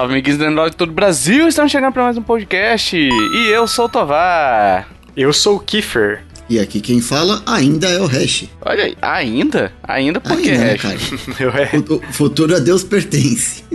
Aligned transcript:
Salve, 0.00 0.14
amiguinhos 0.14 0.38
do 0.38 0.44
Android 0.46 0.70
de 0.70 0.76
todo 0.76 0.90
o 0.90 0.92
Brasil! 0.92 1.48
Estamos 1.48 1.72
chegando 1.72 1.92
para 1.92 2.04
mais 2.04 2.16
um 2.16 2.22
podcast 2.22 2.96
e 2.96 3.50
eu 3.50 3.66
sou 3.66 3.86
o 3.86 3.88
Tovar. 3.88 4.86
Eu 5.16 5.32
sou 5.32 5.56
o 5.56 5.60
Kiefer. 5.60 6.22
E 6.48 6.58
aqui 6.58 6.80
quem 6.80 7.00
fala 7.00 7.42
ainda 7.46 7.88
é 7.88 8.00
o 8.00 8.06
Hash. 8.06 8.44
Olha 8.60 8.84
aí, 8.84 8.96
ainda? 9.00 9.72
Ainda 9.92 10.20
por 10.20 10.36
que, 10.40 10.50
Ainda, 10.50 10.64
né, 10.64 10.76
cara? 10.78 10.96
É. 11.72 11.78
O 11.78 11.96
o 11.96 12.12
futuro 12.12 12.54
a 12.54 12.58
Deus 12.58 12.82
pertence. 12.82 13.64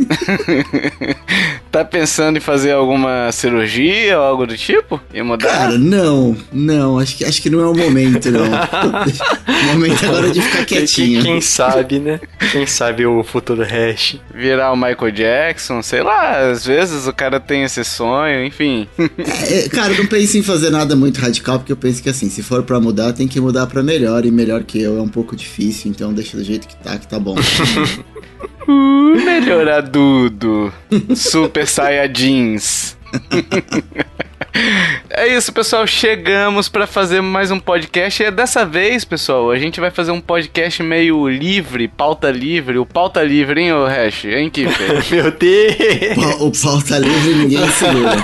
Tá 1.71 1.83
pensando 1.83 2.37
em 2.37 2.39
fazer 2.39 2.71
alguma 2.71 3.29
cirurgia 3.33 4.17
ou 4.17 4.23
algo 4.23 4.47
do 4.47 4.55
tipo? 4.55 5.01
E 5.13 5.21
mudar? 5.21 5.49
Cara, 5.49 5.77
não, 5.77 6.33
não, 6.49 6.97
acho 6.97 7.17
que, 7.17 7.25
acho 7.25 7.41
que 7.41 7.49
não 7.49 7.59
é 7.59 7.67
o 7.67 7.75
momento, 7.75 8.31
não. 8.31 8.45
o 8.47 9.73
momento 9.73 10.05
agora 10.05 10.27
é 10.27 10.29
de 10.29 10.41
ficar 10.41 10.63
Quem, 10.63 10.77
quietinho. 10.77 11.21
quem 11.21 11.41
sabe, 11.41 11.99
né? 11.99 12.21
Quem 12.53 12.65
sabe 12.65 13.05
o 13.05 13.21
futuro 13.25 13.61
hash. 13.61 14.17
Virar 14.33 14.71
o 14.71 14.77
Michael 14.77 15.11
Jackson? 15.11 15.81
Sei 15.81 16.01
lá, 16.01 16.49
às 16.49 16.65
vezes 16.65 17.07
o 17.07 17.13
cara 17.13 17.41
tem 17.41 17.63
esse 17.63 17.83
sonho, 17.83 18.45
enfim. 18.45 18.87
É, 19.49 19.67
cara, 19.67 19.91
eu 19.91 19.97
não 19.97 20.05
pense 20.05 20.37
em 20.37 20.43
fazer 20.43 20.69
nada 20.69 20.95
muito 20.95 21.19
radical, 21.19 21.59
porque 21.59 21.73
eu 21.73 21.77
penso 21.77 22.01
que 22.01 22.09
assim, 22.09 22.29
se 22.29 22.41
for 22.41 22.63
pra 22.63 22.79
mudar, 22.79 23.11
tem 23.11 23.27
que 23.27 23.41
mudar 23.41 23.67
pra 23.67 23.83
melhor, 23.83 24.25
e 24.25 24.31
melhor 24.31 24.63
que 24.63 24.81
eu 24.81 24.97
é 24.97 25.01
um 25.01 25.09
pouco 25.09 25.35
difícil, 25.35 25.91
então 25.91 26.04
deixa 26.13 26.37
do 26.37 26.43
jeito 26.43 26.67
que 26.67 26.75
tá, 26.77 26.97
que 26.97 27.07
tá 27.07 27.19
bom. 27.19 27.35
Uh, 28.67 29.15
melhorar 29.23 29.81
Dudo. 29.81 30.73
Super 31.15 31.67
Saiyajins. 31.67 32.97
É 35.17 35.27
isso, 35.35 35.53
pessoal. 35.53 35.87
Chegamos 35.87 36.67
para 36.67 36.85
fazer 36.85 37.21
mais 37.21 37.49
um 37.49 37.59
podcast. 37.59 38.21
E 38.21 38.31
dessa 38.31 38.65
vez, 38.65 39.05
pessoal, 39.05 39.49
a 39.49 39.57
gente 39.57 39.79
vai 39.79 39.89
fazer 39.89 40.11
um 40.11 40.19
podcast 40.19 40.83
meio 40.83 41.27
livre, 41.29 41.87
pauta 41.87 42.29
livre. 42.29 42.77
O 42.77 42.85
pauta 42.85 43.23
livre, 43.23 43.61
hein, 43.61 43.73
o 43.73 43.85
Hash? 43.85 44.25
Hein, 44.25 44.49
Kiffer? 44.49 45.03
Meu 45.09 45.31
Deus! 45.31 46.41
O 46.41 46.51
pau 46.51 46.81
tá 46.81 46.99
livre 46.99 47.33
ninguém 47.35 47.69
segura. 47.69 48.15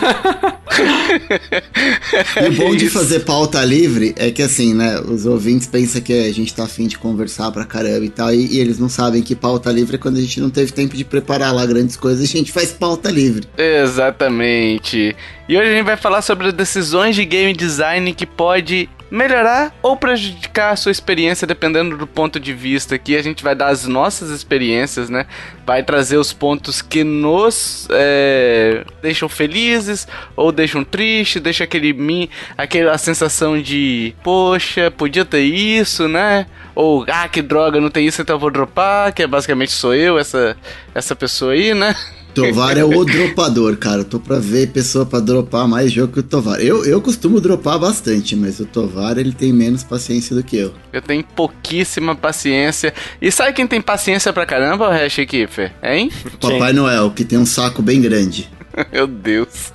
E 2.41 2.49
o 2.49 2.53
bom 2.53 2.75
de 2.75 2.89
fazer 2.89 3.21
pauta 3.21 3.63
livre 3.63 4.13
é 4.17 4.31
que 4.31 4.41
assim, 4.41 4.73
né? 4.73 4.99
Os 4.99 5.25
ouvintes 5.25 5.67
pensam 5.67 6.02
que 6.02 6.13
a 6.13 6.33
gente 6.33 6.53
tá 6.53 6.63
afim 6.63 6.87
de 6.87 6.97
conversar 6.97 7.52
pra 7.52 7.65
caramba 7.65 8.05
e 8.05 8.09
tal, 8.09 8.33
e, 8.33 8.55
e 8.55 8.59
eles 8.59 8.79
não 8.79 8.89
sabem 8.89 9.21
que 9.21 9.35
pauta 9.35 9.71
livre 9.71 9.95
é 9.95 9.99
quando 9.99 10.17
a 10.17 10.21
gente 10.21 10.39
não 10.39 10.49
teve 10.49 10.71
tempo 10.71 10.95
de 10.95 11.03
preparar 11.03 11.53
lá 11.53 11.65
grandes 11.65 11.95
coisas, 11.95 12.23
a 12.23 12.27
gente 12.27 12.52
faz 12.52 12.71
pauta 12.71 13.09
livre. 13.09 13.47
Exatamente. 13.57 15.15
E 15.47 15.57
hoje 15.57 15.69
a 15.69 15.73
gente 15.73 15.85
vai 15.85 15.97
falar 15.97 16.20
sobre 16.22 16.47
as 16.47 16.53
decisões 16.53 17.16
de 17.16 17.25
game 17.25 17.53
design 17.53 18.14
que 18.14 18.25
pode 18.25 18.89
melhorar 19.11 19.75
ou 19.81 19.97
prejudicar 19.97 20.72
a 20.72 20.75
sua 20.77 20.91
experiência 20.91 21.45
dependendo 21.45 21.97
do 21.97 22.08
ponto 22.08 22.39
de 22.39 22.53
vista 22.53 22.95
aqui. 22.95 23.17
A 23.17 23.22
gente 23.22 23.44
vai 23.44 23.53
dar 23.53 23.67
as 23.67 23.86
nossas 23.86 24.30
experiências, 24.30 25.09
né? 25.09 25.25
Vai 25.66 25.83
trazer 25.83 26.17
os 26.17 26.31
pontos 26.31 26.81
que 26.81 27.03
nos 27.03 27.88
é, 27.92 28.86
deixam 29.02 29.27
felizes 29.27 30.08
ou 30.33 30.52
deixam 30.52 30.83
tristes, 30.83 31.42
deixa 31.42 31.66
aquele 31.66 31.92
mim, 31.92 32.30
aquela 32.58 32.97
sensação 32.97 33.61
de 33.61 34.16
poxa, 34.23 34.89
podia 34.89 35.25
ter 35.25 35.42
isso, 35.42 36.08
né? 36.08 36.45
Ou 36.73 37.05
ah, 37.09 37.27
que 37.27 37.42
droga, 37.42 37.81
não 37.81 37.89
tem 37.89 38.08
isso, 38.08 38.22
então 38.22 38.38
eu 38.38 38.39
vou 38.39 38.49
dropar, 38.49 39.11
que 39.11 39.23
é 39.23 39.27
basicamente 39.27 39.73
sou 39.73 39.93
eu, 39.93 40.17
essa 40.17 40.55
essa 40.95 41.15
pessoa 41.15 41.52
aí, 41.52 41.73
né? 41.73 41.93
Tovar 42.33 42.77
é 42.77 42.83
o 42.83 43.03
dropador, 43.05 43.77
cara. 43.77 43.99
Eu 44.02 44.05
tô 44.05 44.19
pra 44.19 44.39
ver 44.39 44.67
pessoa 44.67 45.05
pra 45.05 45.19
dropar 45.19 45.67
mais 45.67 45.92
jogo 45.92 46.14
que 46.14 46.19
o 46.19 46.23
Tovar. 46.23 46.59
Eu, 46.59 46.86
eu 46.86 47.02
costumo 47.02 47.39
dropar 47.39 47.80
bastante, 47.80 48.36
mas 48.36 48.59
o 48.59 48.65
Tovar 48.65 49.17
ele 49.17 49.33
tem 49.33 49.52
menos 49.52 49.83
paciência 49.83 50.36
do 50.36 50.43
que 50.43 50.58
eu. 50.58 50.73
Eu 50.91 51.02
tenho 51.02 51.23
pouquíssima 51.23 52.15
paciência. 52.15 52.93
E 53.21 53.31
sabe 53.31 53.53
quem 53.53 53.67
tem 53.67 53.81
paciência 53.81 54.31
pra 54.31 54.45
caramba, 54.45 54.89
o 54.89 54.91
Hash 54.91 55.15
Kiffer? 55.27 55.73
Hein? 55.83 56.11
Papai 56.39 56.73
Noel, 56.73 57.11
que 57.11 57.23
tem 57.23 57.37
um 57.37 57.45
saco 57.45 57.81
bem 57.81 58.02
grande. 58.02 58.49
Meu 58.92 59.08
Deus. 59.08 59.73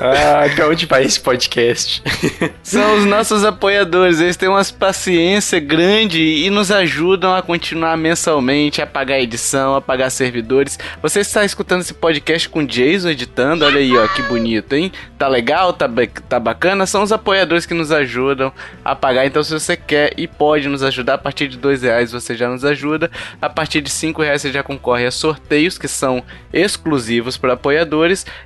Ah, 0.00 0.44
pra 0.54 0.68
onde 0.68 0.86
vai 0.86 1.04
esse 1.04 1.20
podcast? 1.20 2.02
São 2.62 2.98
os 2.98 3.04
nossos 3.04 3.44
apoiadores. 3.44 4.20
Eles 4.20 4.36
têm 4.36 4.48
uma 4.48 4.64
paciência 4.78 5.58
grande 5.60 6.20
e 6.22 6.50
nos 6.50 6.70
ajudam 6.70 7.34
a 7.34 7.42
continuar 7.42 7.96
mensalmente, 7.96 8.80
a 8.80 8.86
pagar 8.86 9.20
edição, 9.20 9.74
a 9.74 9.80
pagar 9.80 10.10
servidores. 10.10 10.78
Você 11.02 11.20
está 11.20 11.44
escutando 11.44 11.82
esse 11.82 11.94
podcast 11.94 12.48
com 12.48 12.60
o 12.60 12.66
Jason 12.66 13.10
editando. 13.10 13.64
Olha 13.64 13.78
aí, 13.78 13.96
ó, 13.96 14.06
que 14.08 14.22
bonito, 14.22 14.72
hein? 14.74 14.92
Tá 15.18 15.28
legal? 15.28 15.72
Tá, 15.72 15.88
tá 16.28 16.40
bacana? 16.40 16.86
São 16.86 17.02
os 17.02 17.12
apoiadores 17.12 17.66
que 17.66 17.74
nos 17.74 17.92
ajudam 17.92 18.52
a 18.84 18.94
pagar. 18.94 19.26
Então, 19.26 19.42
se 19.42 19.52
você 19.52 19.76
quer 19.76 20.12
e 20.16 20.26
pode 20.26 20.68
nos 20.68 20.82
ajudar, 20.82 21.14
a 21.14 21.18
partir 21.18 21.48
de 21.48 21.58
dois 21.58 21.82
reais 21.82 22.12
você 22.12 22.34
já 22.34 22.48
nos 22.48 22.64
ajuda. 22.64 23.10
A 23.40 23.48
partir 23.48 23.80
de 23.80 23.90
cinco 23.90 24.22
reais 24.22 24.42
você 24.42 24.52
já 24.52 24.62
concorre 24.62 25.06
a 25.06 25.10
sorteios 25.10 25.78
que 25.78 25.88
são 25.88 26.22
exclusivos 26.52 27.36
para 27.36 27.54
apoiadores. 27.54 27.73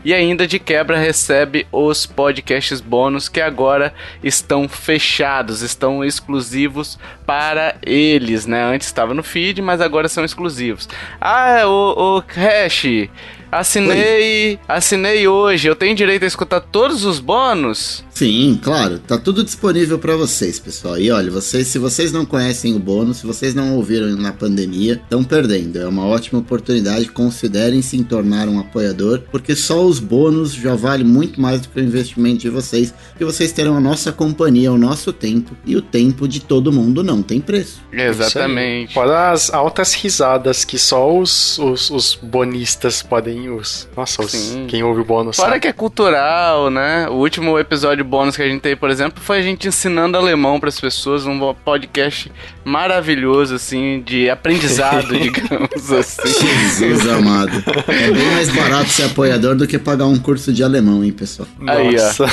E 0.04 0.14
ainda 0.14 0.46
de 0.46 0.58
quebra 0.58 0.98
recebe 0.98 1.66
os 1.70 2.06
podcasts 2.06 2.80
bônus 2.80 3.28
que 3.28 3.40
agora 3.40 3.92
estão 4.22 4.68
fechados, 4.68 5.62
estão 5.62 6.04
exclusivos 6.04 6.98
para 7.26 7.76
eles, 7.82 8.46
né? 8.46 8.62
Antes 8.62 8.86
estava 8.86 9.12
no 9.12 9.22
feed, 9.22 9.60
mas 9.60 9.80
agora 9.80 10.08
são 10.08 10.24
exclusivos. 10.24 10.88
Ah, 11.20 11.62
o, 11.66 12.18
o 12.18 12.18
Hash, 12.20 13.08
assinei, 13.52 14.58
assinei 14.66 15.28
hoje. 15.28 15.68
Eu 15.68 15.76
tenho 15.76 15.94
direito 15.94 16.24
a 16.24 16.26
escutar 16.26 16.60
todos 16.60 17.04
os 17.04 17.20
bônus? 17.20 18.04
Sim, 18.10 18.58
claro, 18.60 18.98
tá 18.98 19.16
tudo 19.16 19.44
disponível 19.44 19.98
pra 19.98 20.16
vocês, 20.16 20.58
pessoal. 20.58 20.98
E 20.98 21.10
olha, 21.10 21.30
vocês, 21.30 21.68
se 21.68 21.78
vocês 21.78 22.10
não 22.10 22.26
conhecem 22.26 22.74
o 22.74 22.78
bônus, 22.78 23.18
se 23.18 23.26
vocês 23.26 23.54
não 23.54 23.76
ouviram 23.76 24.08
na 24.16 24.32
pandemia, 24.32 24.94
estão 24.94 25.22
perdendo. 25.22 25.78
É 25.78 25.86
uma 25.86 26.04
ótima 26.04 26.40
oportunidade. 26.40 27.08
Considerem 27.10 27.80
se 27.80 28.02
tornar 28.02 28.48
um 28.48 28.58
apoiador, 28.58 29.22
porque 29.30 29.54
só 29.54 29.84
os 29.84 30.00
bônus 30.00 30.52
já 30.52 30.74
vale 30.74 31.04
muito 31.04 31.40
mais 31.40 31.60
do 31.60 31.68
que 31.68 31.78
o 31.78 31.84
investimento 31.84 32.38
de 32.38 32.48
vocês. 32.48 32.92
E 33.20 33.24
vocês 33.24 33.52
terão 33.52 33.76
a 33.76 33.80
nossa 33.80 34.10
companhia, 34.10 34.72
o 34.72 34.78
nosso 34.78 35.12
tempo 35.12 35.56
e 35.64 35.76
o 35.76 35.82
tempo 35.82 36.26
de 36.26 36.40
todo 36.40 36.72
mundo 36.72 37.04
não 37.04 37.22
tem 37.22 37.40
preço. 37.40 37.80
Exatamente. 37.92 38.94
Fora 38.94 39.30
as 39.30 39.52
altas 39.52 39.94
risadas 39.94 40.64
que 40.64 40.78
só 40.78 41.16
os, 41.16 41.58
os, 41.58 41.90
os 41.90 42.18
bonistas 42.20 43.02
podem. 43.02 43.37
Os, 43.46 43.88
nossa, 43.94 44.22
os, 44.22 44.56
quem 44.68 44.82
ouve 44.82 45.02
o 45.02 45.04
bônus 45.04 45.36
Fora 45.36 45.50
sabe. 45.50 45.60
que 45.60 45.68
é 45.68 45.72
cultural, 45.72 46.70
né? 46.70 47.06
O 47.10 47.14
último 47.14 47.58
episódio 47.58 48.02
bônus 48.04 48.36
que 48.36 48.42
a 48.42 48.48
gente 48.48 48.62
teve, 48.62 48.76
por 48.76 48.88
exemplo, 48.88 49.22
foi 49.22 49.38
a 49.38 49.42
gente 49.42 49.68
ensinando 49.68 50.16
alemão 50.16 50.58
para 50.58 50.70
as 50.70 50.80
pessoas, 50.80 51.26
um 51.26 51.54
podcast 51.54 52.32
maravilhoso, 52.64 53.54
assim, 53.54 54.02
de 54.04 54.30
aprendizado, 54.30 55.12
digamos 55.18 55.92
assim. 55.92 56.28
Jesus 56.28 57.06
amado. 57.08 57.62
É 57.86 58.10
bem 58.10 58.30
mais 58.32 58.48
barato 58.54 58.88
ser 58.88 59.04
apoiador 59.04 59.54
do 59.54 59.66
que 59.66 59.78
pagar 59.78 60.06
um 60.06 60.18
curso 60.18 60.52
de 60.52 60.62
alemão, 60.62 61.04
hein, 61.04 61.12
pessoal? 61.12 61.48
Aí, 61.66 61.88
ó. 61.88 61.92
Nossa. 61.92 62.26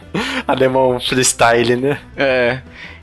Alemão 0.46 0.98
freestyle, 0.98 1.76
né? 1.76 2.00
É. 2.16 2.60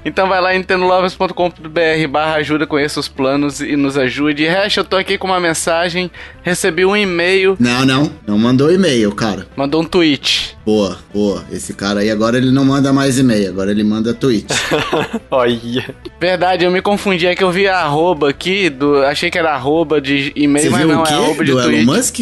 Então 0.07 0.25
vai 0.29 0.39
lá 0.39 0.55
em 0.55 0.59
nintendolovers.com.br 0.59 2.07
barra 2.09 2.35
ajuda, 2.35 2.65
conheça 2.65 2.97
os 2.97 3.09
planos 3.09 3.59
e 3.59 3.75
nos 3.75 3.97
ajude. 3.97 4.47
Hash, 4.47 4.77
eu 4.77 4.85
tô 4.85 4.95
aqui 4.95 5.17
com 5.17 5.27
uma 5.27 5.37
mensagem, 5.39 6.09
recebi 6.41 6.85
um 6.85 6.95
e-mail, 6.95 7.57
Não, 7.59 7.85
não. 7.85 8.09
Não 8.25 8.37
mandou 8.37 8.71
e-mail, 8.71 9.13
cara. 9.13 9.45
mandou 9.55 9.81
um 9.81 9.85
tweet. 9.85 10.55
Boa, 10.65 10.97
boa. 11.13 11.43
Esse 11.51 11.73
cara 11.73 11.99
aí 11.99 12.09
agora 12.09 12.37
ele 12.37 12.51
não 12.51 12.63
manda 12.63 12.93
mais 12.93 13.19
e-mail, 13.19 13.49
agora 13.49 13.69
ele 13.69 13.83
manda 13.83 14.13
tweet. 14.13 14.47
Olha. 15.29 15.93
Verdade, 16.21 16.63
eu 16.63 16.71
me 16.71 16.81
confundi, 16.81 17.27
é 17.27 17.35
que 17.35 17.43
eu 17.43 17.51
vi 17.51 17.67
a 17.67 17.79
arroba 17.79 18.29
aqui, 18.29 18.69
do, 18.69 19.03
achei 19.03 19.29
que 19.29 19.37
era 19.37 19.51
arroba 19.51 19.99
de 19.99 20.29
Você 20.29 20.33
e-mail, 20.35 20.71
mas 20.71 20.87
não, 20.87 21.03
o 21.03 21.05
é 21.05 21.13
arroba 21.13 21.43
de 21.43 21.51
Do 21.51 21.59
Elon 21.59 21.69
tweet. 21.69 21.85
Musk? 21.85 22.19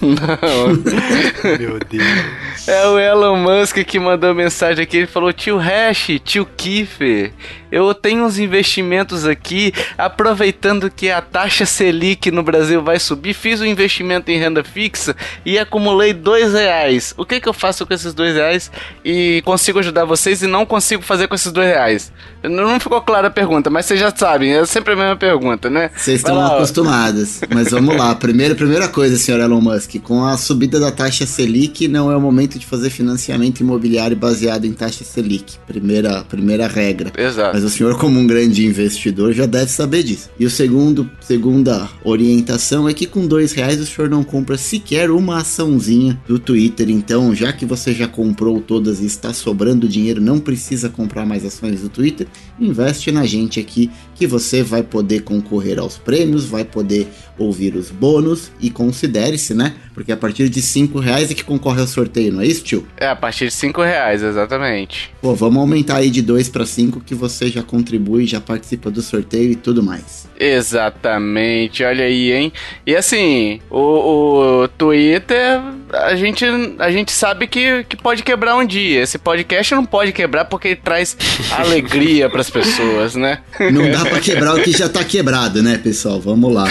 Não. 0.00 1.58
Meu 1.58 1.78
Deus. 1.78 2.68
É 2.68 2.86
o 2.86 2.98
Elon 2.98 3.36
Musk 3.36 3.78
que 3.84 3.98
mandou 3.98 4.34
mensagem 4.34 4.82
aqui. 4.82 4.98
Ele 4.98 5.06
falou: 5.06 5.32
Tio 5.32 5.58
Hash, 5.58 6.20
tio 6.24 6.44
Kiffer, 6.44 7.32
eu 7.72 7.94
tenho 7.94 8.24
uns 8.24 8.38
investimentos 8.38 9.26
aqui, 9.26 9.72
aproveitando 9.96 10.90
que 10.90 11.10
a 11.10 11.22
taxa 11.22 11.64
Selic 11.64 12.30
no 12.30 12.42
Brasil 12.42 12.82
vai 12.82 12.98
subir, 12.98 13.32
fiz 13.32 13.62
um 13.62 13.64
investimento 13.64 14.30
em 14.30 14.38
renda 14.38 14.62
fixa 14.62 15.16
e 15.44 15.58
acumulei 15.58 16.12
dois 16.12 16.52
reais. 16.52 17.14
O 17.16 17.24
que, 17.24 17.40
que 17.40 17.48
eu 17.48 17.54
faço 17.54 17.86
com 17.86 17.94
esses 17.94 18.12
dois 18.12 18.34
reais 18.34 18.70
e 19.02 19.40
consigo 19.46 19.78
ajudar 19.78 20.04
vocês 20.04 20.42
e 20.42 20.46
não 20.46 20.66
consigo 20.66 21.02
fazer 21.02 21.26
com 21.28 21.34
esses 21.34 21.50
dois 21.50 21.66
reais? 21.66 22.12
Não 22.42 22.78
ficou 22.78 23.00
clara 23.00 23.28
a 23.28 23.30
pergunta, 23.30 23.70
mas 23.70 23.86
vocês 23.86 23.98
já 23.98 24.12
sabem, 24.14 24.52
é 24.52 24.66
sempre 24.66 24.92
a 24.92 24.96
mesma 24.96 25.16
pergunta, 25.16 25.70
né? 25.70 25.90
Vocês 25.96 26.18
estão 26.18 26.44
acostumados. 26.44 27.40
Mas 27.48 27.70
vamos 27.70 27.96
lá. 27.96 28.14
Primeira, 28.14 28.54
primeira 28.54 28.88
coisa, 28.88 29.16
senhor 29.16 29.40
Elon 29.40 29.60
Musk, 29.60 29.96
com 30.02 30.24
a 30.26 30.36
subida 30.36 30.78
da 30.78 30.90
taxa 30.90 31.24
Selic, 31.24 31.88
não 31.88 32.10
é 32.10 32.16
o 32.16 32.20
momento 32.20 32.58
de 32.58 32.66
fazer 32.66 32.90
financiamento 32.90 33.60
imobiliário 33.60 34.16
baseado 34.16 34.64
em 34.64 34.72
taxa 34.72 35.04
Selic. 35.04 35.56
Primeira, 35.66 36.22
primeira 36.24 36.66
regra. 36.66 37.12
Exato. 37.16 37.52
Mas 37.54 37.61
o 37.62 37.70
senhor, 37.70 37.96
como 37.98 38.18
um 38.18 38.26
grande 38.26 38.66
investidor, 38.66 39.32
já 39.32 39.46
deve 39.46 39.70
saber 39.70 40.02
disso. 40.02 40.30
E 40.38 40.44
o 40.44 40.50
segundo, 40.50 41.08
segunda 41.20 41.88
orientação 42.04 42.88
é 42.88 42.94
que 42.94 43.06
com 43.06 43.26
dois 43.26 43.52
reais 43.52 43.80
o 43.80 43.86
senhor 43.86 44.10
não 44.10 44.24
compra 44.24 44.56
sequer 44.56 45.10
uma 45.10 45.38
açãozinha 45.38 46.20
do 46.26 46.38
Twitter. 46.38 46.90
Então, 46.90 47.34
já 47.34 47.52
que 47.52 47.64
você 47.64 47.92
já 47.92 48.08
comprou 48.08 48.60
todas 48.60 49.00
e 49.00 49.06
está 49.06 49.32
sobrando 49.32 49.88
dinheiro, 49.88 50.20
não 50.20 50.38
precisa 50.38 50.88
comprar 50.88 51.26
mais 51.26 51.44
ações 51.44 51.80
do 51.80 51.88
Twitter, 51.88 52.26
investe 52.58 53.10
na 53.12 53.24
gente 53.24 53.60
aqui 53.60 53.90
que 54.22 54.26
você 54.28 54.62
vai 54.62 54.84
poder 54.84 55.22
concorrer 55.22 55.80
aos 55.80 55.98
prêmios, 55.98 56.44
vai 56.44 56.64
poder 56.64 57.08
ouvir 57.36 57.74
os 57.74 57.90
bônus 57.90 58.52
e 58.60 58.70
considere-se, 58.70 59.52
né? 59.52 59.74
Porque 59.94 60.12
a 60.12 60.16
partir 60.16 60.48
de 60.48 60.62
5 60.62 61.00
reais 61.00 61.30
é 61.30 61.34
que 61.34 61.42
concorre 61.42 61.80
ao 61.80 61.86
sorteio, 61.88 62.32
não 62.32 62.40
é 62.40 62.46
isso, 62.46 62.62
tio? 62.62 62.86
É, 62.96 63.08
a 63.08 63.16
partir 63.16 63.46
de 63.46 63.50
5 63.52 63.82
reais, 63.82 64.22
exatamente. 64.22 65.10
Pô, 65.20 65.34
vamos 65.34 65.58
aumentar 65.58 65.96
aí 65.96 66.08
de 66.08 66.22
2 66.22 66.48
para 66.50 66.64
5 66.64 67.00
que 67.00 67.16
você 67.16 67.48
já 67.48 67.64
contribui, 67.64 68.26
já 68.26 68.40
participa 68.40 68.92
do 68.92 69.02
sorteio 69.02 69.50
e 69.50 69.56
tudo 69.56 69.82
mais. 69.82 70.28
Exatamente, 70.38 71.84
olha 71.84 72.04
aí, 72.04 72.32
hein? 72.32 72.52
E 72.86 72.96
assim, 72.96 73.60
o, 73.70 74.62
o 74.62 74.68
Twitter, 74.68 75.60
a 75.92 76.14
gente, 76.16 76.44
a 76.78 76.90
gente 76.90 77.12
sabe 77.12 77.46
que, 77.46 77.84
que 77.84 77.96
pode 77.96 78.22
quebrar 78.22 78.56
um 78.56 78.64
dia. 78.64 79.02
Esse 79.02 79.18
podcast 79.18 79.74
não 79.74 79.84
pode 79.84 80.12
quebrar 80.12 80.46
porque 80.46 80.68
ele 80.68 80.76
traz 80.76 81.16
alegria 81.56 82.28
para 82.28 82.40
as 82.40 82.50
pessoas, 82.50 83.14
né? 83.14 83.40
Não 83.72 83.90
dá 83.90 84.04
pra 84.12 84.20
quebrar 84.20 84.54
o 84.54 84.62
que 84.62 84.72
já 84.72 84.88
tá 84.88 85.02
quebrado, 85.02 85.62
né, 85.62 85.78
pessoal? 85.78 86.20
Vamos 86.20 86.52
lá. 86.52 86.66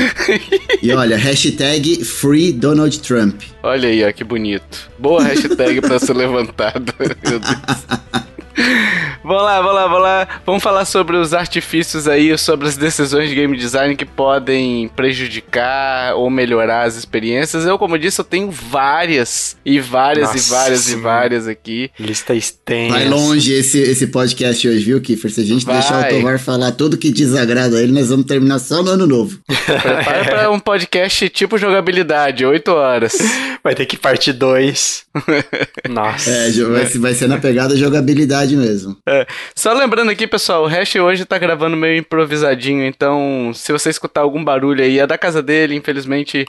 E 0.82 0.92
olha, 0.94 1.18
hashtag 1.18 2.04
Free 2.04 2.52
Donald 2.54 3.00
Trump. 3.00 3.42
Olha 3.64 3.90
aí, 3.90 4.04
ó, 4.04 4.12
que 4.12 4.24
bonito. 4.24 4.90
Boa 4.98 5.24
hashtag 5.24 5.82
pra 5.82 6.00
ser 6.00 6.16
levantada. 6.16 6.94
Meu 7.00 7.40
Deus. 7.40 8.26
vamos 9.24 9.44
lá, 9.44 9.62
vamos 9.62 9.76
lá, 9.76 9.88
vamos 9.88 10.02
lá. 10.02 10.28
Vamos 10.46 10.64
falar 10.64 10.86
sobre 10.86 11.18
os 11.18 11.34
artifícios 11.34 12.08
aí, 12.08 12.38
sobre 12.38 12.68
as 12.68 12.78
decisões 12.78 13.30
de 13.30 13.36
game 13.36 13.58
design 13.58 13.96
que 13.96 14.06
podem 14.06 14.90
prejudicar 14.90 16.16
ou 16.16 16.30
melhorar 16.30 16.84
as 16.84 16.96
experiências. 16.96 17.66
Eu, 17.66 17.78
como 17.78 17.96
eu 17.96 18.00
disse, 18.00 18.20
eu 18.20 18.26
tenho 18.26 18.52
várias 18.52 19.58
e 19.66 19.80
várias 19.80 20.30
Nossa, 20.30 20.38
e 20.38 20.42
várias 20.42 20.80
sim. 20.82 20.94
e 20.94 20.96
várias 21.02 21.48
aqui. 21.48 21.92
Lista 22.00 22.34
extensa. 22.34 22.98
Vai 22.98 23.08
longe 23.08 23.54
esse, 23.54 23.80
esse 23.80 24.08
podcast 24.08 24.68
hoje, 24.68 24.84
viu, 24.84 25.02
Kiffer? 25.02 25.32
Se 25.32 25.42
a 25.42 25.46
gente 25.46 25.66
Vai. 25.66 25.80
deixar 25.80 26.06
o 26.06 26.10
Tovar 26.10 26.40
falar 26.40 26.72
tudo 26.72 26.98
que 26.98 27.12
desagrada 27.12 27.78
a 27.78 27.82
ele, 27.82 27.92
nós 27.92 28.10
vamos 28.10 28.26
terminar 28.26 28.60
só 28.60 28.82
no 28.84 28.92
ano 28.92 29.08
novo. 29.08 29.40
Prepara 29.48 30.26
pra 30.26 30.52
um 30.52 30.60
podcast 30.60 31.30
tipo 31.30 31.58
jogabilidade, 31.58 32.46
8 32.46 32.72
horas. 32.72 33.18
Vai 33.64 33.76
ter 33.76 33.86
que 33.86 33.98
partir 33.98 34.34
dois. 34.34 35.04
Nossa. 35.88 36.30
É, 36.30 36.52
vai, 36.52 36.86
vai 36.86 37.14
ser 37.14 37.28
na 37.28 37.38
pegada 37.38 37.78
jogabilidade 37.78 38.41
mesmo. 38.50 38.98
É. 39.08 39.26
Só 39.56 39.74
lembrando 39.74 40.12
aqui, 40.12 40.28
pessoal, 40.28 40.64
o 40.64 40.68
Hash 40.68 40.96
hoje 40.96 41.26
tá 41.26 41.38
gravando 41.38 41.78
meio 41.78 41.98
improvisadinho, 41.98 42.86
então 42.86 43.52
se 43.54 43.72
você 43.72 43.90
escutar 43.90 44.22
algum 44.22 44.44
barulho 44.44 44.84
aí, 44.84 45.00
é 45.00 45.08
da 45.08 45.18
casa 45.18 45.42
dele, 45.42 45.76
infelizmente 45.76 46.46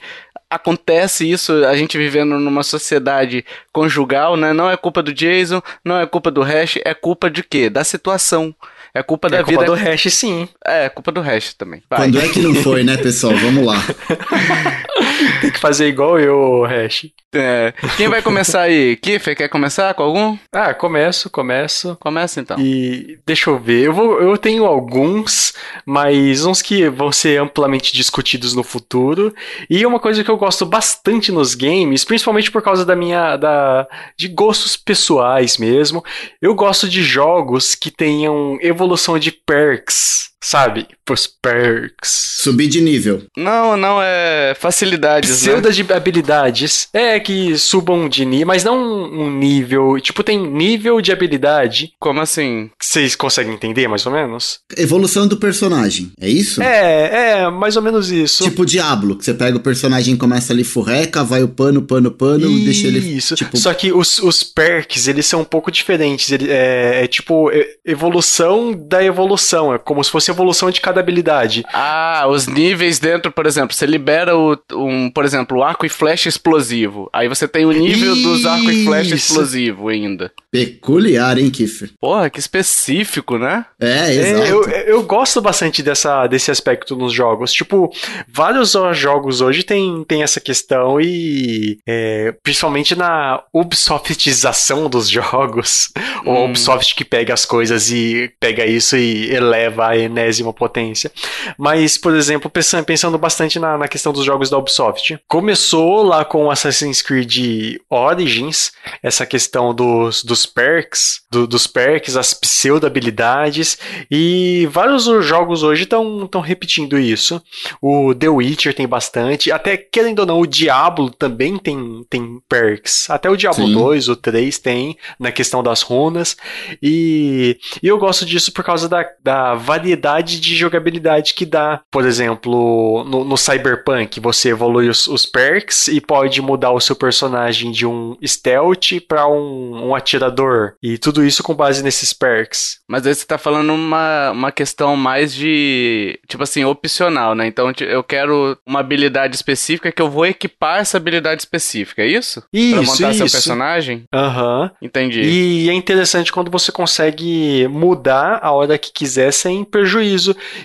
acontece 0.51 1.31
isso, 1.31 1.65
a 1.65 1.75
gente 1.75 1.97
vivendo 1.97 2.39
numa 2.39 2.63
sociedade 2.63 3.45
conjugal, 3.73 4.37
né? 4.37 4.53
Não 4.53 4.71
é 4.71 4.77
culpa 4.77 5.03
do 5.03 5.13
Jason, 5.13 5.63
não 5.83 5.99
é 5.99 6.07
culpa 6.07 6.31
do 6.31 6.43
Hash, 6.43 6.79
é 6.85 6.93
culpa 6.93 7.31
de 7.31 7.43
quê? 7.43 7.71
Da 7.71 7.83
situação. 7.85 8.55
É 8.95 9.03
culpa 9.03 9.31
da 9.31 9.39
é 9.39 9.43
vida. 9.43 9.53
É 9.53 9.57
culpa 9.57 9.71
do 9.71 9.75
hash, 9.75 10.13
sim. 10.13 10.47
É, 10.67 10.89
culpa 10.91 11.11
do 11.11 11.23
hash 11.23 11.55
também. 11.55 11.83
Vai. 11.89 12.01
Quando 12.01 12.21
é 12.21 12.29
que 12.29 12.41
não 12.41 12.55
foi, 12.55 12.85
né, 12.85 12.99
pessoal? 12.99 13.35
Vamos 13.35 13.65
lá. 13.65 13.77
Tem 15.41 15.51
que 15.51 15.59
fazer 15.59 15.89
igual 15.89 16.19
eu, 16.19 16.63
hash. 16.63 17.07
É. 17.35 17.73
Quem 17.97 18.09
vai 18.09 18.21
começar 18.21 18.63
aí? 18.63 18.95
Kiffer, 18.97 19.35
quer 19.35 19.49
começar 19.49 19.95
com 19.95 20.03
algum? 20.03 20.37
Ah, 20.53 20.75
começo, 20.75 21.31
começo. 21.31 21.97
Começa 21.99 22.41
então. 22.41 22.59
E 22.61 23.19
deixa 23.25 23.49
eu 23.49 23.59
ver, 23.59 23.87
eu, 23.87 23.93
vou, 23.93 24.21
eu 24.21 24.37
tenho 24.37 24.67
alguns, 24.67 25.55
mas 25.87 26.45
uns 26.45 26.61
que 26.61 26.91
vão 26.91 27.11
ser 27.11 27.41
amplamente 27.41 27.95
discutidos 27.95 28.55
no 28.55 28.63
futuro. 28.63 29.35
E 29.71 29.87
uma 29.87 29.99
coisa 29.99 30.23
que 30.23 30.31
eu 30.31 30.37
gosto 30.37 30.67
bastante 30.67 31.33
nos 31.33 31.55
games, 31.55 32.05
principalmente 32.05 32.51
por 32.51 32.61
causa 32.61 32.85
da 32.85 32.95
minha. 32.95 33.37
Da, 33.37 33.87
de 34.17 34.29
gostos 34.29 34.77
pessoais 34.77 35.57
mesmo. 35.57 36.05
Eu 36.41 36.55
gosto 36.55 36.89
de 36.89 37.03
jogos 37.03 37.75
que 37.75 37.91
tenham 37.91 38.59
evolução 38.61 39.19
de 39.19 39.33
perks 39.33 40.32
sabe? 40.43 40.87
Pros 41.05 41.27
perks. 41.27 42.41
Subir 42.43 42.69
de 42.69 42.81
nível. 42.81 43.23
Não, 43.37 43.77
não, 43.77 44.03
é 44.03 44.55
facilidades, 44.59 45.31
Pseudo 45.31 45.69
né? 45.69 45.75
de 45.75 45.93
habilidades. 45.93 46.89
É 46.93 47.19
que 47.21 47.57
subam 47.57 48.09
de 48.09 48.25
nível, 48.25 48.49
mas 48.49 48.65
não 48.65 48.77
um 48.77 49.31
nível. 49.31 49.99
Tipo, 50.01 50.25
tem 50.25 50.39
nível 50.39 51.01
de 51.01 51.13
habilidade. 51.13 51.93
Como 51.99 52.21
assim? 52.21 52.71
Vocês 52.81 53.15
conseguem 53.15 53.55
entender, 53.55 53.87
mais 53.89 54.05
ou 54.05 54.13
menos? 54.13 54.59
Evolução 54.77 55.29
do 55.29 55.37
personagem, 55.37 56.13
é 56.21 56.29
isso? 56.29 56.61
É, 56.63 57.43
é, 57.43 57.51
mais 57.51 57.77
ou 57.77 57.83
menos 57.83 58.11
isso. 58.11 58.45
Tipo 58.45 58.67
Diablo, 58.67 59.17
que 59.17 59.25
você 59.25 59.35
pega 59.35 59.57
o 59.57 59.61
personagem 59.61 60.17
começa 60.17 60.53
ali 60.53 60.65
furreca, 60.65 61.23
vai 61.23 61.43
o 61.43 61.49
pano, 61.49 61.83
pano, 61.83 62.11
pano, 62.11 62.51
isso. 62.51 62.65
deixa 62.65 62.87
ele. 62.87 62.99
Isso. 62.99 63.35
Tipo... 63.35 63.57
Só 63.57 63.73
que 63.73 63.93
os, 63.93 64.19
os 64.19 64.43
perks, 64.43 65.07
eles 65.07 65.27
são 65.27 65.43
um 65.43 65.45
pouco 65.45 65.71
diferentes. 65.71 66.31
Ele, 66.33 66.51
é, 66.51 67.05
é 67.05 67.07
tipo 67.07 67.51
evolução 67.85 68.73
da 68.73 69.05
evolução. 69.05 69.75
É 69.75 69.79
como 69.79 70.03
se 70.03 70.11
fosse 70.11 70.32
evolução 70.33 70.71
de 70.71 70.81
cada 70.81 71.01
habilidade. 71.01 71.65
Ah, 71.73 72.27
os 72.29 72.47
níveis 72.47 72.99
dentro, 72.99 73.31
por 73.31 73.47
exemplo, 73.47 73.75
você 73.75 73.87
libera 73.87 74.37
o, 74.37 74.59
um, 74.73 75.11
por 75.11 75.25
exemplo, 75.25 75.59
o 75.59 75.63
arco 75.63 75.87
e 75.87 75.89
flecha 75.89 76.29
explosivo. 76.29 77.09
Aí 77.13 77.29
você 77.29 77.47
tem 77.47 77.65
o 77.65 77.73
nível 77.73 78.15
Isso. 78.15 78.23
dos 78.23 78.47
arco 78.47 78.71
e 78.71 78.85
flecha 78.85 79.15
explosivo 79.15 79.89
ainda. 79.89 80.33
Peculiar, 80.51 81.39
hein, 81.39 81.51
Kiffer? 81.51 81.91
Porra, 82.01 82.29
que 82.29 82.39
específico, 82.39 83.39
né? 83.39 83.65
É, 83.81 84.15
exato. 84.15 84.43
É, 84.43 84.51
eu, 84.51 84.65
eu 84.87 85.03
gosto 85.03 85.41
bastante 85.41 85.83
dessa, 85.83 86.27
desse 86.27 86.51
aspecto 86.51 86.95
nos 86.95 87.13
jogos. 87.13 87.53
Tipo, 87.53 87.91
vários 88.29 88.75
jogos 88.95 89.41
hoje 89.41 89.63
tem, 89.63 90.05
tem 90.05 90.23
essa 90.23 90.41
questão 90.41 91.01
e 91.01 91.79
é, 91.87 92.35
principalmente 92.43 92.95
na 92.95 93.43
Ubisoftização 93.53 94.91
dos 94.91 95.09
jogos. 95.09 95.91
Hum. 95.97 96.31
Ou 96.31 96.37
a 96.37 96.45
Ubisoft 96.45 96.95
que 96.95 97.05
pega 97.05 97.33
as 97.33 97.45
coisas 97.45 97.91
e 97.91 98.31
pega 98.39 98.67
isso 98.67 98.97
e 98.97 99.31
eleva 99.31 99.89
a 99.89 99.99
enésima 100.23 100.53
potência. 100.53 101.11
Mas, 101.59 101.99
por 101.99 102.15
exemplo, 102.15 102.51
pensando, 102.51 102.85
pensando 102.85 103.19
bastante 103.19 103.59
na, 103.59 103.77
na 103.77 103.89
questão 103.89 104.13
dos 104.13 104.25
jogos 104.25 104.49
da 104.49 104.59
Ubisoft. 104.59 105.19
Começou 105.29 106.03
lá 106.03 106.25
com 106.25 106.51
Assassin's 106.51 107.03
Creed 107.03 107.77
Origins, 107.91 108.73
essa 109.03 109.27
questão 109.27 109.75
dos, 109.75 110.23
dos 110.23 110.47
perks, 110.47 111.23
do, 111.31 111.47
dos 111.47 111.67
perks, 111.67 112.17
as 112.17 112.33
pseudo-habilidades, 112.33 113.79
e 114.11 114.69
vários 114.71 115.05
jogos 115.25 115.63
hoje 115.63 115.85
estão 115.85 116.29
repetindo 116.43 116.99
isso. 116.99 117.43
O 117.81 118.15
The 118.15 118.29
Witcher 118.29 118.75
tem 118.75 118.87
bastante, 118.87 119.51
até 119.51 119.77
querendo 119.77 120.21
ou 120.21 120.27
não, 120.27 120.41
o 120.41 120.47
Diablo 120.47 121.11
também 121.11 121.59
tem, 121.59 122.05
tem 122.09 122.41
perks. 122.49 123.11
Até 123.11 123.29
o 123.29 123.37
Diablo 123.37 123.67
Sim. 123.67 123.75
2, 123.75 124.09
o 124.09 124.17
3 124.17 124.59
tem, 124.59 124.97
na 125.19 125.33
questão 125.33 125.63
das 125.63 125.83
runas, 125.83 126.37
e, 126.83 127.59
e 127.83 127.89
eu 127.89 127.99
gosto 127.99 128.25
disso 128.25 128.53
por 128.53 128.65
causa 128.65 128.89
da, 128.89 129.05
da 129.23 129.55
variedade 129.55 130.12
de 130.21 130.55
jogabilidade 130.57 131.35
que 131.35 131.47
dá. 131.47 131.81
Por 131.91 132.05
exemplo, 132.07 133.05
no, 133.05 133.25
no 133.25 133.37
Cyberpunk, 133.37 134.21
você 134.21 134.51
evolui 134.51 134.89
os, 134.89 135.07
os 135.07 135.25
perks 135.27 135.89
e 135.89 136.01
pode 136.01 136.41
mudar 136.43 136.73
o 136.73 136.81
seu 136.81 136.95
personagem 136.97 137.71
de 137.71 137.87
um 137.87 138.17
stealth 138.25 139.01
para 139.07 139.27
um, 139.27 139.89
um 139.89 139.95
atirador. 139.95 140.75
E 140.83 140.99
tudo 140.99 141.25
isso 141.25 141.43
com 141.43 141.55
base 141.55 141.83
nesses 141.83 142.13
perks. 142.13 142.79
Mas 142.89 143.07
aí 143.07 143.15
você 143.15 143.25
tá 143.27 143.39
falando 143.39 143.73
uma, 143.73 144.31
uma 144.33 144.53
questão 144.53 144.97
mais 144.97 145.35
de, 145.35 146.19
tipo 146.29 146.43
assim, 146.43 146.65
opcional, 146.65 147.35
né? 147.35 147.47
Então 147.47 147.73
eu 147.81 148.03
quero 148.03 148.57
uma 148.67 148.81
habilidade 148.81 149.35
específica 149.37 149.93
que 149.93 150.03
eu 150.03 150.11
vou 150.11 150.27
equipar 150.27 150.81
essa 150.81 150.97
habilidade 150.97 151.43
específica, 151.43 152.03
é 152.03 152.07
isso? 152.07 152.43
Isso, 152.53 152.73
Pra 152.75 152.83
montar 152.83 153.11
isso. 153.11 153.19
seu 153.19 153.31
personagem? 153.31 154.05
Aham. 154.13 154.63
Uhum. 154.63 154.71
Entendi. 154.83 155.21
E 155.23 155.71
é 155.71 155.73
interessante 155.73 156.33
quando 156.33 156.51
você 156.51 156.73
consegue 156.73 157.67
mudar 157.69 158.41
a 158.43 158.51
hora 158.53 158.79
que 158.79 158.93
quiser 158.93 159.33
sem 159.33 159.65
prejuízo. 159.65 159.92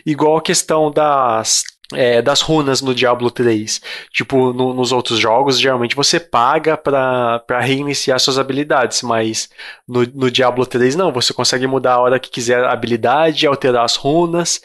Igual 0.05 0.37
a 0.37 0.41
questão 0.41 0.91
das 0.91 1.63
é, 1.93 2.21
das 2.21 2.41
runas 2.41 2.81
no 2.81 2.93
Diablo 2.93 3.31
3. 3.31 3.81
Tipo, 4.11 4.51
no, 4.51 4.73
nos 4.73 4.91
outros 4.91 5.19
jogos, 5.19 5.59
geralmente 5.59 5.95
você 5.95 6.19
paga 6.19 6.75
para 6.75 7.59
reiniciar 7.61 8.19
suas 8.19 8.37
habilidades, 8.37 9.01
mas 9.01 9.49
no, 9.87 10.05
no 10.13 10.29
Diablo 10.29 10.65
3 10.65 10.95
não, 10.95 11.11
você 11.11 11.33
consegue 11.33 11.67
mudar 11.67 11.93
a 11.93 12.01
hora 12.01 12.19
que 12.19 12.29
quiser 12.29 12.63
a 12.63 12.71
habilidade, 12.71 13.47
alterar 13.47 13.85
as 13.85 13.95
runas, 13.95 14.61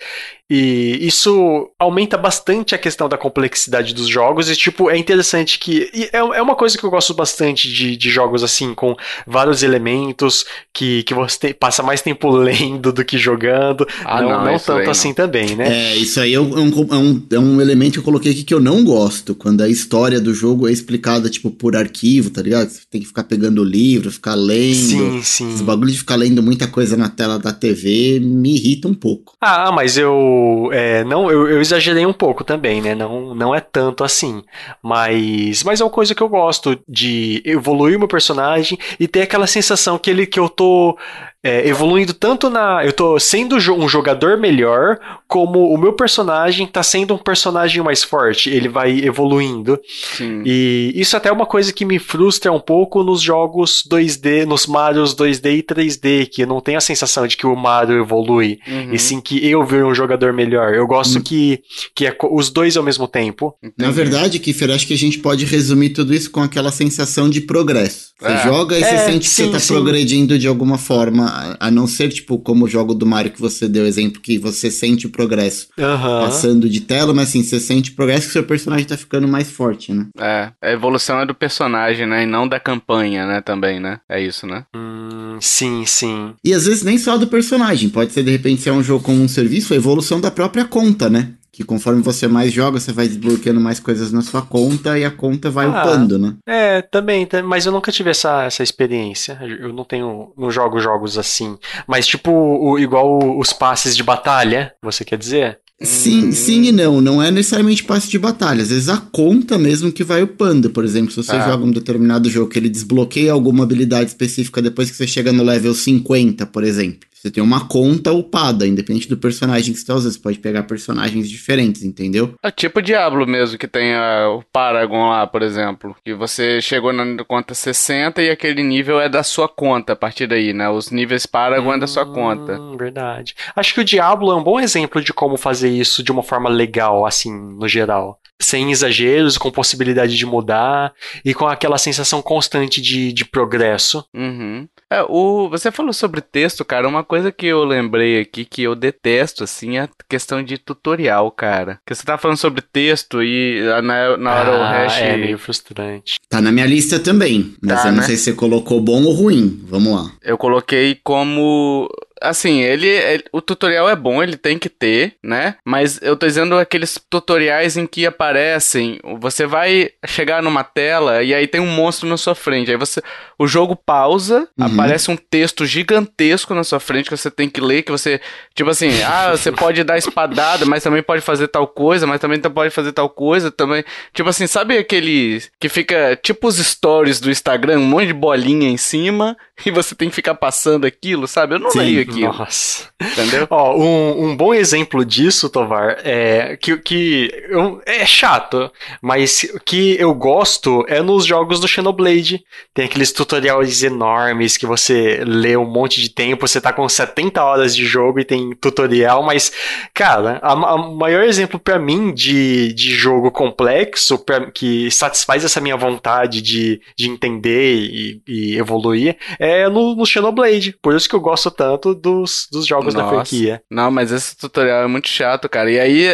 e 0.51 0.99
isso 1.01 1.71
aumenta 1.79 2.19
bastante 2.19 2.75
a 2.75 2.79
questão 2.79 3.09
da 3.09 3.17
complexidade 3.17 3.95
dos 3.95 4.07
jogos. 4.07 4.51
E, 4.51 4.57
tipo, 4.57 4.91
é 4.91 4.99
interessante 4.99 5.59
que. 5.59 5.91
É, 6.13 6.19
é 6.19 6.43
uma 6.43 6.55
coisa 6.55 6.77
que 6.77 6.85
eu 6.85 6.91
gosto 6.91 7.15
bastante 7.15 7.73
de, 7.73 7.97
de 7.97 8.11
jogos 8.11 8.43
assim, 8.43 8.75
com 8.75 8.95
vários 9.27 9.63
elementos, 9.63 10.45
que, 10.73 11.05
que 11.05 11.15
você 11.15 11.39
tem, 11.39 11.55
passa 11.55 11.83
mais 11.83 12.03
tempo 12.03 12.29
lendo 12.37 12.93
do 12.93 13.05
que 13.05 13.17
jogando. 13.17 13.87
Ah, 14.05 14.21
não, 14.21 14.31
não, 14.31 14.45
não 14.53 14.59
tanto 14.59 14.91
assim 14.91 15.09
não. 15.09 15.15
também, 15.15 15.57
né? 15.57 15.93
É, 15.93 15.97
isso 15.97 16.21
aí 16.21 16.35
é 16.35 16.41
um, 16.41 16.59
é, 16.59 16.97
um, 16.97 17.27
é 17.33 17.39
um 17.39 17.61
elemento 17.61 17.95
que 17.95 17.99
eu 18.01 18.05
coloquei 18.05 18.33
aqui 18.33 18.45
que 18.45 18.55
eu 18.55 18.61
não 18.61 18.85
gosto. 18.85 19.35
Quando 19.35 19.63
a 19.63 19.69
história 19.69 20.21
do 20.21 20.35
jogo 20.35 20.69
é 20.69 20.73
explicada, 20.73 21.31
tipo, 21.31 21.51
por 21.51 21.77
arquivo, 21.77 22.29
tá 22.29 22.43
ligado? 22.43 22.69
Você 22.69 22.83
tem 22.91 23.01
que 23.01 23.07
ficar 23.07 23.25
pegando 23.25 23.63
o 23.63 23.65
livro, 23.65 24.11
ficar 24.11 24.35
lendo. 24.35 24.75
Sim, 24.75 25.23
sim. 25.23 25.55
Os 25.55 25.63
bagulho 25.63 25.91
de 25.91 25.99
ficar 25.99 26.17
lendo 26.17 26.43
muita 26.43 26.67
coisa 26.67 26.95
na 26.95 27.09
tela 27.09 27.39
da 27.39 27.53
TV 27.53 28.21
me 28.21 28.55
irrita 28.55 28.87
um 28.87 28.95
pouco. 28.95 29.35
Ah, 29.41 29.73
mas 29.73 29.97
eu 29.97 30.32
é, 30.73 31.05
não, 31.05 31.31
eu, 31.31 31.49
eu, 31.49 31.61
exagerei 31.61 32.05
um 32.07 32.13
pouco 32.13 32.45
também, 32.45 32.81
né? 32.81 32.95
Não, 32.95 33.35
não 33.35 33.55
é 33.55 33.61
tanto 33.61 34.05
assim. 34.05 34.43
Mas, 34.83 35.63
mas 35.63 35.81
é 35.81 35.85
uma 35.85 35.91
coisa 35.91 36.15
que 36.15 36.23
eu 36.23 36.29
gosto 36.29 36.79
de 36.89 37.43
evoluir 37.45 37.97
o 37.97 37.99
meu 37.99 38.09
personagem 38.09 38.79
e 38.99 39.09
ter 39.09 39.23
aquela 39.23 39.47
sensação 39.47 39.99
que 39.99 40.11
ele 40.11 40.27
que 40.27 40.39
eu 40.39 40.49
tô 40.49 40.97
é, 41.43 41.69
evoluindo 41.69 42.15
tanto 42.15 42.49
na. 42.49 42.85
Eu 42.85 42.93
tô 42.93 43.19
sendo 43.19 43.57
um 43.57 43.89
jogador 43.89 44.39
melhor, 44.39 44.99
como 45.27 45.73
o 45.73 45.77
meu 45.77 45.93
personagem 45.93 46.67
tá 46.67 46.83
sendo 46.85 47.15
um 47.15 47.19
personagem 47.19 47.83
mais 47.83 48.05
forte. 48.05 48.49
Ele 48.49 48.69
vai 48.69 49.01
evoluindo. 49.01 49.79
Sim. 50.17 50.43
E 50.47 50.93
isso 50.95 51.17
até 51.17 51.31
é 51.31 51.33
uma 51.33 51.47
coisa 51.47 51.73
que 51.73 51.85
me 51.85 51.99
frustra 51.99 52.53
um 52.53 52.61
pouco 52.61 53.03
nos 53.03 53.21
jogos 53.21 53.83
2D, 53.91 54.45
nos 54.45 54.67
Marios 54.67 55.17
2D 55.17 55.59
e 55.59 55.63
3D, 55.63 56.29
que 56.31 56.47
não 56.47 56.61
tem 56.61 56.77
a 56.77 56.81
sensação 56.81 57.27
de 57.27 57.37
que 57.37 57.47
o 57.47 57.57
Mario 57.57 58.01
evolui. 58.01 58.61
Uhum. 58.69 58.93
E 58.93 58.99
sim 58.99 59.21
que 59.21 59.45
eu 59.45 59.65
vir 59.65 59.85
um 59.85 59.95
jogador 59.95 60.33
melhor. 60.33 60.73
Eu 60.75 60.87
gosto 60.87 61.17
uhum. 61.17 61.23
que, 61.23 61.61
que 61.93 62.07
é 62.07 62.17
os 62.31 62.51
dois 62.51 62.77
ao 62.77 62.85
mesmo 62.85 63.09
tempo. 63.09 63.57
Na 63.77 63.91
verdade, 63.91 64.39
Kiffer, 64.39 64.71
acho 64.71 64.87
que 64.87 64.95
a 64.95 64.99
gente 64.99 65.19
pode 65.19 65.45
resumir 65.45 65.91
tudo 65.91 66.15
isso 66.15 66.31
com 66.31 66.41
aquela 66.41 66.71
sensação 66.71 67.29
de 67.29 67.41
progresso. 67.41 68.13
Você 68.21 68.33
é. 68.33 68.43
joga 68.45 68.79
e 68.79 68.83
é, 68.83 68.87
você 68.87 69.13
sente 69.13 69.29
sim, 69.29 69.43
que 69.43 69.49
você 69.49 69.53
tá 69.55 69.59
sim. 69.59 69.75
progredindo 69.75 70.39
de 70.39 70.47
alguma 70.47 70.79
forma 70.79 71.32
a, 71.59 71.71
não 71.71 71.87
ser, 71.87 72.09
tipo, 72.11 72.39
como 72.39 72.65
o 72.65 72.69
jogo 72.69 72.95
do 72.95 73.07
Mario 73.07 73.33
que 73.33 73.41
você 73.41 73.69
deu 73.69 73.87
exemplo, 73.87 74.21
que 74.21 74.39
você 74.39 74.71
sente 74.71 75.07
o 75.07 75.11
progresso 75.11 75.69
uhum. 75.79 76.21
passando 76.21 76.69
de 76.69 76.81
tela, 76.81 77.13
mas 77.15 77.29
assim, 77.29 77.43
você 77.43 77.59
sente 77.59 77.91
o 77.91 77.95
progresso 77.95 78.27
que 78.27 78.33
seu 78.33 78.45
personagem 78.45 78.87
tá 78.87 78.97
ficando 78.97 79.27
mais 79.27 79.51
forte, 79.51 79.93
né? 79.93 80.07
É, 80.19 80.51
a 80.61 80.73
evolução 80.73 81.21
é 81.21 81.27
do 81.27 81.35
personagem, 81.35 82.07
né? 82.07 82.25
E 82.25 82.27
não 82.27 82.47
da 82.47 82.61
campanha, 82.61 83.27
né? 83.27 83.41
Também, 83.41 83.81
né? 83.81 84.01
É 84.09 84.21
isso, 84.21 84.47
né? 84.47 84.65
Hum, 84.75 85.39
sim, 85.41 85.85
sim. 85.87 86.35
E 86.45 86.53
às 86.53 86.67
vezes 86.67 86.83
nem 86.83 86.99
só 86.99 87.17
do 87.17 87.27
personagem, 87.27 87.89
pode 87.89 88.13
ser 88.13 88.23
de 88.23 88.31
repente 88.31 88.63
se 88.63 88.69
é 88.69 88.73
um 88.73 88.83
jogo 88.83 89.05
como 89.05 89.23
um 89.23 89.29
serviço, 89.29 89.73
a 89.73 89.77
evolução 89.77 90.21
da 90.21 90.31
própria 90.31 90.65
conta, 90.65 91.09
né? 91.09 91.35
Que 91.53 91.63
conforme 91.63 92.01
você 92.01 92.27
mais 92.27 92.51
joga, 92.51 92.81
você 92.81 92.93
vai 92.93 93.07
desbloqueando 93.07 93.61
mais 93.61 93.79
coisas 93.79 94.11
na 94.11 94.23
sua 94.23 94.41
conta 94.41 94.99
e 94.99 95.05
a 95.05 95.11
conta 95.11 95.51
vai 95.51 95.67
ah, 95.67 95.83
upando, 95.83 96.19
né? 96.19 96.35
É, 96.47 96.81
também, 96.81 97.29
mas 97.45 97.67
eu 97.67 97.73
nunca 97.73 97.93
tive 97.93 98.09
essa, 98.09 98.45
essa 98.45 98.63
experiência. 98.63 99.39
Eu 99.61 99.71
não 99.71 99.85
tenho, 99.85 100.33
não 100.37 100.51
jogo 100.51 100.81
jogos 100.81 101.19
assim. 101.19 101.59
Mas 101.87 102.07
tipo, 102.07 102.31
o, 102.31 102.79
igual 102.79 103.39
os 103.39 103.53
passes 103.53 103.95
de 103.95 104.03
batalha, 104.03 104.73
você 104.83 105.05
quer 105.05 105.19
dizer? 105.19 105.59
Sim, 105.83 106.29
hum. 106.29 106.33
sim 106.33 106.63
e 106.63 106.73
não. 106.73 107.01
Não 107.01 107.23
é 107.23 107.31
necessariamente 107.31 107.85
passe 107.85 108.09
de 108.09 108.19
batalha. 108.19 108.63
Às 108.63 108.71
vezes 108.71 108.89
a 108.89 108.97
conta 108.97 109.59
mesmo 109.59 109.93
que 109.93 110.05
vai 110.05 110.23
upando. 110.23 110.71
Por 110.71 110.85
exemplo, 110.85 111.11
se 111.11 111.17
você 111.17 111.37
ah. 111.37 111.51
joga 111.51 111.65
um 111.65 111.71
determinado 111.71 112.31
jogo 112.31 112.49
que 112.49 112.59
ele 112.59 112.69
desbloqueia 112.69 113.33
alguma 113.33 113.65
habilidade 113.65 114.11
específica 114.11 114.63
depois 114.63 114.91
que 114.91 114.97
você 114.97 115.07
chega 115.07 115.33
no 115.33 115.43
level 115.43 115.75
50, 115.75 116.47
por 116.47 116.65
exemplo. 116.65 117.01
Você 117.23 117.31
tem 117.31 117.41
uma 117.41 117.69
conta 117.69 118.13
upada, 118.13 118.67
independente 118.67 119.09
do 119.09 119.17
personagem 119.17 119.73
que 119.73 119.79
você 119.79 119.87
tá 119.87 119.95
usando. 119.95 120.11
Você 120.11 120.19
pode 120.19 120.41
pegar 120.41 120.65
personagens 120.65 121.31
diferentes, 121.31 121.85
entendeu? 121.85 122.35
É 122.43 122.51
tipo 122.51 122.83
Diablo 122.83 123.25
mesmo, 123.25 123.57
que 123.57 123.69
tem 123.69 123.95
uh, 123.95 124.39
o 124.39 124.43
Paragon 124.53 125.09
lá, 125.09 125.25
por 125.25 125.41
exemplo. 125.41 125.95
Que 126.05 126.15
você 126.15 126.61
chegou 126.61 126.93
na 126.93 127.23
conta 127.25 127.55
60 127.55 128.21
e 128.21 128.29
aquele 128.29 128.65
nível 128.65 129.01
é 129.01 129.09
da 129.09 129.23
sua 129.23 129.49
conta 129.49 129.93
a 129.93 129.97
partir 129.97 130.27
daí, 130.27 130.53
né? 130.53 130.69
Os 130.69 130.91
níveis 130.91 131.25
Paragon 131.25 131.71
hum, 131.71 131.75
é 131.75 131.79
da 131.79 131.87
sua 131.87 132.05
conta. 132.05 132.61
Hum, 132.61 132.77
verdade. 132.77 133.37
Acho 133.55 133.73
que 133.73 133.81
o 133.83 133.85
Diablo 133.85 134.33
é 134.33 134.35
um 134.35 134.43
bom 134.43 134.59
exemplo 134.59 135.01
de 135.01 135.13
como 135.13 135.37
fazer 135.37 135.71
isso 135.71 136.03
de 136.03 136.11
uma 136.11 136.25
forma 136.25 136.51
legal, 136.51 137.07
assim, 137.07 137.33
no 137.33 137.69
geral 137.69 138.19
sem 138.43 138.71
exageros, 138.71 139.39
com 139.39 139.51
possibilidade 139.51 140.17
de 140.17 140.27
mudar 140.27 140.93
e 141.25 141.33
com 141.33 141.47
aquela 141.47 141.79
sensação 141.79 142.21
constante 142.21 142.83
de, 142.83 143.13
de 143.13 143.25
progresso. 143.25 144.05
Uhum. 144.13 144.69
É, 144.93 145.03
o, 145.09 145.49
você 145.49 145.71
falou 145.71 145.95
sobre 145.95 146.21
texto, 146.21 146.65
cara. 146.67 146.87
Uma 146.87 147.03
coisa 147.03 147.33
que 147.33 147.47
eu 147.47 147.65
lembrei 147.65 148.21
aqui 148.21 148.45
que 148.45 148.63
eu 148.63 148.75
detesto, 148.75 149.43
assim, 149.43 149.79
é 149.79 149.83
a 149.83 149.89
questão 150.07 150.43
de 150.43 150.59
tutorial, 150.59 151.31
cara. 151.31 151.81
Que 151.87 151.95
você 151.95 152.05
tá 152.05 152.19
falando 152.19 152.37
sobre 152.37 152.61
texto 152.61 153.23
e 153.23 153.63
na, 153.83 154.19
na 154.19 154.35
hora 154.35 154.51
ah, 154.51 154.59
o 154.59 154.63
hash. 154.63 154.99
É 155.01 155.17
meio 155.17 155.39
frustrante. 155.39 156.17
Tá 156.29 156.43
na 156.43 156.53
minha 156.53 156.67
lista 156.67 156.99
também, 156.99 157.55
mas 157.63 157.83
tá, 157.83 157.89
eu 157.89 157.93
não 157.93 158.01
né? 158.01 158.07
sei 158.07 158.17
se 158.17 158.25
você 158.25 158.33
colocou 158.35 158.83
bom 158.83 159.03
ou 159.05 159.13
ruim. 159.13 159.63
Vamos 159.65 159.95
lá. 159.95 160.13
Eu 160.23 160.37
coloquei 160.37 160.99
como 161.03 161.89
assim, 162.23 162.61
ele, 162.61 162.87
ele, 162.87 163.25
o 163.33 163.41
tutorial 163.41 163.89
é 163.89 163.97
bom, 163.97 164.23
ele 164.23 164.37
tem 164.37 164.59
que 164.59 164.69
ter, 164.69 165.15
né? 165.23 165.57
Mas 165.65 166.01
eu 166.03 166.17
tô 166.17 166.27
dizendo 166.27 166.57
aqueles 166.57 166.99
tutoriais 167.11 167.77
em 167.77 167.87
que 167.87 168.07
aparecem, 168.07 168.99
você 169.19 169.47
vai 169.47 169.91
chegar 170.07 170.43
numa 170.43 170.65
tela 170.65 171.23
e 171.23 171.35
aí 171.35 171.47
tem 171.47 171.61
um 171.61 171.67
monstro 171.67 172.09
na 172.09 172.17
sua 172.17 172.35
frente, 172.35 172.71
aí 172.71 172.77
você 172.77 173.03
o 173.43 173.47
jogo 173.47 173.75
pausa, 173.75 174.49
uhum. 174.57 174.67
aparece 174.67 175.11
um 175.11 175.17
texto 175.17 175.67
gigantesco 175.67 176.55
na 176.55 176.63
sua 176.63 176.79
frente 176.79 177.11
que 177.11 177.17
você 177.17 177.29
tem 177.29 177.49
que 177.49 177.61
ler, 177.61 177.83
que 177.83 177.91
você, 177.91 178.21
tipo 178.55 178.71
assim, 178.71 179.03
ah, 179.03 179.33
você 179.33 179.51
pode 179.53 179.83
dar 179.83 179.99
espadada, 179.99 180.65
mas 180.65 180.85
também 180.85 181.03
pode 181.03 181.23
fazer 181.23 181.49
tal 181.49 181.67
coisa, 181.67 182.07
mas 182.07 182.21
também 182.21 182.39
pode 182.41 182.71
fazer 182.71 182.93
tal 182.93 183.11
coisa, 183.11 183.51
também, 183.51 183.85
tipo 184.15 184.29
assim, 184.29 184.47
sabe 184.47 184.79
aquele 184.79 185.43
que 185.59 185.69
fica 185.69 186.17
tipo 186.23 186.47
os 186.47 186.59
stories 186.59 187.19
do 187.19 187.31
Instagram, 187.31 187.81
um 187.81 187.87
monte 187.87 188.07
de 188.07 188.13
bolinha 188.13 188.69
em 188.69 188.77
cima 188.77 189.37
e 189.67 189.71
você 189.71 189.95
tem 189.95 190.09
que 190.09 190.15
ficar 190.15 190.35
passando 190.35 190.87
aquilo, 190.87 191.27
sabe? 191.27 191.55
Eu 191.55 191.59
não 191.59 191.71
Sim. 191.71 191.81
leio 191.81 192.01
aquilo. 192.13 192.33
Nossa. 192.33 192.89
Entendeu? 193.01 193.47
Ó, 193.51 193.77
um, 193.77 194.27
um 194.27 194.37
bom 194.37 194.55
exemplo 194.55 195.05
disso, 195.05 195.51
Tovar, 195.51 195.99
é 196.05 196.57
que, 196.57 196.77
que 196.79 197.31
eu, 197.49 197.83
é 197.85 198.07
chato, 198.07 198.71
mas 199.01 199.47
que 199.65 199.97
eu 199.99 200.15
gosto 200.15 200.85
é 200.89 201.03
nos 201.03 201.25
jogos 201.25 201.61
do 201.61 201.69
Xenoblade. 201.69 202.45
Tem 202.73 202.85
aqueles 202.85 203.13
tutoriais 203.13 203.83
enormes 203.83 204.57
que 204.57 204.67
você 204.67 205.23
lê 205.27 205.57
um 205.57 205.69
monte 205.69 206.01
de 206.01 206.11
tempo, 206.11 206.47
você 206.47 206.61
tá 206.61 206.73
com 206.73 206.89
70 206.89 207.43
horas 207.43 207.75
de 207.75 207.85
jogo 207.85 208.21
e 208.21 208.25
tem 208.25 208.55
tutorial, 208.55 209.23
mas, 209.23 209.53
cara, 209.95 210.41
o 210.43 210.97
maior 210.97 211.25
exemplo 211.25 211.59
para 211.59 211.79
mim 211.79 212.13
de, 212.13 212.73
de 212.73 212.91
jogo 212.91 213.31
complexo, 213.31 214.19
pra, 214.19 214.51
que 214.51 214.91
satisfaz 214.91 215.45
essa 215.45 215.61
minha 215.61 215.77
vontade 215.77 216.41
de, 216.41 216.81
de 216.97 217.09
entender 217.09 217.75
e, 217.75 218.23
e 218.27 218.57
evoluir, 218.57 219.17
é 219.39 219.69
no, 219.69 219.95
no 219.95 220.07
Xenoblade. 220.07 220.77
Por 220.81 220.95
isso 220.95 221.09
que 221.09 221.15
eu 221.15 221.21
gosto 221.21 221.51
tanto 221.51 221.95
dos, 222.03 222.49
dos 222.51 222.67
jogos 222.67 222.95
Nossa. 222.95 223.07
da 223.07 223.13
franquia. 223.13 223.63
Não, 223.71 223.91
mas 223.91 224.11
esse 224.11 224.37
tutorial 224.37 224.83
é 224.83 224.87
muito 224.87 225.09
chato, 225.09 225.49
cara. 225.49 225.71
E 225.71 225.79
aí, 225.79 226.07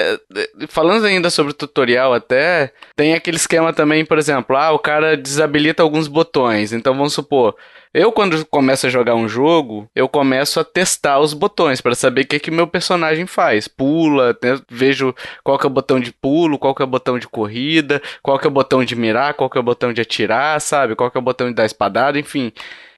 falando 0.68 1.06
ainda 1.06 1.30
sobre 1.30 1.52
tutorial 1.52 2.12
até, 2.12 2.72
tem 2.94 3.14
aquele 3.14 3.36
esquema 3.38 3.72
também, 3.72 4.04
por 4.04 4.18
exemplo, 4.18 4.56
ah, 4.56 4.70
o 4.72 4.78
cara 4.78 5.16
desabilita 5.16 5.82
alguns 5.82 6.06
botões. 6.06 6.72
Então 6.72 6.94
vamos 6.94 7.14
supor, 7.14 7.56
eu, 7.92 8.12
quando 8.12 8.44
começo 8.46 8.86
a 8.86 8.90
jogar 8.90 9.14
um 9.14 9.28
jogo, 9.28 9.90
eu 9.94 10.08
começo 10.08 10.60
a 10.60 10.64
testar 10.64 11.18
os 11.20 11.32
botões 11.32 11.80
para 11.80 11.94
saber 11.94 12.22
o 12.22 12.26
que 12.26 12.38
que 12.38 12.50
meu 12.50 12.66
personagem 12.66 13.26
faz. 13.26 13.66
Pula, 13.66 14.36
vejo 14.70 15.14
qual 15.42 15.58
que 15.58 15.66
é 15.66 15.68
o 15.68 15.72
botão 15.72 15.98
de 15.98 16.12
pulo, 16.12 16.58
qual 16.58 16.74
que 16.74 16.82
é 16.82 16.84
o 16.84 16.88
botão 16.88 17.18
de 17.18 17.26
corrida, 17.26 18.02
qual 18.22 18.38
que 18.38 18.46
é 18.46 18.50
o 18.50 18.52
botão 18.52 18.84
de 18.84 18.94
mirar, 18.94 19.34
qual 19.34 19.48
que 19.48 19.56
é 19.56 19.60
o 19.60 19.64
botão 19.64 19.92
de 19.92 20.00
atirar, 20.00 20.60
sabe? 20.60 20.94
Qual 20.94 21.10
que 21.10 21.16
é 21.16 21.20
o 21.20 21.24
botão 21.24 21.48
de 21.48 21.54
dar 21.54 21.64
espadada, 21.64 22.18
enfim. 22.18 22.52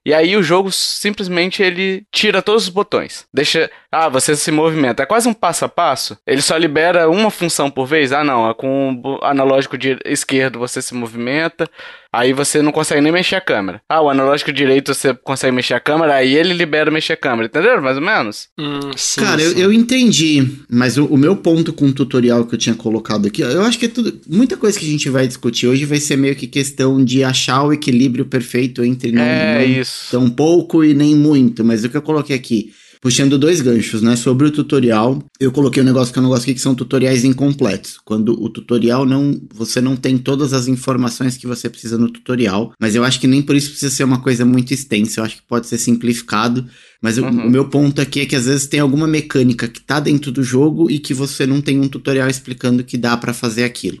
E 0.05 0.13
aí 0.13 0.35
o 0.35 0.41
jogo 0.41 0.71
simplesmente 0.71 1.61
ele 1.61 2.03
tira 2.11 2.41
todos 2.41 2.63
os 2.63 2.69
botões. 2.69 3.27
Deixa. 3.33 3.69
Ah, 3.91 4.09
você 4.09 4.35
se 4.35 4.51
movimenta. 4.51 5.03
É 5.03 5.05
quase 5.05 5.27
um 5.27 5.33
passo 5.33 5.65
a 5.65 5.69
passo. 5.69 6.17
Ele 6.25 6.41
só 6.41 6.57
libera 6.57 7.09
uma 7.09 7.29
função 7.29 7.69
por 7.69 7.85
vez. 7.85 8.11
Ah, 8.11 8.23
não. 8.23 8.49
É 8.49 8.53
com 8.53 8.99
o 9.03 9.23
analógico 9.23 9.77
de 9.77 9.99
esquerdo 10.05 10.59
você 10.59 10.81
se 10.81 10.93
movimenta. 10.93 11.69
Aí 12.13 12.33
você 12.33 12.61
não 12.61 12.73
consegue 12.73 12.99
nem 12.99 13.11
mexer 13.11 13.35
a 13.35 13.41
câmera. 13.41 13.81
Ah, 13.87 14.01
o 14.01 14.09
analógico 14.09 14.51
direito 14.51 14.93
você 14.93 15.13
consegue 15.13 15.55
mexer 15.55 15.75
a 15.75 15.79
câmera, 15.79 16.15
aí 16.15 16.35
ele 16.35 16.53
libera 16.53 16.91
mexer 16.91 17.13
a 17.13 17.17
câmera, 17.17 17.47
entendeu? 17.47 17.81
Mais 17.81 17.95
ou 17.95 18.03
menos? 18.03 18.49
Hum, 18.59 18.91
sim, 18.97 19.21
Cara, 19.21 19.39
sim. 19.39 19.53
Eu, 19.53 19.57
eu, 19.57 19.73
entendi, 19.73 20.45
mas 20.69 20.97
o, 20.97 21.05
o, 21.05 21.17
meu 21.17 21.37
ponto 21.37 21.71
com 21.71 21.85
o 21.85 21.93
tutorial 21.93 22.45
que 22.45 22.55
eu 22.55 22.59
tinha 22.59 22.75
colocado 22.75 23.27
aqui, 23.27 23.41
eu 23.41 23.61
acho 23.63 23.79
que 23.79 23.85
é 23.85 23.89
tudo. 23.89 24.19
Muita 24.27 24.57
coisa 24.57 24.77
que 24.77 24.85
a 24.85 24.89
gente 24.89 25.09
vai 25.09 25.25
discutir 25.25 25.67
hoje 25.67 25.85
vai 25.85 25.99
ser 25.99 26.17
meio 26.17 26.35
que 26.35 26.47
questão 26.47 27.01
de 27.03 27.23
achar 27.23 27.63
o 27.63 27.71
equilíbrio 27.71 28.25
perfeito 28.25 28.83
entre 28.83 29.13
não, 29.13 29.21
é, 29.21 29.65
não 29.65 29.83
tão 30.11 30.29
pouco 30.29 30.83
e 30.83 30.93
nem 30.93 31.15
muito. 31.15 31.63
Mas 31.63 31.85
o 31.85 31.89
que 31.89 31.95
eu 31.95 32.01
coloquei 32.01 32.35
aqui 32.35 32.73
puxando 33.01 33.37
dois 33.37 33.59
ganchos, 33.59 34.01
né? 34.01 34.15
Sobre 34.15 34.47
o 34.47 34.51
tutorial, 34.51 35.21
eu 35.39 35.51
coloquei 35.51 35.81
um 35.81 35.85
negócio 35.85 36.13
que 36.13 36.19
eu 36.19 36.23
não 36.23 36.29
gosto 36.29 36.43
aqui, 36.43 36.53
que 36.53 36.61
são 36.61 36.75
tutoriais 36.75 37.25
incompletos. 37.25 37.97
Quando 38.05 38.39
o 38.41 38.47
tutorial 38.47 39.05
não. 39.05 39.41
Você 39.53 39.81
não 39.81 39.95
tem 39.95 40.17
todas 40.17 40.53
as 40.53 40.67
informações 40.67 41.35
que 41.35 41.47
você 41.47 41.67
precisa 41.67 41.97
no 41.97 42.09
tutorial. 42.09 42.71
Mas 42.79 42.93
eu 42.93 43.03
acho 43.03 43.19
que 43.19 43.27
nem 43.27 43.41
por 43.41 43.55
isso 43.55 43.71
precisa 43.71 43.93
ser 43.93 44.03
uma 44.03 44.21
coisa 44.21 44.45
muito 44.45 44.71
extensa. 44.71 45.19
Eu 45.19 45.25
acho 45.25 45.37
que 45.37 45.47
pode 45.47 45.65
ser 45.67 45.79
simplificado. 45.79 46.65
Mas 47.01 47.17
uhum. 47.17 47.25
o, 47.25 47.47
o 47.47 47.49
meu 47.49 47.67
ponto 47.67 47.99
aqui 47.99 48.21
é 48.21 48.25
que 48.25 48.35
às 48.35 48.45
vezes 48.45 48.67
tem 48.67 48.79
alguma 48.79 49.07
mecânica 49.07 49.67
que 49.67 49.81
tá 49.81 49.99
dentro 49.99 50.31
do 50.31 50.43
jogo 50.43 50.89
e 50.89 50.99
que 50.99 51.13
você 51.13 51.47
não 51.47 51.59
tem 51.59 51.79
um 51.79 51.87
tutorial 51.87 52.29
explicando 52.29 52.83
que 52.83 52.97
dá 52.97 53.17
para 53.17 53.33
fazer 53.33 53.63
aquilo. 53.63 53.97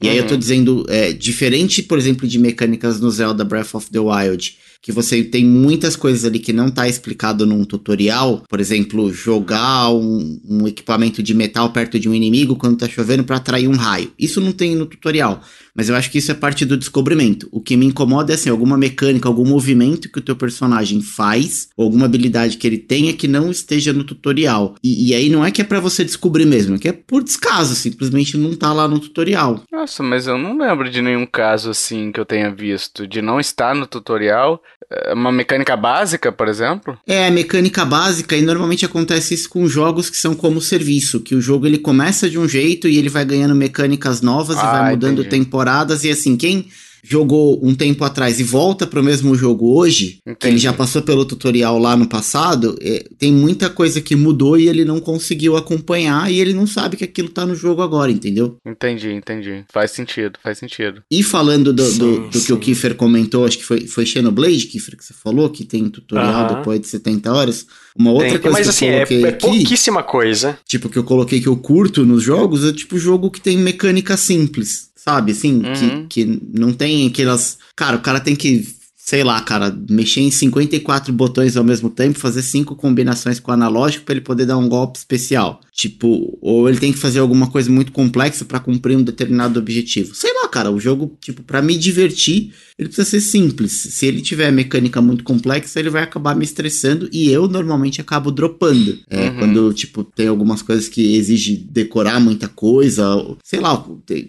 E 0.00 0.06
uhum. 0.06 0.12
aí 0.12 0.18
eu 0.18 0.26
tô 0.26 0.34
uhum. 0.34 0.40
dizendo, 0.40 0.86
é, 0.88 1.12
diferente, 1.12 1.82
por 1.82 1.98
exemplo, 1.98 2.28
de 2.28 2.38
mecânicas 2.38 3.00
no 3.00 3.10
Zelda 3.10 3.44
Breath 3.44 3.74
of 3.74 3.90
the 3.90 3.98
Wild, 3.98 4.56
que 4.84 4.92
você 4.92 5.24
tem 5.24 5.46
muitas 5.46 5.96
coisas 5.96 6.26
ali 6.26 6.38
que 6.38 6.52
não 6.52 6.68
tá 6.68 6.86
explicado 6.86 7.46
num 7.46 7.64
tutorial, 7.64 8.44
por 8.46 8.60
exemplo, 8.60 9.10
jogar 9.10 9.90
um, 9.90 10.38
um 10.46 10.68
equipamento 10.68 11.22
de 11.22 11.32
metal 11.32 11.72
perto 11.72 11.98
de 11.98 12.06
um 12.06 12.12
inimigo 12.12 12.54
quando 12.54 12.76
tá 12.76 12.86
chovendo 12.86 13.24
para 13.24 13.36
atrair 13.36 13.66
um 13.66 13.76
raio. 13.76 14.12
Isso 14.18 14.42
não 14.42 14.52
tem 14.52 14.74
no 14.76 14.84
tutorial. 14.84 15.42
Mas 15.74 15.88
eu 15.88 15.96
acho 15.96 16.10
que 16.10 16.18
isso 16.18 16.30
é 16.30 16.34
parte 16.34 16.64
do 16.64 16.76
descobrimento. 16.76 17.48
O 17.50 17.60
que 17.60 17.76
me 17.76 17.86
incomoda 17.86 18.32
é 18.32 18.34
assim, 18.34 18.48
alguma 18.48 18.78
mecânica, 18.78 19.28
algum 19.28 19.44
movimento 19.44 20.10
que 20.10 20.18
o 20.18 20.22
teu 20.22 20.36
personagem 20.36 21.02
faz, 21.02 21.68
ou 21.76 21.86
alguma 21.86 22.06
habilidade 22.06 22.56
que 22.56 22.66
ele 22.66 22.78
tenha 22.78 23.12
que 23.12 23.26
não 23.26 23.50
esteja 23.50 23.92
no 23.92 24.04
tutorial. 24.04 24.76
E, 24.82 25.08
e 25.08 25.14
aí 25.14 25.28
não 25.28 25.44
é 25.44 25.50
que 25.50 25.60
é 25.60 25.64
para 25.64 25.80
você 25.80 26.04
descobrir 26.04 26.46
mesmo, 26.46 26.76
é 26.76 26.78
que 26.78 26.88
é 26.88 26.92
por 26.92 27.24
descaso, 27.24 27.74
simplesmente 27.74 28.36
não 28.36 28.54
tá 28.54 28.72
lá 28.72 28.86
no 28.86 29.00
tutorial. 29.00 29.62
Nossa, 29.72 30.02
mas 30.02 30.26
eu 30.26 30.38
não 30.38 30.56
lembro 30.56 30.88
de 30.88 31.02
nenhum 31.02 31.26
caso 31.26 31.70
assim 31.70 32.12
que 32.12 32.20
eu 32.20 32.24
tenha 32.24 32.54
visto, 32.54 33.06
de 33.06 33.20
não 33.20 33.40
estar 33.40 33.74
no 33.74 33.86
tutorial. 33.86 34.62
É 34.90 35.14
uma 35.14 35.32
mecânica 35.32 35.76
básica, 35.76 36.30
por 36.30 36.46
exemplo? 36.46 36.96
É, 37.06 37.26
a 37.26 37.30
mecânica 37.30 37.84
básica, 37.84 38.36
e 38.36 38.42
normalmente 38.42 38.84
acontece 38.84 39.34
isso 39.34 39.48
com 39.48 39.66
jogos 39.66 40.08
que 40.10 40.16
são 40.16 40.34
como 40.34 40.60
serviço, 40.60 41.20
que 41.20 41.34
o 41.34 41.40
jogo 41.40 41.66
ele 41.66 41.78
começa 41.78 42.28
de 42.28 42.38
um 42.38 42.46
jeito 42.46 42.86
e 42.86 42.98
ele 42.98 43.08
vai 43.08 43.24
ganhando 43.24 43.54
mecânicas 43.54 44.20
novas 44.20 44.58
ah, 44.58 44.60
e 44.60 44.66
vai 44.66 44.90
mudando 44.90 45.24
temporadas 45.24 45.63
temporadas 45.64 46.04
e 46.04 46.10
assim, 46.10 46.36
quem 46.36 46.68
jogou 47.06 47.60
um 47.62 47.74
tempo 47.74 48.02
atrás 48.02 48.40
e 48.40 48.42
volta 48.42 48.86
para 48.86 48.98
o 48.98 49.04
mesmo 49.04 49.36
jogo 49.36 49.76
hoje, 49.76 50.20
Entendi. 50.22 50.38
que 50.38 50.46
ele 50.46 50.58
já 50.58 50.72
passou 50.72 51.02
pelo 51.02 51.26
tutorial 51.26 51.78
lá 51.78 51.94
no 51.94 52.08
passado, 52.08 52.78
é, 52.80 53.04
tem 53.18 53.30
muita 53.30 53.68
coisa 53.68 54.00
que 54.00 54.16
mudou 54.16 54.58
e 54.58 54.68
ele 54.68 54.86
não 54.86 54.98
conseguiu 54.98 55.54
acompanhar 55.54 56.32
e 56.32 56.40
ele 56.40 56.54
não 56.54 56.66
sabe 56.66 56.96
que 56.96 57.04
aquilo 57.04 57.28
tá 57.28 57.44
no 57.44 57.54
jogo 57.54 57.82
agora, 57.82 58.10
entendeu? 58.10 58.56
Entendi, 58.64 59.12
entendi. 59.12 59.64
Faz 59.70 59.90
sentido, 59.90 60.38
faz 60.42 60.56
sentido. 60.56 61.02
E 61.10 61.22
falando 61.22 61.74
do, 61.74 61.84
sim, 61.84 61.98
do, 61.98 62.28
do 62.30 62.40
que 62.40 62.52
o 62.54 62.58
Kiefer 62.58 62.94
comentou, 62.94 63.44
acho 63.44 63.58
que 63.58 63.64
foi, 63.64 63.86
foi 63.86 64.06
Xenoblade, 64.06 64.66
Kiefer, 64.66 64.96
que 64.96 65.04
você 65.04 65.12
falou, 65.12 65.50
que 65.50 65.66
tem 65.66 65.90
tutorial 65.90 66.46
uh 66.46 66.52
-huh. 66.52 66.56
depois 66.56 66.80
de 66.80 66.86
70 66.86 67.30
horas. 67.30 67.66
Uma 67.94 68.12
outra 68.12 68.30
tem, 68.30 68.40
coisa 68.40 68.58
mas, 68.58 68.64
que 68.64 68.70
assim, 68.70 68.86
eu 68.86 68.92
é, 68.92 68.96
coloquei 68.96 69.24
é 69.24 69.28
aqui, 69.28 69.40
pouquíssima 69.40 70.02
coisa. 70.02 70.58
Tipo, 70.66 70.88
que 70.88 70.98
eu 70.98 71.04
coloquei 71.04 71.38
que 71.38 71.48
eu 71.48 71.56
curto 71.56 72.04
nos 72.06 72.22
jogos, 72.22 72.64
é 72.64 72.72
tipo 72.72 72.98
jogo 72.98 73.30
que 73.30 73.42
tem 73.42 73.58
mecânica 73.58 74.16
simples 74.16 74.93
sabe? 75.04 75.32
Assim, 75.32 75.62
uhum. 75.62 76.06
que, 76.08 76.24
que 76.24 76.40
não 76.54 76.72
tem 76.72 77.06
aquelas. 77.06 77.58
Cara, 77.76 77.96
o 77.96 78.00
cara 78.00 78.20
tem 78.20 78.34
que, 78.34 78.66
sei 79.04 79.22
lá, 79.22 79.38
cara, 79.42 79.76
mexer 79.90 80.22
em 80.22 80.30
54 80.30 81.12
botões 81.12 81.58
ao 81.58 81.62
mesmo 81.62 81.90
tempo, 81.90 82.18
fazer 82.18 82.40
cinco 82.40 82.74
combinações 82.74 83.38
com 83.38 83.50
o 83.50 83.54
analógico 83.54 84.02
para 84.02 84.14
ele 84.14 84.22
poder 84.22 84.46
dar 84.46 84.56
um 84.56 84.66
golpe 84.66 84.98
especial. 84.98 85.60
Tipo, 85.70 86.38
ou 86.40 86.66
ele 86.70 86.78
tem 86.78 86.90
que 86.90 86.98
fazer 86.98 87.18
alguma 87.18 87.50
coisa 87.50 87.70
muito 87.70 87.92
complexa 87.92 88.46
para 88.46 88.60
cumprir 88.60 88.96
um 88.96 89.02
determinado 89.02 89.58
objetivo. 89.58 90.14
Sei 90.14 90.32
lá, 90.32 90.48
cara, 90.48 90.70
o 90.70 90.80
jogo, 90.80 91.18
tipo, 91.20 91.42
para 91.42 91.60
me 91.60 91.76
divertir, 91.76 92.54
ele 92.78 92.88
precisa 92.88 93.08
ser 93.08 93.20
simples. 93.20 93.72
Se 93.72 94.06
ele 94.06 94.22
tiver 94.22 94.50
mecânica 94.50 95.02
muito 95.02 95.22
complexa, 95.22 95.78
ele 95.78 95.90
vai 95.90 96.02
acabar 96.02 96.34
me 96.34 96.44
estressando 96.44 97.08
e 97.12 97.30
eu 97.30 97.46
normalmente 97.46 98.00
acabo 98.00 98.30
dropando. 98.30 98.98
É, 99.10 99.28
uhum. 99.28 99.36
Quando, 99.36 99.72
tipo, 99.74 100.02
tem 100.02 100.28
algumas 100.28 100.62
coisas 100.62 100.88
que 100.88 101.14
exige 101.14 101.56
decorar 101.56 102.20
muita 102.20 102.48
coisa, 102.48 103.04
sei 103.42 103.60
lá, 103.60 103.84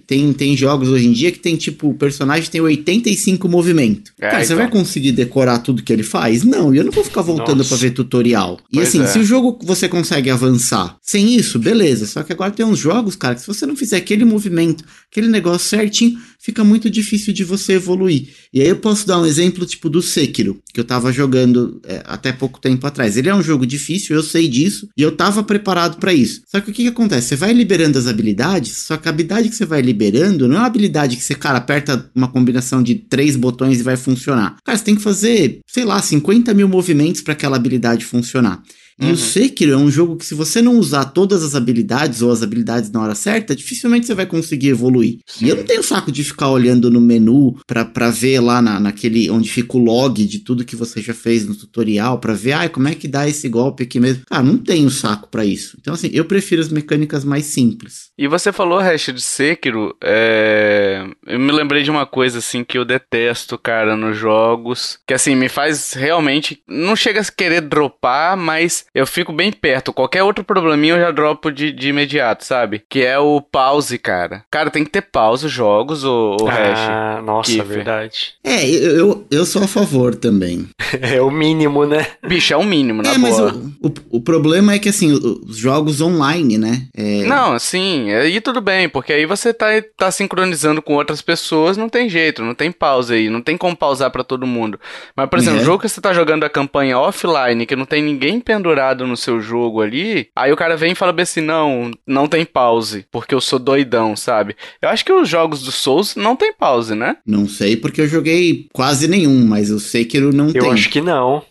tem, 0.05 0.33
tem 0.33 0.57
jogos 0.57 0.89
hoje 0.89 1.07
em 1.07 1.11
dia 1.13 1.31
que 1.31 1.39
tem, 1.39 1.55
tipo, 1.55 1.89
o 1.89 1.95
personagem 1.95 2.49
tem 2.49 2.59
85 2.59 3.47
movimentos. 3.47 4.11
É, 4.19 4.29
cara, 4.29 4.43
então. 4.43 4.57
você 4.57 4.64
vai 4.65 4.71
conseguir 4.71 5.11
decorar 5.11 5.59
tudo 5.59 5.83
que 5.83 5.93
ele 5.93 6.03
faz? 6.03 6.43
Não, 6.43 6.73
e 6.73 6.77
eu 6.77 6.83
não 6.83 6.91
vou 6.91 7.03
ficar 7.03 7.21
voltando 7.21 7.63
para 7.63 7.77
ver 7.77 7.91
tutorial. 7.91 8.59
E 8.71 8.75
pois 8.75 8.89
assim, 8.89 9.01
é. 9.01 9.07
se 9.07 9.19
o 9.19 9.23
jogo 9.23 9.57
você 9.63 9.87
consegue 9.87 10.29
avançar 10.29 10.97
sem 11.01 11.35
isso, 11.35 11.59
beleza. 11.59 12.05
Só 12.05 12.23
que 12.23 12.33
agora 12.33 12.51
tem 12.51 12.65
uns 12.65 12.79
jogos, 12.79 13.15
cara, 13.15 13.35
que 13.35 13.41
se 13.41 13.47
você 13.47 13.65
não 13.65 13.75
fizer 13.75 13.97
aquele 13.97 14.25
movimento, 14.25 14.83
aquele 15.09 15.27
negócio 15.27 15.67
certinho, 15.67 16.19
fica 16.45 16.63
muito 16.63 16.91
difícil 16.91 17.33
de 17.33 17.43
você 17.43 17.73
evoluir. 17.73 18.27
E 18.53 18.61
aí 18.61 18.67
eu 18.67 18.75
posso 18.75 19.07
dar 19.07 19.19
um 19.19 19.25
exemplo 19.25 19.65
tipo 19.65 19.89
do 19.89 19.99
Sekiro, 19.99 20.61
que 20.71 20.79
eu 20.79 20.83
tava 20.83 21.11
jogando 21.11 21.81
é, 21.83 22.03
até 22.05 22.31
pouco 22.31 22.61
tempo 22.61 22.85
atrás. 22.85 23.17
Ele 23.17 23.29
é 23.29 23.33
um 23.33 23.41
jogo 23.41 23.65
difícil, 23.65 24.15
eu 24.15 24.21
sei 24.21 24.47
disso, 24.47 24.87
e 24.95 25.01
eu 25.01 25.11
tava 25.11 25.41
preparado 25.41 25.97
para 25.97 26.13
isso. 26.13 26.43
Só 26.47 26.61
que 26.61 26.69
o 26.69 26.73
que, 26.73 26.83
que 26.83 26.89
acontece? 26.89 27.29
Você 27.29 27.35
vai 27.35 27.51
liberando 27.51 27.97
as 27.97 28.05
habilidades, 28.05 28.77
só 28.77 28.95
que 28.95 29.07
a 29.07 29.11
habilidade 29.11 29.49
que 29.49 29.55
você 29.55 29.65
vai 29.65 29.81
liberando 29.81 30.47
não 30.47 30.57
é 30.57 30.59
uma 30.59 30.67
habilidade 30.67 31.15
que 31.15 31.23
você, 31.23 31.33
cara, 31.33 31.57
aperta 31.57 32.11
uma 32.13 32.27
combinação 32.27 32.83
de 32.83 32.93
três 32.93 33.35
botões 33.35 33.79
e 33.79 33.83
vai 33.83 33.97
funcionar. 33.97 34.57
Cara, 34.63 34.77
você 34.77 34.83
tem 34.83 34.95
que 34.95 35.01
fazer, 35.01 35.61
sei 35.65 35.83
lá, 35.83 35.99
50 35.99 36.53
mil 36.53 36.69
movimentos 36.69 37.21
para 37.21 37.33
aquela 37.33 37.55
habilidade 37.55 38.05
funcionar. 38.05 38.61
E 38.99 39.05
uhum. 39.05 39.11
o 39.11 39.17
Sekiro 39.17 39.73
é 39.73 39.77
um 39.77 39.91
jogo 39.91 40.15
que, 40.15 40.25
se 40.25 40.33
você 40.33 40.61
não 40.61 40.77
usar 40.77 41.05
todas 41.05 41.43
as 41.43 41.53
habilidades 41.53 42.21
ou 42.21 42.31
as 42.31 42.41
habilidades 42.41 42.89
na 42.91 43.01
hora 43.01 43.15
certa, 43.15 43.55
dificilmente 43.55 44.05
você 44.05 44.13
vai 44.13 44.25
conseguir 44.25 44.69
evoluir. 44.69 45.19
Sim. 45.25 45.45
E 45.45 45.49
eu 45.49 45.57
não 45.57 45.63
tenho 45.65 45.83
saco 45.83 46.11
de 46.11 46.23
ficar 46.23 46.49
olhando 46.49 46.89
no 46.89 47.01
menu 47.01 47.57
pra, 47.67 47.83
pra 47.83 48.09
ver 48.09 48.39
lá 48.39 48.61
na, 48.61 48.79
naquele 48.79 49.29
onde 49.29 49.49
fica 49.49 49.75
o 49.75 49.83
log 49.83 50.23
de 50.25 50.39
tudo 50.39 50.63
que 50.63 50.75
você 50.75 51.01
já 51.01 51.13
fez 51.13 51.45
no 51.45 51.55
tutorial, 51.55 52.19
pra 52.19 52.33
ver, 52.33 52.53
ah, 52.53 52.69
como 52.69 52.87
é 52.87 52.95
que 52.95 53.07
dá 53.07 53.27
esse 53.27 53.49
golpe 53.49 53.83
aqui 53.83 53.99
mesmo. 53.99 54.23
Cara, 54.27 54.43
não 54.43 54.57
tenho 54.57 54.89
saco 54.89 55.27
para 55.29 55.45
isso. 55.45 55.77
Então, 55.79 55.93
assim, 55.93 56.09
eu 56.13 56.23
prefiro 56.23 56.61
as 56.61 56.69
mecânicas 56.69 57.25
mais 57.25 57.45
simples. 57.45 58.11
E 58.17 58.27
você 58.27 58.53
falou, 58.53 58.79
Hash, 58.79 59.07
de 59.13 59.21
Sekiro, 59.21 59.95
é... 60.01 61.05
eu 61.27 61.39
me 61.39 61.51
lembrei 61.51 61.83
de 61.83 61.91
uma 61.91 62.05
coisa, 62.05 62.39
assim, 62.39 62.63
que 62.63 62.77
eu 62.77 62.85
detesto, 62.85 63.57
cara, 63.57 63.97
nos 63.97 64.17
jogos, 64.17 64.97
que, 65.05 65.13
assim, 65.13 65.35
me 65.35 65.49
faz 65.49 65.91
realmente, 65.93 66.61
não 66.65 66.95
chega 66.95 67.19
a 67.19 67.25
querer 67.25 67.61
dropar, 67.61 68.37
mas 68.37 68.84
eu 68.95 69.05
fico 69.05 69.33
bem 69.33 69.51
perto. 69.51 69.91
Qualquer 69.91 70.23
outro 70.23 70.41
probleminha 70.43 70.93
eu 70.93 71.01
já 71.01 71.11
dropo 71.11 71.51
de, 71.51 71.71
de 71.73 71.89
imediato, 71.89 72.45
sabe? 72.45 72.81
Que 72.89 73.03
é 73.03 73.19
o 73.19 73.41
pause, 73.41 73.97
cara. 73.97 74.45
Cara, 74.49 74.71
tem 74.71 74.85
que 74.85 74.89
ter 74.89 75.01
pause 75.01 75.49
jogos, 75.49 76.05
o, 76.05 76.37
o 76.39 76.47
ah, 76.47 77.21
nossa, 77.21 77.51
Kiefer. 77.51 77.67
verdade. 77.67 78.35
É, 78.41 78.65
eu, 78.69 79.25
eu 79.29 79.45
sou 79.45 79.63
a 79.63 79.67
favor 79.67 80.15
também. 80.15 80.67
é 81.01 81.21
o 81.21 81.29
mínimo, 81.29 81.85
né? 81.85 82.07
Bicho, 82.25 82.53
é 82.53 82.57
o 82.57 82.63
mínimo, 82.63 83.01
na 83.01 83.11
é, 83.11 83.17
boa. 83.17 83.29
mas 83.29 83.39
o, 83.39 83.87
o, 83.87 84.17
o, 84.17 84.21
problema 84.21 84.73
é 84.73 84.79
que, 84.79 84.89
assim, 84.89 85.11
os 85.11 85.57
jogos 85.57 85.99
online, 85.99 86.57
né? 86.57 86.87
É... 86.95 87.23
Não, 87.25 87.59
sim, 87.59 88.11
aí 88.13 88.39
tudo 88.39 88.61
bem, 88.61 88.87
porque 88.87 89.11
aí 89.11 89.25
você 89.25 89.53
tá, 89.53 89.67
tá 89.97 90.09
sincronizando 90.09 90.81
com 90.81 90.93
outras 90.93 91.21
pessoas, 91.21 91.75
não 91.75 91.89
tem 91.89 92.07
jeito, 92.07 92.43
não 92.43 92.55
tem 92.55 92.71
pausa 92.71 93.15
aí, 93.15 93.29
não 93.29 93.41
tem 93.41 93.57
como 93.57 93.75
pausar 93.75 94.09
para 94.09 94.23
todo 94.23 94.47
mundo. 94.47 94.79
Mas, 95.15 95.29
por 95.29 95.39
exemplo, 95.39 95.59
é. 95.59 95.63
jogo 95.63 95.81
que 95.81 95.89
você 95.89 95.99
tá 95.99 96.13
jogando 96.13 96.43
a 96.43 96.49
campanha 96.49 96.97
offline, 96.97 97.65
que 97.65 97.75
não 97.75 97.85
tem 97.85 98.01
ninguém 98.01 98.39
pendurado 98.39 98.74
no 99.05 99.17
seu 99.17 99.39
jogo 99.39 99.81
ali, 99.81 100.29
aí 100.35 100.51
o 100.51 100.55
cara 100.55 100.77
vem 100.77 100.91
e 100.91 100.95
fala 100.95 101.13
assim: 101.21 101.41
não, 101.41 101.91
não 102.05 102.27
tem 102.27 102.45
pause, 102.45 103.05
porque 103.11 103.33
eu 103.33 103.41
sou 103.41 103.59
doidão, 103.59 104.15
sabe? 104.15 104.55
Eu 104.81 104.89
acho 104.89 105.03
que 105.05 105.11
os 105.11 105.27
jogos 105.27 105.61
do 105.63 105.71
Souls 105.71 106.15
não 106.15 106.35
tem 106.35 106.53
pause, 106.53 106.95
né? 106.95 107.17
Não 107.25 107.47
sei, 107.47 107.75
porque 107.75 108.01
eu 108.01 108.07
joguei 108.07 108.67
quase 108.73 109.07
nenhum, 109.07 109.45
mas 109.45 109.69
eu 109.69 109.79
sei 109.79 110.05
que 110.05 110.17
ele 110.17 110.31
não 110.31 110.47
eu 110.47 110.53
tem. 110.53 110.61
Eu 110.63 110.71
acho 110.71 110.89
que 110.89 111.01
não. 111.01 111.43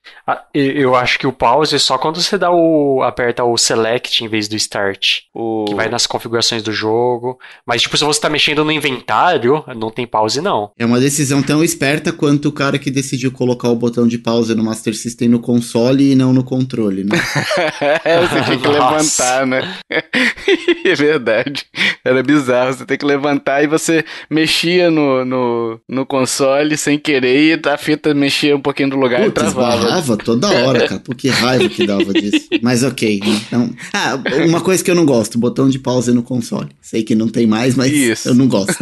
Eu 0.52 0.94
acho 0.94 1.18
que 1.18 1.26
o 1.26 1.32
pause 1.32 1.76
é 1.76 1.78
só 1.78 1.98
quando 1.98 2.20
você 2.20 2.38
dá 2.38 2.50
o. 2.50 3.02
aperta 3.02 3.44
o 3.44 3.56
select 3.56 4.24
em 4.24 4.28
vez 4.28 4.48
do 4.48 4.56
start. 4.56 5.20
O... 5.34 5.64
Que 5.66 5.74
vai 5.74 5.88
nas 5.88 6.06
configurações 6.06 6.62
do 6.62 6.72
jogo. 6.72 7.38
Mas, 7.66 7.82
tipo, 7.82 7.96
se 7.96 8.04
você 8.04 8.20
tá 8.20 8.28
mexendo 8.28 8.64
no 8.64 8.72
inventário, 8.72 9.64
não 9.76 9.90
tem 9.90 10.06
pause, 10.06 10.40
não. 10.40 10.70
É 10.78 10.84
uma 10.84 11.00
decisão 11.00 11.42
tão 11.42 11.62
esperta 11.62 12.12
quanto 12.12 12.48
o 12.48 12.52
cara 12.52 12.78
que 12.78 12.90
decidiu 12.90 13.30
colocar 13.32 13.68
o 13.68 13.76
botão 13.76 14.06
de 14.06 14.18
pause 14.18 14.54
no 14.54 14.64
Master 14.64 14.94
System 14.94 15.28
no 15.28 15.38
console 15.38 16.12
e 16.12 16.14
não 16.14 16.32
no 16.32 16.44
controle, 16.44 17.04
né? 17.04 17.13
você 18.28 18.42
tinha 18.44 18.58
que 18.58 18.68
levantar, 18.68 19.46
né? 19.46 19.74
é 20.84 20.94
verdade. 20.94 21.64
Era 22.04 22.22
bizarro. 22.22 22.72
Você 22.72 22.84
tem 22.84 22.98
que 22.98 23.04
levantar 23.04 23.62
e 23.62 23.66
você 23.66 24.04
mexia 24.28 24.90
no, 24.90 25.24
no, 25.24 25.80
no 25.88 26.06
console 26.06 26.76
sem 26.76 26.98
querer 26.98 27.58
e 27.64 27.68
a 27.68 27.76
fita 27.76 28.14
mexia 28.14 28.56
um 28.56 28.60
pouquinho 28.60 28.90
do 28.90 28.96
lugar 28.96 29.20
Putz, 29.20 29.30
e 29.30 29.32
travava. 29.32 29.76
Esbarrava 29.76 30.16
toda 30.16 30.48
hora, 30.48 30.88
cara. 30.88 31.00
Por 31.00 31.14
que 31.14 31.28
raiva 31.28 31.68
que 31.68 31.86
dava 31.86 32.12
disso. 32.12 32.48
Mas 32.62 32.82
ok. 32.82 33.20
Então, 33.24 33.70
ah, 33.92 34.18
uma 34.46 34.60
coisa 34.60 34.82
que 34.82 34.90
eu 34.90 34.94
não 34.94 35.06
gosto, 35.06 35.38
botão 35.38 35.68
de 35.68 35.78
pausa 35.78 36.12
no 36.12 36.22
console. 36.22 36.68
Sei 36.80 37.02
que 37.02 37.14
não 37.14 37.28
tem 37.28 37.46
mais, 37.46 37.74
mas 37.74 37.92
Isso. 37.92 38.28
eu 38.28 38.34
não 38.34 38.46
gosto. 38.46 38.74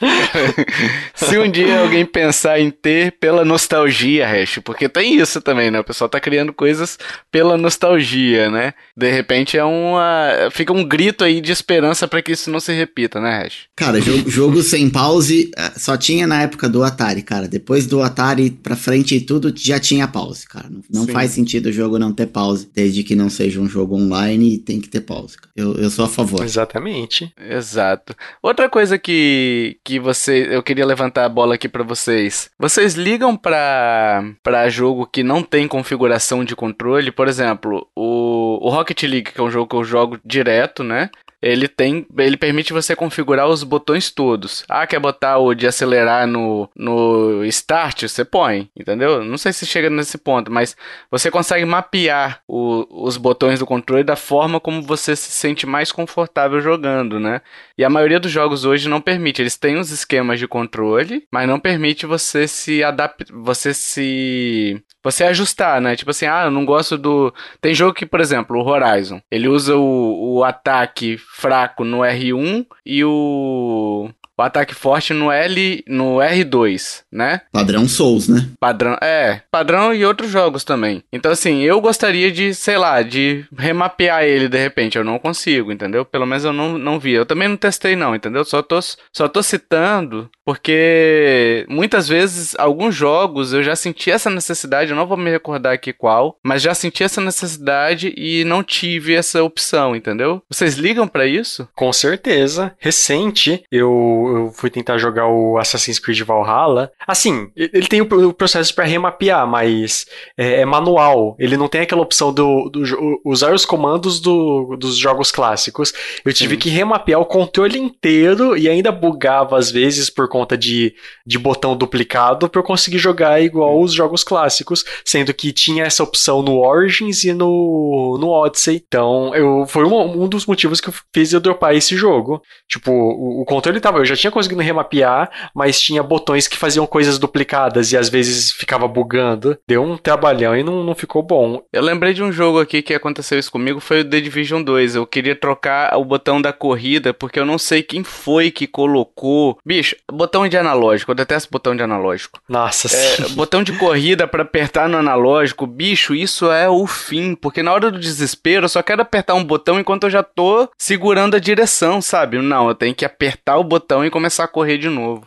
Se 1.14 1.38
um 1.38 1.50
dia 1.50 1.80
alguém 1.80 2.04
pensar 2.04 2.60
em 2.60 2.70
ter 2.70 3.12
pela 3.12 3.44
nostalgia, 3.44 4.26
Hash, 4.26 4.60
porque 4.64 4.88
tem 4.88 5.16
isso 5.16 5.40
também, 5.40 5.70
né? 5.70 5.80
O 5.80 5.84
pessoal 5.84 6.08
tá 6.08 6.20
criando 6.20 6.52
coisas 6.52 6.98
pela 7.30 7.56
nostalgia, 7.56 8.50
né? 8.50 8.74
De 8.96 9.10
repente 9.10 9.56
é 9.56 9.64
uma. 9.64 10.48
Fica 10.50 10.72
um 10.72 10.84
grito 10.84 11.24
aí 11.24 11.40
de 11.40 11.52
esperança 11.52 12.06
para 12.06 12.22
que 12.22 12.32
isso 12.32 12.50
não 12.50 12.60
se 12.60 12.72
repita, 12.72 13.20
né, 13.20 13.42
Hash? 13.42 13.66
Cara, 13.76 14.00
jogo, 14.00 14.30
jogo 14.30 14.62
sem 14.62 14.88
pause 14.88 15.50
eh, 15.56 15.72
só 15.76 15.96
tinha 15.96 16.26
na 16.26 16.42
época 16.42 16.68
do 16.68 16.82
Atari, 16.82 17.22
cara. 17.22 17.48
Depois 17.48 17.86
do 17.86 18.02
Atari 18.02 18.50
pra 18.50 18.76
frente 18.76 19.14
e 19.14 19.20
tudo 19.20 19.52
já 19.56 19.78
tinha 19.78 20.06
pause, 20.08 20.46
cara. 20.46 20.68
Não, 20.70 20.82
não 20.90 21.06
faz 21.08 21.32
sentido 21.32 21.66
o 21.66 21.72
jogo 21.72 21.98
não 21.98 22.12
ter 22.12 22.26
pause, 22.26 22.68
desde 22.74 23.02
que 23.02 23.14
não 23.14 23.28
seja 23.28 23.60
um 23.60 23.68
jogo 23.68 23.96
online 23.96 24.54
e 24.54 24.58
tem 24.58 24.80
que 24.80 24.88
ter 24.88 25.00
pause. 25.00 25.36
Eu, 25.56 25.74
eu 25.74 25.90
sou 25.90 26.04
a 26.04 26.08
favor. 26.08 26.42
Exatamente. 26.44 27.32
Exato. 27.38 28.14
Outra 28.42 28.68
coisa 28.68 28.98
que, 28.98 29.67
que 29.84 29.98
você. 29.98 30.48
Eu 30.50 30.62
queria 30.62 30.86
levantar 30.86 31.24
a 31.24 31.28
bola 31.28 31.54
aqui 31.54 31.68
para 31.68 31.82
vocês. 31.82 32.50
Vocês 32.58 32.94
ligam 32.94 33.36
pra 33.36 34.68
jogo 34.68 35.06
que 35.06 35.22
não 35.22 35.42
tem 35.42 35.66
configuração 35.66 36.44
de 36.44 36.54
controle? 36.54 37.10
Por 37.10 37.28
exemplo, 37.28 37.88
o, 37.96 38.58
o 38.66 38.70
Rocket 38.70 39.02
League, 39.02 39.32
que 39.32 39.40
é 39.40 39.42
um 39.42 39.50
jogo 39.50 39.68
que 39.68 39.76
eu 39.76 39.84
jogo 39.84 40.18
direto, 40.24 40.82
né? 40.82 41.10
ele 41.40 41.68
tem, 41.68 42.04
ele 42.18 42.36
permite 42.36 42.72
você 42.72 42.96
configurar 42.96 43.48
os 43.48 43.62
botões 43.62 44.10
todos. 44.10 44.64
Ah, 44.68 44.86
quer 44.86 44.98
botar 44.98 45.38
o 45.38 45.54
de 45.54 45.66
acelerar 45.66 46.26
no, 46.26 46.68
no 46.74 47.44
start? 47.44 48.02
Você 48.02 48.24
põe, 48.24 48.68
entendeu? 48.76 49.24
Não 49.24 49.38
sei 49.38 49.52
se 49.52 49.64
chega 49.64 49.88
nesse 49.88 50.18
ponto, 50.18 50.50
mas 50.50 50.76
você 51.10 51.30
consegue 51.30 51.64
mapear 51.64 52.42
o, 52.48 52.86
os 52.90 53.16
botões 53.16 53.60
do 53.60 53.66
controle 53.66 54.02
da 54.02 54.16
forma 54.16 54.58
como 54.58 54.82
você 54.82 55.14
se 55.14 55.30
sente 55.30 55.64
mais 55.64 55.92
confortável 55.92 56.60
jogando, 56.60 57.20
né? 57.20 57.40
E 57.76 57.84
a 57.84 57.90
maioria 57.90 58.18
dos 58.18 58.32
jogos 58.32 58.64
hoje 58.64 58.88
não 58.88 59.00
permite. 59.00 59.40
Eles 59.40 59.56
têm 59.58 59.76
os 59.76 59.90
esquemas 59.90 60.38
de 60.38 60.48
controle, 60.48 61.24
mas 61.32 61.48
não 61.48 61.60
permite 61.60 62.06
você 62.06 62.46
se 62.48 62.82
adaptar, 62.82 63.34
você 63.34 63.74
se 63.74 64.82
você 65.02 65.24
ajustar, 65.24 65.80
né? 65.80 65.96
Tipo 65.96 66.10
assim, 66.10 66.26
ah, 66.26 66.44
eu 66.44 66.50
não 66.50 66.64
gosto 66.64 66.98
do. 66.98 67.32
Tem 67.60 67.74
jogo 67.74 67.94
que, 67.94 68.06
por 68.06 68.20
exemplo, 68.20 68.58
o 68.58 68.66
Horizon, 68.66 69.20
ele 69.30 69.48
usa 69.48 69.76
o, 69.76 70.36
o 70.38 70.44
ataque 70.44 71.16
fraco 71.18 71.84
no 71.84 71.98
R1 71.98 72.66
e 72.84 73.04
o 73.04 74.10
o 74.38 74.42
ataque 74.42 74.74
forte 74.74 75.12
no 75.12 75.32
L, 75.32 75.84
no 75.88 76.16
R2, 76.18 77.02
né? 77.10 77.40
Padrão 77.52 77.88
Souls, 77.88 78.28
né? 78.28 78.48
Padrão, 78.60 78.96
é, 79.02 79.42
padrão 79.50 79.92
e 79.92 80.04
outros 80.04 80.30
jogos 80.30 80.62
também. 80.62 81.02
Então 81.12 81.32
assim, 81.32 81.62
eu 81.62 81.80
gostaria 81.80 82.30
de, 82.30 82.54
sei 82.54 82.78
lá, 82.78 83.02
de 83.02 83.44
remapear 83.56 84.22
ele 84.22 84.48
de 84.48 84.58
repente, 84.58 84.96
eu 84.96 85.04
não 85.04 85.18
consigo, 85.18 85.72
entendeu? 85.72 86.04
Pelo 86.04 86.26
menos 86.26 86.44
eu 86.44 86.52
não, 86.52 86.78
não 86.78 87.00
vi. 87.00 87.12
Eu 87.12 87.26
também 87.26 87.48
não 87.48 87.56
testei 87.56 87.96
não, 87.96 88.14
entendeu? 88.14 88.44
Só 88.44 88.62
tô 88.62 88.78
só 89.12 89.28
tô 89.28 89.42
citando 89.42 90.30
porque 90.44 91.66
muitas 91.68 92.08
vezes 92.08 92.54
alguns 92.58 92.94
jogos 92.94 93.52
eu 93.52 93.62
já 93.62 93.76
senti 93.76 94.10
essa 94.10 94.30
necessidade, 94.30 94.90
eu 94.90 94.96
não 94.96 95.06
vou 95.06 95.16
me 95.16 95.30
recordar 95.30 95.74
aqui 95.74 95.92
qual, 95.92 96.38
mas 96.42 96.62
já 96.62 96.72
senti 96.72 97.02
essa 97.02 97.20
necessidade 97.20 98.14
e 98.16 98.44
não 98.44 98.62
tive 98.62 99.14
essa 99.14 99.42
opção, 99.42 99.94
entendeu? 99.94 100.42
Vocês 100.48 100.76
ligam 100.76 101.06
para 101.08 101.26
isso? 101.26 101.68
Com 101.74 101.92
certeza. 101.92 102.74
Recente, 102.78 103.62
eu 103.70 104.27
eu 104.36 104.52
fui 104.52 104.70
tentar 104.70 104.98
jogar 104.98 105.26
o 105.26 105.58
Assassin's 105.58 105.98
Creed 105.98 106.20
Valhalla. 106.22 106.90
Assim, 107.06 107.50
ele 107.56 107.86
tem 107.86 108.00
o 108.00 108.32
processo 108.32 108.74
para 108.74 108.84
remapear, 108.84 109.46
mas 109.46 110.06
é, 110.36 110.60
é, 110.60 110.64
manual. 110.64 111.36
Ele 111.38 111.56
não 111.56 111.68
tem 111.68 111.82
aquela 111.82 112.02
opção 112.02 112.32
do, 112.32 112.68
do 112.68 112.82
usar 113.24 113.52
os 113.52 113.64
comandos 113.64 114.20
do, 114.20 114.76
dos 114.76 114.96
jogos 114.96 115.30
clássicos. 115.30 115.92
Eu 116.24 116.32
tive 116.32 116.54
Sim. 116.54 116.60
que 116.60 116.68
remapear 116.68 117.20
o 117.20 117.26
controle 117.26 117.78
inteiro 117.78 118.56
e 118.56 118.68
ainda 118.68 118.92
bugava 118.92 119.58
às 119.58 119.70
vezes 119.70 120.10
por 120.10 120.28
conta 120.28 120.56
de, 120.56 120.94
de 121.26 121.38
botão 121.38 121.76
duplicado 121.76 122.48
para 122.48 122.60
eu 122.60 122.64
conseguir 122.64 122.98
jogar 122.98 123.40
igual 123.40 123.80
os 123.80 123.92
jogos 123.92 124.24
clássicos, 124.24 124.84
sendo 125.04 125.32
que 125.34 125.52
tinha 125.52 125.84
essa 125.84 126.02
opção 126.02 126.42
no 126.42 126.58
Origins 126.58 127.24
e 127.24 127.32
no, 127.32 128.16
no 128.20 128.28
Odyssey. 128.28 128.82
Então, 128.86 129.34
eu, 129.34 129.66
foi 129.66 129.84
um, 129.84 130.24
um 130.24 130.28
dos 130.28 130.46
motivos 130.46 130.80
que 130.80 130.88
eu 130.88 130.94
fiz 131.14 131.32
eu 131.32 131.40
dropar 131.40 131.74
esse 131.74 131.96
jogo. 131.96 132.42
Tipo, 132.68 132.90
o, 132.90 133.42
o 133.42 133.44
controle 133.44 133.80
tava. 133.80 133.98
Eu 133.98 134.04
já 134.04 134.14
tinha 134.20 134.30
conseguido 134.30 134.60
remapear, 134.60 135.30
mas 135.54 135.80
tinha 135.80 136.02
botões 136.02 136.48
que 136.48 136.56
faziam 136.56 136.86
coisas 136.86 137.18
duplicadas 137.18 137.92
e 137.92 137.96
às 137.96 138.08
vezes 138.08 138.52
ficava 138.52 138.86
bugando. 138.88 139.58
Deu 139.66 139.82
um 139.82 139.96
trabalhão 139.96 140.56
e 140.56 140.62
não, 140.62 140.82
não 140.84 140.94
ficou 140.94 141.22
bom. 141.22 141.62
Eu 141.72 141.82
lembrei 141.82 142.12
de 142.12 142.22
um 142.22 142.32
jogo 142.32 142.60
aqui 142.60 142.82
que 142.82 142.94
aconteceu 142.94 143.38
isso 143.38 143.52
comigo, 143.52 143.80
foi 143.80 144.00
o 144.00 144.04
The 144.04 144.20
Division 144.20 144.62
2. 144.62 144.96
Eu 144.96 145.06
queria 145.06 145.36
trocar 145.36 145.96
o 145.96 146.04
botão 146.04 146.40
da 146.40 146.52
corrida, 146.52 147.14
porque 147.14 147.38
eu 147.38 147.46
não 147.46 147.58
sei 147.58 147.82
quem 147.82 148.02
foi 148.04 148.50
que 148.50 148.66
colocou. 148.66 149.58
Bicho, 149.64 149.96
botão 150.10 150.48
de 150.48 150.56
analógico, 150.56 151.10
eu 151.10 151.14
detesto 151.14 151.50
botão 151.50 151.76
de 151.76 151.82
analógico. 151.82 152.40
Nossa 152.48 152.88
é, 152.94 153.28
Botão 153.30 153.62
de 153.62 153.72
corrida 153.72 154.26
para 154.26 154.42
apertar 154.42 154.88
no 154.88 154.96
analógico, 154.96 155.66
bicho, 155.66 156.14
isso 156.14 156.50
é 156.50 156.68
o 156.68 156.86
fim, 156.86 157.34
porque 157.34 157.62
na 157.62 157.72
hora 157.72 157.90
do 157.90 157.98
desespero 157.98 158.64
eu 158.64 158.68
só 158.68 158.82
quero 158.82 159.02
apertar 159.02 159.34
um 159.34 159.44
botão 159.44 159.78
enquanto 159.78 160.04
eu 160.04 160.10
já 160.10 160.22
tô 160.22 160.68
segurando 160.76 161.36
a 161.36 161.40
direção, 161.40 162.00
sabe? 162.00 162.38
Não, 162.38 162.68
eu 162.68 162.74
tenho 162.74 162.94
que 162.94 163.04
apertar 163.04 163.56
o 163.58 163.64
botão 163.64 164.04
e 164.08 164.10
começar 164.10 164.44
a 164.44 164.48
correr 164.48 164.78
de 164.78 164.88
novo. 164.88 165.24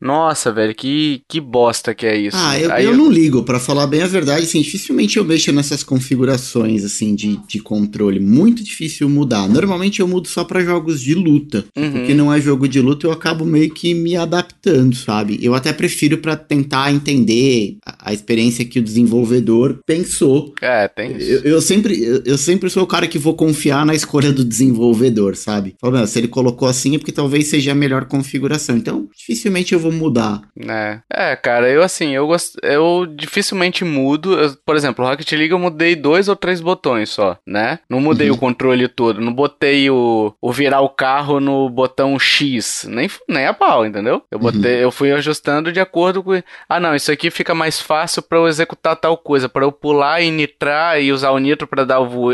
Nossa, 0.00 0.52
velho, 0.52 0.74
que, 0.74 1.22
que 1.28 1.40
bosta 1.40 1.94
que 1.94 2.06
é 2.06 2.16
isso. 2.16 2.36
Ah, 2.38 2.58
eu, 2.58 2.70
eu, 2.70 2.78
eu, 2.90 2.96
não 2.96 3.10
ligo, 3.10 3.42
para 3.42 3.58
falar 3.58 3.86
bem 3.86 4.02
a 4.02 4.06
verdade, 4.06 4.44
assim, 4.44 4.60
dificilmente 4.60 5.16
eu 5.16 5.24
mexo 5.24 5.52
nessas 5.52 5.82
configurações, 5.82 6.84
assim, 6.84 7.14
de, 7.14 7.38
de 7.48 7.58
controle. 7.58 8.20
Muito 8.20 8.62
difícil 8.62 9.08
mudar. 9.08 9.48
Normalmente 9.48 10.00
eu 10.00 10.08
mudo 10.08 10.28
só 10.28 10.44
para 10.44 10.62
jogos 10.62 11.00
de 11.00 11.14
luta. 11.14 11.64
Uhum. 11.76 11.92
Porque 11.92 12.14
não 12.14 12.32
é 12.32 12.40
jogo 12.40 12.68
de 12.68 12.80
luta, 12.80 13.06
eu 13.06 13.12
acabo 13.12 13.44
meio 13.44 13.72
que 13.72 13.94
me 13.94 14.16
adaptando, 14.16 14.94
sabe? 14.94 15.38
Eu 15.40 15.54
até 15.54 15.72
prefiro 15.72 16.18
para 16.18 16.36
tentar 16.36 16.92
entender 16.92 17.78
a, 17.84 18.10
a, 18.10 18.12
experiência 18.12 18.64
que 18.64 18.78
o 18.78 18.82
desenvolvedor 18.82 19.80
pensou. 19.86 20.52
É, 20.60 20.86
tem 20.88 21.16
isso. 21.16 21.30
Eu, 21.30 21.40
eu 21.42 21.60
sempre, 21.62 22.02
eu, 22.02 22.22
eu, 22.24 22.38
sempre 22.38 22.68
sou 22.68 22.82
o 22.82 22.86
cara 22.86 23.06
que 23.06 23.18
vou 23.18 23.34
confiar 23.34 23.86
na 23.86 23.94
escolha 23.94 24.32
do 24.32 24.44
desenvolvedor, 24.44 25.36
sabe? 25.36 25.74
Fala, 25.80 26.06
se 26.06 26.18
ele 26.18 26.28
colocou 26.28 26.68
assim 26.68 26.94
é 26.94 26.98
porque 26.98 27.12
talvez 27.12 27.48
seja 27.48 27.72
a 27.72 27.74
melhor 27.74 28.04
configuração. 28.04 28.76
Então, 28.76 29.08
dificilmente 29.16 29.72
eu 29.72 29.80
vou 29.80 29.93
mudar. 29.94 30.42
É, 30.68 31.00
é 31.10 31.36
cara, 31.36 31.68
eu 31.68 31.82
assim, 31.82 32.10
eu 32.10 32.26
gost... 32.26 32.56
eu 32.62 33.06
dificilmente 33.06 33.84
mudo. 33.84 34.34
Eu, 34.38 34.54
por 34.64 34.76
exemplo, 34.76 35.04
Rocket 35.04 35.30
League 35.32 35.52
eu 35.52 35.58
mudei 35.58 35.96
dois 35.96 36.28
ou 36.28 36.36
três 36.36 36.60
botões 36.60 37.10
só, 37.10 37.38
né? 37.46 37.78
Não 37.88 38.00
mudei 38.00 38.30
uhum. 38.30 38.36
o 38.36 38.38
controle 38.38 38.88
todo, 38.88 39.20
não 39.20 39.32
botei 39.32 39.90
o, 39.90 40.34
o 40.40 40.52
virar 40.52 40.80
o 40.80 40.88
carro 40.88 41.40
no 41.40 41.68
botão 41.68 42.18
X, 42.18 42.86
nem, 42.88 43.08
nem 43.28 43.46
a 43.46 43.54
pau, 43.54 43.86
entendeu? 43.86 44.22
Eu 44.30 44.38
uhum. 44.38 44.44
botei, 44.44 44.76
uhum. 44.76 44.82
eu 44.82 44.90
fui 44.90 45.12
ajustando 45.12 45.72
de 45.72 45.80
acordo 45.80 46.22
com. 46.22 46.40
Ah, 46.68 46.80
não, 46.80 46.94
isso 46.94 47.10
aqui 47.10 47.30
fica 47.30 47.54
mais 47.54 47.80
fácil 47.80 48.22
para 48.22 48.38
eu 48.38 48.48
executar 48.48 48.96
tal 48.96 49.16
coisa, 49.16 49.48
para 49.48 49.64
eu 49.64 49.72
pular 49.72 50.20
e 50.20 50.30
nitrar 50.30 51.00
e 51.00 51.12
usar 51.12 51.30
o 51.30 51.38
nitro 51.38 51.66
para 51.66 51.84
dar 51.84 52.00
vo... 52.00 52.32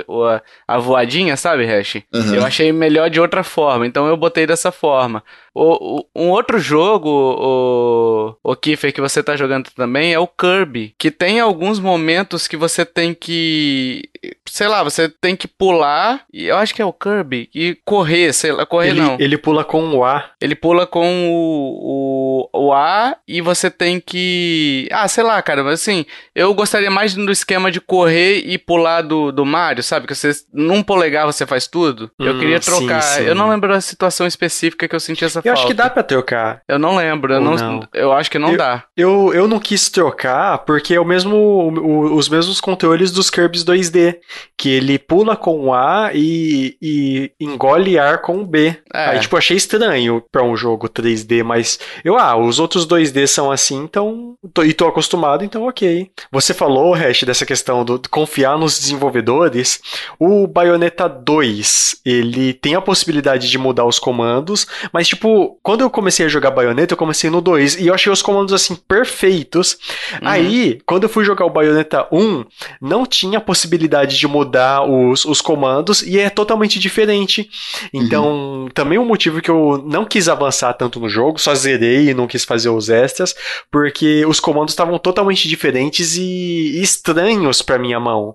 a 0.66 0.78
voadinha, 0.78 1.36
sabe, 1.36 1.64
Hash? 1.64 1.96
Uhum. 2.12 2.34
Eu 2.34 2.44
achei 2.44 2.72
melhor 2.72 3.10
de 3.10 3.20
outra 3.20 3.42
forma, 3.42 3.86
então 3.86 4.06
eu 4.06 4.16
botei 4.16 4.46
dessa 4.46 4.72
forma. 4.72 5.22
O, 5.52 6.00
o, 6.00 6.06
um 6.14 6.28
outro 6.30 6.58
jogo, 6.58 7.08
o, 7.08 8.36
o 8.42 8.56
Kiefer, 8.56 8.92
que 8.92 9.00
você 9.00 9.22
tá 9.22 9.36
jogando 9.36 9.70
também 9.70 10.12
é 10.12 10.18
o 10.18 10.26
Kirby, 10.26 10.94
que 10.96 11.10
tem 11.10 11.40
alguns 11.40 11.80
momentos 11.80 12.46
que 12.46 12.56
você 12.56 12.84
tem 12.84 13.12
que. 13.12 14.08
Sei 14.50 14.66
lá, 14.66 14.82
você 14.82 15.08
tem 15.08 15.36
que 15.36 15.46
pular, 15.46 16.24
e 16.32 16.46
eu 16.46 16.56
acho 16.56 16.74
que 16.74 16.82
é 16.82 16.84
o 16.84 16.92
Kirby, 16.92 17.48
e 17.54 17.78
correr, 17.84 18.32
sei 18.32 18.50
lá, 18.50 18.66
correr 18.66 18.90
ele, 18.90 19.00
não. 19.00 19.16
Ele 19.18 19.38
pula 19.38 19.64
com 19.64 19.90
o 19.94 20.04
A. 20.04 20.30
Ele 20.40 20.56
pula 20.56 20.86
com 20.86 21.30
o, 21.30 22.48
o, 22.52 22.66
o 22.68 22.72
A 22.72 23.16
e 23.28 23.40
você 23.40 23.70
tem 23.70 24.00
que. 24.00 24.88
Ah, 24.90 25.06
sei 25.06 25.22
lá, 25.22 25.40
cara, 25.40 25.62
mas 25.62 25.74
assim, 25.80 26.04
eu 26.34 26.52
gostaria 26.52 26.90
mais 26.90 27.14
do 27.14 27.30
esquema 27.30 27.70
de 27.70 27.80
correr 27.80 28.42
e 28.44 28.58
pular 28.58 29.02
do, 29.02 29.30
do 29.30 29.44
Mario, 29.46 29.82
sabe? 29.82 30.06
Que 30.06 30.14
você, 30.14 30.32
num 30.52 30.82
polegar 30.82 31.26
você 31.26 31.46
faz 31.46 31.66
tudo. 31.66 32.10
Hum, 32.18 32.26
eu 32.26 32.38
queria 32.38 32.58
trocar. 32.58 33.02
Sim, 33.02 33.22
sim. 33.22 33.28
Eu 33.28 33.34
não 33.34 33.48
lembro 33.48 33.68
da 33.72 33.80
situação 33.80 34.26
específica 34.26 34.88
que 34.88 34.94
eu 34.94 35.00
senti 35.00 35.24
essa 35.24 35.38
eu 35.38 35.42
falta. 35.42 35.58
acho 35.58 35.66
que 35.66 35.74
dá 35.74 35.88
pra 35.88 36.02
trocar. 36.02 36.62
Eu 36.66 36.78
não 36.78 36.96
lembro, 36.96 37.32
eu, 37.32 37.40
não, 37.40 37.54
não, 37.54 37.88
eu 37.94 38.12
acho 38.12 38.30
que 38.30 38.38
não 38.38 38.50
eu, 38.52 38.56
dá. 38.58 38.84
Eu, 38.96 39.32
eu 39.32 39.46
não 39.46 39.60
quis 39.60 39.88
trocar 39.88 40.58
porque 40.58 40.94
é 40.94 41.00
o 41.00 41.04
mesmo, 41.04 41.36
o, 41.36 42.14
os 42.16 42.28
mesmos 42.28 42.60
controles 42.60 43.10
dos 43.10 43.30
Kirby's 43.30 43.64
2D, 43.64 44.16
que 44.56 44.68
ele 44.68 44.98
pula 44.98 45.36
com 45.36 45.66
o 45.66 45.74
A 45.74 46.10
e, 46.12 46.76
e 46.82 47.32
engole 47.40 47.98
ar 47.98 48.20
com 48.20 48.38
o 48.38 48.46
B. 48.46 48.76
É. 48.92 49.06
Aí, 49.10 49.20
tipo, 49.20 49.36
achei 49.36 49.56
estranho 49.56 50.22
pra 50.30 50.42
um 50.42 50.56
jogo 50.56 50.88
3D, 50.88 51.42
mas 51.42 51.78
eu, 52.04 52.18
ah, 52.18 52.36
os 52.36 52.58
outros 52.58 52.86
2D 52.86 53.26
são 53.26 53.50
assim, 53.50 53.76
então, 53.82 54.34
tô, 54.52 54.64
e 54.64 54.72
tô 54.72 54.86
acostumado, 54.86 55.44
então 55.44 55.66
ok. 55.66 56.10
Você 56.32 56.52
falou, 56.52 56.92
Hash, 56.92 57.22
dessa 57.22 57.46
questão 57.46 57.84
do, 57.84 57.98
de 57.98 58.08
confiar 58.08 58.58
nos 58.58 58.78
desenvolvedores. 58.78 59.80
O 60.18 60.46
Bayonetta 60.46 61.08
2, 61.08 62.00
ele 62.04 62.52
tem 62.52 62.74
a 62.74 62.80
possibilidade 62.80 63.48
de 63.48 63.58
mudar 63.58 63.84
os 63.84 63.98
comandos, 63.98 64.66
mas, 64.92 65.08
tipo, 65.08 65.20
tipo, 65.20 65.58
quando 65.62 65.82
eu 65.82 65.90
comecei 65.90 66.24
a 66.24 66.28
jogar 66.28 66.50
Bayonetta, 66.50 66.94
eu 66.94 66.98
comecei 66.98 67.28
no 67.28 67.40
2 67.40 67.76
e 67.76 67.86
eu 67.86 67.94
achei 67.94 68.10
os 68.10 68.22
comandos 68.22 68.54
assim 68.54 68.74
perfeitos. 68.74 69.78
Uhum. 70.14 70.28
Aí, 70.28 70.80
quando 70.86 71.04
eu 71.04 71.08
fui 71.08 71.24
jogar 71.24 71.44
o 71.44 71.50
Bayonetta 71.50 72.08
1, 72.10 72.44
não 72.80 73.04
tinha 73.04 73.40
possibilidade 73.40 74.18
de 74.18 74.26
mudar 74.30 74.82
os, 74.82 75.24
os 75.24 75.40
comandos 75.40 76.02
e 76.02 76.18
é 76.18 76.30
totalmente 76.30 76.78
diferente. 76.78 77.50
Então, 77.92 78.68
também 78.72 78.98
um 78.98 79.04
motivo 79.04 79.42
que 79.42 79.50
eu 79.50 79.82
não 79.86 80.04
quis 80.04 80.28
avançar 80.28 80.72
tanto 80.74 80.98
no 80.98 81.08
jogo, 81.08 81.38
só 81.38 81.54
zerei 81.54 82.10
e 82.10 82.14
não 82.14 82.26
quis 82.26 82.44
fazer 82.44 82.70
os 82.70 82.88
extras, 82.88 83.34
porque 83.70 84.24
os 84.26 84.40
comandos 84.40 84.72
estavam 84.72 84.98
totalmente 84.98 85.48
diferentes 85.48 86.16
e 86.16 86.80
estranhos 86.80 87.60
para 87.60 87.78
minha 87.78 88.00
mão. 88.00 88.34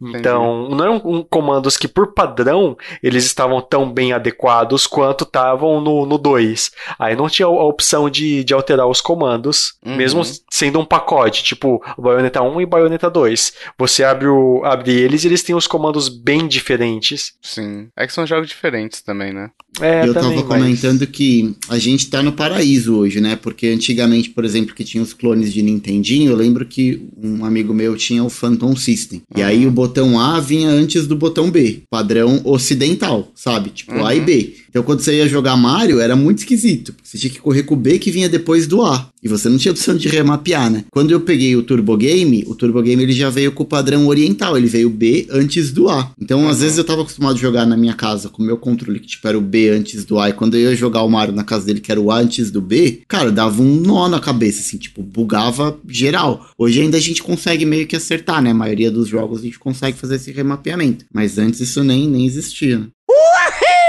Então, 0.00 0.68
não 0.70 0.84
eram 0.84 1.02
um, 1.04 1.22
comandos 1.22 1.76
que, 1.76 1.88
por 1.88 2.14
padrão, 2.14 2.76
eles 3.02 3.24
estavam 3.24 3.60
tão 3.60 3.90
bem 3.90 4.12
adequados 4.12 4.86
quanto 4.86 5.24
estavam 5.24 5.80
no 5.80 6.18
2. 6.18 6.70
Aí 6.98 7.16
não 7.16 7.28
tinha 7.28 7.46
a 7.46 7.50
opção 7.50 8.08
de, 8.08 8.44
de 8.44 8.54
alterar 8.54 8.86
os 8.86 9.00
comandos, 9.00 9.74
uhum. 9.84 9.96
mesmo 9.96 10.22
sendo 10.50 10.78
um 10.78 10.84
pacote, 10.84 11.42
tipo 11.42 11.82
Bayonetta 11.98 12.42
1 12.42 12.60
e 12.60 12.66
Bayonetta 12.66 13.10
2. 13.10 13.52
Você 13.78 14.04
abre, 14.04 14.28
o, 14.28 14.62
abre 14.64 14.92
eles 14.92 15.21
eles 15.24 15.42
têm 15.42 15.54
os 15.54 15.66
comandos 15.66 16.08
bem 16.08 16.46
diferentes. 16.46 17.34
Sim. 17.42 17.88
É 17.96 18.06
que 18.06 18.12
são 18.12 18.26
jogos 18.26 18.48
diferentes 18.48 19.00
também, 19.02 19.32
né? 19.32 19.50
É, 19.80 20.06
eu 20.06 20.12
também, 20.12 20.36
tava 20.36 20.46
comentando 20.46 21.00
mas... 21.00 21.08
que 21.10 21.56
a 21.68 21.78
gente 21.78 22.10
tá 22.10 22.22
no 22.22 22.32
paraíso 22.32 22.94
hoje, 22.94 23.20
né? 23.20 23.36
Porque 23.36 23.68
antigamente, 23.68 24.28
por 24.30 24.44
exemplo, 24.44 24.74
que 24.74 24.84
tinha 24.84 25.02
os 25.02 25.14
clones 25.14 25.52
de 25.52 25.62
Nintendinho, 25.62 26.30
eu 26.30 26.36
lembro 26.36 26.66
que 26.66 27.08
um 27.16 27.44
amigo 27.44 27.72
meu 27.72 27.96
tinha 27.96 28.22
o 28.22 28.28
Phantom 28.28 28.76
System. 28.76 29.22
E 29.34 29.42
aí 29.42 29.66
o 29.66 29.70
botão 29.70 30.20
A 30.20 30.40
vinha 30.40 30.68
antes 30.68 31.06
do 31.06 31.16
botão 31.16 31.50
B, 31.50 31.82
padrão 31.88 32.40
ocidental, 32.44 33.30
sabe? 33.34 33.70
Tipo 33.70 33.94
uhum. 33.94 34.06
A 34.06 34.14
e 34.14 34.18
uhum. 34.18 34.24
B. 34.24 34.56
Então 34.68 34.82
quando 34.82 35.00
você 35.00 35.16
ia 35.16 35.28
jogar 35.28 35.56
Mario, 35.56 36.00
era 36.00 36.14
muito 36.16 36.38
esquisito. 36.38 36.94
Você 37.02 37.16
tinha 37.16 37.32
que 37.32 37.40
correr 37.40 37.62
com 37.62 37.74
o 37.74 37.78
B 37.78 37.98
que 37.98 38.10
vinha 38.10 38.28
depois 38.28 38.66
do 38.66 38.82
A. 38.82 39.11
E 39.22 39.28
você 39.28 39.48
não 39.48 39.56
tinha 39.56 39.72
opção 39.72 39.96
de 39.96 40.08
remapear, 40.08 40.70
né? 40.70 40.84
Quando 40.90 41.12
eu 41.12 41.20
peguei 41.20 41.54
o 41.54 41.62
Turbo 41.62 41.96
Game, 41.96 42.44
o 42.46 42.54
Turbo 42.54 42.82
Game 42.82 43.02
ele 43.02 43.12
já 43.12 43.30
veio 43.30 43.52
com 43.52 43.62
o 43.62 43.66
padrão 43.66 44.06
oriental, 44.08 44.56
ele 44.56 44.66
veio 44.66 44.90
B 44.90 45.26
antes 45.30 45.70
do 45.70 45.88
A. 45.88 46.10
Então, 46.20 46.48
às 46.48 46.60
vezes 46.60 46.78
eu 46.78 46.84
tava 46.84 47.02
acostumado 47.02 47.36
a 47.36 47.38
jogar 47.38 47.64
na 47.64 47.76
minha 47.76 47.94
casa 47.94 48.28
com 48.28 48.42
o 48.42 48.46
meu 48.46 48.56
controle 48.56 48.98
que 48.98 49.06
tipo 49.06 49.26
era 49.28 49.38
o 49.38 49.40
B 49.40 49.68
antes 49.68 50.04
do 50.04 50.18
A, 50.18 50.30
e 50.30 50.32
quando 50.32 50.56
eu 50.56 50.70
ia 50.70 50.76
jogar 50.76 51.02
o 51.02 51.08
Mario 51.08 51.34
na 51.34 51.44
casa 51.44 51.66
dele 51.66 51.80
que 51.80 51.92
era 51.92 52.00
o 52.00 52.10
A 52.10 52.18
antes 52.18 52.50
do 52.50 52.60
B, 52.60 53.02
cara, 53.06 53.30
dava 53.30 53.62
um 53.62 53.76
nó 53.80 54.08
na 54.08 54.18
cabeça 54.18 54.60
assim, 54.60 54.78
tipo, 54.78 55.02
bugava 55.02 55.78
geral. 55.88 56.48
Hoje 56.58 56.80
ainda 56.80 56.96
a 56.96 57.00
gente 57.00 57.22
consegue 57.22 57.64
meio 57.64 57.86
que 57.86 57.96
acertar, 57.96 58.42
né? 58.42 58.50
A 58.50 58.54
maioria 58.54 58.90
dos 58.90 59.08
jogos 59.08 59.40
a 59.40 59.44
gente 59.44 59.58
consegue 59.58 59.98
fazer 59.98 60.16
esse 60.16 60.32
remapeamento, 60.32 61.04
mas 61.12 61.38
antes 61.38 61.60
isso 61.60 61.84
nem 61.84 62.08
nem 62.08 62.26
existia. 62.26 62.78
Uhul! 62.78 63.81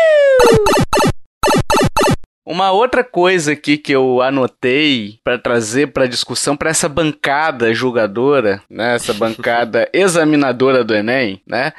Uma 2.45 2.71
outra 2.71 3.03
coisa 3.03 3.53
aqui 3.53 3.77
que 3.77 3.91
eu 3.93 4.21
anotei 4.21 5.19
para 5.23 5.37
trazer 5.37 5.87
para 5.93 6.07
discussão 6.07 6.57
para 6.57 6.69
essa 6.69 6.89
bancada 6.89 7.73
julgadora, 7.73 8.61
né, 8.69 8.95
essa 8.95 9.13
bancada 9.15 9.89
examinadora 9.93 10.83
do 10.83 10.93
Enem, 10.93 11.41
né, 11.47 11.71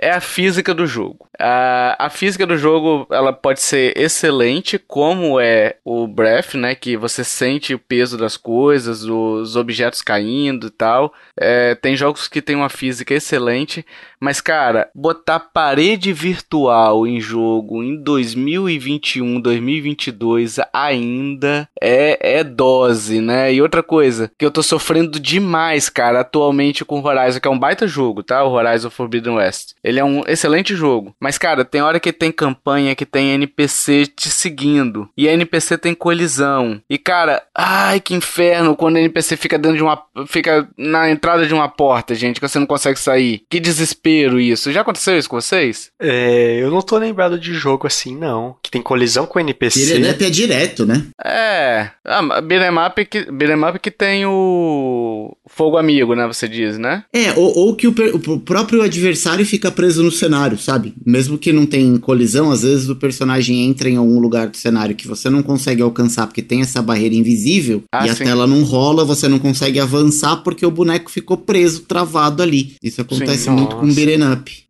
é 0.00 0.10
a 0.10 0.20
física 0.20 0.72
do 0.72 0.86
jogo. 0.86 1.28
A, 1.38 2.06
a 2.06 2.10
física 2.10 2.46
do 2.46 2.56
jogo 2.56 3.06
ela 3.10 3.32
pode 3.32 3.60
ser 3.60 3.92
excelente, 3.96 4.78
como 4.78 5.38
é 5.38 5.76
o 5.84 6.06
Breath, 6.06 6.54
né? 6.54 6.74
Que 6.74 6.96
você 6.96 7.22
sente 7.22 7.74
o 7.74 7.78
peso 7.78 8.16
das 8.16 8.36
coisas, 8.36 9.04
os 9.04 9.56
objetos 9.56 10.00
caindo 10.00 10.68
e 10.68 10.70
tal. 10.70 11.12
É, 11.38 11.74
tem 11.74 11.94
jogos 11.94 12.28
que 12.28 12.40
tem 12.40 12.56
uma 12.56 12.70
física 12.70 13.12
excelente, 13.12 13.84
mas 14.20 14.40
cara, 14.40 14.90
botar 14.94 15.40
parede 15.40 16.12
virtual 16.12 17.06
em 17.06 17.20
jogo 17.20 17.82
em 17.82 17.96
2021, 17.96 19.40
2022 19.40 20.58
ainda 20.72 21.68
é, 21.80 22.38
é 22.38 22.44
dose, 22.44 23.20
né? 23.20 23.52
E 23.52 23.62
outra 23.62 23.82
coisa 23.82 24.30
que 24.36 24.44
eu 24.44 24.50
tô 24.50 24.62
sofrendo 24.62 25.18
demais, 25.18 25.88
cara, 25.88 26.20
atualmente 26.20 26.84
com 26.84 27.00
o 27.00 27.06
Horizon, 27.06 27.40
que 27.40 27.48
é 27.48 27.50
um 27.50 27.58
baita 27.58 27.86
jogo, 27.86 28.22
tá? 28.22 28.44
O 28.44 28.52
Horizon 28.52 28.90
Forbidden 28.90 29.36
West. 29.36 29.72
Ele 29.82 29.98
é 29.98 30.04
um 30.04 30.22
excelente 30.26 30.74
jogo, 30.74 31.14
mas 31.18 31.38
cara, 31.38 31.64
tem 31.64 31.80
hora 31.80 32.00
que 32.00 32.12
tem 32.12 32.30
campanha 32.30 32.94
que 32.94 33.06
tem 33.06 33.30
NPC 33.30 34.06
te 34.06 34.28
seguindo. 34.28 35.08
E 35.16 35.26
NPC 35.26 35.78
tem 35.78 35.94
colisão. 35.94 36.80
E, 36.88 36.98
cara, 36.98 37.42
ai, 37.54 38.00
que 38.00 38.14
inferno 38.14 38.76
quando 38.76 38.98
NPC 38.98 39.36
fica 39.36 39.58
dentro 39.58 39.76
de 39.78 39.82
uma. 39.82 40.02
fica 40.26 40.68
na 40.76 41.10
entrada 41.10 41.46
de 41.46 41.54
uma 41.54 41.68
porta, 41.68 42.14
gente, 42.14 42.40
que 42.40 42.48
você 42.48 42.58
não 42.58 42.66
consegue 42.66 42.98
sair. 42.98 43.42
Que 43.48 43.60
desespero 43.60 44.09
isso. 44.40 44.72
Já 44.72 44.80
aconteceu 44.82 45.18
isso 45.18 45.28
com 45.28 45.40
vocês? 45.40 45.90
É, 46.00 46.58
eu 46.60 46.70
não 46.70 46.82
tô 46.82 46.98
lembrado 46.98 47.38
de 47.38 47.54
jogo 47.54 47.86
assim, 47.86 48.16
não. 48.16 48.56
Que 48.62 48.70
tem 48.70 48.82
colisão 48.82 49.26
com 49.26 49.40
NPC. 49.40 49.98
Beat'em 49.98 50.26
é 50.26 50.30
direto, 50.30 50.86
né? 50.86 51.06
É. 51.24 51.90
Ah, 52.04 52.40
beat'em 52.40 52.78
up 52.78 53.04
que, 53.04 53.20
up 53.20 53.78
que 53.80 53.90
tem 53.90 54.24
o 54.26 55.36
fogo 55.46 55.76
amigo, 55.76 56.14
né? 56.14 56.26
Você 56.26 56.48
diz, 56.48 56.78
né? 56.78 57.04
É, 57.12 57.32
ou, 57.32 57.56
ou 57.56 57.76
que 57.76 57.86
o, 57.86 57.94
o 58.28 58.40
próprio 58.40 58.82
adversário 58.82 59.44
fica 59.44 59.70
preso 59.70 60.02
no 60.02 60.10
cenário, 60.10 60.58
sabe? 60.58 60.94
mesmo 61.04 61.38
que 61.38 61.52
não 61.52 61.66
tem 61.66 61.96
colisão, 61.98 62.50
às 62.50 62.62
vezes 62.62 62.88
o 62.88 62.96
personagem 62.96 63.64
entra 63.64 63.88
em 63.88 63.96
algum 63.96 64.20
lugar 64.20 64.48
do 64.48 64.56
cenário 64.56 64.94
que 64.94 65.08
você 65.08 65.28
não 65.28 65.42
consegue 65.42 65.82
alcançar 65.82 66.26
porque 66.26 66.42
tem 66.42 66.60
essa 66.60 66.80
barreira 66.80 67.14
invisível 67.14 67.82
ah, 67.92 68.06
e 68.06 68.14
sim. 68.14 68.22
a 68.22 68.26
tela 68.26 68.46
não 68.46 68.62
rola, 68.62 69.04
você 69.04 69.28
não 69.28 69.38
consegue 69.38 69.80
avançar 69.80 70.36
porque 70.38 70.64
o 70.64 70.70
boneco 70.70 71.10
ficou 71.10 71.36
preso, 71.36 71.82
travado 71.82 72.42
ali. 72.42 72.74
Isso 72.82 73.00
acontece 73.00 73.44
sim, 73.44 73.50
muito 73.50 73.76
com 73.76 73.86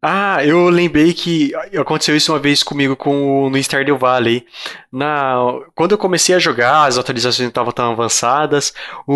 Ah, 0.02 0.44
eu 0.44 0.68
lembrei 0.68 1.12
que 1.12 1.52
aconteceu 1.78 2.16
isso 2.16 2.32
uma 2.32 2.38
vez 2.38 2.62
comigo 2.62 2.96
com 2.96 3.50
no 3.50 3.58
Stardew 3.58 3.98
Valley. 3.98 4.44
Na, 4.92 5.36
quando 5.74 5.92
eu 5.92 5.98
comecei 5.98 6.34
a 6.34 6.38
jogar, 6.38 6.86
as 6.86 6.98
atualizações 6.98 7.40
não 7.40 7.48
estavam 7.48 7.72
tão 7.72 7.92
avançadas, 7.92 8.72
o, 9.06 9.14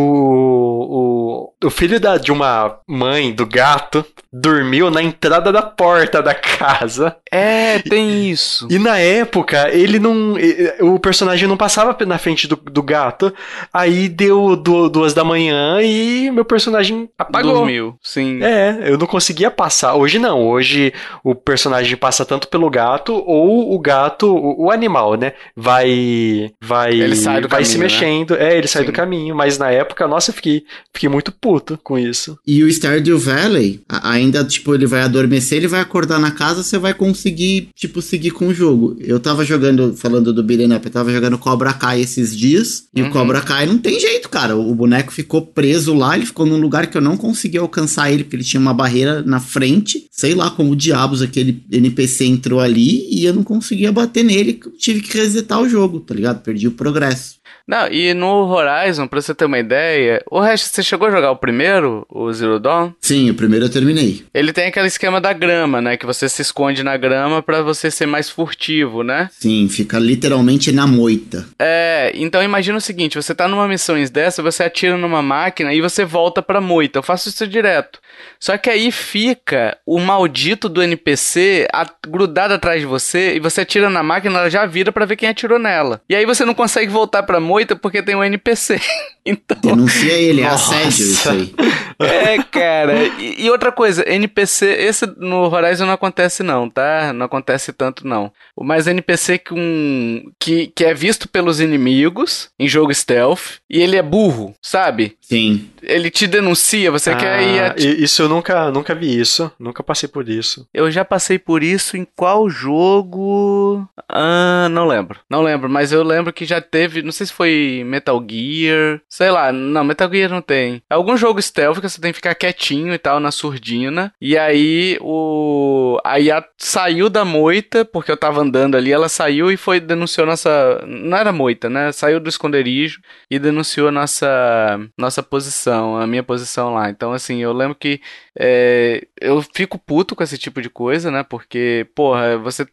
o, 1.61 1.67
o 1.67 1.71
filho 1.71 1.99
da, 1.99 2.17
de 2.17 2.31
uma 2.31 2.79
mãe 2.87 3.33
do 3.33 3.45
gato 3.45 4.05
dormiu 4.33 4.91
na 4.91 5.03
entrada 5.03 5.53
da 5.53 5.63
porta 5.63 6.23
da 6.23 6.35
casa. 6.35 7.17
É, 7.31 7.79
tem 7.81 8.29
isso. 8.29 8.67
E, 8.71 8.79
na 8.79 8.99
época, 8.99 9.69
ele 9.73 9.99
não. 9.99 10.35
O 10.81 10.99
personagem 10.99 11.49
não 11.49 11.57
passava 11.57 11.97
na 12.05 12.19
frente 12.19 12.47
do, 12.47 12.57
do 12.57 12.83
gato. 12.83 13.33
Aí 13.73 14.09
deu 14.09 14.57
duas 14.57 15.15
da 15.15 15.25
manhã 15.25 15.81
e 15.83 16.31
meu 16.31 16.45
personagem 16.45 17.09
apagou. 17.19 17.55
Dormiu, 17.55 17.97
sim. 18.03 18.43
É, 18.43 18.79
eu 18.85 18.99
não 18.99 19.07
conseguia 19.07 19.51
passar. 19.51 19.95
Hoje 20.05 20.19
não. 20.19 20.47
Hoje 20.47 20.93
o 21.25 21.35
personagem 21.35 21.97
passa 21.97 22.25
tanto 22.27 22.49
pelo 22.49 22.69
gato 22.69 23.15
ou 23.15 23.75
o 23.75 23.79
gato, 23.79 24.27
o, 24.27 24.67
o 24.67 24.71
animal, 24.71 25.15
né? 25.17 25.33
Vai. 25.57 26.51
Vai. 26.61 27.01
Ele 27.01 27.17
sai 27.17 27.41
do 27.41 27.49
vai 27.49 27.63
caminho, 27.63 27.73
se 27.73 27.79
né? 27.79 27.85
mexendo. 27.85 28.31
Né? 28.35 28.53
É, 28.53 28.59
ele 28.59 28.67
sai 28.67 28.83
sim. 28.83 28.87
do 28.87 28.93
caminho. 28.93 29.35
Mas 29.35 29.57
na 29.57 29.71
época, 29.71 30.07
nossa, 30.07 30.31
eu 30.31 30.35
fiquei, 30.35 30.65
fiquei 30.93 31.09
muito 31.09 31.33
puto 31.33 31.79
com 31.83 31.99
isso. 31.99 32.39
E 32.47 32.63
o 32.63 32.69
Stardew 32.69 33.19
Valley, 33.19 33.81
ainda, 34.03 34.45
tipo, 34.45 34.75
ele 34.75 34.87
vai 34.87 35.01
adormecer, 35.01 35.59
ele 35.59 35.69
vai 35.69 35.81
acordar 35.81 36.19
na 36.19 36.31
casa, 36.31 36.63
você 36.63 36.79
vai 36.79 36.93
conseguir, 36.93 37.69
tipo, 37.75 38.03
seguir 38.03 38.31
com 38.31 38.49
o 38.49 38.55
jogo. 38.55 38.97
Eu 39.01 39.19
tava 39.19 39.45
jogando, 39.45 39.95
falando 39.97 40.33
do 40.33 40.43
Beat'em 40.43 40.75
Up, 40.75 40.85
eu 40.85 40.93
tava 40.93 41.13
jogando 41.13 41.39
Cobra 41.39 41.73
Kai 41.73 42.01
esses 42.01 42.37
dias, 42.37 42.85
e 42.95 43.01
uhum. 43.01 43.09
o 43.09 43.11
Cobra 43.11 43.41
Kai 43.41 43.67
não 43.67 43.79
tem 43.79 43.99
jeito, 43.99 44.29
cara. 44.29 44.57
O 44.57 44.75
boneco 44.75 45.13
ficou 45.13 45.43
preso 45.43 45.95
lá, 45.95 46.17
ele 46.17 46.27
ficou 46.27 46.45
num 46.45 46.61
lugar 46.61 46.87
que 46.89 46.97
eu 46.97 47.03
não 47.03 47.17
consegui 47.17 47.59
alcançar 47.59 48.13
ele, 48.13 48.25
porque 48.25 48.37
ele 48.37 48.45
tinha 48.45 48.61
uma 48.61 48.75
barreira 48.75 49.23
na 49.23 49.41
frente. 49.41 49.94
Sei 50.11 50.35
lá 50.35 50.51
como 50.51 50.77
diabos 50.77 51.23
aquele 51.23 51.63
NPC 51.71 52.25
entrou 52.25 52.61
ali 52.61 53.07
e 53.11 53.25
eu 53.25 53.35
não 53.35 53.43
conseguia 53.43 53.93
bater 53.93 54.25
nele, 54.25 54.61
tive 54.79 55.01
que 55.01 55.17
resetar 55.17 55.61
o 55.61 55.69
jogo, 55.69 56.01
tá 56.01 56.15
ligado? 56.15 56.43
Perdi 56.43 56.69
o 56.69 56.73
progresso. 56.73 57.37
Não, 57.67 57.89
e 57.89 58.13
no 58.13 58.47
Horizon, 58.47 59.07
pra 59.07 59.21
você 59.21 59.35
ter 59.35 59.47
uma 59.47 59.59
ideia, 59.59 60.23
o 60.31 60.39
resto, 60.39 60.69
você 60.69 60.83
chegou 60.83 61.09
a 61.09 61.11
jogar 61.11 61.31
o 61.31 61.37
primeiro, 61.37 62.07
o 62.11 62.31
Zero 62.31 62.61
Dawn? 62.61 62.93
Sim, 63.01 63.31
o 63.31 63.35
primeiro 63.35 63.65
eu 63.65 63.71
terminei. 63.71 64.23
Ele 64.35 64.53
tem 64.53 64.67
aquele 64.67 64.87
esquema 64.87 65.19
da 65.19 65.33
grama, 65.33 65.81
né? 65.81 65.97
Que 65.97 66.05
você 66.05 66.29
se 66.29 66.43
esconde 66.43 66.83
na 66.83 66.97
grama 66.97 67.43
para 67.43 67.63
você 67.63 67.91
ser 67.91 68.07
mais 68.07 68.29
furtivo, 68.29 69.03
né? 69.03 69.31
Sim, 69.33 69.67
fica 69.69 69.99
literalmente 69.99 70.71
na 70.73 70.87
moita. 70.87 71.47
É, 71.59 72.13
então 72.15 72.43
imagina 72.43 72.77
o 72.77 72.83
seguinte, 72.83 73.17
você 73.17 73.35
tá 73.35 73.49
numa 73.49 73.67
missão 73.67 73.95
dessa, 74.13 74.43
você 74.43 74.65
atira 74.65 74.97
numa 74.99 75.23
máquina 75.23 75.73
e 75.73 75.81
você 75.81 76.05
volta 76.05 76.43
pra 76.43 76.61
moita. 76.61 76.99
Eu 76.99 77.03
faço 77.03 77.29
isso 77.29 77.47
direto. 77.47 77.99
Só 78.39 78.59
que 78.59 78.69
aí 78.69 78.93
fica 78.93 79.79
o 79.87 79.99
maldito 79.99 80.69
do 80.69 80.83
NPC 80.83 81.67
grudado 82.09 82.55
atrás 82.55 82.81
de 82.81 82.87
você 82.87 83.35
e 83.37 83.41
você 83.41 83.63
atira 83.63 83.89
na 83.89 84.03
máquina, 84.03 84.39
ela 84.39 84.51
já 84.51 84.67
vira 84.67 84.93
para 84.93 85.07
ver 85.07 85.17
quem 85.17 85.29
atirou 85.29 85.59
nela. 85.59 86.01
E 86.09 86.15
aí 86.15 86.27
você 86.27 86.45
não 86.45 86.55
consegue 86.55 86.91
voltar 86.91 87.23
pra 87.23 87.41
moita 87.41 87.54
porque 87.77 88.03
tem 88.03 88.15
um 88.15 88.25
NPC. 88.25 88.81
então... 89.25 89.59
Denuncia 89.61 90.13
ele, 90.13 90.43
é 90.43 90.47
assédio 90.47 91.07
isso 91.07 91.31
aí. 91.31 91.55
É, 91.99 92.43
cara. 92.43 93.05
E, 93.19 93.45
e, 93.45 93.51
outra 93.51 93.71
coisa, 93.71 94.05
NPC, 94.09 94.67
esse 94.67 95.07
no 95.17 95.43
Horizon 95.53 95.87
não 95.87 95.93
acontece 95.93 96.43
não, 96.43 96.69
tá? 96.69 97.13
Não 97.13 97.27
acontece 97.27 97.73
tanto 97.73 98.07
não. 98.07 98.33
Mas 98.59 98.87
NPC 98.87 99.39
que, 99.39 99.55
um, 99.55 100.31
que, 100.39 100.67
que 100.69 100.85
é 100.85 100.95
visto 100.95 101.29
pelos 101.29 101.61
inimigos 101.61 102.49
em 102.59 102.69
jogo 102.69 102.93
stealth 102.93 103.59
e 103.71 103.81
ele 103.81 103.97
é 103.97 104.03
burro, 104.03 104.55
sabe? 104.61 105.17
Sim. 105.21 105.71
Ele 105.83 106.11
te 106.11 106.27
denuncia, 106.27 106.91
você 106.91 107.11
ah, 107.11 107.17
quer 107.17 107.43
ir... 107.43 107.63
Ati... 107.63 108.03
Isso 108.03 108.23
eu 108.23 108.29
nunca, 108.29 108.71
nunca 108.71 108.95
vi 108.95 109.19
isso, 109.19 109.51
nunca 109.59 109.83
passei 109.83 110.09
por 110.09 110.29
isso. 110.29 110.67
Eu 110.73 110.91
já 110.91 111.05
passei 111.05 111.39
por 111.39 111.63
isso 111.63 111.97
em 111.97 112.07
qual 112.17 112.49
jogo? 112.49 113.87
Ah, 114.09 114.69
não 114.71 114.87
lembro. 114.87 115.21
Não 115.31 115.43
lembro, 115.43 115.69
mas 115.69 115.93
eu 115.93 116.03
lembro 116.03 116.33
que 116.33 116.45
já 116.45 116.61
teve, 116.61 117.03
não 117.03 117.13
sei 117.13 117.27
se 117.27 117.33
foi 117.33 117.83
Metal 117.87 118.23
Gear, 118.29 119.01
Sei 119.15 119.31
lá, 119.31 119.53
não, 119.53 119.85
Metal 119.85 120.11
Gear 120.11 120.29
não 120.29 120.43
tem. 120.43 120.83
É 120.91 120.95
algum 120.95 121.17
jogo 121.17 121.41
stealth 121.41 121.81
que 121.81 121.89
você 121.89 122.01
tem 122.01 122.11
que 122.11 122.17
ficar 122.17 122.35
quietinho 122.35 122.93
e 122.93 122.99
tal, 122.99 123.21
na 123.21 123.31
surdina. 123.31 124.13
E 124.21 124.37
aí 124.37 124.99
o. 125.01 126.01
A 126.05 126.19
IA 126.19 126.45
saiu 126.59 127.09
da 127.09 127.25
moita, 127.25 127.85
porque 127.85 128.11
eu 128.11 128.17
tava 128.17 128.41
andando 128.41 128.77
ali, 128.77 128.91
ela 128.91 129.09
saiu 129.09 129.53
e 129.53 129.57
foi 129.57 129.79
denunciou 129.79 130.27
nossa. 130.27 130.85
Não 130.85 131.17
era 131.17 131.31
moita, 131.31 131.71
né? 131.71 131.93
Saiu 131.93 132.19
do 132.19 132.29
esconderijo 132.29 133.01
e 133.31 133.39
denunciou 133.39 133.93
nossa 133.93 134.81
nossa 134.99 135.23
posição, 135.23 135.97
a 135.97 136.09
minha 136.09 136.25
posição 136.25 136.75
lá. 136.75 136.91
Então, 136.91 137.13
assim, 137.13 137.41
eu 137.41 137.53
lembro 137.53 137.77
que 137.77 138.01
é, 138.37 139.07
eu 139.21 139.41
fico 139.55 139.79
puto 139.79 140.17
com 140.17 140.25
esse 140.25 140.37
tipo 140.37 140.61
de 140.61 140.69
coisa, 140.69 141.13
né? 141.13 141.23
Porque, 141.23 141.87
porra, 141.95 142.37
você 142.37 142.67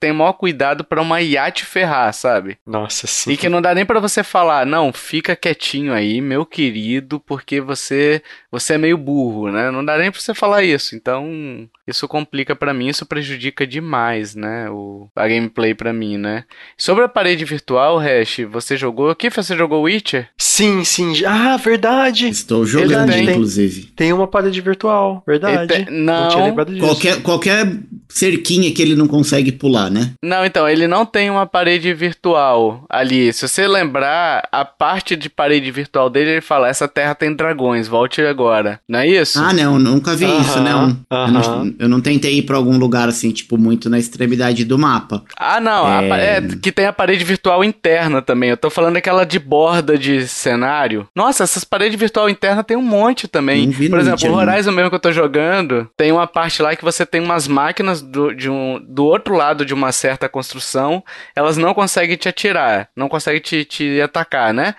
tem 0.00 0.10
maior 0.10 0.32
cuidado 0.32 0.84
para 0.84 1.02
uma 1.02 1.20
IA 1.20 1.50
te 1.50 1.66
ferrar, 1.66 2.14
sabe? 2.14 2.56
Nossa, 2.66 3.06
sim. 3.06 3.32
E 3.32 3.36
que 3.36 3.50
não 3.50 3.60
dá 3.60 3.74
nem 3.74 3.84
para 3.84 4.00
você 4.00 4.24
falar, 4.24 4.64
não, 4.64 4.90
fica 4.90 5.36
quietinho 5.36 5.81
aí, 5.90 6.20
meu 6.20 6.44
querido, 6.44 7.18
porque 7.18 7.60
você 7.62 8.20
você 8.50 8.74
é 8.74 8.78
meio 8.78 8.98
burro, 8.98 9.50
né? 9.50 9.70
Não 9.70 9.82
dá 9.82 9.96
nem 9.96 10.10
pra 10.10 10.20
você 10.20 10.34
falar 10.34 10.62
isso. 10.62 10.94
Então, 10.94 11.66
isso 11.88 12.06
complica 12.06 12.54
para 12.54 12.74
mim, 12.74 12.88
isso 12.88 13.06
prejudica 13.06 13.66
demais, 13.66 14.34
né? 14.34 14.68
O, 14.68 15.08
a 15.16 15.26
gameplay 15.26 15.72
para 15.74 15.90
mim, 15.90 16.18
né? 16.18 16.44
Sobre 16.76 17.04
a 17.04 17.08
parede 17.08 17.46
virtual, 17.46 17.96
Hash, 17.98 18.40
você 18.50 18.76
jogou? 18.76 19.10
O 19.10 19.14
que 19.16 19.30
você 19.30 19.56
jogou 19.56 19.84
Witcher? 19.84 20.28
Sim, 20.36 20.84
sim. 20.84 21.24
Ah, 21.24 21.56
verdade. 21.56 22.28
Estou 22.28 22.66
jogando, 22.66 22.88
Verdade, 22.90 23.12
tem- 23.24 23.30
inclusive. 23.30 23.82
Tem 23.96 24.12
uma 24.12 24.26
parede 24.28 24.60
virtual, 24.60 25.22
verdade. 25.26 25.72
Ele 25.72 25.86
tem- 25.86 25.94
não. 25.94 26.28
tinha 26.28 26.44
lembrado 26.44 26.74
disso. 26.74 26.86
Qualquer, 26.86 27.22
qualquer 27.22 27.72
cerquinha 28.06 28.70
que 28.72 28.82
ele 28.82 28.94
não 28.94 29.08
consegue 29.08 29.50
pular, 29.50 29.90
né? 29.90 30.12
Não, 30.22 30.44
então, 30.44 30.68
ele 30.68 30.86
não 30.86 31.06
tem 31.06 31.30
uma 31.30 31.46
parede 31.46 31.92
virtual 31.94 32.84
ali. 32.90 33.32
Se 33.32 33.48
você 33.48 33.66
lembrar, 33.66 34.46
a 34.52 34.64
parte 34.66 35.16
de 35.16 35.30
parede 35.30 35.70
virtual 35.72 36.08
dele, 36.08 36.30
ele 36.32 36.40
fala: 36.40 36.68
essa 36.68 36.86
terra 36.86 37.14
tem 37.14 37.34
dragões, 37.34 37.88
volte 37.88 38.20
agora. 38.22 38.80
Não 38.88 39.00
é 39.00 39.06
isso? 39.06 39.38
Ah, 39.38 39.52
não, 39.52 39.78
nunca 39.78 40.14
vi 40.14 40.26
Aham, 40.26 40.40
isso, 40.40 40.60
não. 40.60 40.88
Eu 40.88 41.16
aham. 41.16 41.32
não. 41.32 41.74
eu 41.78 41.88
não 41.88 42.00
tentei 42.00 42.38
ir 42.38 42.42
pra 42.42 42.56
algum 42.56 42.78
lugar 42.78 43.08
assim, 43.08 43.30
tipo, 43.30 43.58
muito 43.58 43.88
na 43.88 43.98
extremidade 43.98 44.64
do 44.64 44.78
mapa. 44.78 45.22
Ah, 45.36 45.60
não. 45.60 45.88
É. 45.88 46.36
É... 46.36 46.40
que 46.40 46.70
tem 46.70 46.86
a 46.86 46.92
parede 46.92 47.24
virtual 47.24 47.64
interna 47.64 48.22
também. 48.22 48.50
Eu 48.50 48.56
tô 48.56 48.70
falando 48.70 48.94
daquela 48.94 49.24
de 49.24 49.38
borda 49.38 49.98
de 49.98 50.26
cenário. 50.28 51.08
Nossa, 51.14 51.44
essas 51.44 51.64
paredes 51.64 51.98
virtual 51.98 52.28
interna 52.28 52.62
tem 52.62 52.76
um 52.76 52.82
monte 52.82 53.26
também. 53.26 53.66
Não 53.66 53.72
vi 53.72 53.88
Por 53.88 53.98
exemplo, 53.98 54.30
o. 54.30 54.34
Horizon 54.34 54.72
mesmo 54.72 54.90
que 54.90 54.96
eu 54.96 55.00
tô 55.00 55.12
jogando, 55.12 55.88
tem 55.96 56.12
uma 56.12 56.26
parte 56.26 56.62
lá 56.62 56.74
que 56.76 56.84
você 56.84 57.06
tem 57.06 57.20
umas 57.20 57.46
máquinas 57.48 58.02
do, 58.02 58.34
de 58.34 58.50
um, 58.50 58.80
do 58.86 59.04
outro 59.04 59.34
lado 59.34 59.64
de 59.64 59.74
uma 59.74 59.92
certa 59.92 60.28
construção. 60.28 61.02
Elas 61.34 61.56
não 61.56 61.74
conseguem 61.74 62.16
te 62.16 62.28
atirar, 62.28 62.88
não 62.96 63.08
conseguem 63.08 63.40
te, 63.40 63.64
te 63.64 64.00
atacar, 64.00 64.52
né? 64.52 64.74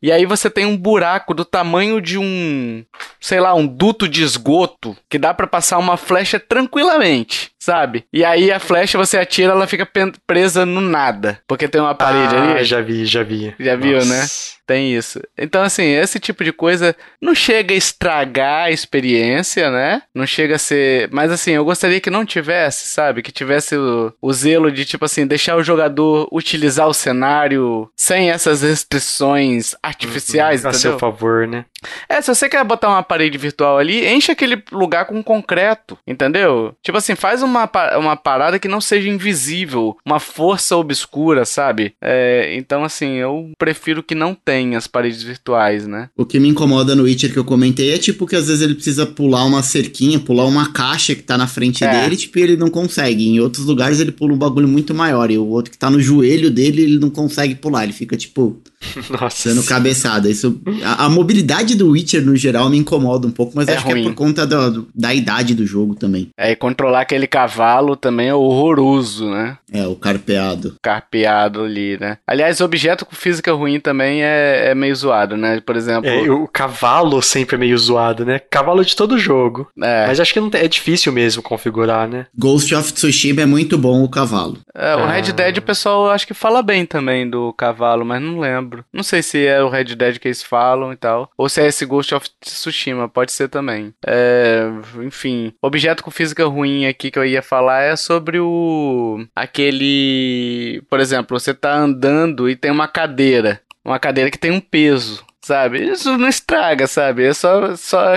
E 0.00 0.12
aí 0.12 0.24
você 0.24 0.48
tem 0.48 0.64
um 0.64 0.76
buraco 0.76 1.34
do 1.34 1.44
tamanho 1.44 2.00
de 2.00 2.18
um, 2.18 2.84
sei 3.20 3.40
lá, 3.40 3.54
um 3.54 3.66
duto 3.66 4.08
de 4.08 4.22
esgoto 4.22 4.96
que 5.10 5.18
dá 5.18 5.34
pra 5.34 5.46
passar 5.46 5.78
uma 5.78 5.96
flecha 5.96 6.38
tranquilamente, 6.38 7.50
sabe? 7.68 8.06
E 8.10 8.24
aí 8.24 8.50
a 8.50 8.58
flecha 8.58 8.96
você 8.96 9.18
atira, 9.18 9.52
ela 9.52 9.66
fica 9.66 9.86
presa 10.26 10.64
no 10.64 10.80
nada, 10.80 11.38
porque 11.46 11.68
tem 11.68 11.82
uma 11.82 11.94
parede 11.94 12.34
ah, 12.34 12.54
ali. 12.54 12.64
já 12.64 12.80
vi, 12.80 13.04
já 13.04 13.22
vi. 13.22 13.54
Já 13.60 13.76
viu, 13.76 13.96
Nossa. 13.96 14.08
né? 14.08 14.26
Tem 14.68 14.94
isso. 14.94 15.18
Então, 15.36 15.62
assim, 15.62 15.82
esse 15.82 16.20
tipo 16.20 16.44
de 16.44 16.52
coisa 16.52 16.94
não 17.22 17.34
chega 17.34 17.72
a 17.72 17.76
estragar 17.76 18.64
a 18.64 18.70
experiência, 18.70 19.70
né? 19.70 20.02
Não 20.14 20.26
chega 20.26 20.56
a 20.56 20.58
ser. 20.58 21.08
Mas, 21.10 21.32
assim, 21.32 21.52
eu 21.52 21.64
gostaria 21.64 21.98
que 22.02 22.10
não 22.10 22.22
tivesse, 22.26 22.86
sabe? 22.86 23.22
Que 23.22 23.32
tivesse 23.32 23.78
o, 23.78 24.12
o 24.20 24.30
zelo 24.30 24.70
de, 24.70 24.84
tipo 24.84 25.06
assim, 25.06 25.26
deixar 25.26 25.56
o 25.56 25.62
jogador 25.62 26.28
utilizar 26.30 26.86
o 26.86 26.92
cenário 26.92 27.90
sem 27.96 28.30
essas 28.30 28.60
restrições 28.60 29.74
artificiais, 29.82 30.66
A 30.66 30.72
seu 30.74 30.98
favor, 30.98 31.46
né? 31.46 31.64
É, 32.06 32.20
se 32.20 32.34
você 32.34 32.46
quer 32.46 32.62
botar 32.62 32.88
uma 32.90 33.02
parede 33.02 33.38
virtual 33.38 33.78
ali, 33.78 34.06
enche 34.06 34.32
aquele 34.32 34.62
lugar 34.70 35.06
com 35.06 35.22
concreto, 35.22 35.96
entendeu? 36.06 36.74
Tipo 36.82 36.98
assim, 36.98 37.14
faz 37.14 37.42
uma, 37.42 37.57
pa- 37.66 37.96
uma 37.98 38.16
parada 38.16 38.58
que 38.58 38.68
não 38.68 38.80
seja 38.80 39.08
invisível, 39.08 39.96
uma 40.04 40.20
força 40.20 40.76
obscura, 40.76 41.44
sabe? 41.44 41.92
É, 42.02 42.54
então, 42.56 42.84
assim, 42.84 43.14
eu 43.14 43.50
prefiro 43.58 44.02
que 44.02 44.14
não 44.14 44.34
tenha 44.34 44.78
as 44.78 44.86
paredes 44.86 45.22
virtuais, 45.22 45.86
né? 45.86 46.08
O 46.16 46.24
que 46.24 46.38
me 46.38 46.48
incomoda 46.48 46.94
no 46.94 47.04
Witcher 47.04 47.32
que 47.32 47.38
eu 47.38 47.44
comentei 47.44 47.92
é 47.92 47.98
tipo 47.98 48.26
que 48.26 48.36
às 48.36 48.46
vezes 48.48 48.62
ele 48.62 48.74
precisa 48.74 49.06
pular 49.06 49.44
uma 49.44 49.62
cerquinha, 49.62 50.18
pular 50.18 50.44
uma 50.44 50.72
caixa 50.72 51.14
que 51.14 51.22
tá 51.22 51.36
na 51.38 51.46
frente 51.46 51.84
É. 51.84 51.90
dele, 52.02 52.16
tipo, 52.16 52.38
e 52.38 52.42
ele 52.42 52.56
não 52.56 52.68
consegue. 52.70 53.28
Em 53.28 53.40
outros 53.40 53.64
lugares 53.64 54.00
ele 54.00 54.12
pula 54.12 54.32
um 54.34 54.38
bagulho 54.38 54.68
muito 54.68 54.94
maior, 54.94 55.30
e 55.30 55.38
o 55.38 55.46
outro 55.46 55.70
que 55.70 55.78
tá 55.78 55.90
no 55.90 56.00
joelho 56.00 56.50
dele, 56.50 56.82
ele 56.82 56.98
não 56.98 57.10
consegue 57.10 57.54
pular. 57.54 57.84
Ele 57.84 57.92
fica, 57.92 58.16
tipo, 58.16 58.60
Nossa. 59.10 59.48
dando 59.48 59.64
cabeçada. 59.64 60.28
Isso, 60.30 60.60
a, 60.84 61.06
a 61.06 61.08
mobilidade 61.08 61.74
do 61.76 61.90
Witcher, 61.90 62.24
no 62.24 62.36
geral, 62.36 62.68
me 62.70 62.78
incomoda 62.78 63.26
um 63.26 63.30
pouco, 63.30 63.52
mas 63.54 63.68
É 63.68 63.74
acho 63.76 63.84
que 63.86 63.92
ruim. 63.92 64.02
é 64.02 64.08
por 64.08 64.14
conta 64.14 64.46
do- 64.46 64.70
do- 64.70 64.88
da 64.94 65.12
idade 65.14 65.54
do 65.54 65.66
jogo 65.66 65.94
também. 65.94 66.28
É, 66.38 66.50
e 66.52 66.56
controlar 66.56 67.00
aquele 67.02 67.26
cavalo 67.26 67.96
também 67.96 68.28
é 68.28 68.34
horroroso, 68.34 69.28
né? 69.30 69.58
É, 69.72 69.86
o 69.86 69.94
carpeado. 69.94 70.76
Carpeado 70.82 71.62
ali, 71.62 71.98
né? 72.00 72.18
Aliás, 72.26 72.60
objeto 72.60 73.04
com 73.04 73.14
física 73.14 73.52
ruim 73.52 73.80
também 73.80 74.22
é, 74.22 74.70
é 74.70 74.74
meio 74.74 74.94
zoado, 74.94 75.36
né? 75.36 75.60
Por 75.60 75.76
exemplo. 75.76 76.08
É, 76.08 76.30
o 76.30 76.46
cavalo 76.48 77.20
sempre 77.22 77.56
é 77.56 77.58
meio 77.58 77.76
zoado, 77.78 78.24
né? 78.24 78.38
Cavalo 78.38 78.84
de 78.84 78.94
todo 78.96 79.18
jogo. 79.18 79.68
é, 79.82 80.06
Mas 80.06 80.20
acho 80.20 80.32
que 80.32 80.40
não 80.40 80.50
é 80.54 80.68
difícil 80.68 81.12
mesmo 81.12 81.42
configurar, 81.42 82.08
né? 82.08 82.26
Ghost 82.36 82.74
of 82.74 82.92
Tsushima 82.92 83.42
é 83.42 83.46
muito 83.46 83.76
bom 83.76 84.02
o 84.02 84.08
cavalo. 84.08 84.58
É, 84.74 84.94
o 84.96 85.00
Ah. 85.00 85.10
Red 85.12 85.32
Dead 85.32 85.58
o 85.58 85.62
pessoal 85.62 86.10
acho 86.10 86.26
que 86.26 86.34
fala 86.34 86.62
bem 86.62 86.84
também 86.86 87.28
do 87.28 87.52
cavalo, 87.52 88.04
mas 88.04 88.20
não 88.22 88.38
lembro. 88.40 88.67
Não 88.92 89.02
sei 89.02 89.22
se 89.22 89.46
é 89.46 89.62
o 89.62 89.68
Red 89.68 89.96
Dead 89.96 90.18
que 90.18 90.28
eles 90.28 90.42
falam 90.42 90.92
e 90.92 90.96
tal. 90.96 91.30
Ou 91.36 91.48
se 91.48 91.60
é 91.60 91.66
esse 91.66 91.86
Ghost 91.86 92.14
of 92.14 92.28
Tsushima, 92.40 93.08
pode 93.08 93.32
ser 93.32 93.48
também. 93.48 93.94
É, 94.06 94.64
enfim, 95.04 95.52
objeto 95.62 96.02
com 96.02 96.10
física 96.10 96.44
ruim 96.46 96.86
aqui 96.86 97.10
que 97.10 97.18
eu 97.18 97.24
ia 97.24 97.42
falar 97.42 97.82
é 97.82 97.96
sobre 97.96 98.38
o. 98.38 99.24
aquele. 99.34 100.82
Por 100.88 101.00
exemplo, 101.00 101.38
você 101.38 101.54
tá 101.54 101.74
andando 101.74 102.48
e 102.48 102.56
tem 102.56 102.70
uma 102.70 102.88
cadeira. 102.88 103.60
Uma 103.84 103.98
cadeira 103.98 104.30
que 104.30 104.38
tem 104.38 104.50
um 104.50 104.60
peso, 104.60 105.24
sabe? 105.40 105.82
Isso 105.82 106.18
não 106.18 106.28
estraga, 106.28 106.86
sabe? 106.86 107.24
É 107.24 107.32
só. 107.32 107.74
só 107.76 108.14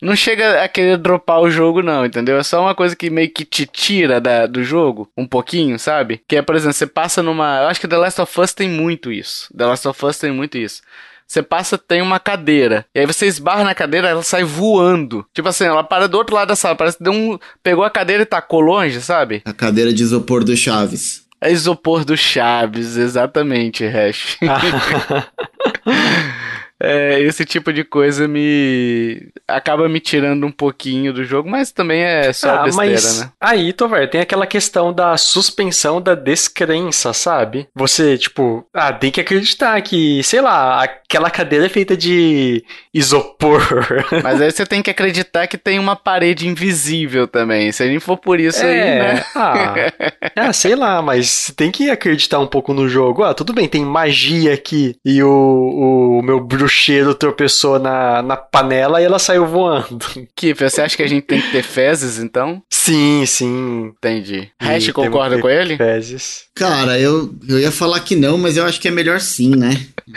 não 0.00 0.14
chega 0.16 0.62
a 0.62 0.68
querer 0.68 0.96
dropar 0.96 1.40
o 1.40 1.50
jogo, 1.50 1.82
não, 1.82 2.04
entendeu? 2.06 2.38
É 2.38 2.42
só 2.42 2.60
uma 2.60 2.74
coisa 2.74 2.94
que 2.94 3.10
meio 3.10 3.30
que 3.30 3.44
te 3.44 3.66
tira 3.66 4.20
da- 4.20 4.46
do 4.46 4.62
jogo, 4.62 5.10
um 5.16 5.26
pouquinho, 5.26 5.78
sabe? 5.78 6.20
Que 6.28 6.36
é, 6.36 6.42
por 6.42 6.54
exemplo, 6.54 6.74
você 6.74 6.86
passa 6.86 7.22
numa. 7.22 7.62
Eu 7.62 7.68
acho 7.68 7.80
que 7.80 7.88
The 7.88 7.96
Last 7.96 8.20
of 8.20 8.40
Us 8.40 8.52
tem 8.52 8.68
muito 8.68 9.10
isso. 9.12 9.48
The 9.56 9.66
Last 9.66 9.88
of 9.88 10.06
Us 10.06 10.18
tem 10.18 10.30
muito 10.30 10.56
isso. 10.58 10.82
Você 11.26 11.42
passa, 11.42 11.76
tem 11.76 12.00
uma 12.00 12.18
cadeira. 12.18 12.86
E 12.94 13.00
aí 13.00 13.06
você 13.06 13.26
esbarra 13.26 13.62
na 13.62 13.74
cadeira, 13.74 14.08
ela 14.08 14.22
sai 14.22 14.44
voando. 14.44 15.26
Tipo 15.34 15.48
assim, 15.50 15.64
ela 15.64 15.84
para 15.84 16.08
do 16.08 16.16
outro 16.16 16.34
lado 16.34 16.48
da 16.48 16.56
sala. 16.56 16.74
Parece 16.74 16.96
que 16.96 17.04
deu 17.04 17.12
um. 17.12 17.38
Pegou 17.62 17.84
a 17.84 17.90
cadeira 17.90 18.22
e 18.22 18.26
tacou 18.26 18.60
longe, 18.60 19.00
sabe? 19.02 19.42
A 19.44 19.52
cadeira 19.52 19.92
de 19.92 20.02
isopor 20.02 20.42
do 20.42 20.56
Chaves. 20.56 21.26
É 21.40 21.52
isopor 21.52 22.04
do 22.04 22.16
Chaves, 22.16 22.96
exatamente, 22.96 23.84
Hash. 23.86 24.38
É, 26.80 27.20
esse 27.20 27.44
tipo 27.44 27.72
de 27.72 27.82
coisa 27.84 28.28
me. 28.28 29.30
acaba 29.48 29.88
me 29.88 29.98
tirando 30.00 30.46
um 30.46 30.52
pouquinho 30.52 31.12
do 31.12 31.24
jogo, 31.24 31.48
mas 31.50 31.72
também 31.72 32.02
é 32.02 32.32
só 32.32 32.58
Ah, 32.60 32.62
besteira, 32.62 32.92
mas 32.92 33.20
né? 33.20 33.32
aí, 33.40 33.72
Tovar, 33.72 34.08
tem 34.08 34.20
aquela 34.20 34.46
questão 34.46 34.92
da 34.92 35.16
suspensão 35.16 36.00
da 36.00 36.14
descrença, 36.14 37.12
sabe? 37.12 37.68
Você, 37.74 38.16
tipo, 38.16 38.64
ah, 38.72 38.92
tem 38.92 39.10
que 39.10 39.20
acreditar 39.20 39.80
que, 39.82 40.22
sei 40.22 40.40
lá, 40.40 40.82
aquela 40.82 41.30
cadeira 41.30 41.66
é 41.66 41.68
feita 41.68 41.96
de 41.96 42.64
isopor. 42.94 43.60
Mas 44.22 44.40
aí 44.40 44.50
você 44.50 44.64
tem 44.66 44.82
que 44.82 44.90
acreditar 44.90 45.46
que 45.46 45.58
tem 45.58 45.78
uma 45.78 45.96
parede 45.96 46.46
invisível 46.46 47.26
também. 47.26 47.72
Se 47.72 47.82
a 47.82 47.86
gente 47.86 48.00
for 48.00 48.16
por 48.16 48.38
isso 48.40 48.64
aí, 48.64 48.78
É, 48.78 48.98
né? 48.98 49.24
ah, 49.34 49.74
ah, 50.36 50.52
sei 50.52 50.74
lá, 50.76 51.00
mas 51.02 51.52
tem 51.56 51.70
que 51.70 51.90
acreditar 51.90 52.38
um 52.38 52.46
pouco 52.46 52.72
no 52.72 52.88
jogo. 52.88 53.22
Ah, 53.24 53.34
tudo 53.34 53.52
bem, 53.52 53.68
tem 53.68 53.84
magia 53.84 54.54
aqui 54.54 54.96
e 55.04 55.22
o, 55.22 56.18
o 56.18 56.22
meu 56.22 56.40
bruxeiro 56.68 57.14
tropeçou 57.14 57.78
na, 57.78 58.20
na 58.20 58.36
panela 58.36 59.00
e 59.00 59.04
ela 59.04 59.18
saiu 59.18 59.46
voando. 59.46 59.98
Kiff, 60.36 60.62
você 60.62 60.82
acha 60.82 60.96
que 60.96 61.02
a 61.02 61.06
gente 61.06 61.24
tem 61.24 61.40
que 61.40 61.50
ter 61.50 61.62
fezes, 61.62 62.18
então? 62.18 62.62
Sim, 62.70 63.24
sim. 63.26 63.92
Entendi. 63.96 64.48
Hash 64.60 64.90
concorda 64.92 65.36
que- 65.36 65.42
com 65.42 65.48
ele? 65.48 65.76
Fezes. 65.76 66.42
Cara, 66.54 66.98
eu, 66.98 67.34
eu 67.48 67.58
ia 67.58 67.72
falar 67.72 68.00
que 68.00 68.14
não, 68.14 68.36
mas 68.36 68.56
eu 68.56 68.64
acho 68.64 68.80
que 68.80 68.88
é 68.88 68.90
melhor 68.90 69.20
sim, 69.20 69.56
né? 69.56 69.70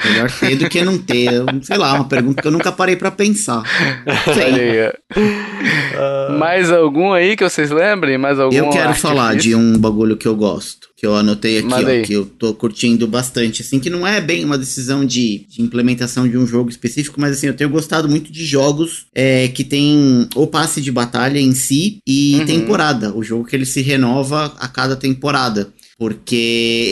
Melhor 0.05 0.29
ter 0.31 0.55
do 0.55 0.69
que 0.69 0.81
não 0.83 0.97
ter. 0.97 1.31
Eu- 1.31 1.45
sei 1.61 1.77
lá, 1.77 1.93
uma 1.93 2.05
pergunta 2.07 2.41
que 2.41 2.47
eu 2.47 2.51
nunca 2.51 2.71
parei 2.71 2.95
pra 2.95 3.11
pensar. 3.11 3.63
Olha 4.27 4.45
aí, 4.55 4.87
ó. 4.87 6.33
Mais 6.37 6.71
algum 6.71 7.13
aí 7.13 7.35
que 7.37 7.43
vocês 7.43 7.69
lembrem? 7.71 8.17
Mais 8.17 8.39
algum 8.39 8.55
Eu 8.55 8.69
quero 8.69 8.93
falar 8.93 9.35
de 9.35 9.55
um 9.55 9.77
bagulho 9.77 10.17
que 10.17 10.27
eu 10.27 10.35
gosto, 10.35 10.87
que 11.01 11.07
eu 11.07 11.15
anotei 11.15 11.57
aqui, 11.57 11.73
ó, 11.73 12.05
que 12.05 12.13
eu 12.13 12.25
tô 12.27 12.53
curtindo 12.53 13.07
bastante, 13.07 13.63
assim, 13.63 13.79
que 13.79 13.89
não 13.89 14.05
é 14.05 14.21
bem 14.21 14.45
uma 14.45 14.55
decisão 14.55 15.03
de, 15.03 15.47
de 15.49 15.59
implementação 15.59 16.29
de 16.29 16.37
um 16.37 16.45
jogo 16.45 16.69
específico, 16.69 17.19
mas 17.19 17.31
assim, 17.31 17.47
eu 17.47 17.55
tenho 17.55 17.71
gostado 17.71 18.07
muito 18.07 18.31
de 18.31 18.45
jogos 18.45 19.07
é, 19.15 19.47
que 19.47 19.63
tem 19.63 20.29
o 20.35 20.45
passe 20.45 20.79
de 20.79 20.91
batalha 20.91 21.39
em 21.39 21.55
si 21.55 21.97
e 22.05 22.35
Uhum. 22.41 22.45
temporada, 22.45 23.17
o 23.17 23.23
jogo 23.23 23.45
que 23.45 23.55
ele 23.55 23.65
se 23.65 23.81
renova 23.81 24.53
a 24.59 24.67
cada 24.67 24.95
temporada. 24.95 25.69
Porque 25.97 26.35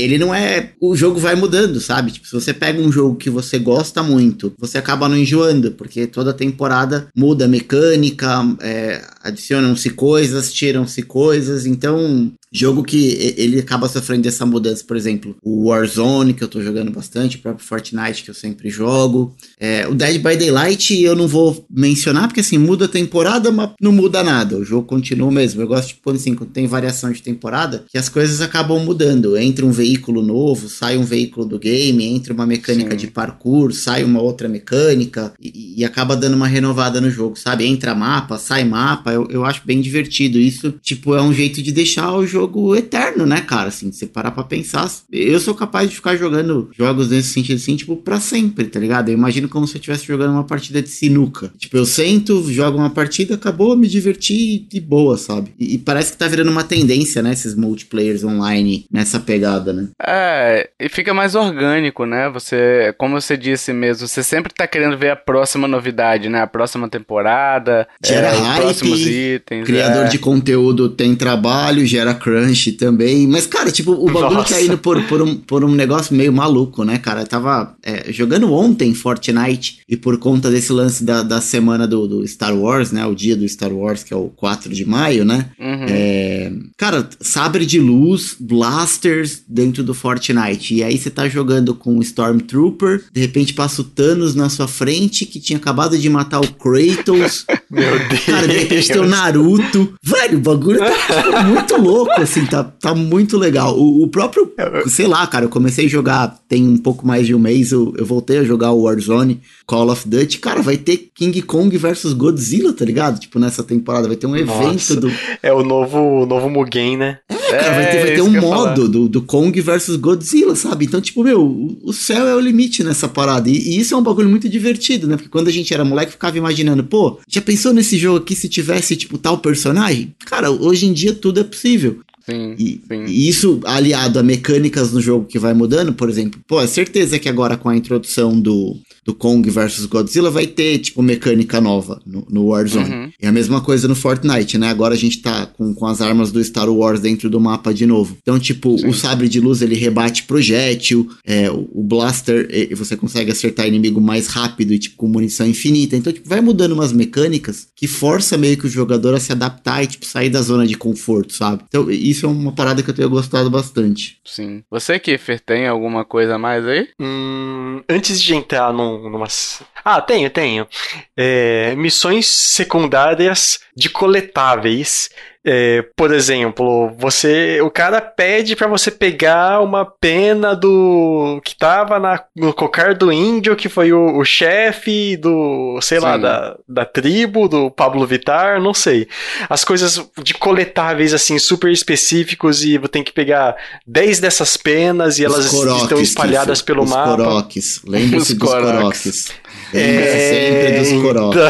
ele 0.03 0.19
não 0.19 0.35
é. 0.35 0.73
O 0.79 0.95
jogo 0.95 1.19
vai 1.19 1.33
mudando, 1.33 1.79
sabe? 1.79 2.11
Tipo, 2.11 2.27
se 2.27 2.33
você 2.33 2.53
pega 2.53 2.79
um 2.79 2.91
jogo 2.91 3.15
que 3.15 3.27
você 3.27 3.57
gosta 3.57 4.03
muito, 4.03 4.53
você 4.55 4.77
acaba 4.77 5.09
não 5.09 5.17
enjoando, 5.17 5.71
porque 5.71 6.05
toda 6.05 6.31
temporada 6.31 7.07
muda 7.15 7.45
a 7.45 7.47
mecânica, 7.47 8.29
é, 8.61 9.01
adicionam-se 9.21 9.89
coisas, 9.91 10.53
tiram-se 10.53 11.03
coisas. 11.03 11.65
Então, 11.65 12.31
Jogo 12.51 12.83
que 12.83 13.35
ele 13.37 13.59
acaba 13.59 13.87
sofrendo 13.87 14.23
dessa 14.23 14.43
mudança, 14.43 14.83
por 14.83 14.97
exemplo, 14.97 15.35
o 15.43 15.67
Warzone, 15.67 16.33
que 16.33 16.43
eu 16.43 16.47
tô 16.47 16.61
jogando 16.61 16.91
bastante, 16.91 17.37
o 17.37 17.39
próprio 17.39 17.65
Fortnite, 17.65 18.23
que 18.23 18.29
eu 18.31 18.33
sempre 18.33 18.71
jogo. 18.71 19.35
É, 19.59 19.87
o 19.87 19.93
Dead 19.93 20.15
by 20.15 20.35
Daylight 20.35 20.99
eu 20.99 21.15
não 21.15 21.27
vou 21.27 21.63
mencionar, 21.69 22.27
porque 22.27 22.39
assim, 22.39 22.57
muda 22.57 22.85
a 22.85 22.87
temporada, 22.87 23.51
mas 23.51 23.69
não 23.79 23.91
muda 23.91 24.23
nada. 24.23 24.57
O 24.57 24.65
jogo 24.65 24.87
continua 24.87 25.31
mesmo. 25.31 25.61
Eu 25.61 25.67
gosto, 25.67 25.89
tipo, 25.89 26.09
assim, 26.09 26.33
quando 26.33 26.49
tem 26.49 26.65
variação 26.65 27.11
de 27.11 27.21
temporada, 27.21 27.85
que 27.87 27.99
as 27.99 28.09
coisas 28.09 28.41
acabam 28.41 28.83
mudando. 28.83 29.37
Entra 29.37 29.63
um 29.63 29.71
veículo 29.71 30.23
novo, 30.23 30.67
sai 30.69 30.97
um 30.97 31.03
veículo 31.03 31.45
do 31.45 31.59
game, 31.59 32.03
entra 32.03 32.33
uma 32.33 32.47
mecânica 32.47 32.91
Sim. 32.91 32.97
de 32.97 33.07
parkour, 33.07 33.71
sai 33.73 34.03
uma 34.03 34.21
outra 34.21 34.49
mecânica, 34.49 35.33
e, 35.39 35.75
e, 35.77 35.85
acaba 35.85 36.15
dando 36.15 36.33
uma 36.33 36.47
renovada 36.47 36.99
no 36.99 37.11
jogo, 37.11 37.37
sabe? 37.37 37.65
Entra 37.65 37.93
mapa, 37.93 38.39
sai 38.39 38.63
mapa, 38.63 39.11
eu, 39.19 39.27
eu 39.29 39.45
acho 39.45 39.61
bem 39.65 39.81
divertido. 39.81 40.39
Isso, 40.39 40.73
tipo, 40.81 41.15
é 41.15 41.21
um 41.21 41.33
jeito 41.33 41.61
de 41.61 41.71
deixar 41.71 42.13
o 42.13 42.25
jogo 42.25 42.75
eterno, 42.75 43.25
né, 43.25 43.41
cara? 43.41 43.69
Assim, 43.69 43.91
você 43.91 44.05
parar 44.05 44.31
pra 44.31 44.43
pensar. 44.43 44.89
Eu 45.11 45.39
sou 45.39 45.53
capaz 45.53 45.89
de 45.89 45.95
ficar 45.95 46.15
jogando 46.15 46.69
jogos 46.77 47.09
nesse 47.09 47.29
sentido 47.29 47.57
assim, 47.57 47.75
tipo, 47.75 47.95
pra 47.95 48.19
sempre, 48.19 48.65
tá 48.65 48.79
ligado? 48.79 49.09
Eu 49.09 49.13
imagino 49.13 49.49
como 49.49 49.67
se 49.67 49.75
eu 49.75 49.79
estivesse 49.79 50.05
jogando 50.05 50.31
uma 50.31 50.43
partida 50.43 50.81
de 50.81 50.89
sinuca. 50.89 51.51
Tipo, 51.57 51.77
eu 51.77 51.85
sento, 51.85 52.51
jogo 52.51 52.77
uma 52.77 52.89
partida, 52.89 53.35
acabou, 53.35 53.75
me 53.75 53.87
diverti 53.87 54.59
de 54.59 54.79
boa, 54.79 55.17
sabe? 55.17 55.51
E, 55.59 55.75
e 55.75 55.77
parece 55.77 56.13
que 56.13 56.17
tá 56.17 56.27
virando 56.27 56.51
uma 56.51 56.63
tendência, 56.63 57.21
né, 57.21 57.33
esses 57.33 57.55
multiplayers 57.55 58.23
online 58.23 58.85
nessa 58.91 59.19
pegada, 59.19 59.73
né? 59.73 59.89
É, 60.01 60.69
e 60.79 60.89
fica 60.89 61.13
mais 61.13 61.35
orgânico, 61.35 62.05
né? 62.05 62.29
Você, 62.29 62.93
como 62.97 63.19
você 63.19 63.35
disse 63.37 63.73
mesmo, 63.73 64.07
você 64.07 64.23
sempre 64.23 64.53
tá 64.53 64.67
querendo 64.67 64.97
ver 64.97 65.11
a 65.11 65.15
próxima 65.15 65.67
novidade, 65.67 66.29
né? 66.29 66.41
A 66.41 66.47
próxima 66.47 66.89
temporada, 66.89 67.87
gera 68.03 68.27
é, 68.27 68.37
hype, 68.37 68.63
próximos 68.99 69.07
itens. 69.07 69.65
Criador 69.65 70.05
é. 70.05 70.09
de 70.09 70.17
conteúdo 70.17 70.89
tem 70.89 71.15
trabalho, 71.15 71.85
gera 71.85 72.13
crunch 72.13 72.73
também. 72.73 73.27
Mas, 73.27 73.45
cara, 73.45 73.71
tipo, 73.71 73.91
o 73.91 74.05
bagulho 74.05 74.39
Nossa. 74.39 74.55
tá 74.55 74.61
indo 74.61 74.77
por, 74.77 75.01
por, 75.03 75.21
um, 75.21 75.35
por 75.35 75.63
um 75.63 75.73
negócio 75.73 76.15
meio 76.15 76.33
maluco, 76.33 76.83
né, 76.83 76.97
cara? 76.97 77.21
Eu 77.21 77.27
tava 77.27 77.75
é, 77.83 78.11
jogando 78.11 78.51
ontem 78.53 78.93
Fortnite 78.93 79.79
e 79.87 79.95
por 79.95 80.17
conta 80.17 80.49
desse 80.49 80.71
lance 80.71 81.03
da, 81.03 81.23
da 81.23 81.41
semana 81.41 81.87
do, 81.87 82.07
do, 82.07 82.27
Star 82.27 82.55
Wars, 82.55 82.91
né? 82.91 83.05
O 83.05 83.15
dia 83.15 83.35
do 83.35 83.47
Star 83.47 83.71
Wars, 83.71 84.03
que 84.03 84.13
é 84.13 84.17
o 84.17 84.29
4 84.29 84.73
de 84.73 84.85
maio, 84.85 85.25
né? 85.25 85.47
Uhum. 85.59 85.85
É, 85.87 86.51
cara, 86.77 87.07
sabre 87.19 87.65
de 87.65 87.79
luz, 87.79 88.35
blasters 88.39 89.41
dentro 89.47 89.83
do 89.83 89.93
Fortnite. 89.93 90.75
E 90.75 90.83
aí 90.83 90.97
você 90.97 91.09
tá 91.09 91.27
jogando 91.27 91.73
com 91.73 91.97
o 91.97 92.01
Stormtrooper, 92.01 93.03
de 93.11 93.21
repente 93.21 93.53
passa 93.53 93.81
o 93.81 93.85
Thanos 93.85 94.35
na 94.35 94.49
sua 94.49 94.67
frente, 94.67 95.25
que 95.25 95.39
tinha 95.39 95.57
acabado 95.57 95.97
de 95.97 96.09
matar 96.09 96.39
o 96.39 96.47
Kratos. 96.53 97.45
Meu 97.69 97.99
Deus. 98.07 98.25
Cara, 98.25 98.47
de 98.47 98.57
repente 98.57 98.88
tem 98.93 99.01
o 99.01 99.07
Naruto. 99.07 99.93
Velho, 100.03 100.37
o 100.37 100.41
bagulho 100.41 100.79
tá 100.79 100.91
tipo, 100.91 101.43
muito 101.47 101.77
louco, 101.77 102.21
assim, 102.21 102.45
tá, 102.45 102.63
tá 102.63 102.93
muito 102.95 103.37
legal. 103.37 103.77
O, 103.77 104.03
o, 104.03 104.07
próprio, 104.07 104.51
sei 104.87 105.07
lá, 105.07 105.25
cara, 105.27 105.45
eu 105.45 105.49
comecei 105.49 105.85
a 105.85 105.89
jogar 105.89 106.39
tem 106.49 106.67
um 106.67 106.77
pouco 106.77 107.05
mais 107.05 107.27
de 107.27 107.35
um 107.35 107.39
mês, 107.39 107.71
eu, 107.71 107.93
eu 107.95 108.05
voltei 108.05 108.39
a 108.39 108.43
jogar 108.43 108.71
o 108.71 108.83
Warzone, 108.83 109.39
Call 109.67 109.91
of 109.91 110.09
Duty. 110.09 110.39
Cara, 110.39 110.63
vai 110.63 110.77
ter 110.77 111.09
King 111.13 111.41
Kong 111.43 111.77
versus 111.77 112.11
Godzilla, 112.13 112.73
tá 112.73 112.83
ligado? 112.83 113.19
Tipo, 113.19 113.37
nessa 113.37 113.63
temporada, 113.63 114.07
vai 114.07 114.17
ter 114.17 114.25
um 114.25 114.35
Nossa, 114.35 114.63
evento 114.63 114.95
do. 114.95 115.11
É 115.43 115.53
o 115.53 115.63
novo, 115.63 116.25
novo 116.25 116.49
Mugen, 116.49 116.97
né? 116.97 117.19
É, 117.29 117.38
cara, 117.49 117.73
vai 117.73 117.91
ter, 117.91 117.99
vai 118.01 118.11
é, 118.11 118.15
ter 118.15 118.21
um 118.21 118.41
modo 118.41 118.87
do, 118.87 119.09
do 119.09 119.21
Kong 119.21 119.59
versus 119.61 119.95
Godzilla, 119.95 120.55
sabe? 120.55 120.85
Então, 120.85 121.01
tipo, 121.01 121.23
meu, 121.23 121.77
o 121.83 121.93
céu 121.93 122.27
é 122.27 122.35
o 122.35 122.39
limite 122.39 122.83
nessa 122.83 123.07
parada. 123.07 123.49
E, 123.49 123.53
e, 123.53 123.79
isso 123.79 123.93
é 123.93 123.97
um 123.97 124.03
bagulho 124.03 124.29
muito 124.29 124.47
divertido, 124.47 125.07
né? 125.07 125.15
Porque 125.15 125.29
quando 125.29 125.47
a 125.47 125.51
gente 125.51 125.73
era 125.73 125.85
moleque, 125.85 126.11
ficava 126.11 126.37
imaginando, 126.37 126.83
pô, 126.83 127.19
já 127.27 127.41
pensou 127.41 127.73
nesse 127.73 127.97
jogo 127.97 128.17
aqui 128.17 128.35
se 128.35 128.49
tivesse, 128.49 128.95
tipo, 128.95 129.17
tal 129.17 129.37
personagem? 129.37 130.13
Cara, 130.25 130.51
hoje 130.51 130.85
em 130.85 130.93
dia 130.93 131.13
tudo 131.13 131.39
é 131.39 131.43
possível. 131.43 131.99
Sim, 132.29 132.55
e, 132.57 132.81
sim. 132.87 133.05
e, 133.05 133.27
isso 133.27 133.59
aliado 133.65 134.19
a 134.19 134.23
mecânicas 134.23 134.91
no 134.91 135.01
jogo 135.01 135.25
que 135.25 135.39
vai 135.39 135.53
mudando, 135.53 135.93
por 135.93 136.09
exemplo, 136.09 136.39
pô, 136.47 136.61
é 136.61 136.67
certeza 136.67 137.19
que 137.19 137.29
agora 137.29 137.57
com 137.57 137.69
a 137.69 137.75
introdução 137.75 138.39
do, 138.39 138.77
do 139.05 139.13
Kong 139.13 139.49
versus 139.49 139.85
Godzilla 139.85 140.29
vai 140.29 140.47
ter, 140.47 140.79
tipo, 140.79 141.01
mecânica 141.01 141.59
nova 141.59 142.01
no, 142.05 142.25
no 142.29 142.45
Warzone. 142.47 142.89
Uhum. 142.89 143.11
E 143.21 143.25
a 143.25 143.31
mesma 143.31 143.61
coisa 143.61 143.87
no 143.87 143.95
Fortnite, 143.95 144.57
né? 144.57 144.69
Agora 144.69 144.93
a 144.93 144.97
gente 144.97 145.19
tá 145.19 145.45
com, 145.45 145.73
com 145.73 145.85
as 145.85 146.01
armas 146.01 146.31
do 146.31 146.43
Star 146.43 146.69
Wars 146.69 146.99
dentro 146.99 147.29
do 147.29 147.39
mapa 147.39 147.73
de 147.73 147.85
novo. 147.85 148.17
Então, 148.21 148.39
tipo, 148.39 148.77
Sim. 148.77 148.87
o 148.87 148.93
sabre 148.93 149.27
de 149.27 149.39
luz 149.39 149.61
ele 149.61 149.75
rebate 149.75 150.23
projétil, 150.23 151.09
é, 151.25 151.49
o, 151.49 151.67
o 151.73 151.83
blaster 151.83 152.47
e 152.51 152.75
você 152.75 152.95
consegue 152.95 153.31
acertar 153.31 153.67
inimigo 153.67 153.99
mais 153.99 154.27
rápido 154.27 154.73
e, 154.73 154.79
tipo, 154.79 154.95
com 154.97 155.07
munição 155.07 155.47
infinita. 155.47 155.95
Então, 155.95 156.13
tipo, 156.13 156.27
vai 156.27 156.41
mudando 156.41 156.73
umas 156.73 156.93
mecânicas 156.93 157.67
que 157.75 157.87
força 157.87 158.37
meio 158.37 158.57
que 158.57 158.67
o 158.67 158.69
jogador 158.69 159.13
a 159.15 159.19
se 159.19 159.31
adaptar 159.31 159.83
e, 159.83 159.87
tipo, 159.87 160.05
sair 160.05 160.29
da 160.29 160.41
zona 160.41 160.67
de 160.67 160.75
conforto, 160.75 161.33
sabe? 161.33 161.63
Então, 161.67 161.89
isso 161.89 162.18
é 162.25 162.29
uma 162.29 162.51
parada 162.51 162.81
que 162.81 162.89
eu 162.89 162.93
tenho 162.93 163.09
gostado 163.09 163.49
bastante. 163.49 164.19
Sim. 164.25 164.63
Você, 164.69 164.99
Kiffer, 164.99 165.39
tem 165.39 165.67
alguma 165.67 166.05
coisa 166.05 166.35
a 166.35 166.37
mais 166.37 166.65
aí? 166.65 166.89
Hum, 166.99 167.81
antes 167.89 168.21
de 168.21 168.35
entrar 168.35 168.73
num 168.73 169.09
numas. 169.09 169.61
Ah, 169.83 170.01
tenho, 170.01 170.29
tenho. 170.29 170.67
É, 171.15 171.75
missões 171.75 172.27
secundárias 172.27 173.59
de 173.75 173.89
coletáveis 173.89 175.09
é, 175.45 175.85
por 175.95 176.13
exemplo, 176.13 176.91
você, 176.97 177.61
o 177.61 177.71
cara 177.71 178.01
pede 178.01 178.57
para 178.57 178.67
você 178.67 178.91
pegar 178.91 179.61
uma 179.61 179.85
pena 179.85 180.53
do 180.53 181.39
que 181.45 181.55
tava 181.55 181.97
na, 181.97 182.21
no 182.35 182.53
cocar 182.53 182.93
do 182.93 183.11
índio, 183.11 183.55
que 183.55 183.69
foi 183.69 183.93
o, 183.93 184.17
o 184.17 184.25
chefe 184.25 185.15
do, 185.15 185.79
sei 185.81 185.99
Sim. 185.99 186.05
lá, 186.05 186.17
da, 186.17 186.57
da 186.67 186.85
tribo 186.85 187.47
do 187.47 187.71
Pablo 187.71 188.05
Vitar, 188.05 188.61
não 188.61 188.73
sei. 188.73 189.07
As 189.49 189.63
coisas 189.63 190.05
de 190.21 190.33
coletáveis 190.33 191.13
assim 191.13 191.39
super 191.39 191.71
específicos 191.71 192.65
e 192.65 192.77
tem 192.89 193.03
que 193.03 193.13
pegar 193.13 193.55
10 193.87 194.19
dessas 194.19 194.57
penas 194.57 195.19
e 195.19 195.25
elas 195.25 195.47
coroques, 195.47 195.83
estão 195.83 196.01
espalhadas 196.01 196.61
pelo 196.61 196.83
os 196.83 196.89
mapa. 196.89 197.15
Coroques. 197.15 197.81
Lembre-se 197.85 198.33
dos 198.35 198.49
coroques. 198.49 199.31
É... 199.73 200.79
sempre 200.79 200.79
dos 200.79 201.01
coroques. 201.01 201.41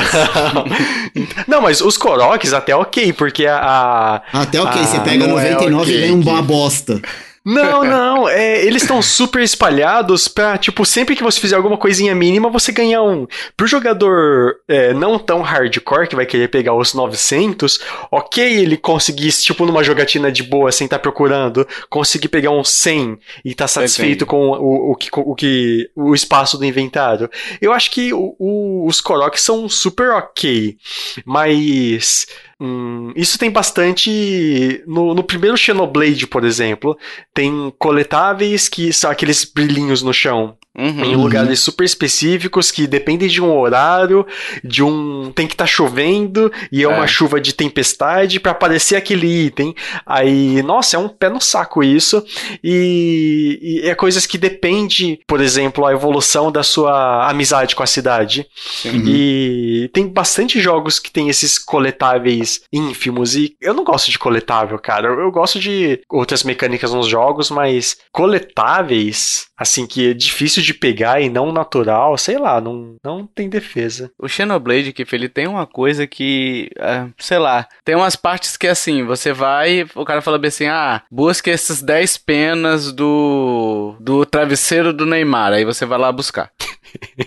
Então... 1.13 1.45
não, 1.47 1.61
mas 1.61 1.81
os 1.81 1.97
coroques 1.97 2.53
até 2.53 2.75
ok, 2.75 3.13
porque 3.13 3.45
a, 3.45 4.21
até 4.33 4.61
ok, 4.61 4.81
a... 4.81 4.85
você 4.85 4.99
pega 4.99 5.27
99 5.27 5.49
é 5.49 5.81
okay, 5.81 5.97
e 5.97 6.01
ganha 6.01 6.33
uma 6.33 6.41
bosta. 6.41 7.01
Não, 7.49 7.83
não, 7.83 8.29
é, 8.29 8.63
eles 8.63 8.83
estão 8.83 9.01
super 9.01 9.41
espalhados 9.41 10.27
pra, 10.27 10.55
tipo, 10.57 10.85
sempre 10.85 11.15
que 11.15 11.23
você 11.23 11.39
fizer 11.39 11.55
alguma 11.55 11.77
coisinha 11.77 12.13
mínima, 12.13 12.49
você 12.49 12.71
ganhar 12.71 13.01
um. 13.01 13.25
Pro 13.57 13.65
jogador 13.65 14.57
é, 14.67 14.93
não 14.93 15.17
tão 15.17 15.41
hardcore, 15.41 16.07
que 16.07 16.15
vai 16.15 16.27
querer 16.27 16.49
pegar 16.49 16.75
os 16.75 16.93
900, 16.93 17.79
ok 18.11 18.43
ele 18.43 18.77
conseguir, 18.77 19.31
tipo, 19.31 19.65
numa 19.65 19.83
jogatina 19.83 20.31
de 20.31 20.43
boa, 20.43 20.71
sem 20.71 20.85
estar 20.85 20.97
tá 20.97 21.01
procurando, 21.01 21.67
conseguir 21.89 22.27
pegar 22.27 22.51
um 22.51 22.63
100 22.63 23.17
e 23.43 23.55
tá 23.55 23.67
satisfeito 23.67 24.27
com 24.27 24.49
o, 24.49 24.91
o, 24.91 24.95
que, 24.95 25.09
o, 25.15 25.33
que, 25.33 25.89
o 25.95 26.13
espaço 26.13 26.57
do 26.57 26.65
inventário. 26.65 27.29
Eu 27.59 27.73
acho 27.73 27.89
que 27.89 28.13
o, 28.13 28.35
o, 28.37 28.85
os 28.85 29.01
Korok 29.01 29.41
são 29.41 29.67
super 29.67 30.11
ok, 30.11 30.77
mas 31.25 32.27
Hum, 32.61 33.13
isso 33.15 33.39
tem 33.39 33.49
bastante. 33.49 34.83
No, 34.85 35.13
no, 35.13 35.23
primeiro 35.23 35.55
Xenoblade, 35.55 36.27
por 36.27 36.43
exemplo, 36.43 36.97
tem 37.39 37.73
coletáveis 37.79 38.67
que 38.67 38.91
são 38.91 39.09
aqueles 39.09 39.45
brilhinhos 39.45 40.03
no 40.03 40.13
chão. 40.13 40.57
Uhum, 40.77 41.03
em 41.03 41.15
lugares 41.15 41.59
super 41.59 41.83
específicos 41.83 42.69
que 42.69 42.85
dependem 42.85 43.27
de 43.27 43.41
um 43.41 43.57
horário, 43.57 44.25
de 44.63 44.83
um. 44.83 45.31
tem 45.33 45.47
que 45.47 45.55
estar 45.55 45.63
tá 45.63 45.69
chovendo 45.69 46.51
e 46.71 46.81
é, 46.81 46.83
é, 46.83 46.87
uma 46.87 47.07
chuva 47.07 47.41
de 47.41 47.53
tempestade 47.53 48.39
para 48.39 48.51
aparecer 48.51 48.95
aquele 48.95 49.45
item. 49.45 49.75
Aí, 50.05 50.61
nossa, 50.61 50.95
é 50.95 50.99
um 50.99 51.09
pé 51.09 51.27
no 51.27 51.41
saco 51.41 51.83
isso. 51.83 52.23
E, 52.63 53.81
e 53.83 53.89
é 53.89 53.95
coisas 53.95 54.27
que 54.27 54.37
depende, 54.37 55.19
por 55.27 55.41
exemplo, 55.41 55.85
a 55.85 55.91
evolução 55.91 56.51
da 56.51 56.61
sua 56.61 57.27
amizade 57.27 57.75
com 57.75 57.81
a 57.81 57.87
cidade. 57.87 58.45
Uhum. 58.85 59.03
E 59.07 59.89
tem 59.91 60.07
bastante 60.07 60.61
jogos 60.61 60.99
que 60.99 61.11
tem 61.11 61.29
esses 61.29 61.57
coletáveis 61.57 62.61
ínfimos. 62.71 63.35
E 63.35 63.55
eu 63.59 63.73
não 63.73 63.83
gosto 63.83 64.11
de 64.11 64.19
coletável, 64.19 64.77
cara. 64.77 65.07
Eu, 65.07 65.19
eu 65.19 65.31
gosto 65.31 65.59
de 65.59 65.99
outras 66.07 66.43
mecânicas 66.43 66.93
nos 66.93 67.07
jogos, 67.07 67.49
mas 67.49 67.97
coletáveis, 68.11 69.47
assim, 69.57 69.87
que 69.87 70.11
é 70.11 70.13
difícil 70.13 70.58
de 70.63 70.69
de 70.69 70.73
pegar 70.73 71.19
e 71.19 71.29
não 71.29 71.51
natural, 71.51 72.15
sei 72.17 72.37
lá, 72.37 72.61
não, 72.61 72.95
não 73.03 73.25
tem 73.25 73.49
defesa. 73.49 74.11
O 74.19 74.27
Xenoblade, 74.27 74.93
que 74.93 75.05
ele 75.11 75.27
tem 75.27 75.47
uma 75.47 75.65
coisa 75.65 76.05
que, 76.05 76.69
uh, 76.77 77.11
sei 77.17 77.39
lá, 77.39 77.67
tem 77.83 77.95
umas 77.95 78.15
partes 78.15 78.55
que 78.55 78.67
assim, 78.67 79.03
você 79.03 79.33
vai, 79.33 79.87
o 79.95 80.05
cara 80.05 80.21
fala 80.21 80.37
bem 80.37 80.49
assim, 80.49 80.67
ah, 80.67 81.01
busca 81.11 81.49
essas 81.49 81.81
10 81.81 82.17
penas 82.19 82.91
do, 82.91 83.95
do 83.99 84.25
travesseiro 84.25 84.93
do 84.93 85.07
Neymar, 85.07 85.53
aí 85.53 85.65
você 85.65 85.85
vai 85.85 85.97
lá 85.97 86.11
buscar. 86.11 86.51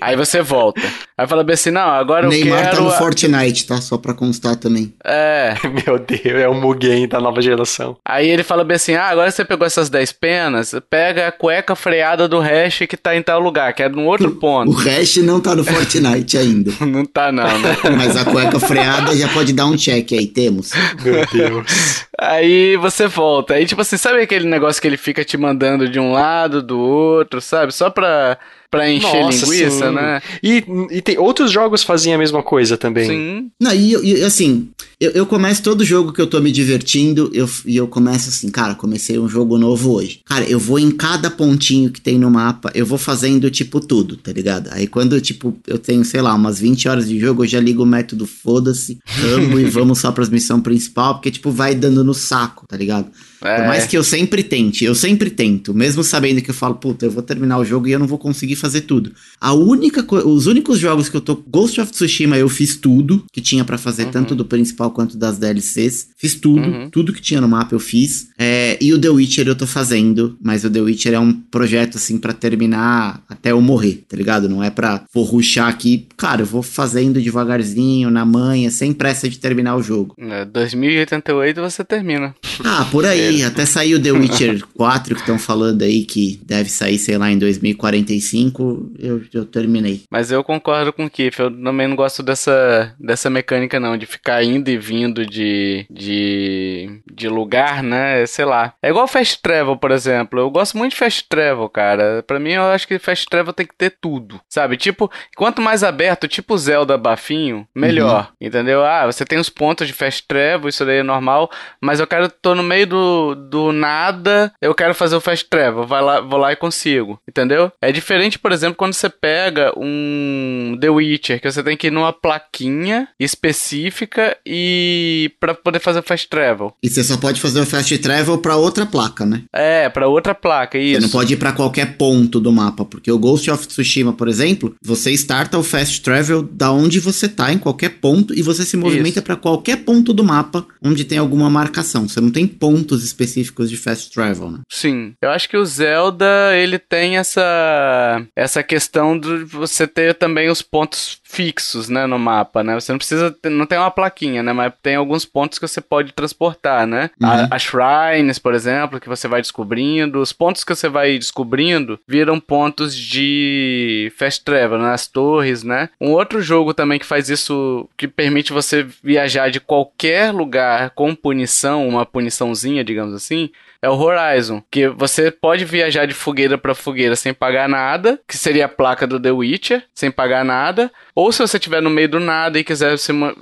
Aí 0.01 0.17
você 0.17 0.43
volta. 0.43 0.81
Aí 1.17 1.27
fala 1.27 1.45
bem 1.45 1.55
assim, 1.55 1.71
não, 1.71 1.89
agora 1.91 2.27
Neymar 2.29 2.59
eu 2.59 2.65
quero... 2.65 2.77
tá 2.77 2.83
no 2.83 2.89
a- 2.89 2.93
Fortnite, 2.93 3.67
tá? 3.67 3.81
Só 3.81 3.97
pra 3.99 4.15
constar 4.15 4.57
também. 4.57 4.93
É, 5.05 5.55
Meu 5.87 5.99
Deus, 5.99 6.41
é 6.41 6.49
o 6.49 6.55
Mugen 6.55 7.07
da 7.09 7.21
nova 7.21 7.41
geração. 7.43 7.97
Aí 8.05 8.29
ele 8.29 8.43
fala 8.43 8.65
bem 8.65 8.77
assim: 8.77 8.95
ah, 8.95 9.07
agora 9.09 9.31
você 9.31 9.45
pegou 9.45 9.67
essas 9.67 9.89
10 9.89 10.13
penas, 10.13 10.75
pega 10.91 11.29
a 11.29 11.33
cueca 11.33 11.75
freada 11.77 12.27
do 12.29 12.39
hash 12.41 12.81
que 12.89 12.97
tá 12.97 13.15
em 13.17 13.23
tal 13.23 13.41
lugar, 13.41 13.73
que 13.73 13.83
é 13.83 13.89
no 13.89 14.05
outro 14.07 14.29
O 14.33 14.37
ponto. 14.37 14.73
Hash 14.73 15.17
não 15.19 15.41
tá 15.41 15.55
no 15.55 15.65
Fortnite 15.65 16.37
ainda. 16.39 16.73
Não 16.93 17.05
tá, 17.05 17.31
não, 17.33 17.59
né? 17.59 17.77
Mas 17.97 18.17
a 18.17 18.25
cueca 18.25 18.59
freada 18.59 19.15
já 19.17 19.29
pode 19.29 19.53
dar 19.53 19.67
um 19.67 19.77
check 19.77 20.13
aí, 20.13 20.27
temos. 20.27 20.73
Meu 21.03 21.25
Deus. 21.27 22.05
Aí 22.29 22.77
você 22.77 23.07
volta. 23.07 23.55
Aí, 23.55 23.67
tipo 23.67 23.81
assim, 23.81 23.97
sabe 23.97 24.21
aquele 24.21 24.47
negócio 24.47 24.81
que 24.81 24.87
ele 24.87 24.97
fica 24.97 25.25
te 25.25 25.37
mandando 25.37 25.89
de 25.89 25.99
um 25.99 26.13
lado, 26.13 26.63
do 26.63 26.79
outro, 26.79 27.41
sabe? 27.41 27.73
Só 27.73 27.91
pra, 27.91 28.39
pra 28.71 28.89
encher 28.89 29.23
Nossa, 29.23 29.45
linguiça, 29.45 29.89
sim. 29.89 29.95
né? 29.95 30.23
E, 30.43 30.65
e 30.91 31.03
tem 31.03 31.19
outros 31.19 31.51
jogos 31.51 31.83
fazem 31.83 32.15
a 32.15 32.19
mesma 32.19 32.43
coisa 32.43 32.77
também. 32.77 33.07
Sim. 33.07 33.51
Não, 33.61 33.73
e, 33.73 34.21
e, 34.21 34.23
assim, 34.23 34.71
eu, 35.03 35.11
eu 35.11 35.27
começo 35.27 35.61
todo 35.65 35.85
jogo 35.85 36.13
que 36.13 36.21
eu 36.21 36.29
tô 36.29 36.41
me 36.41 36.53
divertindo 36.53 37.29
eu, 37.35 37.51
e 37.67 37.77
eu 37.77 37.89
começo 37.89 38.29
assim, 38.29 38.49
cara, 38.49 38.77
comecei 38.77 39.19
um 39.19 39.29
jogo 39.29 39.59
novo 39.59 39.95
hoje. 39.95 40.21
Cara, 40.25 40.45
eu 40.49 40.61
vou 40.61 40.79
em 40.79 40.93
cada 40.93 41.29
pontinho 41.29 41.91
que 41.91 42.01
tem 42.01 42.21
no 42.21 42.31
mapa, 42.31 42.71
eu 42.73 42.87
vou 42.87 42.97
fazendo, 42.97 43.51
tipo, 43.51 43.81
tudo, 43.81 44.17
tá 44.17 44.31
ligado? 44.31 44.69
Aí 44.71 44.87
quando, 44.87 45.21
tipo, 45.21 45.59
eu 45.67 45.77
tenho, 45.77 46.05
sei 46.05 46.23
lá, 46.23 46.33
umas 46.33 46.61
20 46.61 46.89
horas 46.89 47.09
de 47.09 47.19
jogo, 47.19 47.43
eu 47.43 47.49
já 47.49 47.59
ligo 47.59 47.83
o 47.83 47.87
método 47.87 48.27
foda-se, 48.27 49.01
amo 49.35 49.59
e 49.59 49.65
vamos 49.65 49.99
só 49.99 50.13
pras 50.13 50.29
missão 50.29 50.61
principal, 50.61 51.15
porque, 51.15 51.33
tipo, 51.33 51.51
vai 51.51 51.75
dando 51.75 52.05
no 52.05 52.15
saco, 52.15 52.65
tá 52.69 52.77
ligado? 52.77 53.11
Por 53.43 53.49
É. 53.51 53.67
mais 53.67 53.87
que 53.87 53.97
eu 53.99 54.05
sempre 54.05 54.43
tente, 54.43 54.85
eu 54.85 54.95
sempre 54.95 55.29
tento, 55.29 55.75
mesmo 55.75 56.03
sabendo 56.05 56.41
que 56.41 56.51
eu 56.51 56.55
falo, 56.55 56.77
puta, 56.77 57.05
eu 57.07 57.11
vou 57.11 57.23
terminar 57.23 57.59
o 57.59 57.65
jogo 57.65 57.89
e 57.89 57.93
eu 57.93 57.99
não 57.99 58.07
vou 58.07 58.19
conseguir 58.19 58.57
fazer 58.57 58.83
tudo. 58.83 59.13
A 59.41 59.53
única 59.53 60.03
os 60.27 60.47
únicos 60.47 60.79
jogos 60.79 61.09
que 61.09 61.17
eu 61.17 61.21
tô, 61.21 61.35
Ghost 61.35 61.81
of 61.81 61.91
Tsushima 61.91 62.37
eu 62.39 62.49
fiz 62.49 62.77
tudo 62.77 63.25
que 63.33 63.41
tinha 63.41 63.65
pra 63.65 63.77
fazer, 63.77 64.07
tanto 64.07 64.35
do 64.35 64.45
principal 64.45 64.91
quanto 64.93 65.17
das 65.17 65.39
DLCs. 65.39 66.09
Fiz 66.17 66.35
tudo, 66.37 66.61
Uhum. 66.67 66.89
tudo 66.91 67.13
que 67.13 67.21
tinha 67.21 67.41
no 67.41 67.49
mapa 67.49 67.75
eu 67.75 67.81
fiz. 67.81 68.29
É, 68.39 68.79
e 68.81 68.93
o 68.95 68.99
The 69.01 69.09
Witcher 69.11 69.49
eu 69.49 69.57
tô 69.57 69.67
fazendo, 69.67 70.37
mas 70.43 70.65
o 70.65 70.71
The 70.71 70.81
Witcher 70.81 71.15
é 71.15 71.19
um 71.19 71.33
projeto 71.33 71.97
assim 71.97 72.19
pra 72.19 72.33
terminar 72.33 73.23
até 73.29 73.51
eu 73.51 73.61
morrer, 73.61 74.05
tá 74.09 74.17
ligado? 74.17 74.49
Não 74.49 74.63
é 74.63 74.71
pra 74.71 75.05
vou 75.13 75.25
rushar 75.25 75.69
aqui, 75.69 76.07
cara, 76.17 76.43
eu 76.43 76.47
vou 76.47 76.63
fazendo 76.63 77.21
devagarzinho, 77.21 78.11
na 78.11 78.25
manha, 78.25 78.71
sem 78.71 78.93
pressa 78.93 79.29
de 79.29 79.39
terminar 79.39 79.77
o 79.77 79.83
jogo. 79.83 80.15
É, 80.19 80.45
2088 80.45 81.61
você 81.61 81.85
termina. 81.85 82.35
Ah, 82.65 82.87
por 82.91 83.05
aí, 83.05 83.32
até 83.43 83.65
sair 83.65 83.95
o 83.95 84.03
The 84.03 84.13
Witcher 84.13 84.67
4 84.77 85.15
que 85.15 85.21
estão 85.21 85.39
falando 85.39 85.83
aí 85.83 86.05
que 86.05 86.41
deve 86.45 86.69
sair, 86.69 86.99
sei 86.99 87.17
lá, 87.17 87.31
em 87.31 87.39
2045, 87.39 88.93
eu, 88.99 89.23
eu 89.33 89.45
terminei. 89.45 90.03
Mas 90.11 90.31
eu 90.31 90.43
concordo 90.43 90.93
com 90.93 91.07
o 91.07 91.11
Kiff, 91.11 91.41
eu 91.41 91.51
também 91.51 91.87
não 91.87 91.97
gosto 91.97 92.23
dessa, 92.23 92.95
dessa 92.99 93.31
mecânica 93.31 93.79
não, 93.79 93.97
de 93.97 94.07
ficar 94.07 94.43
indo 94.43 94.69
e 94.69 94.77
vindo 94.77 95.25
de, 95.25 95.87
de, 95.91 97.01
de 97.13 97.29
lugar, 97.29 97.83
né, 97.83 98.27
sei 98.27 98.45
lá. 98.45 98.75
É 98.83 98.91
igual 98.91 99.07
Fast 99.07 99.41
Travel, 99.41 99.77
por 99.77 99.91
exemplo, 99.91 100.41
eu 100.41 100.51
gosto 100.51 100.77
muito 100.77 100.93
de 100.93 100.99
Fast 100.99 101.27
Travel, 101.29 101.69
cara. 101.69 102.23
Pra 102.27 102.41
mim, 102.41 102.53
eu 102.53 102.65
acho 102.65 102.87
que 102.89 102.99
Fast 102.99 103.27
Travel 103.27 103.53
tem 103.53 103.67
que 103.67 103.75
ter 103.75 103.91
tudo, 104.01 104.41
sabe? 104.49 104.77
Tipo, 104.77 105.11
quanto 105.37 105.63
mais 105.63 105.85
aberto, 105.85 106.27
tipo 106.27 106.57
Zelda 106.59 106.99
Bafinho, 106.99 107.67
melhor, 107.75 108.33
entendeu? 108.41 108.85
Ah, 108.85 109.07
você 109.07 109.25
tem 109.25 109.39
os 109.39 109.49
pontos 109.49 109.87
de 109.87 109.93
Fast 109.93 110.27
Travel, 110.27 110.69
isso 110.69 110.85
daí 110.85 110.99
é 110.99 111.03
normal, 111.03 111.51
mas 111.81 112.01
eu 112.01 112.07
quero, 112.07 112.29
tô 112.29 112.55
no 112.55 112.63
meio 112.63 112.87
do, 112.87 113.22
do 113.35 113.73
nada, 113.73 114.53
eu 114.61 114.75
quero 114.75 114.95
fazer 114.95 115.17
o 115.17 115.21
Fast 115.21 115.47
Travel, 115.49 115.87
vai 115.87 116.03
lá, 116.03 116.21
vou 116.21 116.39
lá 116.39 116.53
e 116.53 116.57
consigo, 116.57 117.19
entendeu? 117.29 117.71
É 117.81 117.91
diferente, 117.93 118.39
por 118.39 118.53
exemplo, 118.53 118.77
quando 118.77 118.95
você 118.95 119.09
pega 119.09 119.73
um 119.77 120.77
The 120.81 120.91
Witcher, 120.91 121.41
que 121.41 121.51
você 121.51 121.63
tem 121.63 121.77
que 121.77 121.87
ir 121.89 121.91
numa 121.91 122.13
plaquinha 122.13 123.09
específica 123.19 124.37
e 124.47 125.33
para 125.41 125.55
poder 125.55 125.79
fazer 125.81 126.01
o 126.01 126.03
Fast 126.03 126.29
Travel. 126.29 126.75
E 126.83 126.89
você 126.89 127.03
só 127.05 127.17
pode 127.17 127.41
fazer 127.41 127.61
o 127.61 127.67
fast 127.67 127.97
travel 127.99 128.39
pra 128.39 128.57
outra 128.57 128.87
placa, 128.87 129.25
né? 129.27 129.43
É, 129.53 129.89
pra 129.89 130.09
outra 130.09 130.35
placa, 130.35 130.79
Você 130.79 130.85
isso. 130.85 131.01
não 131.01 131.09
pode 131.09 131.35
ir 131.35 131.37
pra 131.37 131.53
qualquer 131.53 131.97
ponto 131.97 132.41
do 132.41 132.53
mapa, 132.53 132.85
porque 132.85 133.11
o 133.11 133.19
Ghost 133.19 133.51
of 133.51 133.67
Tsushima, 133.67 134.13
por 134.13 134.29
exemplo, 134.29 134.75
você 134.83 135.13
starta 135.13 135.59
o 135.59 135.63
fast 135.63 136.01
travel 136.03 136.43
da 136.43 136.71
onde 136.73 137.01
você 137.01 137.29
tá, 137.29 137.53
em 137.53 137.59
qualquer 137.59 137.91
ponto, 138.01 138.35
e 138.35 138.43
você 138.43 138.65
se 138.65 138.77
movimenta 138.77 139.21
pra 139.23 139.37
qualquer 139.37 139.79
ponto 139.85 140.13
do 140.13 140.25
mapa 140.25 140.67
onde 140.83 141.05
tem 141.05 141.19
alguma 141.19 141.49
marcação. 141.51 142.09
Você 142.09 142.21
não 142.21 142.31
tem 142.31 142.47
pontos 142.47 143.05
específicos 143.13 143.71
de 143.71 143.77
fast 143.77 144.13
travel, 144.13 144.51
né? 144.51 144.61
Sim, 144.69 145.15
eu 145.21 145.31
acho 145.31 145.49
que 145.49 145.57
o 145.57 145.65
Zelda 145.65 146.57
ele 146.57 146.79
tem 146.79 147.19
essa 147.19 148.23
essa 148.35 148.63
questão 148.63 149.19
de 149.19 149.45
você 149.45 149.87
ter 149.87 150.15
também 150.15 150.51
os 150.51 150.63
pontos 150.63 151.21
fixos, 151.33 151.89
né, 151.89 152.07
no 152.07 152.19
mapa, 152.19 152.63
né? 152.63 152.75
Você 152.79 152.93
não 152.93 152.99
precisa, 152.99 153.35
não 153.45 153.65
tem 153.65 153.79
uma 153.79 153.91
plaquinha, 153.91 154.43
né, 154.43 154.53
mas 154.53 154.73
tem 154.83 154.97
alguns 154.97 155.25
pontos 155.25 155.59
que 155.59 155.67
você 155.67 155.81
pode 155.81 156.13
transportar, 156.13 156.87
né? 156.87 157.11
A- 157.23 157.33
Uhum. 157.43 157.49
As 157.51 157.63
shrines, 157.63 158.39
por 158.39 158.53
exemplo, 158.55 159.01
que 159.01 159.09
você 159.09 159.27
vai 159.27 159.41
descobrindo, 159.41 160.21
os 160.21 160.33
pontos 160.33 160.63
que 160.63 160.75
você 160.75 160.89
vai 160.89 161.19
descobrindo 161.19 161.99
viram 162.07 162.39
pontos 162.39 162.95
de 162.97 164.13
fast 164.17 164.45
travel, 164.45 164.79
né? 164.79 164.93
As 164.93 165.07
torres, 165.07 165.63
né? 165.63 165.89
Um 166.01 166.11
outro 166.11 166.43
jogo 166.43 166.75
também 166.75 166.99
que 166.99 167.07
faz 167.07 167.29
isso, 167.31 167.89
que 167.97 168.07
permite 168.07 168.53
você 168.53 168.87
viajar 169.03 169.51
de 169.51 169.59
qualquer 169.61 170.33
lugar 170.33 170.91
com 170.91 171.15
punição, 171.15 171.89
uma 171.89 172.05
puniçãozinha, 172.05 172.85
digamos 172.85 173.15
assim, 173.15 173.51
é 173.83 173.91
o 173.91 173.99
Horizon, 173.99 174.63
que 174.71 174.89
você 174.89 175.31
pode 175.31 175.65
viajar 175.65 176.07
de 176.07 176.15
fogueira 176.15 176.57
pra 176.57 176.75
fogueira 176.75 177.17
sem 177.17 177.35
pagar 177.35 177.69
nada, 177.69 178.21
que 178.29 178.37
seria 178.39 178.67
a 178.67 178.69
placa 178.69 179.07
do 179.07 179.19
The 179.19 179.33
Witcher, 179.33 179.83
sem 179.93 180.11
pagar 180.11 180.45
nada, 180.45 180.91
ou 181.15 181.33
se 181.33 181.41
você 181.41 181.57
estiver 181.57 181.83
no 181.83 181.91
meio 181.91 182.09
do 182.09 182.21
nada 182.21 182.59
e 182.59 182.65
quiser 182.65 182.97
se, 182.97 183.13
ma- 183.13 183.35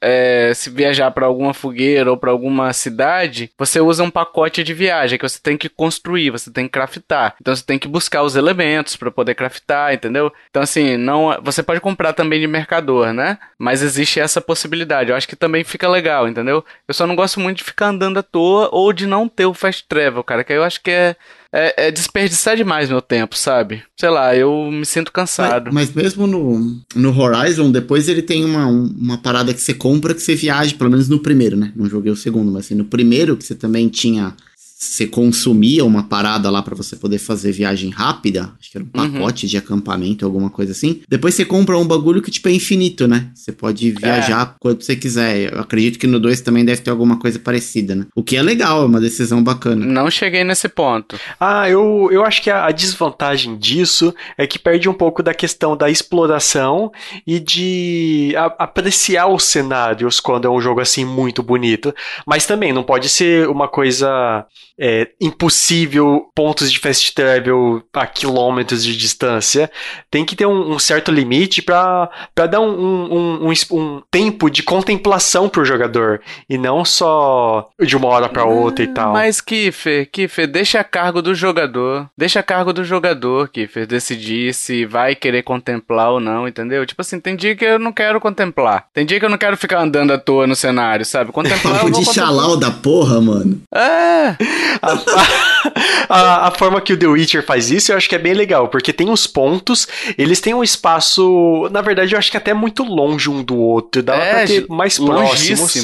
é, 0.00 0.52
se 0.54 0.68
viajar 0.68 1.10
pra 1.10 1.26
alguma 1.26 1.54
fogueira 1.54 2.10
ou 2.10 2.16
pra 2.16 2.30
alguma 2.30 2.72
cidade, 2.72 3.50
você 3.56 3.80
usa 3.80 4.04
um 4.04 4.10
pacote 4.10 4.62
de 4.62 4.74
viagem 4.74 5.18
que 5.18 5.26
você 5.28 5.40
tem 5.42 5.56
que 5.56 5.68
construir, 5.68 6.30
você 6.30 6.50
tem 6.50 6.66
que 6.66 6.72
craftar. 6.72 7.34
Então 7.40 7.56
você 7.56 7.64
tem 7.64 7.78
que 7.78 7.88
buscar 7.88 8.22
os 8.22 8.36
elementos 8.36 8.94
pra 8.94 9.10
poder 9.10 9.34
craftar, 9.34 9.94
entendeu? 9.94 10.30
Então 10.50 10.62
assim, 10.62 10.96
não, 10.98 11.36
você 11.42 11.62
pode 11.62 11.80
comprar 11.80 12.12
também 12.12 12.40
de 12.40 12.46
mercador, 12.46 13.12
né? 13.14 13.38
Mas 13.58 13.82
existe 13.82 14.20
essa 14.20 14.40
possibilidade. 14.40 15.10
Eu 15.10 15.16
acho 15.16 15.26
que 15.26 15.34
também 15.36 15.64
fica 15.64 15.88
legal, 15.88 16.28
entendeu? 16.28 16.64
Eu 16.86 16.92
só 16.94 17.06
não 17.06 17.16
gosto 17.16 17.40
muito 17.40 17.58
de 17.58 17.64
ficar 17.64 17.86
andando 17.86 18.18
à 18.18 18.22
toa 18.22 18.68
ou 18.70 18.92
de 18.92 19.06
não 19.06 19.26
ter 19.28 19.46
o 19.46 19.54
fast 19.54 19.77
travel, 19.86 20.22
cara, 20.24 20.42
que 20.44 20.52
eu 20.52 20.62
acho 20.64 20.82
que 20.82 20.90
é 20.90 21.16
é, 21.52 21.86
é 21.86 21.90
desperdiçar 21.90 22.56
demais 22.56 22.90
meu 22.90 23.00
tempo, 23.00 23.34
sabe? 23.34 23.82
Sei 23.98 24.10
lá, 24.10 24.36
eu 24.36 24.70
me 24.70 24.84
sinto 24.84 25.10
cansado. 25.10 25.70
Mas, 25.72 25.90
mas 25.90 25.94
mesmo 25.94 26.26
no, 26.26 26.78
no 26.94 27.18
Horizon, 27.18 27.70
depois 27.70 28.06
ele 28.08 28.20
tem 28.20 28.44
uma, 28.44 28.66
um- 28.66 28.94
uma 28.98 29.16
parada 29.16 29.54
que 29.54 29.60
você 29.60 29.72
compra 29.72 30.12
que 30.14 30.20
você 30.20 30.34
viaja, 30.34 30.74
pelo 30.76 30.90
menos 30.90 31.08
no 31.08 31.20
primeiro, 31.20 31.56
né? 31.56 31.72
Não 31.74 31.86
joguei 31.88 32.12
o 32.12 32.16
segundo, 32.16 32.52
mas 32.52 32.66
assim, 32.66 32.74
no 32.74 32.84
primeiro 32.84 33.34
que 33.36 33.44
você 33.44 33.54
também 33.54 33.88
tinha. 33.88 34.34
Você 34.80 35.08
consumia 35.08 35.84
uma 35.84 36.04
parada 36.04 36.48
lá 36.48 36.62
pra 36.62 36.74
você 36.76 36.94
poder 36.94 37.18
fazer 37.18 37.50
viagem 37.50 37.90
rápida. 37.90 38.52
Acho 38.60 38.70
que 38.70 38.78
era 38.78 38.84
um 38.84 39.00
Uhum. 39.00 39.12
pacote 39.12 39.48
de 39.48 39.56
acampamento, 39.56 40.24
alguma 40.24 40.48
coisa 40.50 40.70
assim. 40.70 41.00
Depois 41.08 41.34
você 41.34 41.44
compra 41.44 41.76
um 41.76 41.84
bagulho 41.84 42.22
que, 42.22 42.30
tipo, 42.30 42.48
é 42.48 42.52
infinito, 42.52 43.08
né? 43.08 43.28
Você 43.34 43.50
pode 43.50 43.90
viajar 43.90 44.54
quando 44.60 44.80
você 44.82 44.94
quiser. 44.94 45.52
Eu 45.52 45.60
acredito 45.60 45.98
que 45.98 46.06
no 46.06 46.20
2 46.20 46.40
também 46.42 46.64
deve 46.64 46.80
ter 46.80 46.90
alguma 46.90 47.18
coisa 47.18 47.40
parecida, 47.40 47.96
né? 47.96 48.06
O 48.14 48.22
que 48.22 48.36
é 48.36 48.42
legal, 48.42 48.82
é 48.82 48.86
uma 48.86 49.00
decisão 49.00 49.42
bacana. 49.42 49.84
Não 49.84 50.08
cheguei 50.12 50.44
nesse 50.44 50.68
ponto. 50.68 51.18
Ah, 51.40 51.68
eu, 51.68 52.08
eu 52.12 52.24
acho 52.24 52.40
que 52.40 52.48
a, 52.48 52.66
a 52.66 52.70
desvantagem 52.70 53.58
disso 53.58 54.14
é 54.36 54.46
que 54.46 54.60
perde 54.60 54.88
um 54.88 54.94
pouco 54.94 55.24
da 55.24 55.34
questão 55.34 55.76
da 55.76 55.90
exploração 55.90 56.92
e 57.26 57.40
de 57.40 58.32
a- 58.36 58.54
apreciar 58.60 59.26
os 59.26 59.42
cenários 59.42 60.20
quando 60.20 60.46
é 60.46 60.50
um 60.50 60.60
jogo 60.60 60.80
assim 60.80 61.04
muito 61.04 61.42
bonito. 61.42 61.92
Mas 62.24 62.46
também 62.46 62.72
não 62.72 62.84
pode 62.84 63.08
ser 63.08 63.48
uma 63.48 63.66
coisa 63.66 64.46
é, 64.78 65.08
impossível, 65.20 66.30
pontos 66.34 66.70
de 66.70 66.78
fast 66.78 67.12
travel 67.14 67.82
a 67.92 68.06
quilômetros 68.06 68.84
de 68.84 68.96
distância. 68.96 69.70
Tem 70.10 70.24
que 70.24 70.36
ter 70.36 70.46
um, 70.46 70.72
um 70.72 70.78
certo 70.78 71.10
limite 71.10 71.60
para 71.60 72.08
dar 72.36 72.60
um, 72.60 72.70
um, 72.70 73.48
um, 73.48 73.52
um 73.72 74.02
tempo 74.10 74.48
de 74.48 74.62
contemplação 74.62 75.48
pro 75.48 75.64
jogador 75.64 76.20
e 76.48 76.56
não 76.56 76.84
só 76.84 77.68
de 77.80 77.96
uma 77.96 78.08
hora 78.08 78.28
para 78.28 78.44
outra 78.44 78.84
e 78.84 78.88
tal. 78.88 79.12
Mas, 79.12 79.40
Kiffer, 79.40 80.08
Kiffer, 80.10 80.46
deixa 80.46 80.80
a 80.80 80.84
cargo 80.84 81.20
do 81.20 81.34
jogador. 81.34 82.08
Deixa 82.16 82.40
a 82.40 82.42
cargo 82.42 82.72
do 82.72 82.84
jogador, 82.84 83.48
Kiffer, 83.48 83.86
decidir 83.86 84.54
se 84.54 84.84
vai 84.84 85.14
querer 85.14 85.42
contemplar 85.42 86.10
ou 86.10 86.20
não, 86.20 86.46
entendeu? 86.46 86.86
Tipo 86.86 87.02
assim, 87.02 87.18
tem 87.18 87.34
dia 87.34 87.56
que 87.56 87.64
eu 87.64 87.78
não 87.78 87.92
quero 87.92 88.20
contemplar. 88.20 88.86
Tem 88.92 89.04
dia 89.04 89.18
que 89.18 89.24
eu 89.24 89.30
não 89.30 89.38
quero 89.38 89.56
ficar 89.56 89.80
andando 89.80 90.12
à 90.12 90.18
toa 90.18 90.46
no 90.46 90.54
cenário, 90.54 91.04
sabe? 91.04 91.32
Contemplar 91.32 91.76
eu 91.82 91.90
vou 91.90 91.90
de 91.90 92.06
contemplar. 92.06 92.26
xalau 92.26 92.56
da 92.56 92.70
porra, 92.70 93.20
mano. 93.20 93.60
É, 93.74 94.36
a, 94.82 96.08
a, 96.08 96.48
a, 96.48 96.50
forma 96.50 96.80
que 96.80 96.92
o 96.92 96.96
The 96.96 97.06
Witcher 97.06 97.44
faz 97.44 97.70
isso, 97.70 97.92
eu 97.92 97.96
acho 97.96 98.08
que 98.08 98.14
é 98.14 98.18
bem 98.18 98.34
legal, 98.34 98.68
porque 98.68 98.92
tem 98.92 99.10
os 99.10 99.26
pontos, 99.26 99.86
eles 100.16 100.40
têm 100.40 100.54
um 100.54 100.62
espaço, 100.62 101.68
na 101.70 101.80
verdade, 101.80 102.14
eu 102.14 102.18
acho 102.18 102.30
que 102.30 102.36
até 102.36 102.52
muito 102.54 102.82
longe 102.82 103.28
um 103.28 103.42
do 103.42 103.56
outro, 103.56 104.02
dava 104.02 104.22
é, 104.22 104.30
pra 104.30 104.46
ter 104.46 104.66
mais 104.68 104.98
próximos. 104.98 105.76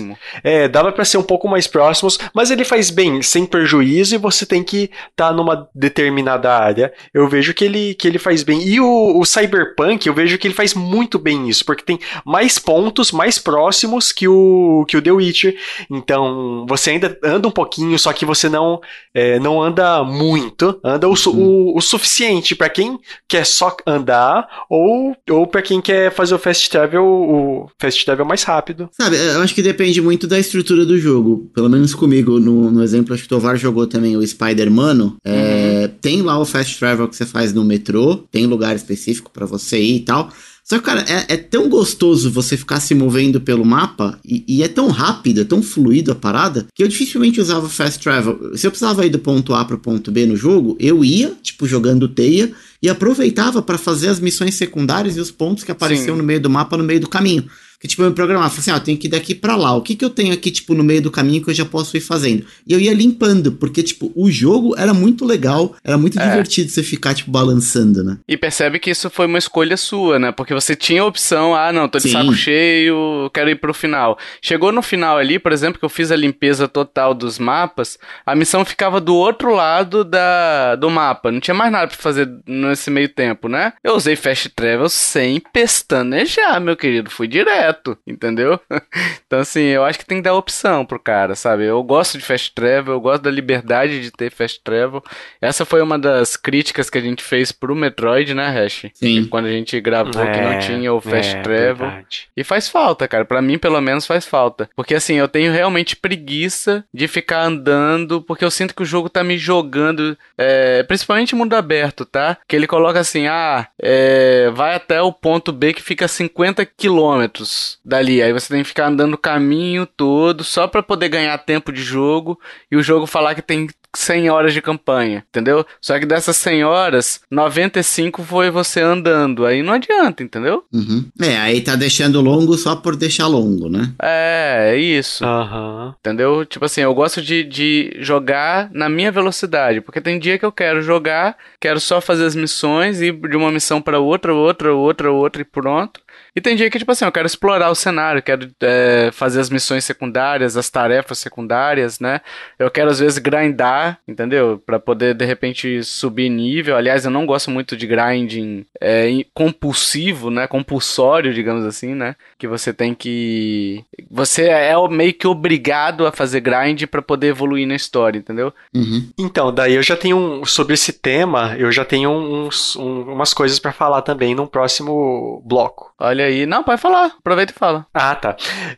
É, 0.43 0.69
dava 0.69 0.93
pra 0.93 1.05
ser 1.05 1.19
um 1.19 1.23
pouco 1.23 1.49
mais 1.49 1.67
próximos, 1.67 2.19
mas 2.33 2.51
ele 2.51 2.65
faz 2.65 2.91
bem, 2.91 3.23
sem 3.23 3.47
prejuízo, 3.47 4.15
e 4.15 4.19
você 4.19 4.45
tem 4.47 4.63
que 4.63 4.91
estar 5.11 5.29
tá 5.29 5.33
numa 5.33 5.69
determinada 5.75 6.57
área. 6.57 6.93
Eu 7.13 7.29
vejo 7.29 7.55
que 7.55 7.65
ele, 7.65 7.95
que 7.95 8.07
ele 8.07 8.19
faz 8.19 8.43
bem. 8.43 8.63
E 8.67 8.81
o, 8.81 9.19
o 9.19 9.25
Cyberpunk, 9.25 10.07
eu 10.07 10.15
vejo 10.15 10.39
que 10.39 10.47
ele 10.47 10.55
faz 10.55 10.75
muito 10.75 11.19
bem 11.19 11.49
isso, 11.49 11.65
porque 11.65 11.85
tem 11.85 11.99
mais 12.25 12.59
pontos 12.59 13.13
mais 13.13 13.39
próximos 13.39 14.13
que 14.13 14.29
o, 14.29 14.85
que 14.89 14.97
o 14.97 15.03
The 15.03 15.13
Witcher. 15.13 15.57
Então, 15.91 16.65
você 16.69 16.91
ainda 16.91 17.19
anda 17.23 17.49
um 17.49 17.51
pouquinho, 17.51 17.99
só 17.99 18.13
que 18.13 18.25
você 18.25 18.49
não, 18.49 18.74
é, 19.13 19.39
não 19.39 19.63
anda 19.63 20.03
muito, 20.05 20.79
anda 20.85 21.09
o, 21.09 21.15
uhum. 21.27 21.73
o, 21.73 21.79
o 21.79 21.81
suficiente 21.81 22.55
para 22.55 22.69
quem 22.69 22.99
quer 23.29 23.45
só 23.45 23.75
andar 23.87 24.47
ou, 24.69 25.17
ou 25.31 25.47
para 25.47 25.63
quem 25.63 25.81
quer 25.81 26.13
fazer 26.13 26.35
o 26.35 26.39
fast 26.39 26.69
travel, 26.71 27.05
o 27.05 27.71
fast 27.79 28.05
travel 28.05 28.25
mais 28.25 28.43
rápido. 28.43 28.89
Sabe, 28.93 29.17
eu 29.17 29.41
acho 29.43 29.55
que 29.55 29.63
depende 29.63 30.01
muito 30.01 30.27
da 30.27 30.39
estrutura 30.39 30.85
do 30.85 30.99
jogo. 30.99 31.51
Pelo 31.55 31.69
menos 31.69 31.95
comigo, 31.95 32.39
no, 32.39 32.71
no 32.71 32.83
exemplo, 32.83 33.15
acho 33.15 33.25
que 33.25 33.27
o 33.27 33.37
Tovar 33.37 33.57
jogou 33.57 33.87
também 33.87 34.17
o 34.17 34.27
Spider-Man. 34.27 35.17
É, 35.25 35.89
uhum. 35.91 35.99
Tem 36.01 36.23
lá 36.23 36.39
o 36.39 36.45
fast 36.45 36.79
travel 36.79 37.09
que 37.09 37.17
você 37.17 37.27
faz 37.27 37.53
no 37.53 37.65
metrô, 37.65 38.17
tem 38.31 38.47
lugar 38.47 38.75
específico 38.75 39.31
para 39.31 39.47
você 39.47 39.81
ir 39.81 39.97
e 39.97 40.01
tal. 40.01 40.31
Só 40.65 40.79
que, 40.79 40.85
cara, 40.85 41.05
é, 41.07 41.35
é, 41.35 41.37
tão 41.37 41.69
gostoso 41.69 42.31
você 42.31 42.57
ficar 42.57 42.81
se 42.81 42.95
movendo 42.95 43.39
pelo 43.39 43.67
mapa 43.67 44.19
e, 44.25 44.43
e, 44.49 44.63
é 44.63 44.69
tão 44.69 44.89
rápido, 44.89 45.43
é 45.43 45.45
tão 45.45 45.63
fluido 45.63 46.11
a 46.11 46.15
parada, 46.15 46.67
que 46.75 46.83
eu 46.83 46.89
dificilmente 46.89 47.39
usava 47.39 47.69
fast 47.69 48.03
travel. 48.03 48.57
Se 48.57 48.67
eu 48.67 48.71
precisava 48.71 49.05
ir 49.05 49.11
do 49.11 49.19
ponto 49.19 49.53
A 49.53 49.63
pro 49.63 49.79
ponto 49.79 50.11
B 50.11 50.25
no 50.25 50.37
jogo, 50.37 50.75
eu 50.81 51.05
ia, 51.05 51.35
tipo, 51.43 51.67
jogando 51.67 52.09
teia 52.09 52.51
e 52.83 52.89
aproveitava 52.89 53.61
para 53.61 53.77
fazer 53.77 54.09
as 54.09 54.19
missões 54.19 54.55
secundárias 54.55 55.19
e 55.19 55.21
os 55.21 55.31
pontos 55.31 55.65
que 55.65 55.71
apareciam 55.71 56.15
Sim. 56.15 56.23
no 56.23 56.27
meio 56.27 56.41
do 56.41 56.49
mapa 56.49 56.79
no 56.79 56.85
meio 56.85 57.01
do 57.01 57.09
caminho. 57.11 57.45
Que, 57.85 57.89
tipo, 57.89 58.03
eu 58.03 58.09
me 58.09 58.15
programava, 58.15 58.47
assim, 58.47 58.71
ó, 58.71 58.81
tenho 58.81 58.97
que 58.97 59.09
ir 59.09 59.11
daqui 59.11 59.35
para 59.35 59.57
lá. 59.57 59.77
O 59.77 59.83
que 59.83 59.95
que 59.95 60.03
eu 60.03 60.09
tenho 60.09 60.33
aqui, 60.33 60.51
tipo, 60.51 60.73
no 60.73 60.83
meio 60.83 61.03
do 61.03 61.11
caminho 61.11 61.45
que 61.45 61.51
eu 61.51 61.55
já 61.55 61.67
posso 61.67 61.95
ir 61.99 62.01
fazendo? 62.01 62.47
E 62.67 62.73
eu 62.73 62.81
ia 62.81 62.95
limpando, 62.95 63.53
porque, 63.53 63.83
tipo, 63.83 64.11
o 64.17 64.31
jogo 64.31 64.75
era 64.79 64.95
muito 64.95 65.23
legal, 65.23 65.77
era 65.85 65.99
muito 65.99 66.19
é. 66.19 66.27
divertido 66.27 66.71
você 66.71 66.83
ficar, 66.83 67.13
tipo, 67.13 67.31
balançando, 67.31 68.03
né? 68.03 68.17
E 68.27 68.39
percebe 68.39 68.79
que 68.79 68.91
isso 68.91 69.11
foi 69.11 69.27
uma 69.27 69.37
escolha 69.37 69.77
sua, 69.77 70.19
né? 70.19 70.33
Porque 70.33 70.55
você 70.55 70.75
tinha 70.75 71.03
a 71.03 71.05
opção, 71.05 71.55
ah, 71.55 71.75
não, 71.75 71.87
tô 71.87 71.99
de 71.99 72.05
Sim. 72.05 72.13
saco 72.13 72.33
cheio, 72.33 73.31
quero 73.35 73.51
ir 73.51 73.61
pro 73.61 73.75
final. 73.75 74.19
Chegou 74.41 74.73
no 74.73 74.81
final 74.81 75.19
ali, 75.19 75.39
por 75.39 75.53
exemplo, 75.53 75.79
que 75.79 75.85
eu 75.85 75.91
fiz 75.91 76.11
a 76.11 76.17
limpeza 76.17 76.67
total 76.67 77.13
dos 77.13 77.39
mapas, 77.39 77.99
a 78.25 78.35
missão 78.35 78.65
ficava 78.65 78.99
do 78.99 79.15
outro 79.15 79.55
lado 79.55 80.05
da, 80.05 80.75
do 80.77 80.89
mapa. 80.89 81.31
Não 81.31 81.39
tinha 81.39 81.53
mais 81.55 81.71
nada 81.71 81.89
pra 81.89 81.99
fazer 81.99 82.31
nesse 82.47 82.91
meio 82.91 83.11
tempo, 83.11 83.47
né? 83.47 83.75
Eu 83.85 83.95
usei 83.95 84.17
Fast 84.17 84.49
Travel 84.49 84.89
sem 84.89 85.39
pestanejar, 85.53 86.59
meu 86.63 86.79
querido. 86.79 87.11
Fui 87.11 87.29
direto 87.29 87.74
direto, 87.75 87.99
entendeu? 88.07 88.59
então, 89.27 89.41
assim, 89.41 89.63
eu 89.63 89.85
acho 89.85 89.99
que 89.99 90.07
tem 90.07 90.19
que 90.19 90.25
dar 90.25 90.35
opção 90.35 90.87
pro 90.87 90.99
cara, 90.99 91.35
sabe? 91.35 91.65
Eu 91.65 91.83
gosto 91.83 92.17
de 92.17 92.25
fast 92.25 92.53
travel, 92.55 92.95
eu 92.95 93.01
gosto 93.01 93.23
da 93.23 93.31
liberdade 93.31 94.01
de 94.01 94.11
ter 94.11 94.31
fast 94.31 94.61
travel. 94.63 95.03
Essa 95.41 95.65
foi 95.65 95.83
uma 95.83 95.99
das 95.99 96.37
críticas 96.37 96.89
que 96.89 96.99
a 96.99 97.01
gente 97.01 97.23
fez 97.23 97.51
pro 97.51 97.75
Metroid, 97.75 98.35
né, 98.35 98.49
Hash? 98.49 98.87
Sim. 98.95 99.27
Quando 99.27 99.47
a 99.47 99.51
gente 99.51 99.79
gravou 99.81 100.23
é, 100.23 100.33
que 100.33 100.41
não 100.41 100.53
é, 100.53 100.59
tinha 100.59 100.93
o 100.93 101.01
fast 101.01 101.37
é, 101.37 101.43
travel. 101.43 101.89
Verdade. 101.89 102.29
E 102.37 102.45
faz 102.45 102.69
falta, 102.69 103.09
cara. 103.09 103.25
Para 103.25 103.43
mim, 103.43 103.59
pelo 103.59 103.81
menos, 103.81 104.07
faz 104.07 104.27
falta. 104.27 104.69
Porque, 104.77 104.95
assim, 104.95 105.15
eu 105.15 105.29
tenho 105.29 105.53
realmente 105.53 105.97
preguiça 105.97 106.85
de 106.93 107.09
ficar 107.09 107.43
andando, 107.43 108.23
porque 108.23 108.45
eu 108.45 108.51
sinto 108.51 108.75
que 108.75 108.83
o 108.83 108.87
jogo 108.87 109.09
tá 109.09 109.25
me 109.25 109.37
jogando, 109.37 110.17
é, 110.39 110.83
principalmente 110.85 111.35
mundo 111.35 111.55
aberto, 111.55 112.05
tá? 112.05 112.37
Que 112.47 112.55
ele 112.55 112.67
coloca 112.67 113.01
assim, 113.01 113.27
ah, 113.27 113.67
é, 113.81 114.51
vai 114.55 114.75
até 114.75 115.01
o 115.03 115.13
ponto 115.13 115.53
B 115.53 115.73
que 115.73 115.83
fica 115.83 116.07
50 116.07 116.65
quilômetros 116.65 117.54
dali. 117.85 118.23
Aí 118.23 118.33
você 118.33 118.49
tem 118.53 118.63
que 118.63 118.69
ficar 118.69 118.89
andando 118.89 119.15
o 119.15 119.19
caminho 119.19 119.87
todo 119.87 120.45
só 120.45 120.67
para 120.67 120.83
poder 120.83 121.09
ganhar 121.09 121.37
tempo 121.39 121.73
de 121.73 121.83
jogo 121.83 122.39
e 122.71 122.77
o 122.77 122.83
jogo 122.83 123.07
falar 123.07 123.35
que 123.35 123.43
tem 123.43 123.69
100 123.97 124.31
horas 124.31 124.53
de 124.53 124.61
campanha, 124.61 125.25
entendeu? 125.29 125.65
Só 125.81 125.99
que 125.99 126.07
dessas 126.07 126.37
100 126.37 126.65
horas, 126.65 127.21
95 127.31 128.23
foi 128.23 128.51
você 128.51 128.81
andando. 128.81 129.47
Aí 129.47 129.63
não 129.63 129.75
adianta, 129.75 130.23
entendeu? 130.23 130.65
Uhum. 130.73 131.07
É, 131.21 131.37
aí 131.39 131.61
tá 131.61 131.77
deixando 131.77 132.21
longo 132.21 132.57
só 132.57 132.77
por 132.77 132.97
deixar 132.97 133.27
longo, 133.27 133.69
né? 133.69 133.93
É, 134.03 134.73
é 134.73 134.77
isso. 134.77 135.25
Uhum. 135.25 135.95
Entendeu? 136.01 136.45
Tipo 136.45 136.65
assim, 136.65 136.81
eu 136.81 136.95
gosto 136.95 137.23
de, 137.23 137.45
de 137.45 137.97
jogar 138.01 138.71
na 138.73 138.89
minha 138.89 139.13
velocidade, 139.13 139.81
porque 139.81 140.01
tem 140.01 140.19
dia 140.19 140.39
que 140.39 140.45
eu 140.45 140.53
quero 140.53 140.83
jogar, 140.83 141.37
quero 141.61 141.81
só 141.81 142.01
fazer 142.01 142.25
as 142.25 142.35
missões, 142.35 143.01
ir 143.01 143.13
de 143.13 143.37
uma 143.37 143.53
missão 143.53 143.81
para 143.81 143.99
outra, 143.99 144.35
outra, 144.35 144.75
outra, 144.75 145.11
outra 145.11 145.43
e 145.43 145.45
pronto. 145.45 146.01
E 146.37 146.41
tem 146.41 146.57
dia 146.57 146.69
que, 146.69 146.79
tipo 146.79 146.91
assim, 146.91 147.05
eu 147.05 147.13
quero 147.13 147.27
explorar 147.27 147.71
o 147.71 147.77
cenário, 147.77 148.21
quero 148.21 148.51
é, 148.61 149.11
fazer 149.13 149.39
as 149.39 149.49
missões 149.49 149.85
secundárias, 149.85 150.57
as 150.57 150.69
tarefas 150.69 151.19
secundárias, 151.19 152.01
né? 152.01 152.21
Eu 152.59 152.69
quero, 152.71 152.91
às 152.91 152.99
vezes, 152.99 153.19
grindar, 153.19 154.01
entendeu? 154.07 154.61
Para 154.67 154.81
poder, 154.81 155.15
de 155.15 155.25
repente, 155.25 155.85
subir 155.85 156.29
nível. 156.29 156.77
Aliás, 156.77 157.05
eu 157.05 157.11
não 157.11 157.25
gosto 157.25 157.53
muito 157.53 157.77
de 157.77 157.87
grinding 157.87 158.67
é, 158.81 159.25
compulsivo, 159.33 160.29
né? 160.29 160.49
Compulsório, 160.49 161.33
digamos 161.33 161.65
assim, 161.65 161.95
né? 161.95 162.17
Que 162.37 162.49
você 162.49 162.73
tem 162.73 162.95
que. 162.95 163.85
Você 164.11 164.49
é 164.49 164.75
meio 164.89 165.15
que 165.15 165.29
obrigado 165.29 166.05
a 166.05 166.11
fazer 166.11 166.41
grind 166.41 166.83
para 166.87 167.01
poder 167.01 167.29
evoluir 167.29 167.67
na 167.67 167.77
história, 167.77 168.19
entendeu? 168.19 168.53
Uhum. 168.75 169.09
Então, 169.17 169.55
daí 169.55 169.75
eu 169.75 169.83
já 169.85 169.97
tenho. 169.97 170.17
Um, 170.17 170.45
sobre 170.45 170.75
esse 170.75 170.93
tema, 170.93 171.55
eu 171.57 171.71
já 171.71 171.85
tenho 171.85 172.11
uns, 172.11 172.75
um, 172.75 173.13
umas 173.13 173.33
coisas 173.33 173.61
para 173.61 173.73
falar 173.73 174.03
também 174.03 174.35
num 174.35 174.47
próximo 174.47 175.41
bloco. 175.47 175.95
Olha 175.99 176.24
aí. 176.25 176.47
Não, 176.47 176.63
pode 176.63 176.81
falar. 176.81 177.13
Aproveita 177.19 177.53
e 177.53 177.59
fala. 177.59 177.87
Ah, 177.93 178.15
tá. 178.15 178.37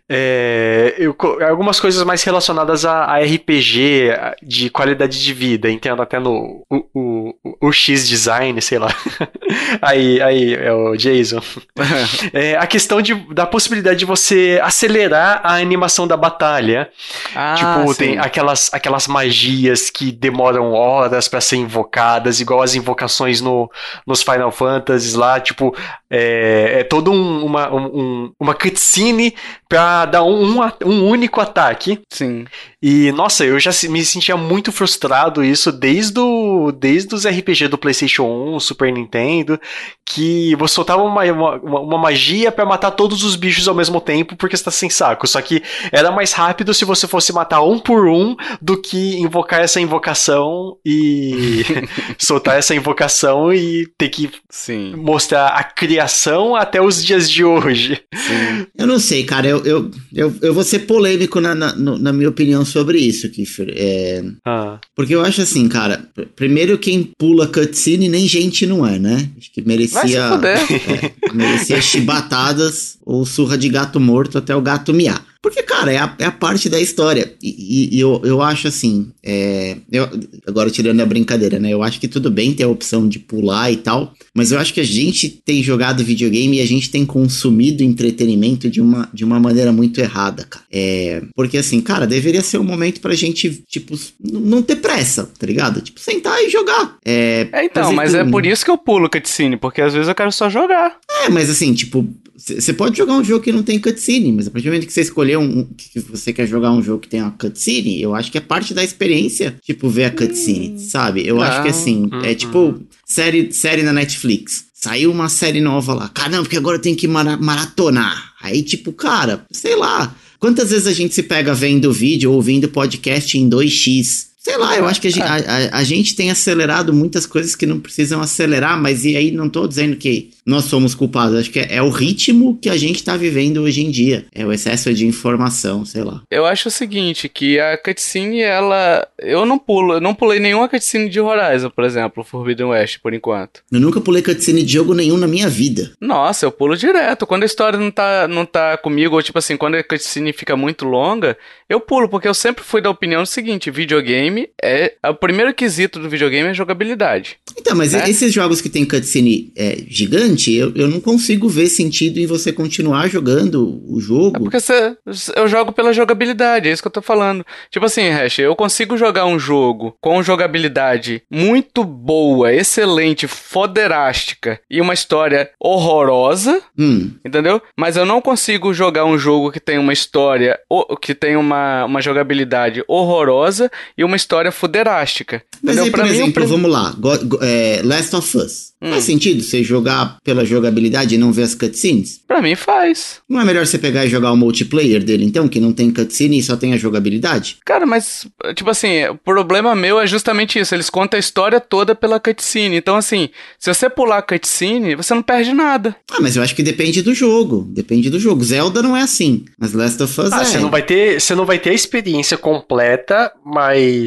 É, 0.08 0.94
eu, 0.98 1.16
algumas 1.48 1.80
coisas 1.80 2.02
mais 2.04 2.22
relacionadas 2.22 2.84
a, 2.84 3.04
a, 3.04 3.18
RPG 3.20 4.12
de 4.42 4.70
qualidade 4.70 5.22
de 5.22 5.32
vida. 5.32 5.70
Entendo 5.70 6.02
até 6.02 6.18
no 6.18 6.64
o, 6.70 6.84
o, 6.94 7.34
o 7.60 7.72
X 7.72 8.08
Design, 8.08 8.60
sei 8.60 8.78
lá. 8.78 8.88
aí, 9.80 10.20
aí, 10.20 10.54
é 10.54 10.72
o 10.72 10.96
Jason. 10.96 11.40
é, 12.32 12.56
a 12.56 12.66
questão 12.66 13.00
de, 13.00 13.14
da 13.32 13.46
possibilidade 13.46 14.00
de 14.00 14.04
você 14.04 14.60
acelerar 14.62 15.40
a 15.42 15.54
animação 15.54 16.06
da 16.06 16.16
batalha. 16.16 16.90
Ah, 17.34 17.54
tipo, 17.56 17.94
sim. 17.94 17.98
tem 17.98 18.18
aquelas, 18.18 18.72
aquelas 18.72 19.06
magias 19.06 19.90
que 19.90 20.12
demoram 20.12 20.72
horas 20.72 21.28
para 21.28 21.40
ser 21.40 21.56
invocadas, 21.56 22.40
igual 22.40 22.62
as 22.62 22.74
invocações 22.74 23.40
no, 23.40 23.70
nos 24.06 24.22
Final 24.22 24.50
Fantasies 24.50 25.14
lá. 25.14 25.40
Tipo, 25.40 25.74
é, 26.10 26.80
é 26.80 26.84
todo 26.84 27.10
um, 27.10 27.35
uma, 27.44 27.72
um, 27.74 28.32
uma 28.38 28.54
cutscene 28.54 29.34
pra 29.68 30.06
dar 30.06 30.22
um, 30.22 30.60
um 30.84 31.06
único 31.06 31.40
ataque. 31.40 32.00
Sim. 32.10 32.44
E, 32.82 33.10
nossa, 33.12 33.44
eu 33.44 33.58
já 33.58 33.70
me 33.88 34.04
sentia 34.04 34.36
muito 34.36 34.70
frustrado 34.70 35.42
isso 35.42 35.72
desde, 35.72 36.20
o, 36.20 36.70
desde 36.70 37.14
os 37.14 37.26
RPG 37.26 37.68
do 37.68 37.78
PlayStation 37.78 38.24
1, 38.54 38.60
Super 38.60 38.92
Nintendo, 38.92 39.60
que 40.04 40.54
você 40.54 40.74
soltava 40.74 41.02
uma, 41.02 41.24
uma, 41.24 41.80
uma 41.80 41.98
magia 41.98 42.52
para 42.52 42.64
matar 42.64 42.92
todos 42.92 43.24
os 43.24 43.34
bichos 43.34 43.66
ao 43.66 43.74
mesmo 43.74 44.00
tempo 44.00 44.36
porque 44.36 44.54
está 44.54 44.70
sem 44.70 44.88
saco. 44.88 45.26
Só 45.26 45.40
que 45.42 45.62
era 45.90 46.12
mais 46.12 46.32
rápido 46.32 46.72
se 46.72 46.84
você 46.84 47.08
fosse 47.08 47.32
matar 47.32 47.62
um 47.62 47.78
por 47.78 48.06
um 48.06 48.36
do 48.62 48.80
que 48.80 49.16
invocar 49.16 49.60
essa 49.60 49.80
invocação 49.80 50.76
e 50.84 51.64
soltar 52.18 52.56
essa 52.58 52.74
invocação 52.74 53.52
e 53.52 53.88
ter 53.98 54.10
que 54.10 54.30
Sim. 54.48 54.94
mostrar 54.96 55.48
a 55.48 55.64
criação 55.64 56.54
até 56.54 56.80
os 56.80 57.04
dias 57.04 57.28
de 57.28 57.44
hoje. 57.44 58.00
Sim. 58.14 58.66
Eu 58.78 58.86
não 58.86 59.00
sei, 59.00 59.24
cara. 59.24 59.48
Eu, 59.48 59.55
eu, 59.64 59.90
eu, 60.14 60.34
eu 60.42 60.54
vou 60.54 60.64
ser 60.64 60.80
polêmico 60.80 61.40
na, 61.40 61.54
na, 61.54 61.74
na 61.74 62.12
minha 62.12 62.28
opinião 62.28 62.64
sobre 62.64 62.98
isso, 62.98 63.28
Kiffer. 63.30 63.72
É... 63.76 64.24
Ah. 64.44 64.78
Porque 64.94 65.14
eu 65.14 65.22
acho 65.22 65.42
assim, 65.42 65.68
cara. 65.68 66.08
Primeiro, 66.34 66.78
quem 66.78 67.10
pula 67.18 67.46
cutscene 67.46 68.08
nem 68.08 68.26
gente 68.26 68.66
não 68.66 68.86
é, 68.86 68.98
né? 68.98 69.30
Acho 69.38 69.52
que 69.52 69.62
merecia. 69.62 70.24
É, 70.46 71.32
merecia 71.32 71.80
chibatadas 71.80 72.98
ou 73.04 73.24
surra 73.24 73.56
de 73.56 73.68
gato 73.68 74.00
morto 74.00 74.38
até 74.38 74.54
o 74.54 74.60
gato 74.60 74.92
miar. 74.92 75.24
Porque, 75.46 75.62
cara, 75.62 75.92
é 75.92 75.98
a, 75.98 76.12
é 76.18 76.24
a 76.24 76.32
parte 76.32 76.68
da 76.68 76.80
história. 76.80 77.32
E, 77.40 77.96
e, 77.96 78.00
eu, 78.00 78.20
eu 78.24 78.42
acho 78.42 78.66
assim. 78.66 79.12
É, 79.22 79.76
eu, 79.92 80.08
agora 80.44 80.68
tirando 80.68 81.00
a 81.00 81.06
brincadeira, 81.06 81.60
né? 81.60 81.72
Eu 81.72 81.84
acho 81.84 82.00
que 82.00 82.08
tudo 82.08 82.32
bem 82.32 82.52
ter 82.52 82.64
a 82.64 82.68
opção 82.68 83.08
de 83.08 83.20
pular 83.20 83.70
e 83.70 83.76
tal. 83.76 84.12
Mas 84.34 84.50
eu 84.50 84.58
acho 84.58 84.74
que 84.74 84.80
a 84.80 84.84
gente 84.84 85.28
tem 85.28 85.62
jogado 85.62 86.02
videogame 86.02 86.56
e 86.56 86.60
a 86.60 86.66
gente 86.66 86.90
tem 86.90 87.06
consumido 87.06 87.84
entretenimento 87.84 88.68
de 88.68 88.80
uma, 88.80 89.08
de 89.14 89.24
uma 89.24 89.38
maneira 89.38 89.70
muito 89.70 90.00
errada, 90.00 90.42
cara. 90.42 90.64
É, 90.68 91.22
porque 91.36 91.58
assim, 91.58 91.80
cara, 91.80 92.08
deveria 92.08 92.42
ser 92.42 92.58
um 92.58 92.64
momento 92.64 93.00
pra 93.00 93.14
gente, 93.14 93.62
tipo, 93.68 93.96
não 94.20 94.62
ter 94.62 94.76
pressa, 94.76 95.30
tá 95.38 95.46
ligado? 95.46 95.80
Tipo, 95.80 96.00
sentar 96.00 96.42
e 96.42 96.50
jogar. 96.50 96.96
É, 97.04 97.46
é 97.52 97.64
então, 97.66 97.92
mas 97.92 98.10
tudo. 98.10 98.20
é 98.20 98.24
por 98.28 98.44
isso 98.44 98.64
que 98.64 98.70
eu 98.72 98.76
pulo 98.76 99.08
cutscene, 99.08 99.56
porque 99.56 99.80
às 99.80 99.94
vezes 99.94 100.08
eu 100.08 100.14
quero 100.16 100.32
só 100.32 100.50
jogar. 100.50 100.96
É, 101.22 101.28
mas 101.28 101.48
assim, 101.48 101.72
tipo, 101.72 102.04
você 102.36 102.72
pode 102.72 102.96
jogar 102.96 103.14
um 103.14 103.24
jogo 103.24 103.42
que 103.42 103.52
não 103.52 103.62
tem 103.62 103.78
cutscene, 103.78 104.30
mas 104.30 104.46
a 104.46 104.50
partir 104.50 104.66
do 104.66 104.72
momento 104.72 104.86
que 104.86 104.92
você 104.92 105.00
escolher 105.00 105.38
um, 105.38 105.64
que 105.64 105.98
você 106.00 106.32
quer 106.32 106.46
jogar 106.46 106.70
um 106.70 106.82
jogo 106.82 107.00
que 107.00 107.08
tem 107.08 107.22
uma 107.22 107.30
cutscene, 107.30 108.00
eu 108.00 108.14
acho 108.14 108.30
que 108.30 108.38
é 108.38 108.40
parte 108.40 108.74
da 108.74 108.84
experiência, 108.84 109.56
tipo, 109.62 109.88
ver 109.88 110.04
a 110.04 110.10
cutscene, 110.10 110.72
hum, 110.72 110.78
sabe? 110.78 111.26
Eu 111.26 111.40
acho 111.40 111.62
que 111.62 111.68
assim, 111.68 112.10
é 112.22 112.34
tipo 112.34 112.80
série, 113.06 113.50
série 113.52 113.82
na 113.82 113.92
Netflix. 113.92 114.66
Saiu 114.74 115.10
uma 115.10 115.28
série 115.28 115.60
nova 115.60 115.94
lá. 115.94 116.08
Caramba, 116.08 116.42
porque 116.42 116.56
agora 116.56 116.76
eu 116.76 116.82
tenho 116.82 116.94
que 116.94 117.08
maratonar. 117.08 118.34
Aí, 118.40 118.62
tipo, 118.62 118.92
cara, 118.92 119.44
sei 119.50 119.74
lá. 119.74 120.14
Quantas 120.38 120.70
vezes 120.70 120.86
a 120.86 120.92
gente 120.92 121.14
se 121.14 121.22
pega 121.22 121.54
vendo 121.54 121.92
vídeo 121.92 122.30
ou 122.30 122.36
ouvindo 122.36 122.68
podcast 122.68 123.36
em 123.38 123.48
2x? 123.48 124.26
Sei 124.46 124.56
lá, 124.56 124.76
eu 124.76 124.86
acho 124.86 125.00
que 125.00 125.08
a 125.08 125.10
gente, 125.10 125.24
a, 125.24 125.34
a, 125.34 125.78
a 125.78 125.82
gente, 125.82 126.14
tem 126.14 126.30
acelerado 126.30 126.92
muitas 126.92 127.26
coisas 127.26 127.56
que 127.56 127.66
não 127.66 127.80
precisam 127.80 128.20
acelerar, 128.20 128.80
mas 128.80 129.04
e 129.04 129.16
aí 129.16 129.32
não 129.32 129.48
tô 129.48 129.66
dizendo 129.66 129.96
que 129.96 130.30
nós 130.46 130.66
somos 130.66 130.94
culpados. 130.94 131.36
Acho 131.36 131.50
que 131.50 131.58
é, 131.58 131.74
é 131.74 131.82
o 131.82 131.90
ritmo 131.90 132.56
que 132.62 132.70
a 132.70 132.76
gente 132.76 133.02
tá 133.02 133.16
vivendo 133.16 133.62
hoje 133.62 133.84
em 133.84 133.90
dia. 133.90 134.26
É 134.32 134.46
o 134.46 134.52
excesso 134.52 134.94
de 134.94 135.04
informação, 135.04 135.84
sei 135.84 136.04
lá. 136.04 136.22
Eu 136.30 136.46
acho 136.46 136.68
o 136.68 136.70
seguinte, 136.70 137.28
que 137.28 137.58
a 137.58 137.76
cutscene, 137.76 138.40
ela... 138.40 139.08
Eu 139.18 139.44
não 139.44 139.58
pulo, 139.58 139.94
eu 139.94 140.00
não 140.00 140.14
pulei 140.14 140.38
nenhuma 140.38 140.68
cutscene 140.68 141.08
de 141.08 141.18
Horizon, 141.18 141.68
por 141.68 141.82
exemplo, 141.82 142.22
Forbidden 142.22 142.66
West, 142.66 143.00
por 143.02 143.12
enquanto. 143.12 143.64
Eu 143.72 143.80
nunca 143.80 144.00
pulei 144.00 144.22
cutscene 144.22 144.62
de 144.62 144.74
jogo 144.74 144.94
nenhum 144.94 145.16
na 145.16 145.26
minha 145.26 145.48
vida. 145.48 145.90
Nossa, 146.00 146.46
eu 146.46 146.52
pulo 146.52 146.76
direto. 146.76 147.26
Quando 147.26 147.42
a 147.42 147.46
história 147.46 147.80
não 147.80 147.90
tá, 147.90 148.28
não 148.28 148.46
tá 148.46 148.76
comigo, 148.76 149.16
ou 149.16 149.22
tipo 149.24 149.40
assim, 149.40 149.56
quando 149.56 149.74
a 149.74 149.82
cutscene 149.82 150.32
fica 150.32 150.56
muito 150.56 150.84
longa, 150.84 151.36
eu 151.68 151.80
pulo, 151.80 152.08
porque 152.08 152.28
eu 152.28 152.34
sempre 152.34 152.62
fui 152.62 152.80
da 152.80 152.90
opinião 152.90 153.24
do 153.24 153.26
seguinte, 153.26 153.72
videogame 153.72 154.35
é... 154.62 154.94
O 155.08 155.14
primeiro 155.14 155.54
quesito 155.54 155.98
do 155.98 156.08
videogame 156.08 156.50
é 156.50 156.54
jogabilidade. 156.54 157.38
Então, 157.56 157.76
mas 157.76 157.92
né? 157.92 158.08
esses 158.08 158.32
jogos 158.32 158.60
que 158.60 158.68
tem 158.68 158.84
cutscene 158.84 159.52
é, 159.56 159.78
gigante, 159.88 160.52
eu, 160.52 160.72
eu 160.74 160.88
não 160.88 161.00
consigo 161.00 161.48
ver 161.48 161.68
sentido 161.68 162.18
em 162.18 162.26
você 162.26 162.52
continuar 162.52 163.08
jogando 163.08 163.82
o 163.88 164.00
jogo. 164.00 164.36
É 164.36 164.40
porque 164.40 164.60
você, 164.60 164.96
eu 165.34 165.48
jogo 165.48 165.72
pela 165.72 165.92
jogabilidade, 165.92 166.68
é 166.68 166.72
isso 166.72 166.82
que 166.82 166.88
eu 166.88 166.92
tô 166.92 167.02
falando. 167.02 167.44
Tipo 167.70 167.86
assim, 167.86 168.08
Hash, 168.08 168.38
eu 168.40 168.54
consigo 168.56 168.96
jogar 168.96 169.26
um 169.26 169.38
jogo 169.38 169.96
com 170.00 170.22
jogabilidade 170.22 171.22
muito 171.30 171.84
boa, 171.84 172.52
excelente, 172.52 173.26
foderástica 173.26 174.60
e 174.70 174.80
uma 174.80 174.94
história 174.94 175.50
horrorosa, 175.60 176.60
hum. 176.78 177.12
entendeu? 177.24 177.60
Mas 177.76 177.96
eu 177.96 178.04
não 178.04 178.20
consigo 178.20 178.74
jogar 178.74 179.04
um 179.04 179.18
jogo 179.18 179.52
que 179.52 179.60
tem 179.60 179.78
uma 179.78 179.92
história, 179.92 180.58
que 181.00 181.14
tem 181.14 181.36
uma, 181.36 181.84
uma 181.84 182.00
jogabilidade 182.00 182.82
horrorosa 182.88 183.70
e 183.96 184.04
uma 184.04 184.16
história 184.26 184.50
foderástica. 184.50 185.42
Mas 185.62 185.78
aí, 185.78 185.90
por 185.90 186.02
mim, 186.02 186.10
exemplo, 186.10 186.46
vamos 186.46 186.70
lá, 186.70 186.92
Go, 186.98 187.24
Go, 187.24 187.38
é, 187.40 187.80
Last 187.84 188.16
of 188.16 188.36
Us. 188.36 188.66
Hum. 188.82 188.90
Faz 188.90 189.04
sentido 189.04 189.42
você 189.42 189.62
jogar 189.62 190.18
pela 190.22 190.44
jogabilidade 190.44 191.14
e 191.14 191.18
não 191.18 191.32
ver 191.32 191.44
as 191.44 191.54
cutscenes? 191.54 192.20
Pra 192.26 192.42
mim 192.42 192.54
faz. 192.54 193.20
Não 193.28 193.40
é 193.40 193.44
melhor 193.44 193.66
você 193.66 193.78
pegar 193.78 194.04
e 194.04 194.10
jogar 194.10 194.30
o 194.32 194.36
multiplayer 194.36 195.02
dele, 195.02 195.24
então, 195.24 195.48
que 195.48 195.58
não 195.58 195.72
tem 195.72 195.90
cutscene 195.90 196.38
e 196.38 196.42
só 196.42 196.56
tem 196.56 196.74
a 196.74 196.76
jogabilidade? 196.76 197.56
Cara, 197.64 197.86
mas, 197.86 198.26
tipo 198.54 198.68
assim, 198.68 199.06
o 199.06 199.16
problema 199.16 199.74
meu 199.74 199.98
é 199.98 200.06
justamente 200.06 200.58
isso. 200.58 200.74
Eles 200.74 200.90
contam 200.90 201.16
a 201.16 201.20
história 201.20 201.58
toda 201.58 201.94
pela 201.94 202.20
cutscene. 202.20 202.76
Então, 202.76 202.96
assim, 202.96 203.30
se 203.58 203.72
você 203.72 203.88
pular 203.88 204.18
a 204.18 204.22
cutscene, 204.22 204.94
você 204.94 205.14
não 205.14 205.22
perde 205.22 205.54
nada. 205.54 205.96
Ah, 206.10 206.20
mas 206.20 206.36
eu 206.36 206.42
acho 206.42 206.54
que 206.54 206.62
depende 206.62 207.00
do 207.00 207.14
jogo. 207.14 207.66
Depende 207.70 208.10
do 208.10 208.20
jogo. 208.20 208.44
Zelda 208.44 208.82
não 208.82 208.94
é 208.96 209.02
assim. 209.02 209.46
Mas 209.58 209.72
Last 209.72 210.02
of 210.02 210.20
Us 210.20 210.32
ah, 210.32 210.42
é. 210.42 210.44
Você 210.44 210.58
não 210.58 210.70
vai 210.70 210.82
ter, 210.82 211.18
você 211.20 211.34
não 211.34 211.46
vai 211.46 211.58
ter 211.58 211.70
a 211.70 211.74
experiência 211.74 212.36
completa, 212.36 213.32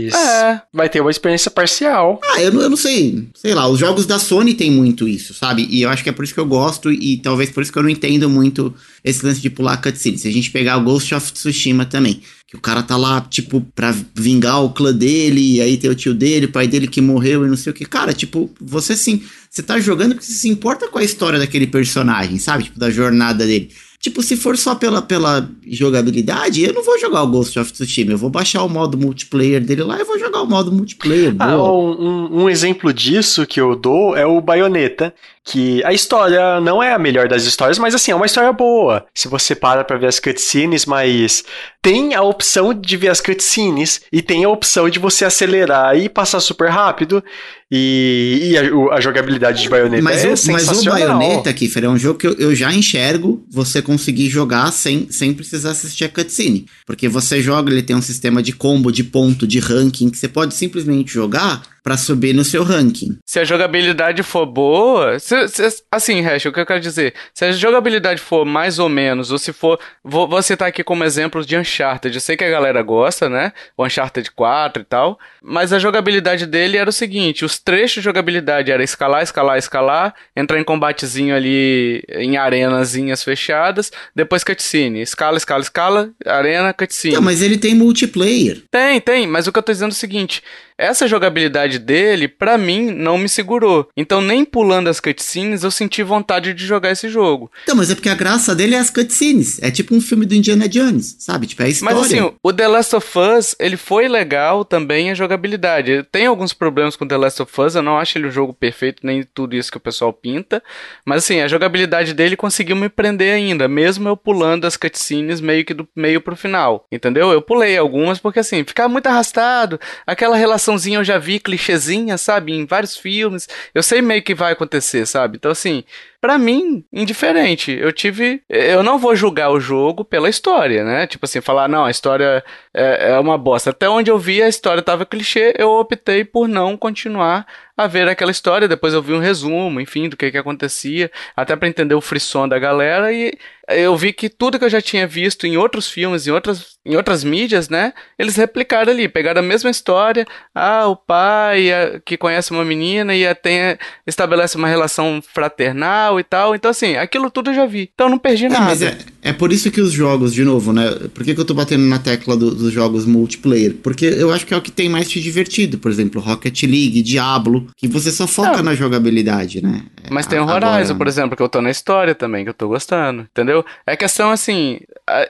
mas 0.06 0.16
é. 0.16 0.62
vai 0.74 0.90
ter 0.90 1.02
uma 1.02 1.12
experiência 1.12 1.52
parcial. 1.52 2.20
Ah, 2.24 2.42
eu, 2.42 2.54
eu 2.54 2.70
não 2.70 2.78
sei. 2.78 3.28
Sei 3.36 3.54
lá, 3.54 3.68
os 3.68 3.80
jogos 3.80 4.06
da 4.06 4.20
Sony 4.20 4.54
tem 4.54 4.72
muito 4.72 5.08
isso, 5.08 5.34
sabe? 5.34 5.68
E 5.70 5.82
eu 5.82 5.90
acho 5.90 6.04
que 6.04 6.10
é 6.10 6.14
por 6.14 6.24
isso 6.24 6.34
que 6.34 6.40
eu 6.40 6.46
gosto 6.46 6.92
e 6.92 7.18
talvez 7.18 7.50
por 7.50 7.62
isso 7.62 7.72
que 7.72 7.78
eu 7.78 7.84
não 7.84 7.90
entendo 7.90 8.30
muito 8.30 8.74
esse 9.04 9.26
lance 9.26 9.42
de 9.42 9.50
pular 9.50 9.78
cutscene. 9.78 10.18
Se 10.18 10.28
a 10.28 10.32
gente 10.32 10.52
pegar 10.52 10.78
o 10.78 10.84
Ghost 10.84 11.14
of 11.14 11.32
Tsushima 11.32 11.86
também, 11.86 12.22
que 12.48 12.56
o 12.56 12.60
cara 12.60 12.82
tá 12.82 12.98
lá, 12.98 13.22
tipo, 13.22 13.62
pra 13.76 13.96
vingar 14.16 14.64
o 14.64 14.72
clã 14.72 14.92
dele, 14.94 15.56
e 15.56 15.62
aí 15.62 15.78
tem 15.78 15.90
o 15.90 15.96
tio 15.96 16.14
dele, 16.14 16.48
o 16.48 16.52
pai 16.52 16.68
dele 16.68 16.88
que 16.88 17.00
morreu 17.00 17.46
e 17.46 17.50
não 17.50 17.56
sei 17.56 17.72
o 17.72 17.76
que. 17.76 17.86
Cara, 17.86 18.12
tipo, 18.12 18.50
você 18.60 18.96
sim, 18.96 19.22
você 19.50 19.62
tá 19.62 19.80
jogando 19.80 20.16
porque 20.16 20.26
você 20.26 20.34
se 20.34 20.50
importa 20.50 20.88
com 20.88 20.98
a 20.98 21.04
história 21.04 21.38
daquele 21.38 21.68
personagem, 21.68 22.40
sabe? 22.40 22.64
Tipo, 22.64 22.80
da 22.80 22.90
jornada 22.90 23.46
dele. 23.46 23.70
Tipo, 24.02 24.24
se 24.24 24.38
for 24.38 24.58
só 24.58 24.76
pela, 24.76 25.02
pela 25.02 25.50
jogabilidade, 25.68 26.64
eu 26.64 26.74
não 26.74 26.82
vou 26.82 26.98
jogar 26.98 27.22
o 27.22 27.28
Ghost 27.28 27.60
of 27.60 27.74
Tsushima. 27.74 28.14
Eu 28.14 28.18
vou 28.18 28.30
baixar 28.30 28.64
o 28.64 28.70
modo 28.70 28.98
multiplayer 28.98 29.62
dele 29.62 29.84
lá 29.84 30.00
e 30.00 30.06
vou 30.06 30.18
jogar 30.18 30.42
o 30.42 30.48
modo 30.48 30.72
multiplayer. 30.72 31.36
Ah, 31.38 31.58
um, 31.62 32.44
um, 32.44 32.50
exemplo 32.50 32.94
disso 32.94 33.46
que 33.46 33.60
eu 33.60 33.76
dou 33.76 34.16
é 34.16 34.26
o 34.26 34.40
Bayonetta, 34.40 35.14
que 35.50 35.84
a 35.84 35.92
história 35.92 36.62
não 36.62 36.82
é 36.82 36.94
a 36.94 37.00
melhor 37.00 37.28
das 37.28 37.44
histórias, 37.44 37.80
mas 37.80 37.96
assim, 37.96 38.12
é 38.12 38.16
uma 38.16 38.28
história 38.28 38.54
boa. 38.54 39.06
Se 39.16 39.28
você 39.28 39.56
para 39.56 39.84
pra 39.84 39.98
ver 39.98 40.06
as 40.06 40.20
cutscenes, 40.20 40.86
mas 40.86 41.44
tem 41.82 42.14
a 42.14 42.22
opção 42.22 42.72
de 42.72 42.96
ver 42.96 43.08
as 43.08 43.20
cutscenes 43.20 44.02
e 44.12 44.22
tem 44.22 44.44
a 44.44 44.50
opção 44.50 44.88
de 44.90 45.00
você 45.00 45.26
acelerar 45.26 45.98
e 45.98 46.08
passar 46.08 46.40
super 46.40 46.70
rápido. 46.70 47.24
E, 47.72 48.52
e 48.52 48.58
a, 48.58 48.96
a, 48.96 49.02
jogabilidade 49.02 49.62
de 49.62 49.70
Bayonetta 49.70 50.04
mas 50.04 50.24
é 50.24 50.32
o, 50.32 50.38
sensacional. 50.38 51.00
Mas 51.00 51.04
o 51.04 51.08
Bayonetta, 51.08 51.54
Kiffer, 51.54 51.84
é 51.84 51.90
um 51.90 51.98
jogo 51.98 52.18
que 52.18 52.28
eu, 52.28 52.34
eu, 52.34 52.56
já 52.56 52.74
enxergo 52.74 53.46
você 53.50 53.80
conseguir 53.80 54.28
jogar 54.28 54.72
sem, 54.72 55.08
sem 55.12 55.34
precisar 55.34 55.72
assistir 55.72 56.06
a 56.06 56.10
cutscene. 56.10 56.66
Porque 56.86 57.08
você 57.08 57.42
joga, 57.42 57.72
ele 57.72 57.84
tem 57.84 57.96
um 57.96 58.02
sistema 58.02 58.42
de 58.42 58.54
combo, 58.54 58.92
de 58.92 59.04
ponto, 59.04 59.48
de 59.48 59.60
ranking, 59.60 60.10
que 60.10 60.18
você 60.18 60.28
pode 60.28 60.56
simplesmente 60.56 61.14
jogar 61.14 61.62
para 61.90 61.98
subir 61.98 62.36
no 62.36 62.44
seu 62.44 62.64
ranking. 62.64 63.18
Se 63.26 63.40
a 63.40 63.44
jogabilidade 63.44 64.22
for 64.22 64.46
boa, 64.46 65.18
se, 65.18 65.48
se, 65.48 65.84
assim, 65.92 66.22
Hash, 66.22 66.46
o 66.46 66.52
que 66.52 66.60
eu 66.60 66.66
quero 66.66 66.80
dizer, 66.80 67.16
se 67.34 67.46
a 67.46 67.52
jogabilidade 67.52 68.22
for 68.22 68.46
mais 68.46 68.78
ou 68.78 68.88
menos, 68.88 69.32
ou 69.32 69.40
se 69.40 69.52
for, 69.52 69.80
vou, 70.04 70.28
vou 70.28 70.40
citar 70.44 70.68
aqui 70.68 70.84
como 70.84 71.04
exemplo 71.04 71.44
de 71.44 71.58
Uncharted, 71.58 72.14
eu 72.14 72.22
sei 72.22 72.38
que 72.38 72.44
a 72.44 72.50
galera 72.50 72.84
gosta, 72.84 73.28
né, 73.28 73.54
o 73.76 73.84
Uncharted 73.84 74.30
4 74.30 74.84
e 74.84 74.86
tal, 74.86 75.18
mas 75.42 75.74
a 75.74 75.80
jogabilidade 75.80 76.46
dele 76.46 76.78
era 76.78 76.92
o 76.92 76.94
seguinte, 76.94 77.44
os 77.44 77.58
trechos 77.58 77.96
de 77.96 78.02
jogabilidade 78.02 78.72
era 78.72 78.84
escalar, 78.84 79.24
escalar, 79.24 79.58
escalar, 79.58 80.14
entrar 80.36 80.60
em 80.60 80.64
combatezinho 80.64 81.36
ali 81.36 82.04
em 82.10 82.38
arenazinhas 82.38 83.24
fechadas, 83.24 83.92
depois 84.16 84.44
cutscene, 84.44 85.02
escala, 85.02 85.38
escala, 85.38 85.64
escala, 85.64 86.12
arena, 86.24 86.72
cutscene. 86.72 87.16
Não, 87.16 87.22
mas 87.24 87.42
ele 87.42 87.58
tem 87.58 87.74
multiplayer. 87.74 88.62
Tem, 88.70 89.02
tem, 89.02 89.26
mas 89.26 89.48
o 89.48 89.52
que 89.52 89.58
eu 89.58 89.64
tô 89.64 89.72
dizendo 89.72 89.90
é 89.90 89.94
o 89.94 89.96
seguinte, 89.96 90.44
essa 90.80 91.08
jogabilidade 91.08 91.78
dele, 91.78 92.30
para 92.30 92.58
mim, 92.58 92.90
não 92.90 93.18
me 93.18 93.28
segurou. 93.28 93.90
Então, 93.98 94.22
nem 94.22 94.46
pulando 94.46 94.88
as 94.88 95.02
cutscenes, 95.02 95.64
eu 95.64 95.70
senti 95.70 96.02
vontade 96.02 96.54
de 96.54 96.66
jogar 96.66 96.92
esse 96.92 97.10
jogo. 97.10 97.52
Então, 97.64 97.76
mas 97.76 97.92
é 97.92 97.96
porque 97.96 98.08
a 98.08 98.16
graça 98.16 98.56
dele 98.56 98.76
é 98.76 98.80
as 98.80 98.90
cutscenes. 98.90 99.62
É 99.62 99.70
tipo 99.70 99.94
um 99.94 100.00
filme 100.00 100.26
do 100.26 100.34
Indiana 100.34 100.70
Jones, 100.70 101.18
sabe? 101.20 101.48
Tipo, 101.48 101.64
é 101.64 101.66
a 101.66 101.70
história. 101.70 101.96
Mas 101.96 102.06
assim, 102.06 102.32
o 102.42 102.54
The 102.54 102.68
Last 102.68 102.96
of 102.96 103.20
Us, 103.20 103.56
ele 103.60 103.76
foi 103.76 104.08
legal 104.08 104.64
também 104.64 105.12
a 105.12 105.14
jogabilidade. 105.14 106.04
Tem 106.12 106.26
alguns 106.26 106.54
problemas 106.54 106.96
com 106.96 107.06
The 107.06 107.18
Last 107.18 107.42
of 107.42 107.62
Us, 107.62 107.76
eu 107.76 107.82
não 107.82 107.98
acho 107.98 108.18
ele 108.18 108.28
o 108.28 108.32
jogo 108.32 108.54
perfeito, 108.54 109.06
nem 109.06 109.24
tudo 109.24 109.58
isso 109.58 109.70
que 109.70 109.78
o 109.78 109.82
pessoal 109.82 110.14
pinta. 110.14 110.64
Mas 111.04 111.26
assim, 111.26 111.42
a 111.42 111.48
jogabilidade 111.50 112.14
dele 112.14 112.38
conseguiu 112.38 112.78
me 112.78 112.88
prender 112.88 113.34
ainda, 113.34 113.68
mesmo 113.68 114.08
eu 114.08 114.16
pulando 114.16 114.66
as 114.66 114.78
cutscenes 114.78 115.42
meio 115.42 115.66
que 115.66 115.74
do 115.74 115.86
meio 115.94 116.22
pro 116.22 116.38
final. 116.38 116.86
Entendeu? 116.90 117.34
Eu 117.34 117.42
pulei 117.42 117.78
algumas 117.78 118.18
porque 118.18 118.40
assim, 118.40 118.64
ficar 118.64 118.88
muito 118.88 119.08
arrastado, 119.08 119.78
aquela 120.08 120.38
relação 120.38 120.69
eu 121.00 121.04
já 121.04 121.18
vi 121.18 121.40
clichêzinha, 121.40 122.18
sabe? 122.18 122.54
Em 122.54 122.66
vários 122.66 122.98
filmes. 122.98 123.48
Eu 123.74 123.82
sei 123.84 124.02
meio 124.02 124.22
que 124.22 124.36
vai 124.36 124.54
acontecer, 124.54 125.06
sabe? 125.06 125.38
Então, 125.38 125.52
assim, 125.52 125.84
para 126.22 126.38
mim, 126.38 126.84
indiferente. 126.92 127.72
Eu 127.72 127.94
tive. 127.94 128.42
Eu 128.50 128.84
não 128.84 129.00
vou 129.00 129.16
julgar 129.16 129.50
o 129.52 129.60
jogo 129.60 130.04
pela 130.04 130.30
história, 130.30 130.84
né? 130.84 131.08
Tipo 131.08 131.26
assim, 131.26 131.42
falar, 131.42 131.68
não, 131.68 131.86
a 131.86 131.92
história 131.92 132.44
é, 132.74 133.12
é 133.12 133.20
uma 133.20 133.38
bosta. 133.38 133.70
Até 133.70 133.90
onde 133.90 134.12
eu 134.12 134.18
vi 134.18 134.42
a 134.42 134.50
história 134.50 134.84
tava 134.84 135.06
clichê, 135.06 135.54
eu 135.58 135.70
optei 135.72 136.26
por 136.26 136.48
não 136.48 136.76
continuar 136.76 137.46
a 137.78 137.88
ver 137.88 138.10
aquela 138.10 138.32
história. 138.32 138.68
Depois 138.68 138.94
eu 138.94 139.02
vi 139.02 139.14
um 139.14 139.20
resumo, 139.20 139.80
enfim, 139.80 140.10
do 140.10 140.18
que 140.18 140.32
que 140.32 140.38
acontecia, 140.38 141.10
até 141.36 141.56
para 141.56 141.68
entender 141.68 141.96
o 141.96 142.02
frisson 142.02 142.48
da 142.48 142.60
galera. 142.60 143.12
E 143.14 143.38
eu 143.70 143.96
vi 143.96 144.12
que 144.12 144.30
tudo 144.30 144.60
que 144.60 144.66
eu 144.66 144.70
já 144.70 144.82
tinha 144.82 145.08
visto 145.08 145.46
em 145.46 145.56
outros 145.56 145.90
filmes, 145.90 146.28
em 146.28 146.32
outras, 146.32 146.78
em 146.86 146.96
outras 146.96 147.24
mídias, 147.24 147.70
né? 147.70 147.94
Eles 148.18 148.36
replicaram 148.36 148.92
ali, 148.92 149.08
pegaram 149.08 149.40
a 149.40 149.44
mesma 149.44 149.70
história. 149.70 150.26
Ah, 150.54 150.88
o 150.88 150.96
pai 150.96 151.70
que 152.06 152.18
conhece 152.18 152.52
uma 152.52 152.66
menina 152.66 153.16
e 153.16 153.34
tem, 153.36 153.78
estabelece 154.06 154.58
uma 154.58 154.68
relação 154.68 155.22
fraternal 155.22 156.09
e 156.18 156.24
tal. 156.24 156.56
Então, 156.56 156.72
assim, 156.72 156.96
aquilo 156.96 157.30
tudo 157.30 157.50
eu 157.50 157.54
já 157.54 157.66
vi. 157.66 157.92
Então, 157.94 158.08
eu 158.08 158.12
não 158.12 158.18
perdi 158.18 158.46
é, 158.46 158.50
nada. 158.50 158.66
Mas 158.66 158.82
é, 158.82 158.98
é 159.22 159.34
por 159.34 159.52
isso 159.52 159.70
que 159.70 159.82
os 159.82 159.92
jogos, 159.92 160.34
de 160.34 160.46
novo, 160.46 160.72
né? 160.72 160.90
Por 161.14 161.26
que, 161.26 161.36
que 161.36 161.42
eu 161.42 161.46
tô 161.46 161.54
batendo 161.54 161.84
na 161.84 162.00
tecla 162.00 162.38
do, 162.38 162.56
dos 162.56 162.72
jogos 162.72 163.06
multiplayer? 163.06 163.76
Porque 163.84 164.06
eu 164.06 164.32
acho 164.32 164.46
que 164.46 164.54
é 164.54 164.58
o 164.58 164.62
que 164.62 164.72
tem 164.72 164.88
mais 164.88 165.10
te 165.10 165.20
divertido. 165.20 165.78
Por 165.78 165.92
exemplo, 165.92 166.22
Rocket 166.22 166.64
League, 166.64 167.02
Diablo, 167.02 167.68
que 167.76 167.88
você 167.88 168.12
só 168.12 168.26
foca 168.26 168.60
é. 168.60 168.62
na 168.62 168.74
jogabilidade, 168.74 169.62
né? 169.62 169.84
Mas 170.10 170.26
tem 170.26 170.40
o 170.40 170.44
Horizon, 170.44 170.68
Agora... 170.68 170.96
por 170.96 171.08
exemplo, 171.08 171.36
que 171.36 171.44
eu 171.44 171.50
tô 171.50 171.62
na 171.62 171.70
história 171.70 172.16
também, 172.16 172.44
que 172.44 172.50
eu 172.50 172.54
tô 172.54 172.68
gostando, 172.68 173.24
entendeu? 173.24 173.66
É 173.86 173.98
questão 173.98 174.32
assim, 174.32 174.80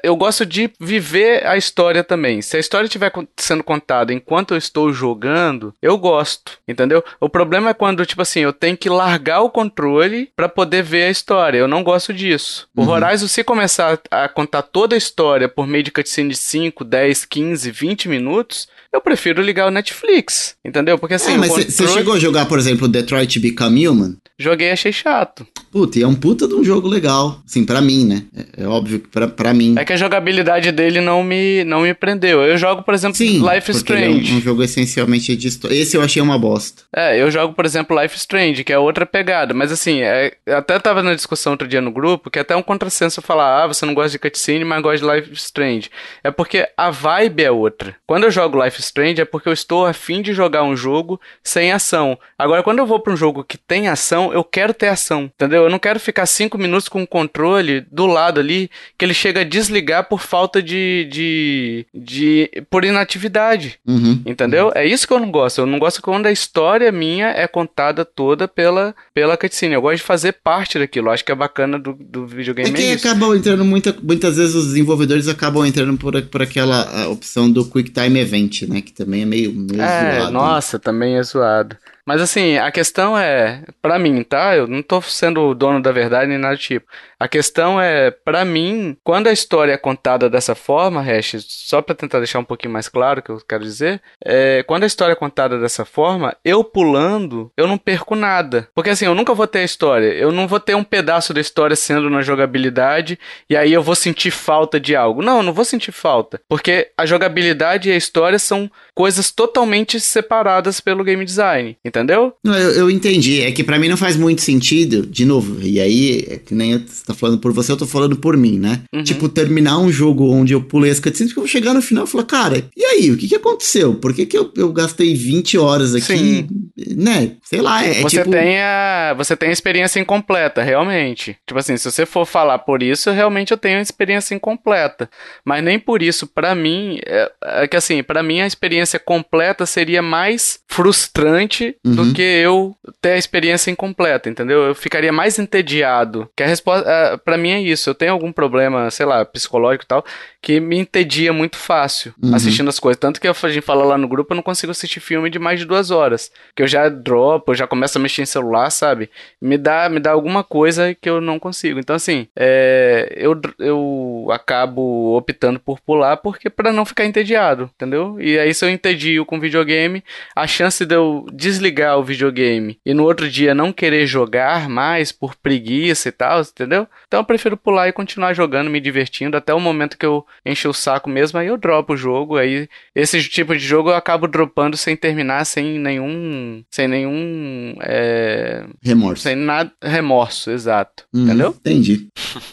eu 0.04 0.16
gosto 0.16 0.46
de 0.46 0.70
viver 0.80 1.46
a 1.46 1.58
história 1.58 2.04
também. 2.04 2.42
Se 2.42 2.58
a 2.58 2.60
história 2.60 2.86
estiver 2.86 3.12
sendo 3.38 3.64
contada 3.64 4.14
enquanto 4.14 4.54
eu 4.54 4.58
estou 4.58 4.94
jogando, 4.94 5.74
eu 5.82 5.98
gosto, 5.98 6.54
entendeu? 6.68 7.04
O 7.20 7.30
problema 7.30 7.70
é 7.70 7.74
quando, 7.74 8.06
tipo 8.06 8.22
assim, 8.22 8.42
eu 8.42 8.54
tenho 8.54 8.78
que 8.78 8.90
largar 8.90 9.42
o 9.42 9.50
controle 9.50 10.30
para 10.36 10.50
poder 10.50 10.69
ver 10.84 11.04
a 11.06 11.10
história. 11.10 11.58
Eu 11.58 11.68
não 11.68 11.84
gosto 11.84 12.14
disso. 12.14 12.68
O 12.76 12.82
Uhum. 12.84 12.90
Horizon, 12.90 13.28
se 13.28 13.44
começar 13.44 14.00
a 14.12 14.28
contar 14.30 14.62
toda 14.62 14.96
a 14.96 14.98
história 14.98 15.48
por 15.50 15.66
meio 15.68 15.84
de 15.84 15.92
cutscene 15.92 16.30
de 16.30 16.36
5, 16.38 16.84
10, 16.84 17.26
15, 17.26 17.72
20 17.72 18.08
minutos, 18.08 18.68
eu 18.94 19.02
prefiro 19.02 19.42
ligar 19.42 19.68
o 19.68 19.72
Netflix. 19.72 20.56
Entendeu? 20.66 20.98
Porque 20.98 21.16
assim, 21.16 21.34
é, 21.34 21.38
mas 21.38 21.50
você 21.52 21.66
controle- 21.66 21.94
chegou 21.94 22.14
a 22.14 22.20
jogar, 22.20 22.46
por 22.46 22.60
exemplo, 22.60 22.88
Detroit 22.88 23.40
Become 23.40 23.88
Human? 23.88 24.18
joguei 24.42 24.70
e 24.70 24.72
achei 24.72 24.94
chato. 24.94 25.46
Puta, 25.70 26.00
e 26.00 26.02
é 26.02 26.08
um 26.08 26.16
puta 26.16 26.48
de 26.48 26.54
um 26.56 26.64
jogo 26.64 26.88
legal. 26.88 27.42
Assim, 27.46 27.66
pra 27.66 27.82
mim, 27.82 28.06
né? 28.06 28.24
É, 28.58 28.64
é 28.64 28.68
óbvio 28.68 29.00
que 29.00 29.08
pra, 29.10 29.28
pra 29.28 29.54
mim. 29.54 29.76
É 29.78 29.84
que 29.84 29.92
a 29.92 29.98
jogabilidade 29.98 30.72
dele 30.72 31.02
não 31.02 31.22
me, 31.24 31.64
não 31.66 31.82
me 31.82 31.94
prendeu. 31.94 32.42
Eu 32.42 32.58
jogo, 32.58 32.82
por 32.82 32.94
exemplo, 32.94 33.18
Sim, 33.18 33.40
Life 33.40 33.70
ele 33.70 33.78
é 33.78 33.82
Strange. 33.82 34.34
um, 34.34 34.38
um 34.38 34.42
jogo 34.42 34.64
essencialmente 34.64 35.36
de 35.36 35.48
história. 35.50 35.76
Esse 35.76 35.98
eu 35.98 36.02
achei 36.02 36.22
uma 36.22 36.40
bosta. 36.40 36.84
É, 36.96 37.22
eu 37.22 37.30
jogo, 37.30 37.54
por 37.54 37.66
exemplo, 37.66 38.02
Life 38.02 38.16
Strange, 38.16 38.64
que 38.64 38.72
é 38.72 38.80
outra 38.80 39.06
pegada. 39.06 39.54
Mas 39.54 39.74
assim, 39.74 40.00
é, 40.00 40.34
até 40.48 40.80
tava 40.80 41.04
na 41.04 41.14
discussão 41.14 41.52
outro 41.52 41.68
dia 41.68 41.82
no 41.82 41.92
grupo, 41.92 42.30
que 42.32 42.40
é 42.40 42.42
até 42.42 42.56
um 42.56 42.64
contrassenso 42.64 43.22
falar, 43.22 43.64
ah, 43.64 43.68
você 43.68 43.86
não 43.86 43.94
gosta 43.94 44.12
de 44.12 44.20
cutscene, 44.20 44.64
mas 44.64 44.82
gosta 44.82 45.06
de 45.06 45.14
Life 45.14 45.34
Strange. 45.34 45.90
É 46.24 46.32
porque 46.32 46.66
a 46.78 46.90
vibe 46.90 47.44
é 47.44 47.52
outra. 47.52 47.94
Quando 48.08 48.24
eu 48.24 48.32
jogo 48.32 48.64
Life 48.64 48.79
is 48.80 48.90
Strange 48.90 49.22
é 49.22 49.26
porque 49.26 49.48
eu 49.48 49.54
estou 49.54 49.86
afim 49.86 50.22
de 50.22 50.34
jogar 50.34 50.64
um 50.64 50.76
jogo 50.76 51.20
sem 51.44 51.72
ação. 51.72 52.18
Agora, 52.38 52.64
quando 52.64 52.80
eu 52.80 52.86
vou 52.86 53.00
pra 53.00 53.14
um 53.14 53.18
jogo 53.18 53.44
que 53.44 53.58
tem 53.58 53.88
ação, 53.88 54.34
eu 54.34 54.44
quero 54.44 54.74
ter 54.74 54.88
ação, 54.88 55.24
entendeu? 55.24 55.64
Eu 55.64 55.70
não 55.70 55.80
quero 55.80 56.00
ficar 56.00 56.26
cinco 56.26 56.58
minutos 56.58 56.90
com 56.90 57.04
o 57.04 57.08
controle 57.08 57.86
do 57.92 58.06
lado 58.06 58.40
ali, 58.40 58.70
que 58.98 59.06
ele 59.06 59.14
chega 59.14 59.42
a 59.42 59.44
desligar 59.44 60.08
por 60.10 60.20
falta 60.20 60.62
de... 60.62 61.08
de, 61.12 61.86
de 61.94 62.50
por 62.70 62.84
inatividade. 62.84 63.80
Uhum. 63.88 64.22
Entendeu? 64.26 64.72
É 64.76 64.86
isso 64.86 65.08
que 65.08 65.14
eu 65.14 65.20
não 65.20 65.32
gosto. 65.32 65.60
Eu 65.62 65.66
não 65.66 65.80
gosto 65.80 66.02
quando 66.02 66.26
a 66.26 66.32
história 66.32 66.92
minha 66.92 67.28
é 67.28 67.48
contada 67.48 68.04
toda 68.04 68.48
pela, 68.48 68.96
pela 69.14 69.38
cutscene. 69.38 69.76
Eu 69.76 69.82
gosto 69.82 69.98
de 69.98 70.04
fazer 70.04 70.34
parte 70.44 70.80
daquilo. 70.80 71.08
Eu 71.08 71.12
acho 71.12 71.26
que 71.26 71.32
é 71.32 71.36
bacana 71.36 71.78
do, 71.78 71.94
do 71.94 72.26
videogame 72.26 72.70
É 72.70 72.74
que 72.74 72.82
é 72.84 72.94
acabam 72.94 73.36
entrando 73.36 73.64
muita, 73.64 73.96
muitas 74.02 74.38
vezes 74.38 74.56
os 74.56 74.68
desenvolvedores 74.68 75.28
acabam 75.28 75.66
entrando 75.66 75.98
por, 75.98 76.22
por 76.24 76.42
aquela 76.42 77.08
opção 77.10 77.50
do 77.52 77.66
Quick 77.66 77.92
Time 77.92 78.20
Event, 78.20 78.64
né? 78.70 78.82
Que 78.82 78.94
também 78.94 79.24
é 79.24 79.26
meio, 79.26 79.54
meio 79.54 79.82
É, 79.82 80.20
zoado. 80.20 80.32
nossa, 80.32 80.80
também 80.80 81.18
é 81.18 81.24
zoado. 81.24 81.78
Mas 82.10 82.22
assim, 82.22 82.58
a 82.58 82.72
questão 82.72 83.16
é, 83.16 83.64
pra 83.84 84.00
mim, 84.00 84.24
tá? 84.24 84.58
Eu 84.58 84.66
não 84.66 84.82
tô 84.82 85.00
sendo 85.00 85.42
o 85.42 85.54
dono 85.54 85.80
da 85.80 85.92
verdade 85.92 86.28
nem 86.28 86.40
nada 86.40 86.56
do 86.56 86.60
tipo. 86.60 86.88
A 87.20 87.28
questão 87.28 87.80
é, 87.80 88.10
pra 88.10 88.44
mim, 88.44 88.98
quando 89.04 89.28
a 89.28 89.32
história 89.32 89.74
é 89.74 89.78
contada 89.78 90.28
dessa 90.28 90.56
forma, 90.56 91.04
Hash, 91.04 91.36
só 91.48 91.84
pra 91.84 91.94
tentar 91.94 92.18
deixar 92.18 92.40
um 92.40 92.44
pouquinho 92.44 92.74
mais 92.74 92.90
claro 92.90 93.20
o 93.20 93.22
que 93.22 93.30
eu 93.30 93.42
quero 93.48 93.64
dizer, 93.64 94.02
é, 94.26 94.64
quando 94.64 94.84
a 94.84 94.88
história 94.88 95.12
é 95.12 95.16
contada 95.16 95.60
dessa 95.60 95.86
forma, 95.86 96.36
eu 96.44 96.64
pulando, 96.64 97.52
eu 97.56 97.68
não 97.68 97.78
perco 97.78 98.16
nada. 98.16 98.68
Porque 98.74 98.90
assim, 98.90 99.06
eu 99.06 99.14
nunca 99.14 99.36
vou 99.36 99.46
ter 99.46 99.60
a 99.60 99.64
história, 99.64 100.08
eu 100.08 100.32
não 100.32 100.48
vou 100.48 100.60
ter 100.60 100.76
um 100.76 100.84
pedaço 100.84 101.32
da 101.32 101.42
história 101.42 101.76
sendo 101.76 102.10
na 102.10 102.24
jogabilidade 102.24 103.20
e 103.48 103.56
aí 103.56 103.72
eu 103.72 103.84
vou 103.84 103.96
sentir 103.96 104.32
falta 104.32 104.80
de 104.80 104.96
algo. 104.96 105.22
Não, 105.22 105.38
eu 105.38 105.44
não 105.44 105.54
vou 105.54 105.66
sentir 105.66 105.92
falta, 105.92 106.42
porque 106.50 106.90
a 106.98 107.06
jogabilidade 107.06 107.90
e 107.90 107.92
a 107.92 107.98
história 107.98 108.40
são 108.40 108.72
coisas 108.96 109.30
totalmente 109.30 110.00
separadas 110.00 110.80
pelo 110.80 111.04
game 111.04 111.24
design, 111.24 111.78
entendeu? 112.00 112.34
Não, 112.44 112.58
eu, 112.58 112.72
eu 112.72 112.90
entendi. 112.90 113.42
É 113.42 113.52
que 113.52 113.64
pra 113.64 113.78
mim 113.80 113.88
não 113.88 113.98
faz 113.98 114.16
muito 114.16 114.42
sentido, 114.42 115.06
de 115.06 115.26
novo, 115.26 115.62
e 115.62 115.80
aí, 115.80 116.26
é 116.30 116.38
que 116.38 116.54
nem 116.56 116.74
eu- 116.74 116.80
você 116.86 117.06
tá 117.06 117.14
falando 117.14 117.40
por 117.40 117.52
você, 117.54 117.72
eu 117.72 117.78
tô 117.78 117.86
falando 117.86 118.16
por 118.16 118.36
mim, 118.38 118.58
né? 118.60 118.82
Uhum. 118.94 119.04
Tipo, 119.04 119.28
terminar 119.30 119.78
um 119.80 119.92
jogo 119.92 120.30
onde 120.32 120.54
eu 120.54 120.62
pulei 120.62 120.92
as 120.92 121.00
cutscenes, 121.00 121.32
porque 121.32 121.40
eu 121.40 121.44
vou 121.44 121.50
chegar 121.50 121.74
no 121.74 121.82
final 121.82 122.06
e 122.06 122.08
falar, 122.08 122.24
cara, 122.26 122.64
e 122.76 122.84
aí, 122.84 123.12
o 123.12 123.18
que 123.18 123.28
que 123.28 123.36
aconteceu? 123.36 123.96
Por 123.96 124.14
que 124.14 124.26
que 124.26 124.38
eu, 124.38 124.52
eu 124.56 124.72
gastei 124.72 125.14
20 125.14 125.58
horas 125.58 125.94
aqui? 125.96 126.06
Sim. 126.18 126.48
Né? 126.96 127.34
Sei 127.44 127.62
lá, 127.62 127.86
é, 127.86 128.00
é 128.00 128.02
você 128.02 128.18
tipo... 128.20 128.32
tem 128.32 128.60
a 128.60 129.14
você 129.18 129.36
tem 129.36 129.50
a 129.50 129.54
experiência 129.54 130.00
incompleta, 130.00 130.62
realmente. 130.62 131.36
Tipo 131.46 131.60
assim, 131.60 131.76
se 131.78 131.90
você 131.90 132.06
for 132.06 132.26
falar 132.26 132.60
por 132.60 132.82
isso, 132.84 133.12
realmente 133.12 133.52
eu 133.52 133.58
tenho 133.58 133.80
a 133.80 133.82
experiência 133.82 134.34
incompleta. 134.36 135.10
Mas 135.44 135.64
nem 135.64 135.80
por 135.80 136.02
isso, 136.02 136.28
pra 136.28 136.54
mim, 136.56 137.00
é, 137.06 137.32
é 137.64 137.68
que 137.68 137.76
assim, 137.76 138.02
pra 138.04 138.22
mim 138.24 138.42
a 138.42 138.48
experiência 138.48 139.00
completa 139.00 139.66
seria 139.66 140.02
mais 140.02 140.60
frustrante 140.68 141.76
Uhum. 141.90 141.96
do 142.10 142.14
que 142.14 142.22
eu 142.22 142.76
ter 143.02 143.12
a 143.14 143.18
experiência 143.18 143.72
incompleta, 143.72 144.30
entendeu? 144.30 144.64
Eu 144.64 144.76
ficaria 144.76 145.12
mais 145.12 145.38
entediado. 145.40 146.30
Que 146.36 146.44
a 146.44 146.48
resposta, 146.48 147.18
para 147.24 147.38
mim 147.38 147.52
é 147.52 147.62
isso. 147.62 147.90
Eu 147.90 147.96
tenho 147.96 148.12
algum 148.12 148.32
problema, 148.32 148.90
sei 148.92 149.06
lá, 149.06 149.24
psicológico 149.26 149.84
e 149.84 149.88
tal, 149.88 150.06
que 150.42 150.60
me 150.60 150.78
entedia 150.78 151.32
muito 151.34 151.58
fácil 151.58 152.14
Uhum. 152.22 152.36
assistindo 152.36 152.70
as 152.70 152.80
coisas. 152.80 153.00
Tanto 153.00 153.20
que 153.20 153.28
a 153.28 153.34
gente 153.34 153.62
fala 153.62 153.84
lá 153.84 153.98
no 153.98 154.08
grupo, 154.08 154.34
eu 154.34 154.36
não 154.36 154.44
consigo 154.44 154.72
assistir 154.72 155.00
filme 155.00 155.30
de 155.30 155.40
mais 155.40 155.60
de 155.60 155.66
duas 155.66 155.92
horas. 155.92 156.32
Que 156.56 156.64
eu 156.64 156.68
já 156.68 156.88
dropo, 156.90 157.52
eu 157.52 157.56
já 157.56 157.68
começo 157.68 157.98
a 157.98 158.02
mexer 158.02 158.22
em 158.22 158.26
celular, 158.26 158.70
sabe? 158.70 159.10
Me 159.42 159.58
dá, 159.58 159.88
me 159.90 160.00
dá 160.00 160.12
alguma 160.12 160.44
coisa 160.44 160.96
que 161.00 161.10
eu 161.10 161.20
não 161.22 161.40
consigo. 161.40 161.80
Então, 161.80 161.96
assim, 161.96 162.28
é, 162.36 163.14
eu, 163.18 163.40
eu 163.60 164.28
acabo 164.32 165.16
optando 165.18 165.60
por 165.60 165.80
pular 165.80 166.18
porque 166.18 166.50
para 166.50 166.72
não 166.74 166.86
ficar 166.86 167.06
entediado, 167.06 167.70
entendeu? 167.76 168.18
E 168.20 168.38
aí, 168.38 168.54
se 168.54 168.64
eu 168.66 168.70
entedio 168.70 169.26
com 169.26 169.40
videogame, 169.40 170.04
a 170.36 170.46
chance 170.48 170.86
de 170.86 170.96
eu 170.96 171.26
desligar 171.34 171.69
o 171.98 172.04
videogame 172.04 172.80
e 172.86 172.94
no 172.94 173.04
outro 173.04 173.30
dia 173.30 173.54
não 173.54 173.72
querer 173.72 174.06
jogar 174.08 174.68
mais 174.70 175.12
por 175.12 175.36
preguiça 175.36 176.10
e 176.10 176.12
tal, 176.12 176.42
entendeu? 176.42 176.88
Então 177.08 177.20
eu 177.20 177.24
prefiro 177.24 177.56
pular 177.58 177.88
e 177.88 177.94
continuar 177.94 178.34
jogando, 178.34 178.70
me 178.70 178.80
divertindo 178.80 179.38
até 179.38 179.54
o 179.54 179.60
momento 179.60 179.98
que 179.98 180.06
eu 180.06 180.26
encher 180.46 180.68
o 180.68 180.74
saco 180.74 181.10
mesmo, 181.10 181.38
aí 181.40 181.48
eu 181.48 181.58
dropo 181.58 181.94
o 181.94 181.98
jogo, 181.98 182.38
aí 182.38 182.68
esse 182.96 183.22
tipo 183.30 183.54
de 183.56 183.64
jogo 183.64 183.90
eu 183.90 183.96
acabo 183.96 184.28
dropando 184.28 184.76
sem 184.78 184.96
terminar, 184.96 185.46
sem 185.46 185.80
nenhum, 185.80 186.64
sem 186.72 186.88
nenhum, 186.88 187.76
é, 187.82 188.66
Remorso. 188.84 189.24
sem 189.24 189.36
nada, 189.36 189.72
remorso, 189.84 190.52
exato, 190.52 191.06
Uhum, 191.14 191.24
entendeu? 191.24 191.50
Entendi. 191.60 192.08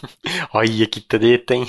Olha 0.53 0.87
que 0.87 1.01
treta, 1.01 1.53
hein? 1.55 1.65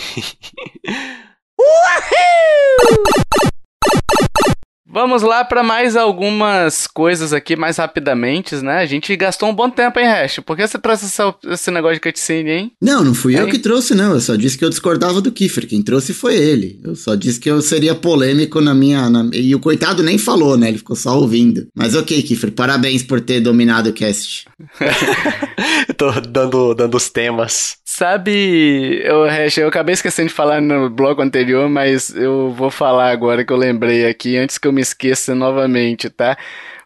Vamos 4.90 5.22
lá 5.22 5.44
para 5.44 5.62
mais 5.62 5.96
algumas 5.96 6.86
coisas 6.86 7.32
aqui, 7.34 7.54
mais 7.56 7.76
rapidamente, 7.76 8.54
né? 8.56 8.78
A 8.78 8.86
gente 8.86 9.14
gastou 9.16 9.48
um 9.50 9.54
bom 9.54 9.68
tempo, 9.68 9.98
hein, 10.00 10.06
Hash? 10.06 10.40
Por 10.44 10.56
que 10.56 10.66
você 10.66 10.78
trouxe 10.78 11.04
essa- 11.04 11.34
esse 11.46 11.70
negócio 11.70 11.96
de 11.96 12.00
cutscene, 12.00 12.50
hein? 12.50 12.72
Não, 12.80 13.04
não 13.04 13.14
fui 13.14 13.38
eu 13.38 13.46
que 13.48 13.58
trouxe, 13.58 13.94
não. 13.94 14.12
Eu 14.14 14.20
só 14.20 14.34
disse 14.34 14.56
que 14.56 14.64
eu 14.64 14.70
discordava 14.70 15.20
do 15.20 15.30
Kiefer. 15.30 15.66
Quem 15.66 15.82
trouxe 15.82 16.14
foi 16.14 16.36
ele. 16.36 16.80
Eu 16.82 16.94
só 16.96 17.14
disse 17.14 17.38
que 17.38 17.50
eu 17.50 17.60
seria 17.60 17.94
polêmico 17.94 18.60
na 18.60 18.74
minha. 18.74 19.10
na- 19.10 19.28
E 19.34 19.54
o 19.54 19.60
coitado 19.60 20.02
nem 20.02 20.16
falou, 20.16 20.56
né? 20.56 20.68
Ele 20.68 20.78
ficou 20.78 20.96
só 20.96 21.18
ouvindo. 21.18 21.66
Mas 21.74 21.94
ok, 21.94 22.22
Kiefer, 22.22 22.52
parabéns 22.52 23.02
por 23.02 23.20
ter 23.20 23.40
dominado 23.40 23.90
o 23.90 23.92
cast. 23.92 24.46
Tô 25.96 26.10
dando, 26.20 26.74
dando 26.74 26.96
os 26.96 27.10
temas. 27.10 27.76
Sabe, 27.98 29.00
eu, 29.02 29.24
Hash, 29.24 29.58
eu 29.58 29.66
acabei 29.66 29.92
esquecendo 29.92 30.28
de 30.28 30.34
falar 30.34 30.60
no 30.62 30.88
bloco 30.88 31.20
anterior, 31.20 31.68
mas 31.68 32.14
eu 32.14 32.52
vou 32.52 32.70
falar 32.70 33.10
agora 33.10 33.44
que 33.44 33.52
eu 33.52 33.56
lembrei 33.56 34.06
aqui, 34.06 34.36
antes 34.36 34.56
que 34.56 34.68
eu 34.68 34.72
me 34.72 34.80
esqueça 34.80 35.34
novamente, 35.34 36.08
tá? 36.08 36.38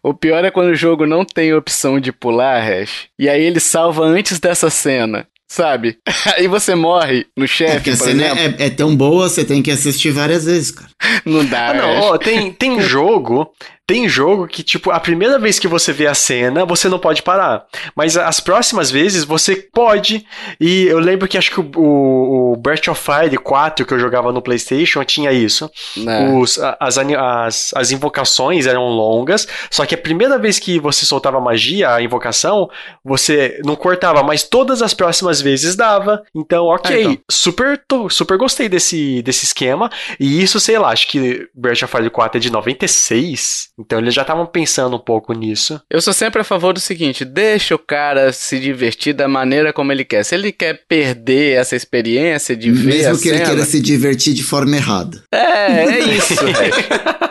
O 0.03 0.15
pior 0.15 0.43
é 0.43 0.51
quando 0.51 0.69
o 0.71 0.75
jogo 0.75 1.05
não 1.05 1.23
tem 1.23 1.53
opção 1.53 2.01
de 2.01 2.13
pular, 2.13 2.63
Hash, 2.63 3.09
e 3.19 3.29
aí 3.29 3.45
ele 3.45 3.61
salva 3.61 4.07
antes 4.07 4.41
dessa 4.41 4.71
cena, 4.71 5.27
sabe? 5.47 5.99
Aí 6.35 6.49
você 6.49 6.75
morre 6.75 7.27
no 7.37 7.45
É, 7.45 7.47
chefe, 7.47 7.75
porque 7.75 7.91
a 7.91 7.97
por 7.99 8.05
cena 8.07 8.25
é, 8.25 8.67
é 8.67 8.71
tão 8.71 8.97
boa, 8.97 9.29
você 9.29 9.45
tem 9.45 9.63
que 9.63 9.71
assistir 9.71 10.13
várias 10.13 10.47
vezes, 10.47 10.71
cara. 10.71 10.89
Não 11.27 11.45
dá, 11.45 11.69
Ah, 11.69 11.75
não, 11.75 12.01
ó, 12.01 12.17
tem, 12.17 12.51
tem 12.51 12.81
jogo. 12.81 13.53
Tem 13.85 14.09
jogo 14.09 14.47
que, 14.47 14.63
tipo, 14.63 14.91
a 14.93 15.01
primeira 15.01 15.39
vez 15.41 15.59
que 15.59 15.67
você 15.67 15.93
vê 15.93 16.07
a 16.07 16.15
cena, 16.15 16.65
você 16.65 16.89
não 16.89 17.01
pode 17.01 17.21
parar. 17.23 17.65
Mas 17.97 18.17
as 18.17 18.39
próximas 18.39 18.91
vezes 18.93 19.25
você 19.25 19.57
pode. 19.57 20.25
E 20.61 20.85
eu 20.87 21.01
lembro 21.01 21.27
que 21.27 21.37
acho 21.37 21.51
que 21.51 21.61
o, 21.61 21.71
o, 21.77 22.53
o 22.53 22.57
Breath 22.57 22.87
of 22.89 23.01
Fire 23.03 23.37
4 23.37 23.85
que 23.85 23.93
eu 23.93 23.99
jogava 23.99 24.31
no 24.33 24.41
PlayStation 24.41 25.03
tinha 25.05 25.33
isso. 25.33 25.69
Né? 25.97 26.31
Os, 26.33 26.59
as, 26.79 26.97
as, 26.97 27.71
as 27.75 27.91
invocações 27.91 28.67
eram 28.67 28.85
longas, 28.89 29.49
só 29.71 29.85
que 29.85 29.97
a 29.97 29.99
primeira 29.99 30.39
vez 30.39 30.61
que 30.61 30.79
você 30.79 31.05
soltava 31.05 31.41
magia, 31.41 31.91
a 31.93 32.01
invocação, 32.01 32.71
você 33.05 33.61
não 33.65 33.75
cortava, 33.75 34.23
mas 34.23 34.45
todas 34.45 34.81
as 34.81 34.95
próximas 34.95 35.41
vezes 35.41 35.75
dava. 35.75 36.23
Então, 36.35 36.67
ok, 36.67 36.97
Ah, 36.97 37.01
então. 37.01 37.19
Super, 37.31 37.83
tô- 37.89 38.09
super 38.09 38.39
gostei 38.39 38.69
desse, 38.69 39.21
desse 39.23 39.45
esquema. 39.45 39.91
E 40.21 40.41
isso, 40.41 40.61
sei 40.61 40.79
lá, 40.79 40.91
acho 40.91 41.09
que 41.09 41.49
Breath 41.53 41.83
of 41.83 41.89
Fire 41.97 42.09
4 42.11 42.39
é 42.39 42.41
de 42.41 42.51
96, 42.51 43.71
então 43.85 43.99
eles 43.99 44.15
já 44.15 44.23
estavam 44.23 44.47
pensando 44.47 44.97
um 44.97 44.99
pouco 44.99 45.33
nisso. 45.33 45.81
Eu 45.91 46.01
sou 46.01 46.13
sempre 46.13 46.41
a 46.41 46.45
favor 46.45 46.73
do 46.73 46.81
seguinte: 46.81 47.25
deixa 47.25 47.75
o 47.75 47.79
cara 47.79 48.33
se 48.33 48.59
divertir 48.59 49.13
da 49.15 49.29
maneira 49.29 49.73
como 49.73 49.93
ele 49.93 50.05
quer. 50.05 50.25
Se 50.25 50.35
ele 50.35 50.53
quer 50.53 50.81
perder 50.89 51.57
essa 51.59 51.77
experiência 51.77 52.57
de 52.57 52.71
ver 52.71 53.07
a 53.07 53.09
Mesmo 53.11 53.19
que 53.23 53.29
ele 53.29 53.39
cena, 53.39 53.51
queira 53.51 53.65
se 53.65 53.81
divertir 53.81 54.35
de 54.35 54.43
forma 54.43 54.77
errada. 54.77 55.23
é, 55.33 55.85
é 55.85 55.99
isso. 56.15 56.35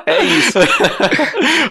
É 0.06 0.24
isso. 0.24 0.58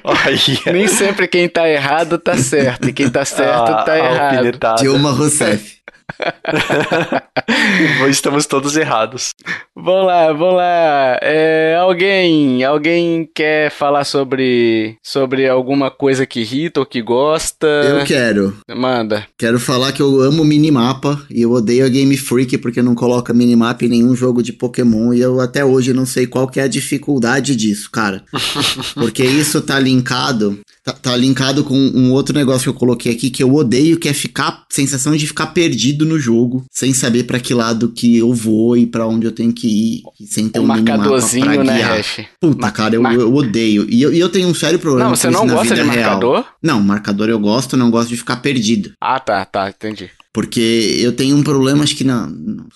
Olha. 0.05 0.73
Nem 0.73 0.89
sempre 0.89 1.27
quem 1.29 1.49
tá 1.49 1.69
errado 1.69 2.19
tá 2.19 2.37
certo, 2.37 2.89
e 2.89 2.93
quem 2.93 3.09
tá 3.09 3.25
certo 3.25 3.71
Ah, 3.73 3.83
tá 3.85 3.99
errado. 3.99 4.59
Dilma 4.79 5.11
Rousseff. 5.11 5.79
Estamos 8.09 8.47
todos 8.47 8.77
errados. 8.77 9.31
Vamos 9.75 10.07
lá, 10.07 10.33
vamos 10.33 10.55
lá. 10.57 11.19
É, 11.23 11.77
alguém, 11.81 12.63
alguém 12.65 13.29
quer 13.35 13.71
falar 13.71 14.05
sobre, 14.05 14.97
sobre 15.03 15.49
alguma 15.49 15.91
coisa 15.91 16.27
que 16.27 16.41
irrita 16.41 16.81
ou 16.81 16.87
que 16.87 17.01
gosta? 17.01 17.67
Eu 17.67 18.05
quero. 18.05 18.57
Manda. 18.69 19.27
Quero 19.39 19.59
falar 19.59 19.93
que 19.93 20.03
eu 20.03 20.21
amo 20.21 20.45
minimapa 20.45 21.21
e 21.31 21.43
eu 21.43 21.53
odeio 21.53 21.87
a 21.87 21.89
Game 21.89 22.17
Freak 22.17 22.59
porque 22.59 22.83
não 22.83 22.95
coloca 22.95 23.33
minimapa 23.33 23.85
em 23.85 23.89
nenhum 23.89 24.15
jogo 24.15 24.43
de 24.43 24.53
Pokémon 24.53 25.13
e 25.13 25.21
eu 25.21 25.41
até 25.41 25.65
hoje 25.65 25.93
não 25.93 26.07
sei 26.07 26.27
qual 26.27 26.49
que 26.49 26.61
é 26.61 26.65
a 26.65 26.69
dificuldade 26.69 27.57
disso, 27.57 27.91
cara. 27.91 28.25
porque 28.95 29.25
isso 29.25 29.61
tá 29.61 29.79
linkado 29.79 30.59
Tá, 30.83 30.93
tá, 30.93 31.17
linkado 31.17 31.63
com 31.63 31.75
um 31.75 32.11
outro 32.13 32.35
negócio 32.35 32.63
que 32.63 32.69
eu 32.71 32.75
coloquei 32.75 33.13
aqui 33.13 33.29
que 33.29 33.43
eu 33.43 33.55
odeio, 33.55 33.99
que 33.99 34.09
é 34.09 34.15
ficar 34.15 34.65
sensação 34.71 35.15
de 35.15 35.27
ficar 35.27 35.49
perdido 35.49 36.07
no 36.07 36.19
jogo, 36.19 36.65
sem 36.71 36.95
saber 36.95 37.25
para 37.25 37.39
que 37.39 37.53
lado 37.53 37.91
que 37.91 38.17
eu 38.17 38.33
vou 38.33 38.77
e 38.77 38.87
para 38.87 39.07
onde 39.07 39.27
eu 39.27 39.33
tenho 39.33 39.53
que 39.53 39.69
ir, 39.69 40.03
sem 40.27 40.49
ter 40.49 40.59
um, 40.59 40.63
um 40.63 40.67
marcadorzinho, 40.67 41.63
né. 41.63 41.83
Hash? 41.83 42.25
Puta, 42.41 42.63
Mar 42.63 42.73
cara, 42.73 42.95
eu, 42.95 43.03
Mar... 43.03 43.15
eu, 43.15 43.35
odeio. 43.35 43.87
E 43.91 44.01
eu, 44.01 44.13
e 44.13 44.19
eu 44.19 44.31
tenho 44.31 44.49
um 44.49 44.55
sério 44.55 44.79
problema 44.79 45.11
não, 45.11 45.17
você 45.17 45.29
não 45.29 45.47
gosta 45.47 45.75
de 45.75 45.83
marcador? 45.83 46.41
Real. 46.41 46.47
Não, 46.63 46.81
marcador 46.81 47.29
eu 47.29 47.39
gosto, 47.39 47.77
não 47.77 47.91
gosto 47.91 48.09
de 48.09 48.17
ficar 48.17 48.37
perdido. 48.37 48.93
Ah, 48.99 49.21
tá, 49.21 49.45
tá, 49.45 49.69
entendi. 49.69 50.11
Porque 50.33 50.99
eu 51.01 51.13
tenho 51.13 51.37
um 51.37 51.43
problema, 51.43 51.83
acho 51.83 51.97
que 51.97 52.05
na, 52.05 52.31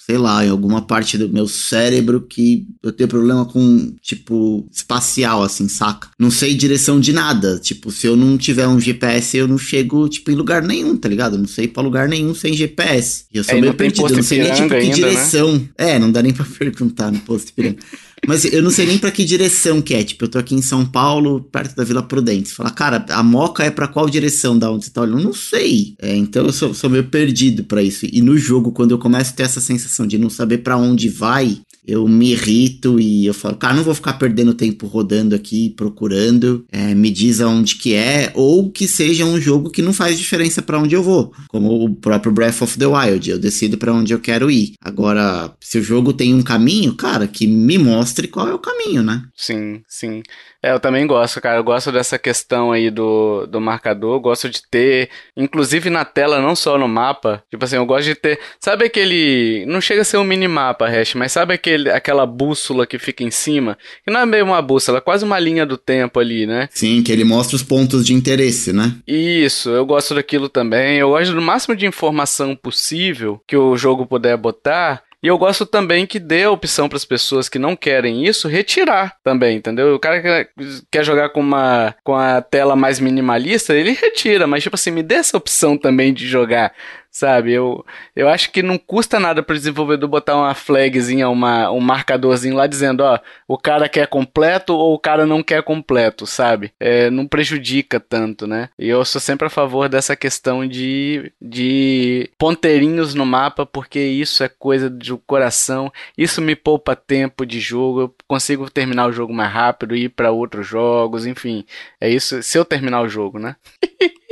sei 0.04 0.18
lá, 0.18 0.44
em 0.44 0.48
alguma 0.48 0.82
parte 0.82 1.16
do 1.16 1.28
meu 1.28 1.46
cérebro 1.46 2.20
que 2.20 2.66
eu 2.82 2.90
tenho 2.90 3.08
problema 3.08 3.44
com, 3.44 3.94
tipo, 4.02 4.68
espacial, 4.72 5.42
assim, 5.42 5.68
saca? 5.68 6.08
Não 6.18 6.32
sei 6.32 6.54
direção 6.54 6.98
de 6.98 7.12
nada. 7.12 7.60
Tipo, 7.60 7.92
se 7.92 8.08
eu 8.08 8.16
não 8.16 8.36
tiver 8.36 8.66
um 8.66 8.80
GPS, 8.80 9.36
eu 9.36 9.46
não 9.46 9.56
chego, 9.56 10.08
tipo, 10.08 10.32
em 10.32 10.34
lugar 10.34 10.62
nenhum, 10.62 10.96
tá 10.96 11.08
ligado? 11.08 11.34
Eu 11.34 11.40
não 11.40 11.46
sei 11.46 11.66
ir 11.66 11.68
pra 11.68 11.82
lugar 11.82 12.08
nenhum 12.08 12.34
sem 12.34 12.54
GPS. 12.54 13.26
E 13.32 13.38
eu 13.38 13.44
sou 13.44 13.56
é, 13.56 13.60
meio 13.60 13.74
perdido, 13.74 14.08
eu 14.08 14.16
não 14.16 14.22
sei 14.22 14.42
nem, 14.42 14.52
tipo, 14.52 14.68
que 14.68 14.74
ainda, 14.74 14.88
né? 14.88 14.94
direção. 14.94 15.52
Né? 15.54 15.68
É, 15.78 15.98
não 15.98 16.10
dá 16.10 16.22
nem 16.22 16.32
pra 16.32 16.44
perguntar 16.58 17.12
no 17.12 17.20
posto 17.20 17.52
Piranga. 17.52 17.78
Mas 18.26 18.44
eu 18.44 18.62
não 18.62 18.70
sei 18.70 18.86
nem 18.86 18.98
para 18.98 19.10
que 19.10 19.24
direção 19.24 19.80
que 19.80 19.94
é. 19.94 20.02
Tipo, 20.02 20.24
eu 20.24 20.28
tô 20.28 20.38
aqui 20.38 20.54
em 20.54 20.62
São 20.62 20.84
Paulo, 20.84 21.40
perto 21.40 21.76
da 21.76 21.84
Vila 21.84 22.02
Prudente. 22.02 22.50
Fala, 22.50 22.70
cara, 22.70 23.04
a 23.10 23.22
Moca 23.22 23.64
é 23.64 23.70
para 23.70 23.88
qual 23.88 24.08
direção 24.08 24.58
da 24.58 24.70
onde 24.70 24.86
você 24.86 24.90
tá 24.90 25.02
olhando? 25.02 25.18
Eu 25.18 25.24
não 25.24 25.32
sei. 25.32 25.94
É, 26.00 26.14
então 26.14 26.46
eu 26.46 26.52
sou, 26.52 26.74
sou 26.74 26.90
meio 26.90 27.04
perdido 27.04 27.64
para 27.64 27.82
isso. 27.82 28.06
E 28.10 28.20
no 28.20 28.36
jogo, 28.36 28.72
quando 28.72 28.92
eu 28.92 28.98
começo 28.98 29.32
a 29.32 29.36
ter 29.36 29.42
essa 29.44 29.60
sensação 29.60 30.06
de 30.06 30.18
não 30.18 30.30
saber 30.30 30.58
para 30.58 30.76
onde 30.76 31.08
vai, 31.08 31.60
eu 31.86 32.06
me 32.08 32.32
irrito 32.32 32.98
e 32.98 33.26
eu 33.26 33.34
falo, 33.34 33.56
cara, 33.56 33.74
não 33.74 33.84
vou 33.84 33.94
ficar 33.94 34.14
perdendo 34.14 34.54
tempo 34.54 34.86
rodando 34.86 35.34
aqui, 35.34 35.70
procurando, 35.70 36.64
é, 36.72 36.94
me 36.94 37.10
diz 37.10 37.40
aonde 37.40 37.76
que 37.76 37.94
é, 37.94 38.32
ou 38.34 38.70
que 38.70 38.88
seja 38.88 39.24
um 39.24 39.40
jogo 39.40 39.70
que 39.70 39.82
não 39.82 39.92
faz 39.92 40.18
diferença 40.18 40.62
para 40.62 40.78
onde 40.78 40.94
eu 40.94 41.02
vou, 41.02 41.32
como 41.48 41.84
o 41.84 41.94
próprio 41.94 42.32
Breath 42.32 42.62
of 42.62 42.78
the 42.78 42.86
Wild, 42.86 43.30
eu 43.30 43.38
decido 43.38 43.76
para 43.76 43.92
onde 43.92 44.12
eu 44.12 44.20
quero 44.20 44.50
ir. 44.50 44.74
Agora, 44.80 45.54
se 45.60 45.78
o 45.78 45.82
jogo 45.82 46.12
tem 46.12 46.34
um 46.34 46.42
caminho, 46.42 46.94
cara, 46.94 47.26
que 47.26 47.46
me 47.46 47.78
mostre 47.78 48.28
qual 48.28 48.48
é 48.48 48.54
o 48.54 48.58
caminho, 48.58 49.02
né? 49.02 49.22
Sim, 49.36 49.82
sim. 49.88 50.22
É, 50.64 50.72
eu 50.72 50.80
também 50.80 51.06
gosto, 51.06 51.42
cara. 51.42 51.58
Eu 51.58 51.64
gosto 51.64 51.92
dessa 51.92 52.18
questão 52.18 52.72
aí 52.72 52.90
do, 52.90 53.46
do 53.46 53.60
marcador. 53.60 54.16
Eu 54.16 54.20
gosto 54.20 54.48
de 54.48 54.62
ter, 54.70 55.10
inclusive 55.36 55.90
na 55.90 56.06
tela, 56.06 56.40
não 56.40 56.56
só 56.56 56.78
no 56.78 56.88
mapa. 56.88 57.44
Tipo 57.50 57.66
assim, 57.66 57.76
eu 57.76 57.84
gosto 57.84 58.06
de 58.06 58.14
ter. 58.14 58.40
Sabe 58.58 58.86
aquele. 58.86 59.66
Não 59.66 59.78
chega 59.78 60.00
a 60.00 60.04
ser 60.04 60.16
um 60.16 60.24
minimapa, 60.24 60.88
Hash, 60.88 61.14
mas 61.16 61.32
sabe 61.32 61.52
aquele, 61.52 61.90
aquela 61.90 62.24
bússola 62.24 62.86
que 62.86 62.98
fica 62.98 63.22
em 63.22 63.30
cima? 63.30 63.76
Que 64.02 64.10
não 64.10 64.20
é 64.20 64.26
meio 64.26 64.46
uma 64.46 64.62
bússola, 64.62 64.98
é 64.98 65.00
quase 65.02 65.22
uma 65.22 65.38
linha 65.38 65.66
do 65.66 65.76
tempo 65.76 66.18
ali, 66.18 66.46
né? 66.46 66.70
Sim, 66.72 67.02
que 67.02 67.12
ele 67.12 67.24
mostra 67.24 67.56
os 67.56 67.62
pontos 67.62 68.06
de 68.06 68.14
interesse, 68.14 68.72
né? 68.72 68.94
Isso, 69.06 69.68
eu 69.68 69.84
gosto 69.84 70.14
daquilo 70.14 70.48
também. 70.48 70.96
Eu 70.96 71.10
gosto 71.10 71.34
do 71.34 71.42
máximo 71.42 71.76
de 71.76 71.84
informação 71.84 72.56
possível 72.56 73.38
que 73.46 73.54
o 73.56 73.76
jogo 73.76 74.06
puder 74.06 74.38
botar. 74.38 75.02
E 75.24 75.26
eu 75.26 75.38
gosto 75.38 75.64
também 75.64 76.04
que 76.04 76.18
dê 76.18 76.42
a 76.42 76.50
opção 76.50 76.86
para 76.86 76.98
as 76.98 77.04
pessoas 77.06 77.48
que 77.48 77.58
não 77.58 77.74
querem 77.74 78.26
isso 78.26 78.46
retirar 78.46 79.16
também, 79.24 79.56
entendeu? 79.56 79.94
O 79.94 79.98
cara 79.98 80.20
que 80.20 80.82
quer 80.90 81.02
jogar 81.02 81.30
com 81.30 81.40
uma 81.40 81.94
com 82.04 82.14
a 82.14 82.42
tela 82.42 82.76
mais 82.76 83.00
minimalista, 83.00 83.74
ele 83.74 83.92
retira, 83.92 84.46
mas 84.46 84.62
tipo 84.62 84.74
assim, 84.74 84.90
me 84.90 85.02
dê 85.02 85.14
essa 85.14 85.34
opção 85.38 85.78
também 85.78 86.12
de 86.12 86.28
jogar 86.28 86.74
Sabe, 87.16 87.52
eu, 87.52 87.86
eu 88.16 88.28
acho 88.28 88.50
que 88.50 88.60
não 88.60 88.76
custa 88.76 89.20
nada 89.20 89.40
para 89.40 89.52
o 89.52 89.56
desenvolvedor 89.56 90.08
botar 90.08 90.34
uma 90.36 90.52
flagzinha, 90.52 91.28
uma, 91.28 91.70
um 91.70 91.78
marcadorzinho 91.78 92.56
lá 92.56 92.66
dizendo, 92.66 93.04
ó, 93.04 93.20
o 93.46 93.56
cara 93.56 93.88
quer 93.88 94.08
completo 94.08 94.74
ou 94.74 94.94
o 94.94 94.98
cara 94.98 95.24
não 95.24 95.40
quer 95.40 95.62
completo, 95.62 96.26
sabe? 96.26 96.72
É, 96.80 97.10
não 97.10 97.24
prejudica 97.24 98.00
tanto, 98.00 98.48
né? 98.48 98.68
E 98.76 98.88
eu 98.88 99.04
sou 99.04 99.20
sempre 99.20 99.46
a 99.46 99.50
favor 99.50 99.88
dessa 99.88 100.16
questão 100.16 100.66
de, 100.66 101.32
de 101.40 102.28
ponteirinhos 102.36 103.14
no 103.14 103.24
mapa, 103.24 103.64
porque 103.64 104.00
isso 104.00 104.42
é 104.42 104.48
coisa 104.48 104.90
do 104.90 105.16
coração, 105.18 105.92
isso 106.18 106.42
me 106.42 106.56
poupa 106.56 106.96
tempo 106.96 107.46
de 107.46 107.60
jogo, 107.60 108.00
eu 108.00 108.14
consigo 108.26 108.68
terminar 108.68 109.06
o 109.06 109.12
jogo 109.12 109.32
mais 109.32 109.52
rápido, 109.52 109.94
ir 109.94 110.08
para 110.08 110.32
outros 110.32 110.66
jogos, 110.66 111.26
enfim. 111.26 111.64
É 112.00 112.10
isso, 112.10 112.42
se 112.42 112.58
eu 112.58 112.64
terminar 112.64 113.02
o 113.02 113.08
jogo, 113.08 113.38
né? 113.38 113.54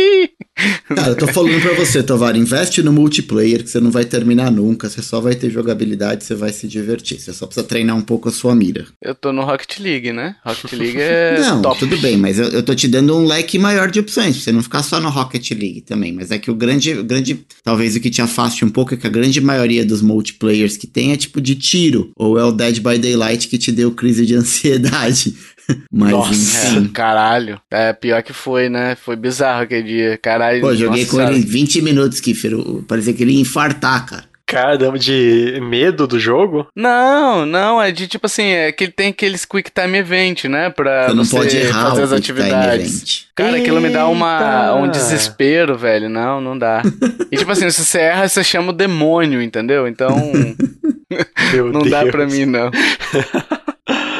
Cara, 0.94 1.09
eu 1.09 1.16
tô 1.16 1.26
falando 1.28 1.61
pra 1.61 1.72
você, 1.74 2.03
Tovar, 2.03 2.36
investe 2.36 2.82
no 2.82 2.92
multiplayer 2.92 3.62
que 3.62 3.70
você 3.70 3.80
não 3.80 3.90
vai 3.90 4.05
terminar 4.05 4.50
nunca, 4.50 4.88
você 4.88 5.03
só 5.03 5.20
vai 5.20 5.34
ter 5.34 5.50
jogabilidade, 5.50 6.24
você 6.24 6.34
vai 6.34 6.53
se 6.53 6.68
divertir. 6.68 7.18
Você 7.18 7.32
só 7.32 7.46
precisa 7.46 7.66
treinar 7.66 7.96
um 7.96 8.03
pouco 8.03 8.28
a 8.28 8.32
sua 8.32 8.55
mira. 8.55 8.86
Eu 9.00 9.14
tô 9.14 9.32
no 9.32 9.42
Rocket 9.42 9.78
League, 9.78 10.12
né? 10.12 10.36
Rocket 10.44 10.72
League 10.72 11.00
é. 11.00 11.38
não, 11.40 11.62
top. 11.62 11.78
tudo 11.78 11.96
bem, 11.98 12.16
mas 12.16 12.38
eu, 12.38 12.48
eu 12.48 12.62
tô 12.62 12.74
te 12.74 12.86
dando 12.86 13.16
um 13.16 13.26
leque 13.26 13.59
maior 13.59 13.90
de 13.90 14.00
opções, 14.00 14.36
pra 14.36 14.44
você 14.44 14.53
não 14.53 14.62
ficar 14.62 14.82
só 14.82 15.00
no 15.00 15.09
Rocket 15.09 15.50
League 15.53 15.80
também. 15.80 16.12
Mas 16.12 16.30
é 16.30 16.38
que 16.38 16.50
o 16.50 16.55
grande, 16.55 16.92
o 16.92 17.05
grande. 17.05 17.44
Talvez 17.64 17.96
o 17.96 18.00
que 18.00 18.11
te 18.11 18.20
afaste 18.20 18.64
um 18.64 18.70
pouco 18.70 18.94
é 18.94 18.96
que 18.96 19.07
a 19.07 19.11
grande 19.11 19.40
maioria 19.40 19.84
dos 19.84 20.03
multiplayers 20.03 20.76
que 20.76 20.86
tem 20.86 21.12
é 21.12 21.16
tipo 21.16 21.40
de 21.40 21.55
tiro. 21.55 22.11
Ou 22.16 22.38
é 22.38 22.44
o 22.44 22.53
Dead 22.53 22.76
by 22.76 22.98
Daylight 22.98 23.48
que 23.48 23.59
te 23.59 23.72
deu 23.72 23.90
crise 23.92 24.26
de 24.26 24.34
ansiedade. 24.36 25.34
Mas 25.93 26.11
Nossa, 26.11 26.33
enfim. 26.33 26.89
caralho. 26.89 27.61
É 27.71 27.93
pior 27.93 28.23
que 28.23 28.33
foi, 28.33 28.69
né? 28.69 28.97
Foi 28.97 29.17
bizarro 29.17 29.63
aquele 29.63 29.83
dia. 29.83 30.19
Caralho. 30.19 30.61
Pô, 30.61 30.75
joguei 30.75 31.07
com 31.07 31.21
ele 31.21 31.41
20 31.41 31.83
minutos, 31.83 32.21
Kiffer. 32.21 32.53
Parecia 32.87 33.13
que 33.13 33.23
ele 33.23 33.33
ia 33.33 33.41
infartar, 33.41 34.07
cara. 34.07 34.33
Caramba, 34.45 34.99
de 34.99 35.59
medo 35.63 36.07
do 36.07 36.21
jogo? 36.21 36.67
Não, 36.77 37.47
não, 37.47 37.81
é 37.81 37.91
de 37.91 38.07
tipo 38.07 38.27
assim, 38.27 38.49
é 38.49 38.71
que 38.71 38.85
ele 38.85 38.93
tem 38.93 39.09
aqueles 39.09 39.47
quick 39.47 39.71
time 39.71 39.97
event, 39.97 40.45
né? 40.45 40.69
Pra 40.69 41.07
você, 41.07 41.15
não 41.15 41.25
você 41.25 41.37
pode 41.37 41.57
errar 41.57 41.91
fazer 41.91 42.03
as 42.03 42.13
atividades. 42.13 43.29
Cara, 43.35 43.57
aquilo 43.57 43.81
me 43.81 43.89
dá 43.89 44.07
uma, 44.09 44.75
um 44.75 44.91
desespero, 44.91 45.79
velho. 45.79 46.11
Não, 46.11 46.39
não 46.39 46.59
dá. 46.59 46.83
e 47.31 47.37
tipo 47.39 47.51
assim, 47.51 47.71
se 47.71 47.83
você 47.83 48.01
erra, 48.01 48.29
você 48.29 48.45
chama 48.45 48.71
o 48.71 48.75
demônio, 48.75 49.41
entendeu? 49.41 49.89
Então. 49.89 50.11
não 51.73 51.83
Deus. 51.83 51.91
dá 51.91 52.07
pra 52.07 52.27
mim, 52.27 52.45
não. 52.45 52.71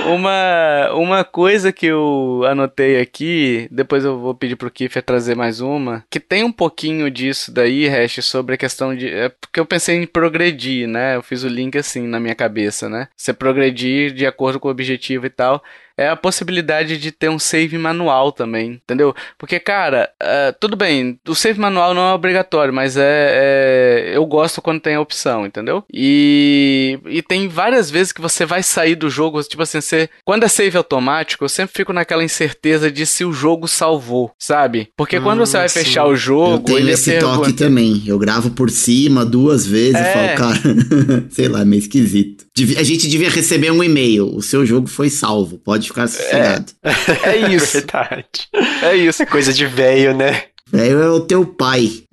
Uma, 0.07 0.93
uma 0.95 1.25
coisa 1.25 1.73
que 1.73 1.87
eu 1.87 2.43
anotei 2.47 3.01
aqui, 3.01 3.69
depois 3.71 4.05
eu 4.05 4.19
vou 4.19 4.35
pedir 4.35 4.57
pro 4.57 4.71
Kiffer 4.71 5.03
trazer 5.03 5.37
mais 5.37 5.61
uma, 5.61 6.05
que 6.11 6.19
tem 6.19 6.43
um 6.43 6.53
pouquinho 6.53 7.11
disso 7.11 7.53
daí, 7.53 7.89
Hash, 7.89 8.25
sobre 8.25 8.55
a 8.55 8.59
questão 8.59 8.95
de. 8.95 9.09
É 9.09 9.29
porque 9.29 9.61
eu 9.61 9.67
pensei 9.67 9.97
em 9.97 10.07
progredir, 10.07 10.89
né? 10.89 11.17
Eu 11.17 11.23
fiz 11.23 11.45
o 11.45 11.49
link 11.49 11.79
assim 11.79 12.07
na 12.07 12.19
minha 12.19 12.35
cabeça, 12.35 12.89
né? 12.89 13.09
Você 13.17 13.33
progredir 13.33 14.13
de 14.13 14.27
acordo 14.27 14.59
com 14.59 14.69
o 14.69 14.71
objetivo 14.71 15.27
e 15.27 15.31
tal 15.31 15.63
é 15.97 16.09
a 16.09 16.17
possibilidade 16.17 16.99
de 16.99 17.11
ter 17.11 17.29
um 17.29 17.39
save 17.39 17.77
manual 17.79 18.33
também, 18.33 18.81
entendeu? 18.83 19.15
Porque, 19.39 19.59
cara, 19.59 20.11
uh, 20.23 20.55
tudo 20.61 20.77
bem, 20.77 21.19
o 21.29 21.35
save 21.35 21.61
manual 21.61 21.95
não 21.95 22.03
é 22.03 22.15
obrigatório, 22.15 22.73
mas 22.73 22.97
é, 22.97 23.03
é, 23.03 24.17
eu 24.17 24.25
gosto 24.27 24.63
quando 24.63 24.81
tem 24.81 24.95
a 24.95 25.01
opção, 25.01 25.47
entendeu? 25.47 25.85
E, 25.93 26.99
e 27.07 27.23
tem 27.23 27.49
várias 27.49 27.91
vezes 27.91 28.13
que 28.13 28.21
você 28.21 28.45
vai 28.45 28.63
sair 28.63 28.95
do 28.95 29.11
jogo, 29.11 29.43
tipo 29.43 29.63
assim, 29.63 29.81
você, 29.81 30.09
quando 30.25 30.45
é 30.45 30.49
save 30.49 30.77
automático, 30.77 31.45
eu 31.45 31.49
sempre 31.49 31.75
fico 31.75 31.93
naquela 31.93 32.25
incerteza 32.25 32.91
de 32.91 33.05
se 33.07 33.25
o 33.25 33.33
jogo 33.33 33.69
salvou, 33.69 34.31
sabe? 34.39 34.89
Porque 34.97 35.21
quando 35.21 35.41
você 35.41 35.59
vai 35.59 35.69
sim. 35.69 35.81
fechar 35.81 36.07
o 36.07 36.17
jogo, 36.17 36.55
eu 36.71 36.77
tenho 36.77 36.89
esse 36.89 37.11
pergunta... 37.11 37.37
toque 37.37 37.53
também. 37.53 38.03
Eu 38.07 38.19
gravo 38.19 38.51
por 38.51 38.71
cima 38.71 39.25
duas 39.25 39.67
vezes 39.67 39.97
é... 39.97 40.11
e 40.11 40.13
falo, 40.13 40.37
cara, 40.37 41.27
sei 41.31 41.49
lá, 41.49 41.61
é 41.61 41.65
meio 41.65 41.81
esquisito. 41.81 42.47
A 42.77 42.83
gente 42.83 43.09
devia 43.09 43.31
receber 43.31 43.71
um 43.71 43.83
e-mail. 43.83 44.35
O 44.35 44.43
seu 44.43 44.65
jogo 44.67 44.87
foi 44.87 45.09
salvo. 45.09 45.59
Pode 45.59 45.92
ficar 45.93 46.09
sossegado. 46.09 46.73
É, 46.83 47.29
é 47.29 47.51
isso. 47.53 47.73
Verdade. 47.79 48.49
É 48.83 48.97
isso. 48.97 49.23
É 49.23 49.27
coisa 49.27 49.53
de 49.53 49.67
velho, 49.67 50.17
né? 50.17 50.45
Velho 50.67 51.03
é 51.03 51.09
o 51.11 51.21
teu 51.21 51.45
pai. 51.47 52.05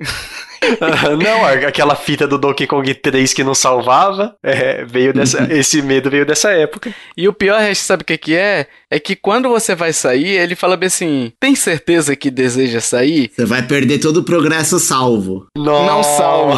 não, 1.22 1.46
aquela 1.46 1.96
fita 1.96 2.28
do 2.28 2.38
Donkey 2.38 2.68
Kong 2.68 2.94
3 2.94 3.34
que 3.34 3.44
não 3.44 3.54
salvava, 3.54 4.36
é, 4.44 4.84
veio 4.86 5.14
dessa, 5.14 5.48
esse 5.52 5.82
medo 5.82 6.10
veio 6.10 6.26
dessa 6.26 6.52
época. 6.52 6.94
E 7.16 7.28
o 7.28 7.34
pior, 7.34 7.60
sabe 7.76 8.04
o 8.04 8.06
que, 8.06 8.18
que 8.18 8.36
é? 8.36 8.68
É 8.90 9.00
que 9.00 9.16
quando 9.16 9.50
você 9.50 9.76
vai 9.76 9.94
sair, 9.94 10.38
ele 10.38 10.56
fala 10.56 10.76
bem 10.76 10.88
assim: 10.88 11.32
tem 11.40 11.56
certeza 11.56 12.16
que 12.16 12.32
deseja 12.32 12.82
sair? 12.82 13.32
Você 13.34 13.46
vai 13.46 13.62
perder 13.62 14.00
todo 14.00 14.18
o 14.18 14.24
progresso 14.24 14.80
salvo. 14.80 15.48
Nossa. 15.58 15.86
Não 15.86 16.04
salvo. 16.04 16.56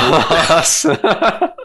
Nossa. 0.49 0.99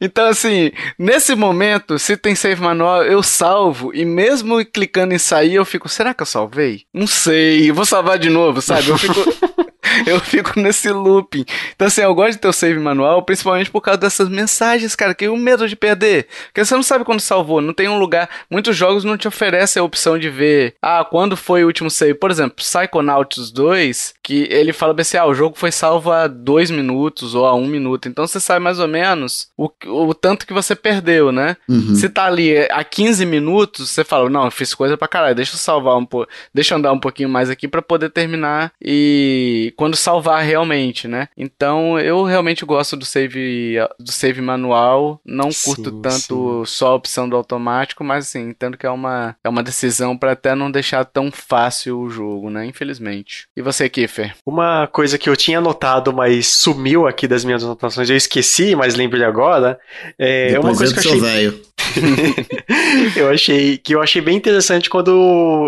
Então, 0.00 0.26
assim, 0.26 0.72
nesse 0.98 1.34
momento, 1.34 1.98
se 1.98 2.16
tem 2.16 2.34
save 2.34 2.60
manual, 2.60 3.04
eu 3.04 3.22
salvo. 3.22 3.94
E 3.94 4.04
mesmo 4.04 4.64
clicando 4.64 5.14
em 5.14 5.18
sair, 5.18 5.54
eu 5.54 5.64
fico, 5.64 5.88
será 5.88 6.14
que 6.14 6.22
eu 6.22 6.26
salvei? 6.26 6.82
Não 6.92 7.06
sei, 7.06 7.70
vou 7.70 7.84
salvar 7.84 8.18
de 8.18 8.30
novo, 8.30 8.60
sabe? 8.60 8.88
Eu 8.88 8.98
fico. 8.98 9.14
eu 10.06 10.18
fico 10.20 10.58
nesse 10.58 10.90
looping. 10.90 11.44
Então, 11.74 11.86
assim, 11.86 12.02
eu 12.02 12.14
gosto 12.14 12.32
de 12.32 12.38
ter 12.38 12.48
o 12.48 12.52
save 12.52 12.78
manual, 12.78 13.22
principalmente 13.22 13.70
por 13.70 13.80
causa 13.80 13.98
dessas 13.98 14.28
mensagens, 14.28 14.94
cara, 14.94 15.14
que 15.14 15.28
o 15.28 15.36
medo 15.36 15.68
de 15.68 15.76
perder. 15.76 16.26
Porque 16.46 16.64
você 16.64 16.74
não 16.74 16.82
sabe 16.82 17.04
quando 17.04 17.20
salvou, 17.20 17.60
não 17.60 17.72
tem 17.72 17.88
um 17.88 17.98
lugar. 17.98 18.28
Muitos 18.50 18.76
jogos 18.76 19.04
não 19.04 19.16
te 19.16 19.28
oferecem 19.28 19.80
a 19.80 19.84
opção 19.84 20.18
de 20.18 20.28
ver, 20.30 20.74
ah, 20.80 21.04
quando 21.04 21.36
foi 21.36 21.64
o 21.64 21.66
último 21.66 21.90
save. 21.90 22.14
Por 22.14 22.30
exemplo, 22.30 22.56
Psychonauts 22.56 23.50
2, 23.50 24.14
que 24.22 24.46
ele 24.50 24.72
fala 24.72 24.94
assim, 24.98 25.16
ah, 25.16 25.26
o 25.26 25.34
jogo 25.34 25.56
foi 25.58 25.70
salvo 25.70 26.10
há 26.10 26.26
2 26.26 26.70
minutos 26.70 27.34
ou 27.34 27.46
a 27.46 27.54
1 27.54 27.62
um 27.62 27.66
minuto. 27.66 28.08
Então 28.08 28.26
você 28.26 28.40
sabe 28.40 28.60
mais 28.62 28.78
ou 28.78 28.88
menos 28.88 29.48
o, 29.56 29.70
o 29.86 30.14
tanto 30.14 30.46
que 30.46 30.52
você 30.52 30.74
perdeu, 30.74 31.30
né? 31.30 31.56
Uhum. 31.68 31.94
Se 31.94 32.08
tá 32.08 32.26
ali 32.26 32.56
a 32.70 32.82
15 32.82 33.26
minutos, 33.26 33.90
você 33.90 34.04
fala, 34.04 34.30
não, 34.30 34.46
eu 34.46 34.50
fiz 34.50 34.74
coisa 34.74 34.96
pra 34.96 35.08
caralho, 35.08 35.34
deixa 35.34 35.54
eu 35.54 35.58
salvar 35.58 35.96
um 35.96 36.04
pouco, 36.04 36.30
deixa 36.52 36.74
eu 36.74 36.78
andar 36.78 36.92
um 36.92 36.98
pouquinho 36.98 37.28
mais 37.28 37.50
aqui 37.50 37.68
para 37.68 37.82
poder 37.82 38.10
terminar 38.10 38.72
e 38.80 39.73
quando 39.76 39.96
salvar 39.96 40.42
realmente, 40.44 41.06
né? 41.08 41.28
Então 41.36 41.98
eu 41.98 42.22
realmente 42.24 42.64
gosto 42.64 42.96
do 42.96 43.04
save 43.04 43.76
do 43.98 44.12
save 44.12 44.40
manual, 44.40 45.20
não 45.24 45.50
curto 45.64 45.90
sim, 45.90 46.02
tanto 46.02 46.64
sim. 46.64 46.72
só 46.74 46.88
a 46.88 46.94
opção 46.94 47.28
do 47.28 47.36
automático, 47.36 48.04
mas 48.04 48.26
assim, 48.26 48.48
entendo 48.50 48.76
que 48.76 48.86
é 48.86 48.90
uma 48.90 49.36
é 49.42 49.48
uma 49.48 49.62
decisão 49.62 50.16
para 50.16 50.32
até 50.32 50.54
não 50.54 50.70
deixar 50.70 51.04
tão 51.04 51.30
fácil 51.30 52.00
o 52.00 52.10
jogo, 52.10 52.50
né? 52.50 52.66
Infelizmente. 52.66 53.46
E 53.56 53.62
você, 53.62 53.88
Kiffer? 53.88 54.34
Uma 54.46 54.86
coisa 54.86 55.18
que 55.18 55.28
eu 55.28 55.36
tinha 55.36 55.58
anotado, 55.58 56.12
mas 56.12 56.46
sumiu 56.48 57.06
aqui 57.06 57.26
das 57.26 57.44
minhas 57.44 57.62
anotações, 57.62 58.10
eu 58.10 58.16
esqueci, 58.16 58.74
mas 58.74 58.94
lembrei 58.94 59.24
agora. 59.24 59.78
É 60.18 60.52
Depois 60.52 60.64
uma 60.64 60.76
coisa 60.76 60.92
que 60.94 61.08
eu 61.08 61.12
achei 61.12 61.20
velho. 61.20 61.60
eu 63.16 63.28
achei 63.30 63.76
que 63.78 63.94
eu 63.94 64.02
achei 64.02 64.20
bem 64.20 64.36
interessante 64.36 64.88
quando 64.88 65.10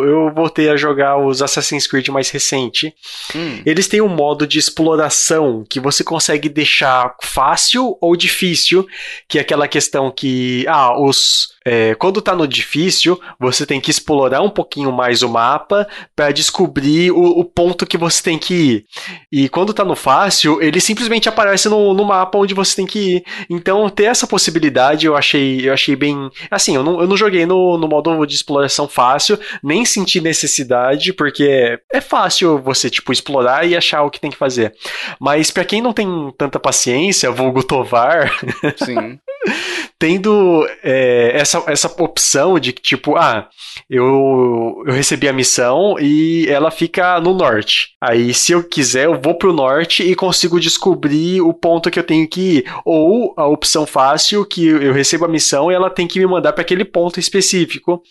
eu 0.04 0.32
voltei 0.34 0.68
a 0.68 0.76
jogar 0.76 1.18
os 1.18 1.42
Assassin's 1.42 1.86
Creed 1.86 2.08
mais 2.08 2.30
recente. 2.30 2.94
Hum. 3.34 3.60
Eles 3.66 3.88
têm 3.88 4.00
um 4.00 4.08
modo 4.08 4.46
de 4.46 4.58
exploração 4.58 5.64
que 5.68 5.80
você 5.80 6.04
consegue 6.04 6.48
deixar 6.48 7.14
fácil 7.22 7.96
ou 8.00 8.16
difícil, 8.16 8.86
que 9.28 9.38
é 9.38 9.40
aquela 9.40 9.68
questão 9.68 10.10
que 10.10 10.64
ah, 10.68 10.98
os 10.98 11.56
é, 11.68 11.96
quando 11.96 12.22
tá 12.22 12.32
no 12.32 12.46
difícil, 12.46 13.20
você 13.40 13.66
tem 13.66 13.80
que 13.80 13.90
explorar 13.90 14.40
um 14.40 14.48
pouquinho 14.48 14.92
mais 14.92 15.24
o 15.24 15.28
mapa 15.28 15.84
para 16.14 16.30
descobrir 16.30 17.10
o, 17.10 17.40
o, 17.40 17.44
ponto 17.44 17.84
que 17.84 17.98
você 17.98 18.22
tem 18.22 18.38
que 18.38 18.54
ir. 18.54 18.84
E 19.32 19.48
quando 19.48 19.74
tá 19.74 19.84
no 19.84 19.96
fácil, 19.96 20.62
ele 20.62 20.80
simplesmente 20.80 21.28
aparece 21.28 21.68
no, 21.68 21.92
no 21.92 22.04
mapa 22.04 22.38
onde 22.38 22.54
você 22.54 22.76
tem 22.76 22.86
que 22.86 23.16
ir. 23.16 23.24
Então, 23.50 23.88
ter 23.90 24.04
essa 24.04 24.28
possibilidade 24.28 25.06
eu 25.06 25.16
achei, 25.16 25.68
eu 25.68 25.72
achei 25.72 25.95
bem. 25.96 26.30
Assim, 26.50 26.76
eu 26.76 26.82
não, 26.82 27.00
eu 27.00 27.06
não 27.06 27.16
joguei 27.16 27.46
no, 27.46 27.76
no 27.78 27.88
modo 27.88 28.26
de 28.26 28.34
exploração 28.34 28.88
fácil, 28.88 29.38
nem 29.62 29.84
senti 29.84 30.20
necessidade, 30.20 31.12
porque 31.12 31.78
é 31.92 32.00
fácil 32.00 32.58
você, 32.58 32.88
tipo, 32.88 33.12
explorar 33.12 33.66
e 33.66 33.76
achar 33.76 34.02
o 34.02 34.10
que 34.10 34.20
tem 34.20 34.30
que 34.30 34.36
fazer. 34.36 34.74
Mas 35.18 35.50
para 35.50 35.64
quem 35.64 35.80
não 35.80 35.92
tem 35.92 36.06
tanta 36.36 36.60
paciência, 36.60 37.30
vulgo 37.30 37.62
Tovar. 37.62 38.32
Sim. 38.84 39.18
tendo 39.98 40.66
é, 40.82 41.32
essa, 41.34 41.62
essa 41.66 41.88
opção 42.02 42.58
de 42.58 42.72
que, 42.72 42.82
tipo, 42.82 43.16
ah, 43.16 43.48
eu, 43.88 44.82
eu 44.86 44.92
recebi 44.92 45.28
a 45.28 45.32
missão 45.32 45.96
e 45.98 46.46
ela 46.48 46.70
fica 46.70 47.18
no 47.20 47.32
norte. 47.32 47.90
Aí, 48.00 48.34
se 48.34 48.52
eu 48.52 48.62
quiser, 48.62 49.06
eu 49.06 49.20
vou 49.20 49.34
pro 49.34 49.52
norte 49.52 50.02
e 50.02 50.14
consigo 50.14 50.60
descobrir 50.60 51.40
o 51.40 51.52
ponto 51.52 51.90
que 51.90 51.98
eu 51.98 52.04
tenho 52.04 52.28
que 52.28 52.40
ir. 52.40 52.72
Ou 52.84 53.32
a 53.36 53.46
opção 53.46 53.86
fácil, 53.86 54.44
que 54.44 54.66
eu 54.66 54.92
recebo 54.92 55.24
a 55.24 55.28
missão 55.28 55.70
e 55.70 55.74
ela 55.74 55.88
tem 55.88 56.06
que 56.06 56.18
me 56.18 56.26
mandar 56.26 56.52
para 56.52 56.62
aquele 56.62 56.84
ponto 56.84 57.18
específico. 57.18 58.02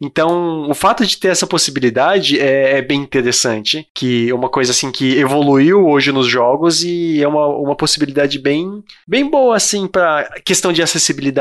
Então, 0.00 0.70
o 0.70 0.74
fato 0.74 1.04
de 1.04 1.16
ter 1.16 1.28
essa 1.28 1.46
possibilidade 1.46 2.40
é, 2.40 2.78
é 2.78 2.82
bem 2.82 3.00
interessante. 3.00 3.86
Que 3.94 4.30
é 4.30 4.34
uma 4.34 4.48
coisa 4.48 4.70
assim 4.70 4.92
que 4.92 5.18
evoluiu 5.18 5.88
hoje 5.88 6.12
nos 6.12 6.28
jogos 6.28 6.84
e 6.84 7.20
é 7.20 7.26
uma, 7.26 7.46
uma 7.48 7.74
possibilidade 7.74 8.38
bem, 8.38 8.82
bem 9.08 9.28
boa, 9.28 9.56
assim, 9.56 9.88
para 9.88 10.30
questão 10.44 10.72
de 10.72 10.82
acessibilidade. 10.82 11.31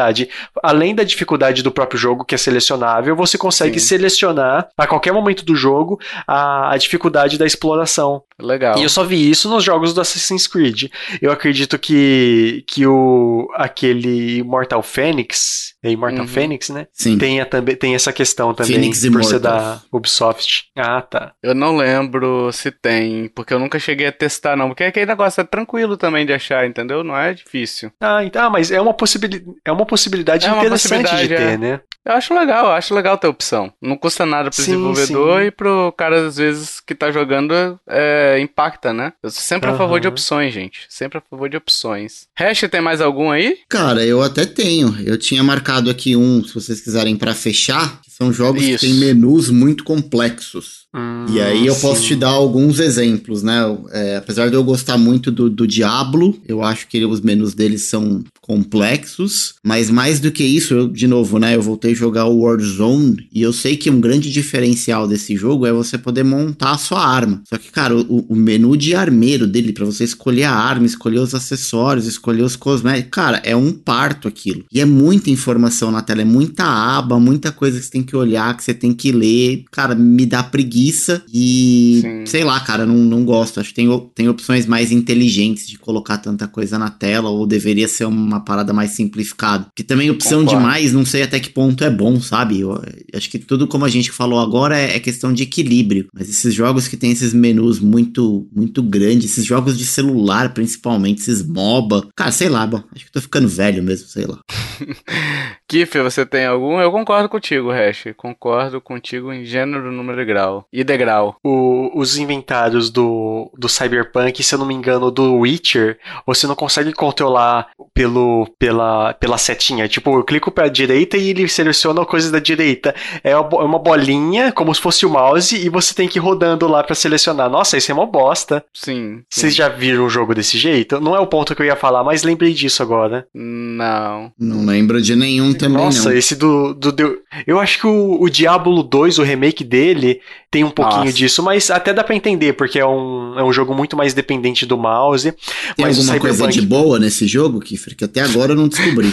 Além 0.63 0.95
da 0.95 1.03
dificuldade 1.03 1.63
do 1.63 1.71
próprio 1.71 1.99
jogo, 1.99 2.25
que 2.25 2.35
é 2.35 2.37
selecionável, 2.37 3.15
você 3.15 3.37
consegue 3.37 3.79
Sim. 3.79 3.87
selecionar 3.87 4.69
a 4.77 4.87
qualquer 4.87 5.11
momento 5.11 5.43
do 5.43 5.55
jogo 5.55 5.99
a, 6.27 6.73
a 6.73 6.77
dificuldade 6.77 7.37
da 7.37 7.45
exploração. 7.45 8.23
Legal. 8.39 8.77
E 8.77 8.83
eu 8.83 8.89
só 8.89 9.03
vi 9.03 9.29
isso 9.29 9.49
nos 9.49 9.63
jogos 9.63 9.93
do 9.93 10.01
Assassin's 10.01 10.47
Creed. 10.47 10.89
Eu 11.21 11.31
acredito 11.31 11.77
que, 11.77 12.63
que 12.67 12.85
o 12.85 13.49
aquele 13.55 14.43
Mortal 14.43 14.81
Phoenix, 14.81 15.70
é 15.83 15.91
Immortal 15.91 16.21
uhum. 16.21 16.27
Phoenix, 16.27 16.69
né? 16.69 16.87
Sim. 16.93 17.17
Tem, 17.17 17.43
também, 17.45 17.75
tem 17.75 17.95
essa 17.95 18.13
questão 18.13 18.53
também 18.53 18.73
Phoenix 18.73 19.07
por 19.09 19.23
ser 19.23 19.39
da 19.39 19.81
Ubisoft. 19.91 20.65
Ah, 20.77 21.01
tá. 21.01 21.33
Eu 21.41 21.55
não 21.55 21.75
lembro 21.75 22.51
se 22.51 22.71
tem, 22.71 23.29
porque 23.29 23.53
eu 23.53 23.59
nunca 23.59 23.79
cheguei 23.79 24.07
a 24.07 24.11
testar, 24.11 24.55
não. 24.55 24.69
Porque 24.69 24.83
aquele 24.83 25.05
negócio 25.05 25.41
é 25.41 25.43
tranquilo 25.43 25.97
também 25.97 26.25
de 26.25 26.33
achar, 26.33 26.65
entendeu? 26.67 27.03
Não 27.03 27.17
é 27.17 27.33
difícil. 27.33 27.91
Ah, 27.99 28.23
então, 28.23 28.45
ah, 28.45 28.49
mas 28.49 28.71
é 28.71 28.79
uma, 28.79 28.93
possibilidade, 28.93 29.57
é 29.65 29.71
uma 29.71 29.85
possibilidade 29.85 30.45
é 30.45 30.51
uma 30.51 30.59
interessante 30.59 31.09
possibilidade, 31.09 31.27
de 31.27 31.35
ter, 31.35 31.53
é. 31.53 31.57
né? 31.57 31.81
Eu 32.03 32.13
acho 32.13 32.33
legal, 32.33 32.65
eu 32.65 32.71
acho 32.71 32.95
legal 32.95 33.17
ter 33.17 33.27
opção. 33.27 33.71
Não 33.79 33.95
custa 33.95 34.25
nada 34.25 34.49
pro 34.49 34.59
sim, 34.59 34.71
desenvolvedor 34.71 35.41
sim. 35.41 35.47
e 35.47 35.51
pro 35.51 35.93
cara, 35.95 36.27
às 36.27 36.37
vezes, 36.37 36.79
que 36.79 36.95
tá 36.95 37.11
jogando, 37.11 37.79
é, 37.87 38.39
impacta, 38.39 38.91
né? 38.91 39.13
Eu 39.21 39.29
sou 39.29 39.41
sempre 39.41 39.69
uhum. 39.69 39.75
a 39.75 39.77
favor 39.77 39.99
de 39.99 40.07
opções, 40.07 40.51
gente. 40.51 40.85
Sempre 40.89 41.19
a 41.19 41.21
favor 41.21 41.47
de 41.47 41.57
opções. 41.57 42.27
Hash, 42.35 42.61
tem 42.71 42.81
mais 42.81 43.01
algum 43.01 43.29
aí? 43.29 43.59
Cara, 43.69 44.03
eu 44.03 44.21
até 44.21 44.45
tenho. 44.45 44.97
Eu 45.05 45.17
tinha 45.17 45.43
marcado 45.43 45.70
aqui 45.89 46.15
um, 46.15 46.43
se 46.43 46.53
vocês 46.53 46.81
quiserem, 46.81 47.15
para 47.15 47.33
fechar, 47.33 48.01
são 48.21 48.31
jogos 48.31 48.61
Isso. 48.61 48.77
que 48.77 48.85
têm 48.85 48.93
menus 48.93 49.49
muito 49.49 49.83
complexos. 49.83 50.81
Hum, 50.93 51.25
e 51.29 51.41
aí 51.41 51.65
eu 51.65 51.73
sim. 51.73 51.81
posso 51.81 52.03
te 52.03 52.15
dar 52.15 52.29
alguns 52.29 52.79
exemplos, 52.79 53.41
né? 53.41 53.61
É, 53.91 54.17
apesar 54.17 54.49
de 54.49 54.55
eu 54.55 54.63
gostar 54.63 54.97
muito 54.97 55.31
do, 55.31 55.49
do 55.49 55.65
Diablo, 55.65 56.37
eu 56.47 56.61
acho 56.61 56.87
que 56.87 57.03
os 57.03 57.21
menus 57.21 57.53
deles 57.55 57.83
são 57.83 58.23
complexos, 58.41 59.55
mas 59.63 59.89
mais 59.89 60.19
do 60.19 60.31
que 60.31 60.43
isso, 60.43 60.73
eu, 60.73 60.87
de 60.87 61.07
novo, 61.07 61.39
né? 61.39 61.55
Eu 61.55 61.61
voltei 61.61 61.93
a 61.93 61.95
jogar 61.95 62.25
o 62.25 62.41
Warzone 62.41 63.27
e 63.33 63.41
eu 63.41 63.53
sei 63.53 63.77
que 63.77 63.89
um 63.89 64.01
grande 64.01 64.29
diferencial 64.29 65.07
desse 65.07 65.35
jogo 65.35 65.65
é 65.65 65.71
você 65.71 65.97
poder 65.97 66.23
montar 66.23 66.71
a 66.71 66.77
sua 66.77 67.03
arma. 67.03 67.41
Só 67.47 67.57
que, 67.57 67.71
cara, 67.71 67.95
o, 67.95 68.25
o 68.27 68.35
menu 68.35 68.75
de 68.75 68.93
armeiro 68.93 69.47
dele, 69.47 69.71
para 69.71 69.85
você 69.85 70.03
escolher 70.03 70.43
a 70.43 70.53
arma, 70.53 70.85
escolher 70.85 71.19
os 71.19 71.33
acessórios, 71.33 72.05
escolher 72.05 72.43
os 72.43 72.55
cosméticos, 72.55 73.11
cara, 73.11 73.41
é 73.45 73.55
um 73.55 73.71
parto 73.71 74.27
aquilo. 74.27 74.65
E 74.71 74.81
é 74.81 74.85
muita 74.85 75.31
informação 75.31 75.89
na 75.89 76.01
tela, 76.01 76.21
é 76.21 76.25
muita 76.25 76.65
aba, 76.65 77.19
muita 77.19 77.51
coisa 77.51 77.79
que 77.79 77.85
você 77.85 77.91
tem 77.91 78.03
que 78.03 78.10
olhar, 78.15 78.55
que 78.55 78.63
você 78.63 78.73
tem 78.73 78.93
que 78.93 79.11
ler. 79.11 79.65
Cara, 79.71 79.95
me 79.95 80.25
dá 80.25 80.43
preguiça 80.43 81.23
e 81.33 81.99
Sim. 82.01 82.25
sei 82.25 82.43
lá, 82.43 82.59
cara, 82.59 82.85
não, 82.85 82.95
não 82.95 83.23
gosto. 83.23 83.59
Acho 83.59 83.69
que 83.69 83.75
tem, 83.75 84.09
tem 84.13 84.29
opções 84.29 84.65
mais 84.65 84.91
inteligentes 84.91 85.67
de 85.67 85.77
colocar 85.77 86.17
tanta 86.17 86.47
coisa 86.47 86.77
na 86.77 86.89
tela 86.89 87.29
ou 87.29 87.45
deveria 87.45 87.87
ser 87.87 88.05
uma 88.05 88.39
parada 88.39 88.73
mais 88.73 88.91
simplificada. 88.91 89.67
Que 89.75 89.83
também 89.83 90.09
opção 90.09 90.39
Concordo. 90.39 90.59
demais, 90.59 90.93
não 90.93 91.05
sei 91.05 91.23
até 91.23 91.39
que 91.39 91.49
ponto 91.49 91.83
é 91.83 91.89
bom, 91.89 92.19
sabe? 92.19 92.61
Eu, 92.61 92.81
acho 93.13 93.29
que 93.29 93.39
tudo 93.39 93.67
como 93.67 93.85
a 93.85 93.89
gente 93.89 94.11
falou 94.11 94.39
agora 94.39 94.77
é, 94.77 94.95
é, 94.95 94.99
questão 94.99 95.33
de 95.33 95.43
equilíbrio. 95.43 96.07
Mas 96.13 96.29
esses 96.29 96.53
jogos 96.53 96.87
que 96.87 96.97
tem 96.97 97.11
esses 97.11 97.33
menus 97.33 97.79
muito 97.79 98.47
muito 98.53 98.81
grandes, 98.81 99.31
esses 99.31 99.45
jogos 99.45 99.77
de 99.77 99.85
celular 99.85 100.53
principalmente, 100.53 101.21
esses 101.21 101.45
MOBA, 101.45 102.07
cara, 102.15 102.31
sei 102.31 102.49
lá, 102.49 102.65
bom, 102.65 102.83
acho 102.93 103.05
que 103.05 103.11
tô 103.11 103.21
ficando 103.21 103.47
velho 103.47 103.83
mesmo, 103.83 104.07
sei 104.07 104.25
lá. 104.25 104.39
Kiffer, 105.67 106.03
você 106.03 106.25
tem 106.25 106.45
algum? 106.45 106.79
Eu 106.79 106.91
concordo 106.91 107.29
contigo, 107.29 107.71
Hash. 107.71 108.00
Concordo 108.15 108.81
contigo 108.81 109.31
em 109.31 109.45
gênero, 109.45 109.91
número 109.91 110.21
e 110.21 110.25
grau. 110.25 110.65
E 110.71 110.83
degrau. 110.83 111.35
O, 111.43 111.91
os 111.93 112.17
inventários 112.17 112.89
do, 112.89 113.51
do 113.57 113.69
Cyberpunk, 113.69 114.41
se 114.43 114.55
eu 114.55 114.59
não 114.59 114.65
me 114.65 114.73
engano, 114.73 115.11
do 115.11 115.35
Witcher, 115.35 115.97
você 116.25 116.47
não 116.47 116.55
consegue 116.55 116.93
controlar 116.93 117.69
pelo, 117.93 118.47
pela, 118.57 119.13
pela 119.13 119.37
setinha. 119.37 119.87
Tipo, 119.87 120.17
eu 120.17 120.23
clico 120.23 120.51
pra 120.51 120.67
direita 120.67 121.17
e 121.17 121.29
ele 121.29 121.47
seleciona 121.47 122.05
coisas 122.05 122.31
da 122.31 122.39
direita. 122.39 122.95
É 123.23 123.35
uma 123.37 123.77
é 123.77 123.79
bolinha, 123.79 124.51
como 124.51 124.73
se 124.73 124.81
fosse 124.81 125.05
o 125.05 125.09
mouse, 125.09 125.55
e 125.55 125.69
você 125.69 125.93
tem 125.93 126.07
que 126.07 126.17
ir 126.17 126.21
rodando 126.21 126.67
lá 126.67 126.83
para 126.83 126.95
selecionar. 126.95 127.49
Nossa, 127.49 127.77
isso 127.77 127.91
é 127.91 127.93
uma 127.93 128.05
bosta. 128.05 128.63
Sim, 128.73 128.91
sim. 128.91 129.23
Vocês 129.29 129.55
já 129.55 129.67
viram 129.67 130.05
um 130.05 130.09
jogo 130.09 130.33
desse 130.33 130.57
jeito? 130.57 130.99
Não 130.99 131.15
é 131.15 131.19
o 131.19 131.27
ponto 131.27 131.55
que 131.55 131.61
eu 131.61 131.65
ia 131.65 131.75
falar, 131.75 132.03
mas 132.03 132.23
lembrei 132.23 132.53
disso 132.53 132.81
agora. 132.81 133.27
Não. 133.33 134.31
Não 134.39 134.65
lembro 134.65 135.01
de 135.01 135.15
nenhum 135.15 135.53
também, 135.53 135.83
Nossa, 135.83 136.09
não. 136.09 136.17
esse 136.17 136.35
do, 136.35 136.73
do, 136.73 136.91
do... 136.91 137.19
Eu 137.45 137.59
acho 137.59 137.80
que 137.81 137.87
o, 137.87 138.21
o 138.21 138.29
Diablo 138.29 138.83
2, 138.83 139.17
o 139.17 139.23
remake 139.23 139.63
dele, 139.63 140.21
tem 140.51 140.63
um 140.63 140.69
pouquinho 140.69 141.05
Nossa. 141.05 141.17
disso, 141.17 141.41
mas 141.41 141.71
até 141.71 141.91
dá 141.91 142.03
para 142.03 142.15
entender, 142.15 142.53
porque 142.53 142.77
é 142.77 142.85
um, 142.85 143.39
é 143.39 143.43
um 143.43 143.51
jogo 143.51 143.73
muito 143.73 143.97
mais 143.97 144.13
dependente 144.13 144.67
do 144.67 144.77
mouse. 144.77 145.31
Tem 145.75 145.85
mas 145.85 145.97
alguma 145.97 146.19
coisa 146.19 146.47
de 146.47 146.61
boa 146.61 146.99
nesse 146.99 147.25
jogo, 147.25 147.59
Kiffer, 147.59 147.95
que 147.95 148.03
até 148.03 148.21
agora 148.21 148.51
eu 148.51 148.55
não 148.55 148.67
descobri. 148.67 149.11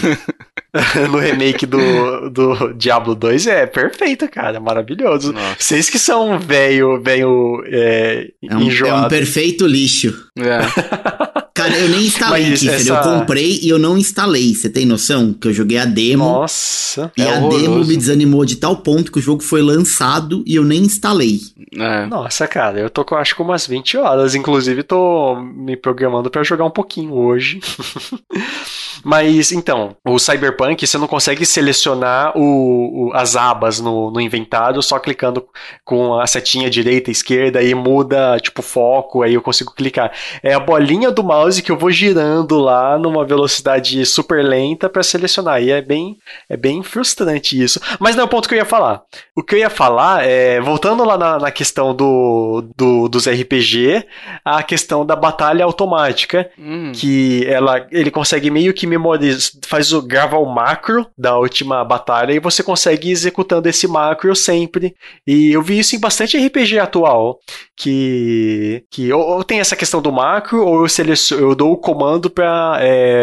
no 1.11 1.19
remake 1.19 1.65
do, 1.65 2.29
do 2.29 2.75
Diablo 2.75 3.15
2 3.15 3.47
é 3.47 3.67
perfeito, 3.67 4.29
cara, 4.29 4.61
maravilhoso. 4.61 5.33
Nossa. 5.33 5.57
Vocês 5.59 5.89
que 5.89 5.99
são 5.99 6.39
velho, 6.39 7.01
velho 7.01 7.65
é, 7.67 8.29
é 8.43 8.55
um, 8.55 8.61
enjoado. 8.61 9.05
É 9.05 9.07
um 9.07 9.09
perfeito 9.09 9.67
lixo. 9.67 10.15
É. 10.37 11.38
Olha, 11.69 11.77
eu 11.79 11.89
nem 11.89 12.07
instalei, 12.07 12.51
Mas 12.51 12.61
Kiffer. 12.61 12.75
essa- 12.77 12.93
Eu 12.95 13.03
comprei 13.03 13.61
e 13.63 13.69
eu 13.69 13.79
não 13.79 13.97
instalei. 13.99 14.55
Você 14.55 14.69
tem 14.69 14.85
noção? 14.87 15.33
Que 15.33 15.49
eu 15.49 15.53
joguei 15.53 15.79
a 15.79 15.85
demo. 15.85 16.25
Nossa. 16.25 17.13
E 17.17 17.23
É 17.23 17.31
a 17.31 17.35
demo 17.41 17.47
horroroso. 17.53 17.89
me 17.91 17.97
desanimou 17.97 18.45
de 18.45 18.57
tal 18.57 18.77
ponto 18.77 19.13
que 19.13 19.19
o 19.19 19.23
jogo 19.23 19.43
foi 19.43 19.63
lançado 19.63 20.43
e 20.47 20.55
eu 20.57 20.65
nem 20.65 20.81
instalei. 20.83 21.41
É. 21.77 22.07
Nossa, 22.07 22.47
cara, 22.49 22.79
eu 22.81 22.89
tô 22.91 23.05
com 23.05 23.15
acho 23.15 23.35
que 23.37 23.43
umas 23.43 23.67
20 23.67 23.97
horas. 23.97 24.35
Inclusive, 24.35 24.83
tô 24.83 25.37
me 25.37 25.77
programando 25.77 26.31
pra 26.31 26.43
jogar 26.43 26.65
um 26.65 26.71
pouquinho 26.71 27.13
hoje. 27.15 27.61
Mas 29.05 29.53
então, 29.53 29.97
o 30.07 30.19
Cyberpunk 30.19 30.87
você 30.87 30.99
não 30.99 31.07
consegue 31.07 31.45
selecionar 31.47 32.37
o, 32.37 33.09
o- 33.09 33.13
as 33.15 33.37
abas 33.37 33.81
no, 33.81 34.11
no 34.11 34.21
inventário 34.21 34.83
só 34.83 34.99
clicando 34.99 35.47
com 35.85 36.19
a 36.19 36.27
setinha 36.27 36.69
direita 36.69 37.11
e 37.11 37.13
esquerda 37.13 37.63
e 37.63 37.75
muda 37.75 38.39
tipo 38.41 38.63
foco, 38.63 39.23
aí 39.23 39.35
eu 39.35 39.43
consigo 39.43 39.73
clicar. 39.75 40.13
É 40.43 40.55
a 40.55 40.61
bolinha 40.61 41.11
do 41.11 41.23
mouse 41.23 41.63
que 41.63 41.71
eu 41.73 41.77
vou 41.79 41.91
girando 41.91 42.59
lá 42.59 42.99
numa 42.99 43.25
velocidade 43.25 44.05
super 44.07 44.45
lenta 44.45 44.89
pra 44.89 45.03
selecionar. 45.03 45.63
E 45.63 45.71
é 45.71 45.81
bem, 45.81 46.17
é 46.49 46.57
bem 46.57 46.83
frustrante 46.83 47.61
isso. 47.63 47.81
Mas 47.99 48.15
não 48.17 48.23
é 48.23 48.27
o 48.27 48.29
ponto 48.29 48.49
que 48.49 48.55
eu 48.55 48.59
ia 48.59 48.65
falar. 48.65 49.03
O 49.37 49.43
que 49.43 49.55
eu 49.55 49.59
ia 49.61 49.71
falar 49.71 50.25
é, 50.27 50.61
voltando 50.61 51.05
lá 51.05 51.17
na, 51.17 51.39
na 51.39 51.51
questão 51.51 51.95
do, 51.95 52.65
do- 52.77 53.09
dos 53.09 53.27
RPG, 53.29 54.05
a 54.45 54.63
questão 54.63 55.05
da 55.07 55.15
batalha 55.17 55.65
automática, 55.65 56.51
Hum. 56.59 56.93
que 56.95 57.45
ela, 57.47 57.87
ele 57.91 58.11
consegue 58.11 58.51
meio 58.51 58.75
que 58.75 58.87
memorizar, 58.89 59.53
faz 59.67 59.93
o 59.93 60.03
grava 60.03 60.39
o 60.39 60.47
macro 60.47 61.07
da 61.17 61.39
última 61.39 61.85
batalha 61.85 62.33
e 62.33 62.41
você 62.41 62.63
consegue 62.63 63.09
ir 63.09 63.13
executando 63.13 63.69
esse 63.69 63.87
macro 63.87 64.35
sempre. 64.35 64.97
E 65.27 65.53
eu 65.53 65.63
vi 65.63 65.79
isso 65.79 65.95
em 65.95 66.01
bastante 66.01 66.37
RPG 66.37 66.79
atual, 66.79 67.39
que 67.79 68.85
que 68.91 69.13
ou, 69.13 69.21
ou 69.23 69.45
tem 69.45 69.61
essa 69.61 69.77
questão 69.77 70.03
do 70.03 70.13
macro 70.13 70.65
ou 70.67 70.83
eu 70.83 70.89
seleciono, 70.89 71.43
eu 71.43 71.55
dou 71.55 71.73
o 71.73 71.77
comando 71.77 72.29
para 72.29 72.81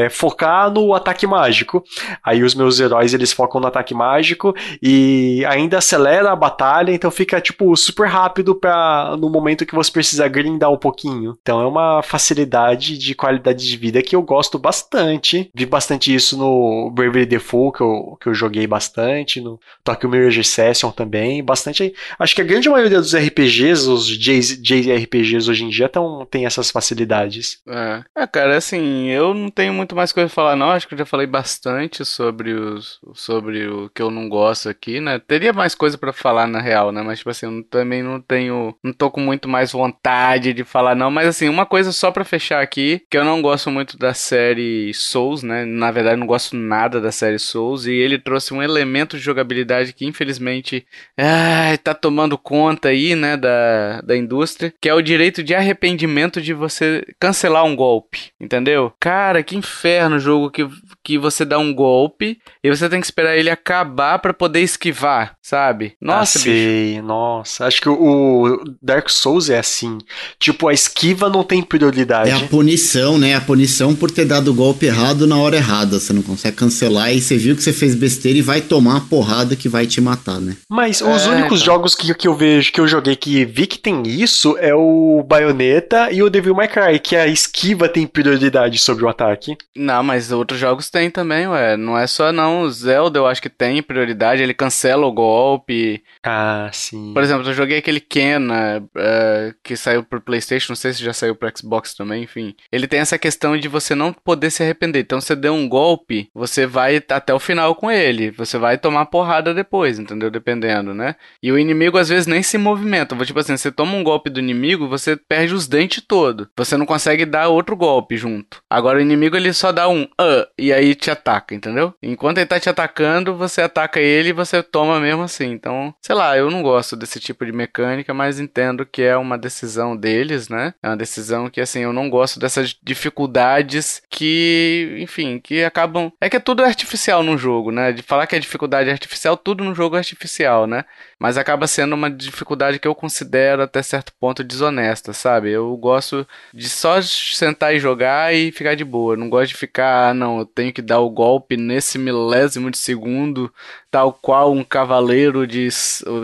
focar 0.09 0.71
no 0.71 0.93
ataque 0.93 1.27
mágico. 1.27 1.83
Aí 2.23 2.43
os 2.43 2.55
meus 2.55 2.79
heróis 2.79 3.13
eles 3.13 3.31
focam 3.33 3.59
no 3.59 3.67
ataque 3.67 3.93
mágico 3.93 4.53
e 4.81 5.43
ainda 5.47 5.77
acelera 5.79 6.31
a 6.31 6.35
batalha, 6.35 6.91
então 6.91 7.11
fica 7.11 7.41
tipo 7.41 7.75
super 7.75 8.07
rápido 8.07 8.55
para 8.55 9.15
no 9.19 9.29
momento 9.29 9.65
que 9.65 9.75
você 9.75 9.91
precisa 9.91 10.27
grindar 10.27 10.71
um 10.71 10.77
pouquinho. 10.77 11.37
Então 11.41 11.61
é 11.61 11.67
uma 11.67 12.01
facilidade 12.01 12.97
de 12.97 13.13
qualidade 13.15 13.67
de 13.67 13.77
vida 13.77 14.01
que 14.01 14.15
eu 14.15 14.21
gosto 14.21 14.57
bastante. 14.57 15.49
Vi 15.53 15.65
bastante 15.65 16.13
isso 16.13 16.37
no 16.37 16.89
Bravely 16.91 17.25
Default 17.25 17.77
que 17.77 17.83
eu, 17.83 18.17
que 18.21 18.29
eu 18.29 18.33
joguei 18.33 18.65
bastante, 18.67 19.41
no 19.41 19.59
Tokyo 19.83 20.09
Mirage 20.09 20.43
Session 20.43 20.91
também, 20.91 21.43
bastante. 21.43 21.93
Acho 22.17 22.35
que 22.35 22.41
a 22.41 22.45
grande 22.45 22.69
maioria 22.69 22.99
dos 22.99 23.13
RPGs, 23.13 23.87
os 23.89 24.05
J- 24.07 24.44
JRPGs 24.49 25.49
hoje 25.49 25.63
em 25.63 25.69
dia 25.69 25.89
tão, 25.89 26.25
tem 26.29 26.45
essas 26.45 26.71
facilidades. 26.71 27.61
É. 27.67 28.03
é, 28.23 28.27
cara, 28.27 28.57
assim, 28.57 29.09
eu 29.09 29.33
não 29.33 29.49
tenho 29.49 29.73
muito 29.73 29.95
mais 29.95 30.11
coisa 30.11 30.27
pra 30.27 30.35
falar, 30.35 30.55
não. 30.55 30.71
Acho 30.71 30.87
que 30.87 30.93
eu 30.93 30.97
já 30.97 31.05
falei 31.05 31.27
bastante 31.27 32.03
sobre 32.05 32.53
os, 32.53 32.99
sobre 33.13 33.67
o 33.67 33.89
que 33.89 34.01
eu 34.01 34.09
não 34.09 34.29
gosto 34.29 34.69
aqui, 34.69 34.99
né? 34.99 35.19
Teria 35.19 35.53
mais 35.53 35.75
coisa 35.75 35.97
pra 35.97 36.13
falar 36.13 36.47
na 36.47 36.59
real, 36.59 36.91
né? 36.91 37.01
Mas, 37.01 37.19
tipo 37.19 37.29
assim, 37.29 37.45
eu 37.45 37.63
também 37.63 38.03
não 38.03 38.21
tenho, 38.21 38.75
não 38.83 38.93
tô 38.93 39.09
com 39.09 39.21
muito 39.21 39.47
mais 39.47 39.71
vontade 39.71 40.53
de 40.53 40.63
falar, 40.63 40.95
não. 40.95 41.11
Mas, 41.11 41.27
assim, 41.27 41.49
uma 41.49 41.65
coisa 41.65 41.91
só 41.91 42.11
pra 42.11 42.23
fechar 42.23 42.61
aqui, 42.61 43.01
que 43.09 43.17
eu 43.17 43.25
não 43.25 43.41
gosto 43.41 43.69
muito 43.71 43.97
da 43.97 44.13
série 44.13 44.93
Souls, 44.93 45.43
né? 45.43 45.65
Na 45.65 45.91
verdade, 45.91 46.19
não 46.19 46.27
gosto 46.27 46.55
nada 46.55 46.99
da 47.01 47.11
série 47.11 47.39
Souls. 47.39 47.85
E 47.85 47.91
ele 47.91 48.17
trouxe 48.19 48.53
um 48.53 48.61
elemento 48.61 49.17
de 49.17 49.23
jogabilidade 49.23 49.93
que, 49.93 50.05
infelizmente, 50.05 50.85
ai, 51.17 51.77
tá 51.77 51.93
tomando 51.93 52.37
conta 52.37 52.89
aí, 52.89 53.15
né, 53.15 53.37
da, 53.37 54.01
da 54.01 54.15
indústria, 54.15 54.34
que 54.81 54.89
é 54.89 54.93
o 54.93 55.01
direito 55.01 55.43
de 55.43 55.53
arrependimento 55.53 56.41
de 56.41 56.53
você 56.53 57.03
cancelar 57.19 57.63
um 57.65 57.75
golpe, 57.75 58.31
entendeu? 58.39 58.93
Cara, 58.99 59.43
que 59.43 59.55
inferno 59.55 60.19
jogo 60.19 60.51
que, 60.51 60.67
que 61.05 61.17
você 61.19 61.45
dá 61.45 61.59
um 61.59 61.71
golpe 61.73 62.39
e 62.63 62.69
você 62.69 62.89
tem 62.89 62.99
que 62.99 63.05
esperar 63.05 63.37
ele 63.37 63.49
acabar 63.49 64.17
pra 64.19 64.33
poder 64.33 64.61
esquivar, 64.61 65.35
sabe? 65.41 65.93
Nossa, 66.01 66.39
ah, 66.39 66.41
bicho. 66.41 66.55
sei, 66.55 67.01
nossa. 67.01 67.65
Acho 67.67 67.79
que 67.81 67.89
o 67.89 68.63
Dark 68.81 69.07
Souls 69.09 69.49
é 69.49 69.59
assim. 69.59 69.99
Tipo, 70.39 70.67
a 70.67 70.73
esquiva 70.73 71.29
não 71.29 71.43
tem 71.43 71.61
prioridade. 71.61 72.29
É 72.31 72.33
a 72.33 72.39
punição, 72.47 73.17
né? 73.19 73.35
A 73.35 73.41
punição 73.41 73.93
por 73.95 74.09
ter 74.09 74.25
dado 74.25 74.49
o 74.49 74.53
golpe 74.53 74.87
errado 74.87 75.27
na 75.27 75.37
hora 75.37 75.57
errada. 75.57 75.99
Você 75.99 76.11
não 76.11 76.23
consegue 76.23 76.57
cancelar 76.57 77.13
e 77.13 77.21
você 77.21 77.37
viu 77.37 77.55
que 77.55 77.61
você 77.61 77.71
fez 77.71 77.93
besteira 77.93 78.39
e 78.39 78.41
vai 78.41 78.61
tomar 78.61 78.97
a 78.97 79.01
porrada 79.01 79.55
que 79.55 79.69
vai 79.69 79.85
te 79.85 80.01
matar, 80.01 80.39
né? 80.41 80.55
Mas 80.69 81.01
os 81.01 81.25
É, 81.25 81.29
únicos 81.29 81.61
então. 81.61 81.73
jogos 81.75 81.93
que, 81.93 82.11
que 82.15 82.27
eu 82.27 82.35
vejo, 82.35 82.71
que 82.71 82.81
eu 82.81 82.87
joguei 82.87 83.15
que 83.15 83.45
vi 83.45 83.67
que 83.67 83.77
tem 83.77 84.01
isso 84.07 84.57
é 84.59 84.73
o 84.73 85.23
Bayonetta 85.27 86.11
e 86.11 86.23
o 86.23 86.29
Devil 86.29 86.55
May 86.55 86.67
Cry, 86.67 86.99
que 86.99 87.15
a 87.15 87.27
esquiva 87.27 87.87
tem 87.87 88.07
prioridade 88.07 88.79
sobre 88.79 89.05
o 89.05 89.09
ataque. 89.09 89.55
Não, 89.75 90.01
mas 90.03 90.31
outros 90.31 90.59
jogos 90.59 90.89
tem 90.95 91.09
também, 91.09 91.45
ué. 91.45 91.75
Não 91.75 91.97
é 91.97 92.07
só 92.07 92.31
não. 92.31 92.61
O 92.61 92.71
Zelda 92.71 93.19
eu 93.19 93.27
acho 93.27 93.41
que 93.41 93.49
tem 93.49 93.83
prioridade, 93.83 94.41
ele 94.41 94.53
cancela 94.53 95.05
o 95.05 95.11
golpe. 95.11 96.01
Ah, 96.23 96.69
sim. 96.71 97.11
Por 97.13 97.21
exemplo, 97.21 97.49
eu 97.49 97.53
joguei 97.53 97.79
aquele 97.79 97.99
Kena 97.99 98.81
eh, 98.95 99.53
que 99.61 99.75
saiu 99.75 100.03
pro 100.03 100.21
PlayStation, 100.21 100.71
não 100.71 100.75
sei 100.77 100.93
se 100.93 101.03
já 101.03 101.11
saiu 101.11 101.35
pro 101.35 101.51
Xbox 101.55 101.93
também, 101.93 102.23
enfim. 102.23 102.55
Ele 102.71 102.87
tem 102.87 103.01
essa 103.01 103.17
questão 103.17 103.57
de 103.57 103.67
você 103.67 103.93
não 103.93 104.13
poder 104.13 104.49
se 104.51 104.63
arrepender. 104.63 105.01
Então, 105.01 105.19
você 105.19 105.35
deu 105.35 105.53
um 105.53 105.67
golpe, 105.67 106.29
você 106.33 106.65
vai 106.65 107.03
até 107.09 107.33
o 107.33 107.39
final 107.39 107.75
com 107.75 107.91
ele. 107.91 108.31
Você 108.31 108.57
vai 108.57 108.77
tomar 108.77 109.07
porrada 109.07 109.53
depois, 109.53 109.99
entendeu? 109.99 110.31
Dependendo, 110.31 110.93
né? 110.93 111.15
E 111.43 111.51
o 111.51 111.59
inimigo 111.59 111.97
às 111.97 112.07
vezes 112.07 112.25
nem 112.25 112.41
se 112.41 112.57
movimenta. 112.57 113.17
Tipo 113.25 113.39
assim, 113.39 113.57
você 113.57 113.69
toma 113.69 113.97
um 113.97 114.03
golpe 114.03 114.29
do 114.29 114.39
inimigo, 114.39 114.87
você 114.87 115.17
perde 115.17 115.53
os 115.53 115.67
dentes 115.67 116.01
todo. 116.07 116.47
Você 116.55 116.77
não 116.77 116.85
consegue 116.85 117.25
dar 117.25 117.49
outro 117.49 117.75
golpe 117.75 118.15
junto. 118.15 118.61
Agora 118.69 118.97
o 118.97 119.01
inimigo 119.01 119.35
ele 119.35 119.51
só 119.51 119.73
dá 119.73 119.89
um 119.89 120.07
ah 120.17 120.47
e 120.57 120.71
aí 120.71 120.84
te 120.93 121.09
ataca, 121.09 121.55
entendeu? 121.55 121.93
Enquanto 122.03 122.37
ele 122.37 122.45
tá 122.45 122.59
te 122.59 122.69
atacando, 122.69 123.35
você 123.35 123.61
ataca 123.61 123.99
ele 123.99 124.29
e 124.29 124.33
você 124.33 124.61
toma 124.61 124.99
mesmo 124.99 125.23
assim. 125.23 125.51
Então, 125.51 125.95
sei 126.01 126.13
lá, 126.15 126.37
eu 126.37 126.51
não 126.51 126.61
gosto 126.61 126.95
desse 126.95 127.19
tipo 127.19 127.45
de 127.45 127.51
mecânica, 127.51 128.13
mas 128.13 128.39
entendo 128.39 128.85
que 128.85 129.01
é 129.01 129.15
uma 129.15 129.37
decisão 129.37 129.95
deles, 129.95 130.49
né? 130.49 130.73
É 130.83 130.89
uma 130.89 130.97
decisão 130.97 131.49
que 131.49 131.61
assim, 131.61 131.79
eu 131.79 131.93
não 131.93 132.09
gosto 132.09 132.39
dessas 132.39 132.75
dificuldades 132.83 134.01
que, 134.09 134.97
enfim, 134.99 135.39
que 135.39 135.63
acabam. 135.63 136.11
É 136.19 136.29
que 136.29 136.37
é 136.37 136.39
tudo 136.39 136.63
artificial 136.63 137.23
no 137.23 137.37
jogo, 137.37 137.71
né? 137.71 137.91
De 137.91 138.01
falar 138.01 138.27
que 138.27 138.35
é 138.35 138.39
dificuldade 138.39 138.89
artificial, 138.89 139.37
tudo 139.37 139.63
no 139.63 139.73
jogo 139.73 139.95
é 139.95 139.99
artificial, 139.99 140.67
né? 140.67 140.83
Mas 141.19 141.37
acaba 141.37 141.67
sendo 141.67 141.93
uma 141.93 142.11
dificuldade 142.11 142.79
que 142.79 142.87
eu 142.87 142.93
considero 142.93 143.61
até 143.61 143.81
certo 143.81 144.11
ponto 144.19 144.43
desonesta, 144.43 145.13
sabe? 145.13 145.51
Eu 145.51 145.75
gosto 145.77 146.27
de 146.53 146.69
só 146.69 147.01
sentar 147.01 147.73
e 147.73 147.79
jogar 147.79 148.33
e 148.33 148.51
ficar 148.51 148.75
de 148.75 148.83
boa. 148.83 149.13
Eu 149.13 149.17
não 149.17 149.29
gosto 149.29 149.49
de 149.49 149.57
ficar, 149.57 150.09
ah, 150.09 150.13
não, 150.13 150.39
eu 150.39 150.45
tenho 150.45 150.73
que 150.75 150.81
dar 150.81 150.99
o 150.99 151.09
golpe 151.09 151.55
nesse 151.55 151.97
milésimo 151.97 152.69
de 152.69 152.77
segundo, 152.77 153.49
tal 153.89 154.11
qual 154.11 154.51
um 154.53 154.63
cavaleiro 154.63 155.47
de, 155.47 155.69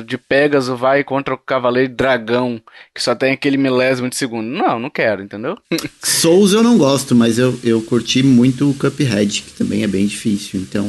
de 0.05 0.17
Pegasus 0.17 0.77
vai 0.77 1.03
contra 1.03 1.33
o 1.33 1.37
cavaleiro 1.37 1.93
dragão, 1.95 2.61
que 2.93 3.01
só 3.01 3.15
tem 3.15 3.31
aquele 3.31 3.55
milésimo 3.57 4.09
de 4.09 4.15
segundo. 4.17 4.45
Não, 4.47 4.77
não 4.77 4.89
quero, 4.89 5.23
entendeu? 5.23 5.57
Souls 6.03 6.51
eu 6.51 6.61
não 6.61 6.77
gosto, 6.77 7.15
mas 7.15 7.39
eu, 7.39 7.57
eu 7.63 7.81
curti 7.81 8.21
muito 8.21 8.69
o 8.69 8.73
Cuphead, 8.73 9.41
que 9.41 9.51
também 9.53 9.83
é 9.83 9.87
bem 9.87 10.05
difícil. 10.05 10.59
Então, 10.59 10.85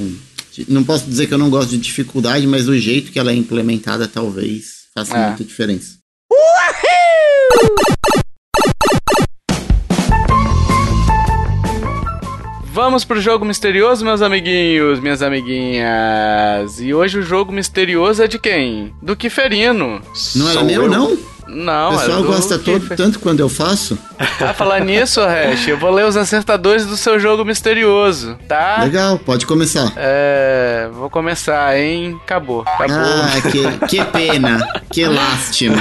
não 0.68 0.82
posso 0.82 1.06
dizer 1.08 1.28
que 1.28 1.34
eu 1.34 1.38
não 1.38 1.48
gosto 1.48 1.70
de 1.70 1.78
dificuldade, 1.78 2.46
mas 2.46 2.68
o 2.68 2.76
jeito 2.76 3.12
que 3.12 3.18
ela 3.18 3.30
é 3.30 3.34
implementada 3.36 4.08
talvez 4.08 4.82
faça 4.94 5.16
É. 5.16 5.26
muita 5.28 5.44
diferença. 5.44 6.02
Vamos 12.72 13.04
pro 13.04 13.20
jogo 13.20 13.44
misterioso, 13.44 14.02
meus 14.02 14.22
amiguinhos, 14.22 14.98
minhas 14.98 15.20
amiguinhas. 15.20 16.80
E 16.80 16.94
hoje 16.94 17.18
o 17.18 17.22
jogo 17.22 17.52
misterioso 17.52 18.22
é 18.22 18.26
de 18.26 18.38
quem? 18.38 18.94
Do 19.02 19.14
Kiferino. 19.14 20.00
Não 20.34 20.46
era 20.48 20.54
Sou 20.58 20.64
meu, 20.64 20.84
eu. 20.84 20.90
não? 20.90 21.18
Não, 21.46 21.90
o 21.90 21.94
é 21.94 21.98
pessoal 21.98 22.22
do 22.22 22.28
gosta 22.28 22.58
todo, 22.58 22.80
Kiefer. 22.80 22.96
tanto 22.96 23.18
quando 23.20 23.40
eu 23.40 23.48
faço. 23.48 23.98
Ah, 24.40 24.52
falar 24.54 24.80
nisso, 24.80 25.20
Hash, 25.20 25.68
eu 25.68 25.78
vou 25.78 25.90
ler 25.90 26.04
os 26.04 26.16
acertadores 26.16 26.84
do 26.86 26.96
seu 26.96 27.20
jogo 27.20 27.44
misterioso, 27.44 28.36
tá? 28.48 28.78
Legal, 28.82 29.18
pode 29.18 29.46
começar. 29.46 29.92
É. 29.96 30.88
Vou 30.92 31.08
começar, 31.08 31.78
hein? 31.78 32.18
Acabou. 32.24 32.62
Acabou. 32.66 32.96
Ah, 32.96 33.40
que, 33.50 33.86
que 33.86 34.04
pena, 34.06 34.66
que 34.90 35.04
lástima. 35.06 35.76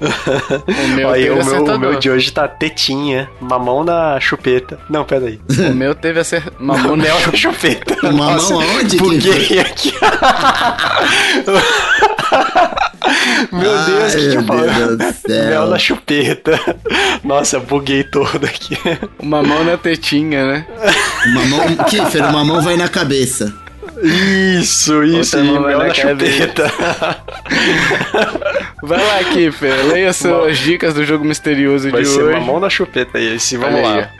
O 0.00 0.88
meu 0.88 1.08
Olha, 1.08 1.34
o 1.34 1.44
meu, 1.44 1.64
o 1.64 1.78
meu 1.78 1.98
de 1.98 2.10
hoje 2.10 2.32
tá 2.32 2.46
tetinha, 2.48 3.30
mamão 3.40 3.84
na 3.84 4.18
chupeta. 4.20 4.78
Não, 4.90 5.04
peraí. 5.04 5.40
O 5.70 5.74
meu 5.74 5.94
teve 5.94 6.20
acertador. 6.20 6.58
Mamão 6.60 6.96
Mel 6.96 7.16
na 7.20 7.32
chupeta. 7.36 7.96
Mamão 8.02 8.32
Nossa, 8.32 8.54
aonde, 8.54 8.96
Buguei 8.96 9.60
aqui. 9.60 9.92
Meu 13.52 13.84
Deus, 13.84 14.14
o 14.14 14.18
que, 14.18 14.36
Ai, 14.36 14.42
meu 14.42 14.74
Deus 14.74 14.96
do 14.96 15.04
Mel 15.04 15.12
céu. 15.12 15.66
na 15.66 15.78
chupeta. 15.78 16.60
Nossa, 17.22 17.60
buguei 17.60 18.02
todo 18.02 18.44
aqui. 18.44 18.76
O 19.18 19.26
mamão 19.26 19.62
na 19.64 19.76
tetinha, 19.76 20.46
né? 20.46 20.66
O 21.26 21.28
mamão, 21.34 21.76
Kiffer, 21.84 22.24
o 22.28 22.32
mamão 22.32 22.62
vai 22.62 22.76
na 22.76 22.88
cabeça. 22.88 23.54
Isso, 24.02 25.02
isso, 25.04 25.36
Outra 25.38 25.40
e 25.40 25.58
vai 25.58 25.76
mel 25.76 25.78
na 25.78 25.94
chupeta. 25.94 26.72
Vai 28.82 28.98
lá, 29.02 29.24
Kiffer. 29.32 29.86
Leia 29.86 30.12
suas 30.12 30.58
dicas 30.58 30.92
do 30.94 31.04
jogo 31.04 31.24
misterioso 31.24 31.90
Vai 31.90 32.02
de 32.02 32.08
ser 32.08 32.22
hoje. 32.22 32.38
mamão 32.38 32.60
na 32.60 32.68
chupeta 32.68 33.18
esse, 33.18 33.56
vamos 33.56 33.78
Olha 33.78 33.88
aí, 33.88 34.00
lá. 34.02 34.10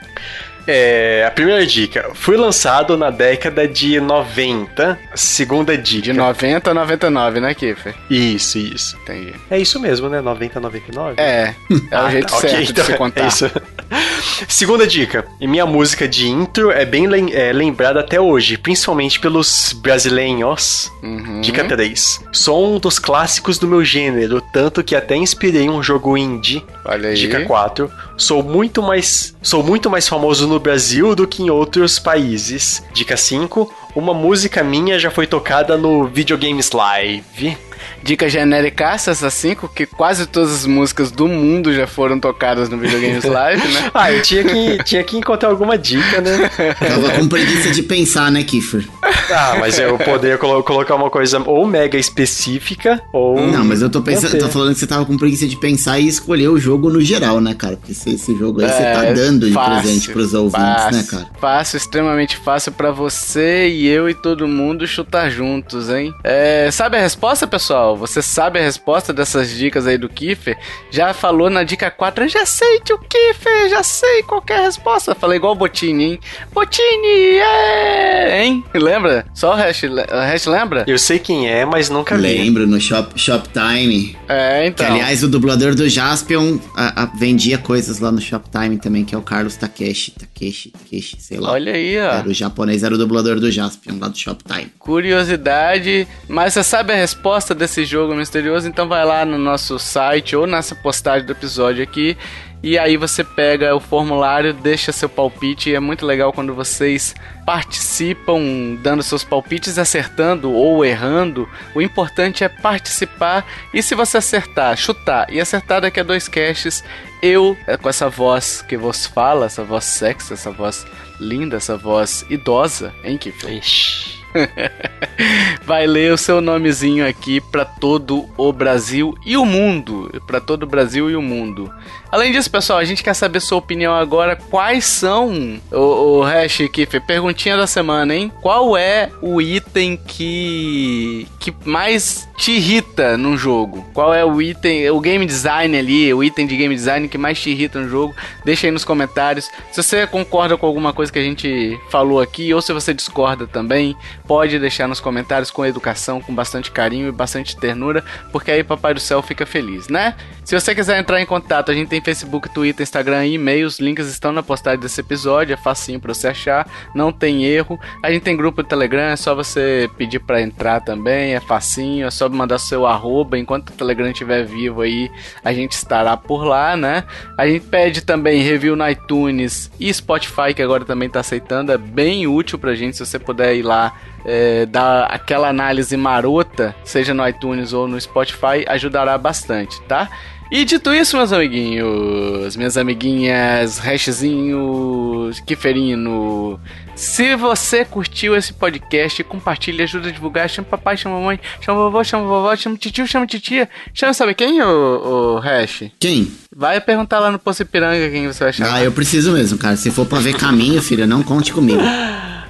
É, 0.67 1.23
a 1.27 1.31
primeira 1.31 1.65
dica. 1.65 2.09
Fui 2.13 2.35
lançado 2.37 2.97
na 2.97 3.09
década 3.09 3.67
de 3.67 3.99
90. 3.99 4.97
Segunda 5.13 5.77
dica. 5.77 6.01
De 6.03 6.13
90 6.13 6.71
a 6.71 6.73
99, 6.73 7.39
né, 7.39 7.53
Kiffer? 7.53 7.93
Isso, 8.09 8.57
isso. 8.57 8.97
Entendi. 9.03 9.33
É 9.49 9.59
isso 9.59 9.79
mesmo, 9.79 10.09
né? 10.09 10.21
90 10.21 10.59
a 10.59 10.61
99? 10.61 11.15
É, 11.21 11.53
é 11.91 12.01
o 12.01 12.09
jeito 12.09 12.27
tá, 12.29 12.37
ok, 12.37 12.49
certo 12.49 12.73
de 12.73 12.81
se 12.81 12.91
então 12.91 12.97
contar. 12.97 13.23
É 13.23 13.27
isso. 13.27 13.51
Segunda 14.47 14.85
dica. 14.87 15.25
E 15.39 15.47
minha 15.47 15.65
música 15.65 16.07
de 16.07 16.27
intro 16.27 16.71
é 16.71 16.83
bem 16.85 17.07
lem- 17.07 17.33
é, 17.33 17.53
lembrada 17.53 17.99
até 17.99 18.19
hoje, 18.19 18.57
principalmente 18.57 19.19
pelos 19.19 19.73
brasileiros. 19.73 20.91
Uhum. 21.03 21.41
Dica 21.41 21.63
3. 21.63 22.21
Sou 22.31 22.75
um 22.75 22.79
dos 22.79 22.97
clássicos 22.99 23.57
do 23.59 23.67
meu 23.67 23.83
gênero, 23.83 24.41
tanto 24.53 24.83
que 24.83 24.95
até 24.95 25.15
inspirei 25.15 25.69
um 25.69 25.81
jogo 25.83 26.17
indie. 26.17 26.63
Olha 26.85 27.09
aí. 27.09 27.15
Dica 27.15 27.43
4. 27.45 27.91
Sou 28.17 28.43
muito 28.43 28.81
mais 28.81 29.35
sou 29.41 29.63
muito 29.63 29.89
mais 29.89 30.07
famoso 30.07 30.47
no 30.47 30.59
Brasil 30.59 31.15
do 31.15 31.27
que 31.27 31.43
em 31.43 31.49
outros 31.49 31.97
países. 31.97 32.83
Dica 32.93 33.17
5. 33.17 33.73
Uma 33.95 34.13
música 34.13 34.63
minha 34.63 34.99
já 34.99 35.09
foi 35.09 35.25
tocada 35.25 35.77
no 35.77 36.05
Videogames 36.05 36.71
Live. 36.71 37.57
Dica 38.05 38.29
genérica 38.29 38.91
essa 38.93 39.29
5, 39.31 39.67
que 39.69 39.87
quase 39.87 40.27
todas 40.27 40.51
as 40.53 40.65
músicas 40.67 41.09
do 41.09 41.27
mundo 41.27 41.73
já 41.73 41.87
foram 41.87 42.19
tocadas 42.19 42.69
no 42.69 42.77
Videogames 42.77 43.23
Live, 43.25 43.67
né? 43.67 43.89
Ah, 43.95 44.11
eu 44.11 44.21
tinha 44.21 44.43
que, 44.43 44.83
tinha 44.83 45.03
que 45.03 45.17
encontrar 45.17 45.49
alguma 45.49 45.75
dica, 45.75 46.21
né? 46.21 46.49
Tava 46.79 47.09
com 47.19 47.27
preguiça 47.27 47.71
de 47.71 47.81
pensar, 47.81 48.31
né, 48.31 48.43
Kiffer? 48.43 48.87
Ah, 49.31 49.55
mas 49.59 49.79
eu 49.79 49.97
poderia 49.97 50.37
colo- 50.37 50.61
colocar 50.63 50.93
uma 50.93 51.09
coisa 51.09 51.41
ou 51.47 51.65
mega 51.65 51.97
específica, 51.97 53.01
ou. 53.11 53.39
Não, 53.47 53.65
mas 53.65 53.81
eu 53.81 53.89
tô 53.89 54.01
pensando, 54.01 54.37
tô 54.37 54.49
falando 54.49 54.73
que 54.73 54.79
você 54.79 54.85
tava 54.87 55.03
com 55.03 55.17
preguiça 55.17 55.47
de 55.47 55.57
pensar 55.57 55.99
e 55.99 56.07
escolher 56.07 56.47
o 56.49 56.59
jogo 56.59 56.91
no 56.91 57.01
geral, 57.01 57.41
né, 57.41 57.55
cara? 57.55 57.75
Porque 57.75 57.91
esse, 57.91 58.11
esse 58.13 58.37
jogo 58.37 58.61
aí 58.61 58.67
você 58.69 58.83
tá 58.83 59.05
É, 59.05 59.13
dando 59.13 59.47
de 59.47 59.53
fácil, 59.53 59.81
presente 59.81 60.11
pros 60.11 60.33
ouvintes, 60.35 60.61
fácil, 60.61 60.91
né, 60.97 61.05
cara? 61.09 61.27
Fácil, 61.41 61.77
extremamente 61.77 62.37
fácil 62.37 62.71
pra 62.71 62.91
você 62.91 63.67
e 63.67 63.87
eu 63.87 64.07
e 64.07 64.13
todo 64.13 64.47
mundo 64.47 64.85
chutar 64.85 65.29
juntos, 65.31 65.89
hein? 65.89 66.13
É, 66.23 66.69
sabe 66.71 66.97
a 66.97 67.01
resposta, 67.01 67.47
pessoal? 67.47 67.94
Você 67.95 68.21
sabe 68.21 68.59
a 68.59 68.61
resposta 68.61 69.11
dessas 69.13 69.49
dicas 69.49 69.87
aí 69.87 69.97
do 69.97 70.09
Kiffer? 70.09 70.57
Já 70.91 71.13
falou 71.13 71.49
na 71.49 71.63
dica 71.63 71.89
4, 71.91 72.25
eu 72.25 72.29
já 72.29 72.45
sei 72.45 72.79
que 72.79 72.93
o 72.93 72.97
Kiffer, 72.99 73.69
já 73.69 73.83
sei 73.83 74.23
qual 74.23 74.41
que 74.41 74.53
é 74.53 74.57
a 74.57 74.61
resposta. 74.61 75.15
Falei 75.15 75.37
igual 75.37 75.53
o 75.53 75.55
Botini, 75.55 76.03
hein? 76.03 76.19
Botini, 76.53 77.37
é! 77.37 78.43
Hein? 78.43 78.63
Lembra? 78.73 79.25
Só 79.33 79.51
o 79.51 79.55
Hash, 79.55 79.83
o 79.83 80.15
Hash 80.19 80.45
lembra? 80.45 80.83
Eu 80.87 80.97
sei 80.97 81.19
quem 81.19 81.49
é, 81.49 81.65
mas 81.65 81.89
nunca 81.89 82.15
vi. 82.17 82.21
Lembro 82.23 82.65
no 82.67 82.79
Shop, 82.79 83.17
Shoptime. 83.19 84.17
É, 84.27 84.61
Que, 84.63 84.67
então. 84.67 84.85
aliás, 84.93 85.23
o 85.23 85.27
dublador 85.27 85.75
do 85.75 85.87
Jaspion 85.87 86.57
a- 86.75 87.03
a- 87.03 87.05
vendia 87.17 87.57
coisas 87.57 87.99
lá 87.99 88.11
no 88.11 88.19
Shoptime 88.21 88.77
também, 88.77 89.05
que 89.05 89.13
é 89.15 89.17
o 89.17 89.21
Carlos 89.21 89.55
Takeshi. 89.55 90.11
Takeshi, 90.11 90.71
Takeshi, 90.71 91.17
sei 91.21 91.39
lá. 91.39 91.51
Olha 91.51 91.73
aí, 91.73 91.97
ó. 91.99 92.11
Era 92.19 92.27
o 92.29 92.33
japonês, 92.33 92.83
era 92.83 92.93
o 92.93 92.97
dublador 92.97 93.39
do 93.39 93.51
Jaspion 93.51 93.97
lá 93.99 94.07
do 94.07 94.17
Shoptime. 94.17 94.71
curiosidade, 94.79 96.07
mas 96.27 96.53
você 96.53 96.63
sabe 96.63 96.91
a 96.93 96.95
resposta 96.95 97.53
desse 97.55 97.84
jogo 97.85 98.15
misterioso, 98.15 98.67
então 98.67 98.87
vai 98.87 99.05
lá 99.05 99.23
no 99.23 99.37
nosso 99.37 99.79
site 99.79 100.35
ou 100.35 100.45
nessa 100.45 100.75
postagem 100.75 101.25
do 101.25 101.31
episódio 101.31 101.83
aqui. 101.83 102.17
E 102.65 102.79
aí 102.79 102.97
você 102.97 103.23
pega 103.23 103.75
o 103.75 103.79
formulário, 103.79 104.51
deixa 104.51 104.91
seu 104.91 105.07
palpite. 105.07 105.69
E 105.69 105.75
é 105.75 105.79
muito 105.79 106.03
legal 106.03 106.33
quando 106.33 106.51
vocês 106.51 107.13
participam 107.45 108.75
dando 108.81 109.03
seus 109.03 109.23
palpites, 109.23 109.77
acertando 109.77 110.51
ou 110.51 110.83
errando. 110.83 111.47
O 111.75 111.81
importante 111.81 112.43
é 112.43 112.49
participar. 112.49 113.45
E 113.71 113.83
se 113.83 113.93
você 113.93 114.17
acertar, 114.17 114.75
chutar 114.77 115.31
e 115.31 115.39
acertar 115.39 115.79
daqui 115.79 115.99
a 115.99 116.03
dois 116.03 116.27
casts, 116.27 116.83
eu, 117.21 117.55
eh, 117.67 117.77
com 117.77 117.87
essa 117.87 118.09
voz 118.09 118.63
que 118.63 118.75
vos 118.75 119.05
fala, 119.05 119.45
essa 119.45 119.63
voz 119.63 119.85
sexy, 119.85 120.33
essa 120.33 120.49
voz 120.49 120.87
linda, 121.19 121.57
essa 121.57 121.77
voz 121.77 122.25
idosa, 122.31 122.91
hein, 123.03 123.19
Kiffer? 123.19 123.53
Ixi. 123.53 124.24
vai 125.65 125.87
ler 125.87 126.13
o 126.13 126.17
seu 126.17 126.41
nomezinho 126.41 127.07
aqui 127.07 127.39
pra 127.39 127.65
todo 127.65 128.25
o 128.37 128.51
Brasil 128.51 129.15
e 129.25 129.37
o 129.37 129.45
mundo, 129.45 130.11
Pra 130.27 130.39
todo 130.39 130.63
o 130.63 130.67
Brasil 130.67 131.09
e 131.09 131.15
o 131.15 131.21
mundo. 131.21 131.71
Além 132.15 132.31
disso, 132.31 132.49
pessoal, 132.49 132.79
a 132.79 132.85
gente 132.85 133.03
quer 133.03 133.13
saber 133.13 133.41
sua 133.41 133.57
opinião 133.57 133.93
agora. 133.93 134.37
Quais 134.37 134.85
são 134.85 135.59
o, 135.69 136.19
o 136.19 136.21
hash 136.23 136.61
Kiffer, 136.71 137.01
perguntinha 137.01 137.57
da 137.57 137.67
semana, 137.67 138.15
hein? 138.15 138.31
Qual 138.41 138.77
é 138.77 139.09
o 139.21 139.41
item 139.41 139.97
que 139.97 141.27
que 141.37 141.53
mais 141.65 142.25
te 142.37 142.53
irrita 142.53 143.17
num 143.17 143.37
jogo? 143.37 143.85
Qual 143.93 144.13
é 144.13 144.23
o 144.23 144.41
item, 144.41 144.89
o 144.91 144.99
game 145.01 145.25
design 145.25 145.77
ali, 145.77 146.13
o 146.13 146.23
item 146.23 146.47
de 146.47 146.55
game 146.55 146.73
design 146.73 147.09
que 147.09 147.17
mais 147.17 147.37
te 147.37 147.49
irrita 147.49 147.81
no 147.81 147.89
jogo? 147.89 148.15
Deixa 148.45 148.65
aí 148.65 148.71
nos 148.71 148.85
comentários. 148.85 149.51
Se 149.73 149.83
você 149.83 150.07
concorda 150.07 150.55
com 150.55 150.65
alguma 150.65 150.93
coisa 150.93 151.11
que 151.11 151.19
a 151.19 151.23
gente 151.23 151.77
falou 151.91 152.21
aqui 152.21 152.53
ou 152.53 152.61
se 152.61 152.71
você 152.71 152.93
discorda 152.93 153.45
também, 153.45 153.93
pode 154.25 154.57
deixar 154.57 154.87
nos 154.87 155.01
comentários 155.01 155.51
com 155.51 155.65
educação, 155.65 156.21
com 156.21 156.33
bastante 156.33 156.71
carinho 156.71 157.09
e 157.09 157.11
bastante 157.11 157.57
ternura, 157.57 158.05
porque 158.31 158.51
aí 158.51 158.63
Papai 158.63 158.93
do 158.93 159.01
Céu 159.01 159.21
fica 159.21 159.45
feliz, 159.45 159.89
né? 159.89 160.15
Se 160.45 160.57
você 160.57 160.73
quiser 160.73 160.99
entrar 160.99 161.19
em 161.19 161.25
contato, 161.25 161.71
a 161.71 161.73
gente 161.73 161.89
tem 161.89 162.01
Facebook, 162.05 162.49
Twitter, 162.49 162.83
Instagram 162.83 163.25
e 163.25 163.33
e-mail. 163.33 163.65
Os 163.65 163.79
links 163.79 164.07
estão 164.07 164.31
na 164.31 164.43
postagem 164.43 164.79
desse 164.79 165.01
episódio, 165.01 165.53
é 165.53 165.57
facinho 165.57 165.99
pra 165.99 166.13
você 166.13 166.27
achar, 166.27 166.69
não 166.93 167.11
tem 167.11 167.43
erro. 167.43 167.79
A 168.03 168.11
gente 168.11 168.21
tem 168.21 168.37
grupo 168.37 168.61
do 168.61 168.69
Telegram, 168.69 169.05
é 169.05 169.15
só 169.15 169.33
você 169.33 169.89
pedir 169.97 170.19
pra 170.19 170.39
entrar 170.39 170.81
também, 170.81 171.33
é 171.33 171.39
facinho, 171.39 172.05
é 172.05 172.11
só 172.11 172.29
mandar 172.29 172.59
seu 172.59 172.85
arroba. 172.85 173.39
Enquanto 173.39 173.71
o 173.71 173.73
Telegram 173.73 174.09
estiver 174.09 174.45
vivo 174.45 174.81
aí, 174.81 175.09
a 175.43 175.51
gente 175.51 175.71
estará 175.71 176.15
por 176.15 176.45
lá, 176.45 176.77
né? 176.77 177.03
A 177.37 177.47
gente 177.47 177.65
pede 177.65 178.01
também 178.01 178.43
review 178.43 178.75
no 178.75 178.87
iTunes 178.87 179.71
e 179.79 179.91
Spotify, 179.91 180.53
que 180.55 180.61
agora 180.61 180.85
também 180.85 181.09
tá 181.09 181.21
aceitando, 181.21 181.71
é 181.71 181.77
bem 181.77 182.27
útil 182.27 182.59
pra 182.59 182.75
gente 182.75 182.97
se 182.97 183.05
você 183.05 183.17
puder 183.17 183.55
ir 183.55 183.63
lá 183.63 183.93
é, 184.25 184.65
dar 184.65 185.05
aquela 185.05 185.47
análise 185.49 185.95
marota, 185.95 186.75
seja 186.83 187.13
no 187.13 187.27
iTunes 187.27 187.73
ou 187.73 187.87
no 187.87 187.99
Spotify, 187.99 188.65
ajudará 188.67 189.17
bastante, 189.17 189.81
tá? 189.83 190.09
E 190.51 190.63
dito 190.63 190.93
isso, 190.93 191.17
meus 191.17 191.33
amiguinhos, 191.33 192.55
minhas 192.55 192.77
amiguinhas, 192.77 193.79
hashzinho, 193.79 195.31
kiferino, 195.45 196.59
se 196.95 197.35
você 197.35 197.83
curtiu 197.83 198.35
esse 198.35 198.53
podcast, 198.53 199.21
compartilha, 199.23 199.83
ajuda 199.83 200.07
a 200.07 200.11
divulgar, 200.11 200.47
chama 200.49 200.67
papai, 200.69 200.95
chama 200.95 201.19
mamãe, 201.19 201.39
chama 201.59 201.79
vovó, 201.79 202.03
chama 202.03 202.25
vovó, 202.25 202.55
chama 202.55 202.77
titio, 202.77 203.05
chama 203.05 203.27
titia, 203.27 203.67
chama 203.93 204.13
sabe 204.13 204.33
quem, 204.33 204.61
o, 204.61 205.35
o 205.35 205.39
hash? 205.39 205.85
Quem? 205.99 206.31
Vai 206.55 206.79
perguntar 206.79 207.19
lá 207.19 207.29
no 207.31 207.37
Poço 207.37 207.63
Ipiranga 207.63 208.09
quem 208.09 208.27
você 208.27 208.43
vai 208.45 208.53
chamar. 208.53 208.75
Ah, 208.75 208.83
eu 208.83 208.91
preciso 208.93 209.33
mesmo, 209.33 209.57
cara. 209.57 209.75
Se 209.75 209.91
for 209.91 210.05
pra 210.05 210.19
ver 210.19 210.35
caminho, 210.37 210.81
filha, 210.81 211.05
não 211.05 211.21
conte 211.21 211.51
comigo. 211.51 211.81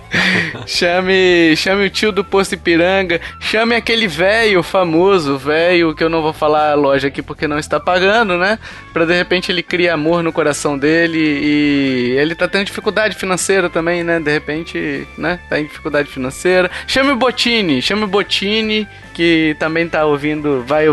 Chame, 0.66 1.56
chame 1.56 1.86
o 1.86 1.90
tio 1.90 2.12
do 2.12 2.24
posto 2.24 2.56
Ipiranga, 2.56 3.22
chame 3.40 3.76
aquele 3.76 4.08
velho 4.08 4.64
famoso, 4.64 5.38
velho 5.38 5.94
que 5.94 6.04
eu 6.04 6.10
não 6.10 6.22
vou 6.22 6.34
falar 6.34 6.72
a 6.72 6.76
loja 6.76 7.08
aqui 7.08 7.22
porque 7.22 7.48
não 7.48 7.60
está 7.60 7.80
pagando, 7.80 8.38
né? 8.38 8.58
Pra 8.94 9.06
de 9.06 9.14
repente 9.14 9.52
ele 9.52 9.62
criar 9.62 9.94
amor 9.94 10.24
no 10.24 10.32
coração 10.32 10.78
dele 10.78 11.20
e 11.20 12.16
ele 12.18 12.36
tá 12.36 12.48
tendo 12.48 12.66
dificuldade 12.66 13.16
financeira 13.16 13.70
também, 13.70 14.04
né? 14.04 14.20
De 14.20 14.32
repente, 14.32 15.08
né? 15.18 15.40
Tá 15.50 15.60
em 15.60 15.66
dificuldade 15.66 16.10
financeira. 16.10 16.70
Chame 16.88 17.12
o 17.12 17.16
Botini, 17.16 17.82
chame 17.82 18.04
o 18.04 18.08
Botini 18.08 18.88
que 19.14 19.56
também 19.60 19.88
tá 19.88 20.06
ouvindo, 20.06 20.62
vai, 20.68 20.88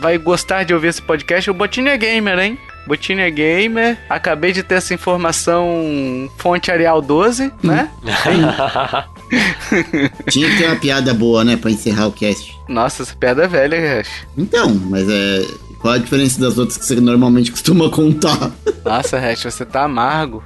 vai 0.00 0.18
gostar 0.18 0.64
de 0.64 0.74
ouvir 0.74 0.88
esse 0.88 1.00
podcast. 1.00 1.48
O 1.48 1.54
Botini 1.54 1.90
é 1.90 1.96
gamer, 1.96 2.38
hein? 2.38 2.58
Botini 2.88 3.20
é 3.20 3.30
gamer. 3.30 3.98
Acabei 4.08 4.50
de 4.50 4.62
ter 4.62 4.76
essa 4.76 4.94
informação 4.94 6.30
fonte 6.38 6.70
Arial 6.70 7.02
12, 7.02 7.52
né? 7.62 7.90
Tinha 10.30 10.48
que 10.48 10.56
ter 10.56 10.66
uma 10.66 10.76
piada 10.76 11.12
boa, 11.12 11.44
né, 11.44 11.56
pra 11.56 11.70
encerrar 11.70 12.06
o 12.06 12.12
cast. 12.12 12.58
Nossa, 12.66 13.02
essa 13.02 13.14
piada 13.14 13.44
é 13.44 13.46
velha, 13.46 14.00
Hash. 14.00 14.26
Então, 14.36 14.74
mas 14.74 15.06
é. 15.08 15.67
Qual 15.80 15.94
a 15.94 15.98
diferença 15.98 16.40
das 16.40 16.58
outras 16.58 16.76
que 16.76 16.84
você 16.84 17.00
normalmente 17.00 17.50
costuma 17.50 17.88
contar? 17.88 18.50
Nossa, 18.84 19.18
Hash, 19.18 19.44
você 19.44 19.64
tá 19.64 19.84
amargo. 19.84 20.42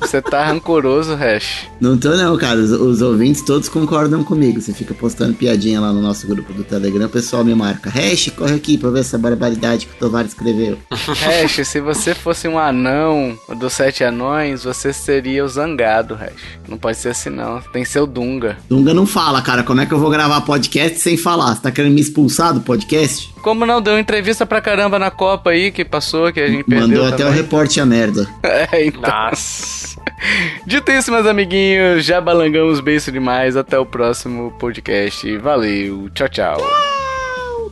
Você 0.00 0.22
tá 0.22 0.44
rancoroso, 0.44 1.14
Hash. 1.14 1.68
Não 1.80 1.96
tô 1.96 2.16
não, 2.16 2.36
cara. 2.36 2.58
Os, 2.58 2.70
os 2.70 3.02
ouvintes 3.02 3.42
todos 3.42 3.68
concordam 3.68 4.24
comigo. 4.24 4.60
Você 4.60 4.72
fica 4.72 4.94
postando 4.94 5.34
piadinha 5.34 5.80
lá 5.80 5.92
no 5.92 6.00
nosso 6.00 6.26
grupo 6.26 6.52
do 6.52 6.64
Telegram, 6.64 7.06
o 7.06 7.10
pessoal 7.10 7.44
me 7.44 7.54
marca. 7.54 7.90
Hash, 7.90 8.30
corre 8.30 8.54
aqui 8.54 8.78
pra 8.78 8.90
ver 8.90 9.00
essa 9.00 9.18
barbaridade 9.18 9.86
que 9.86 9.92
o 9.92 9.98
Tovar 9.98 10.24
escreveu. 10.24 10.78
Hash, 10.90 11.66
se 11.66 11.80
você 11.80 12.14
fosse 12.14 12.48
um 12.48 12.58
anão 12.58 13.38
dos 13.58 13.74
sete 13.74 14.02
anões, 14.02 14.64
você 14.64 14.92
seria 14.92 15.44
o 15.44 15.48
zangado, 15.48 16.14
Hash. 16.14 16.32
Não 16.68 16.78
pode 16.78 16.96
ser 16.96 17.10
assim, 17.10 17.30
não. 17.30 17.60
Tem 17.72 17.82
que 17.82 17.88
ser 17.88 18.00
o 18.00 18.06
Dunga. 18.06 18.56
Dunga 18.68 18.94
não 18.94 19.06
fala, 19.06 19.42
cara. 19.42 19.62
Como 19.62 19.80
é 19.80 19.86
que 19.86 19.92
eu 19.92 19.98
vou 19.98 20.10
gravar 20.10 20.40
podcast 20.40 20.98
sem 20.98 21.16
falar? 21.16 21.54
Você 21.54 21.62
tá 21.62 21.70
querendo 21.70 21.94
me 21.94 22.00
expulsar 22.00 22.54
do 22.54 22.60
podcast? 22.60 23.30
Como 23.42 23.64
não 23.64 23.80
deu 23.80 23.98
entrevista 23.98 24.44
pra 24.44 24.60
caramba 24.60 24.98
na 24.98 25.10
Copa 25.10 25.50
aí 25.50 25.70
que 25.70 25.84
passou, 25.84 26.32
que 26.32 26.40
a 26.40 26.46
gente 26.46 26.64
perdeu 26.64 27.02
Mandou 27.02 27.06
até 27.06 27.24
o 27.24 27.30
reporte 27.30 27.80
a 27.80 27.86
merda. 27.86 28.28
É, 28.42 28.86
então. 28.86 29.00
Nossa. 29.02 30.00
Dito 30.66 30.90
isso, 30.92 31.10
meus 31.10 31.26
amiguinhos, 31.26 32.04
já 32.04 32.20
balangamos 32.20 32.80
beijo 32.80 33.10
demais. 33.10 33.56
Até 33.56 33.78
o 33.78 33.86
próximo 33.86 34.52
podcast. 34.58 35.36
Valeu. 35.38 36.10
Tchau, 36.10 36.28
tchau. 36.28 36.60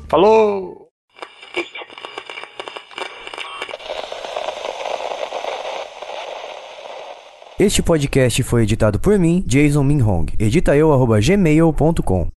Falou! 0.08 0.88
Este 7.58 7.82
podcast 7.82 8.40
foi 8.44 8.62
editado 8.62 9.00
por 9.00 9.18
mim, 9.18 9.42
Jason 9.44 9.82
Minhong. 9.82 10.26
Edita 10.38 10.76
eu, 10.76 10.90
gmail.com. 11.20 12.28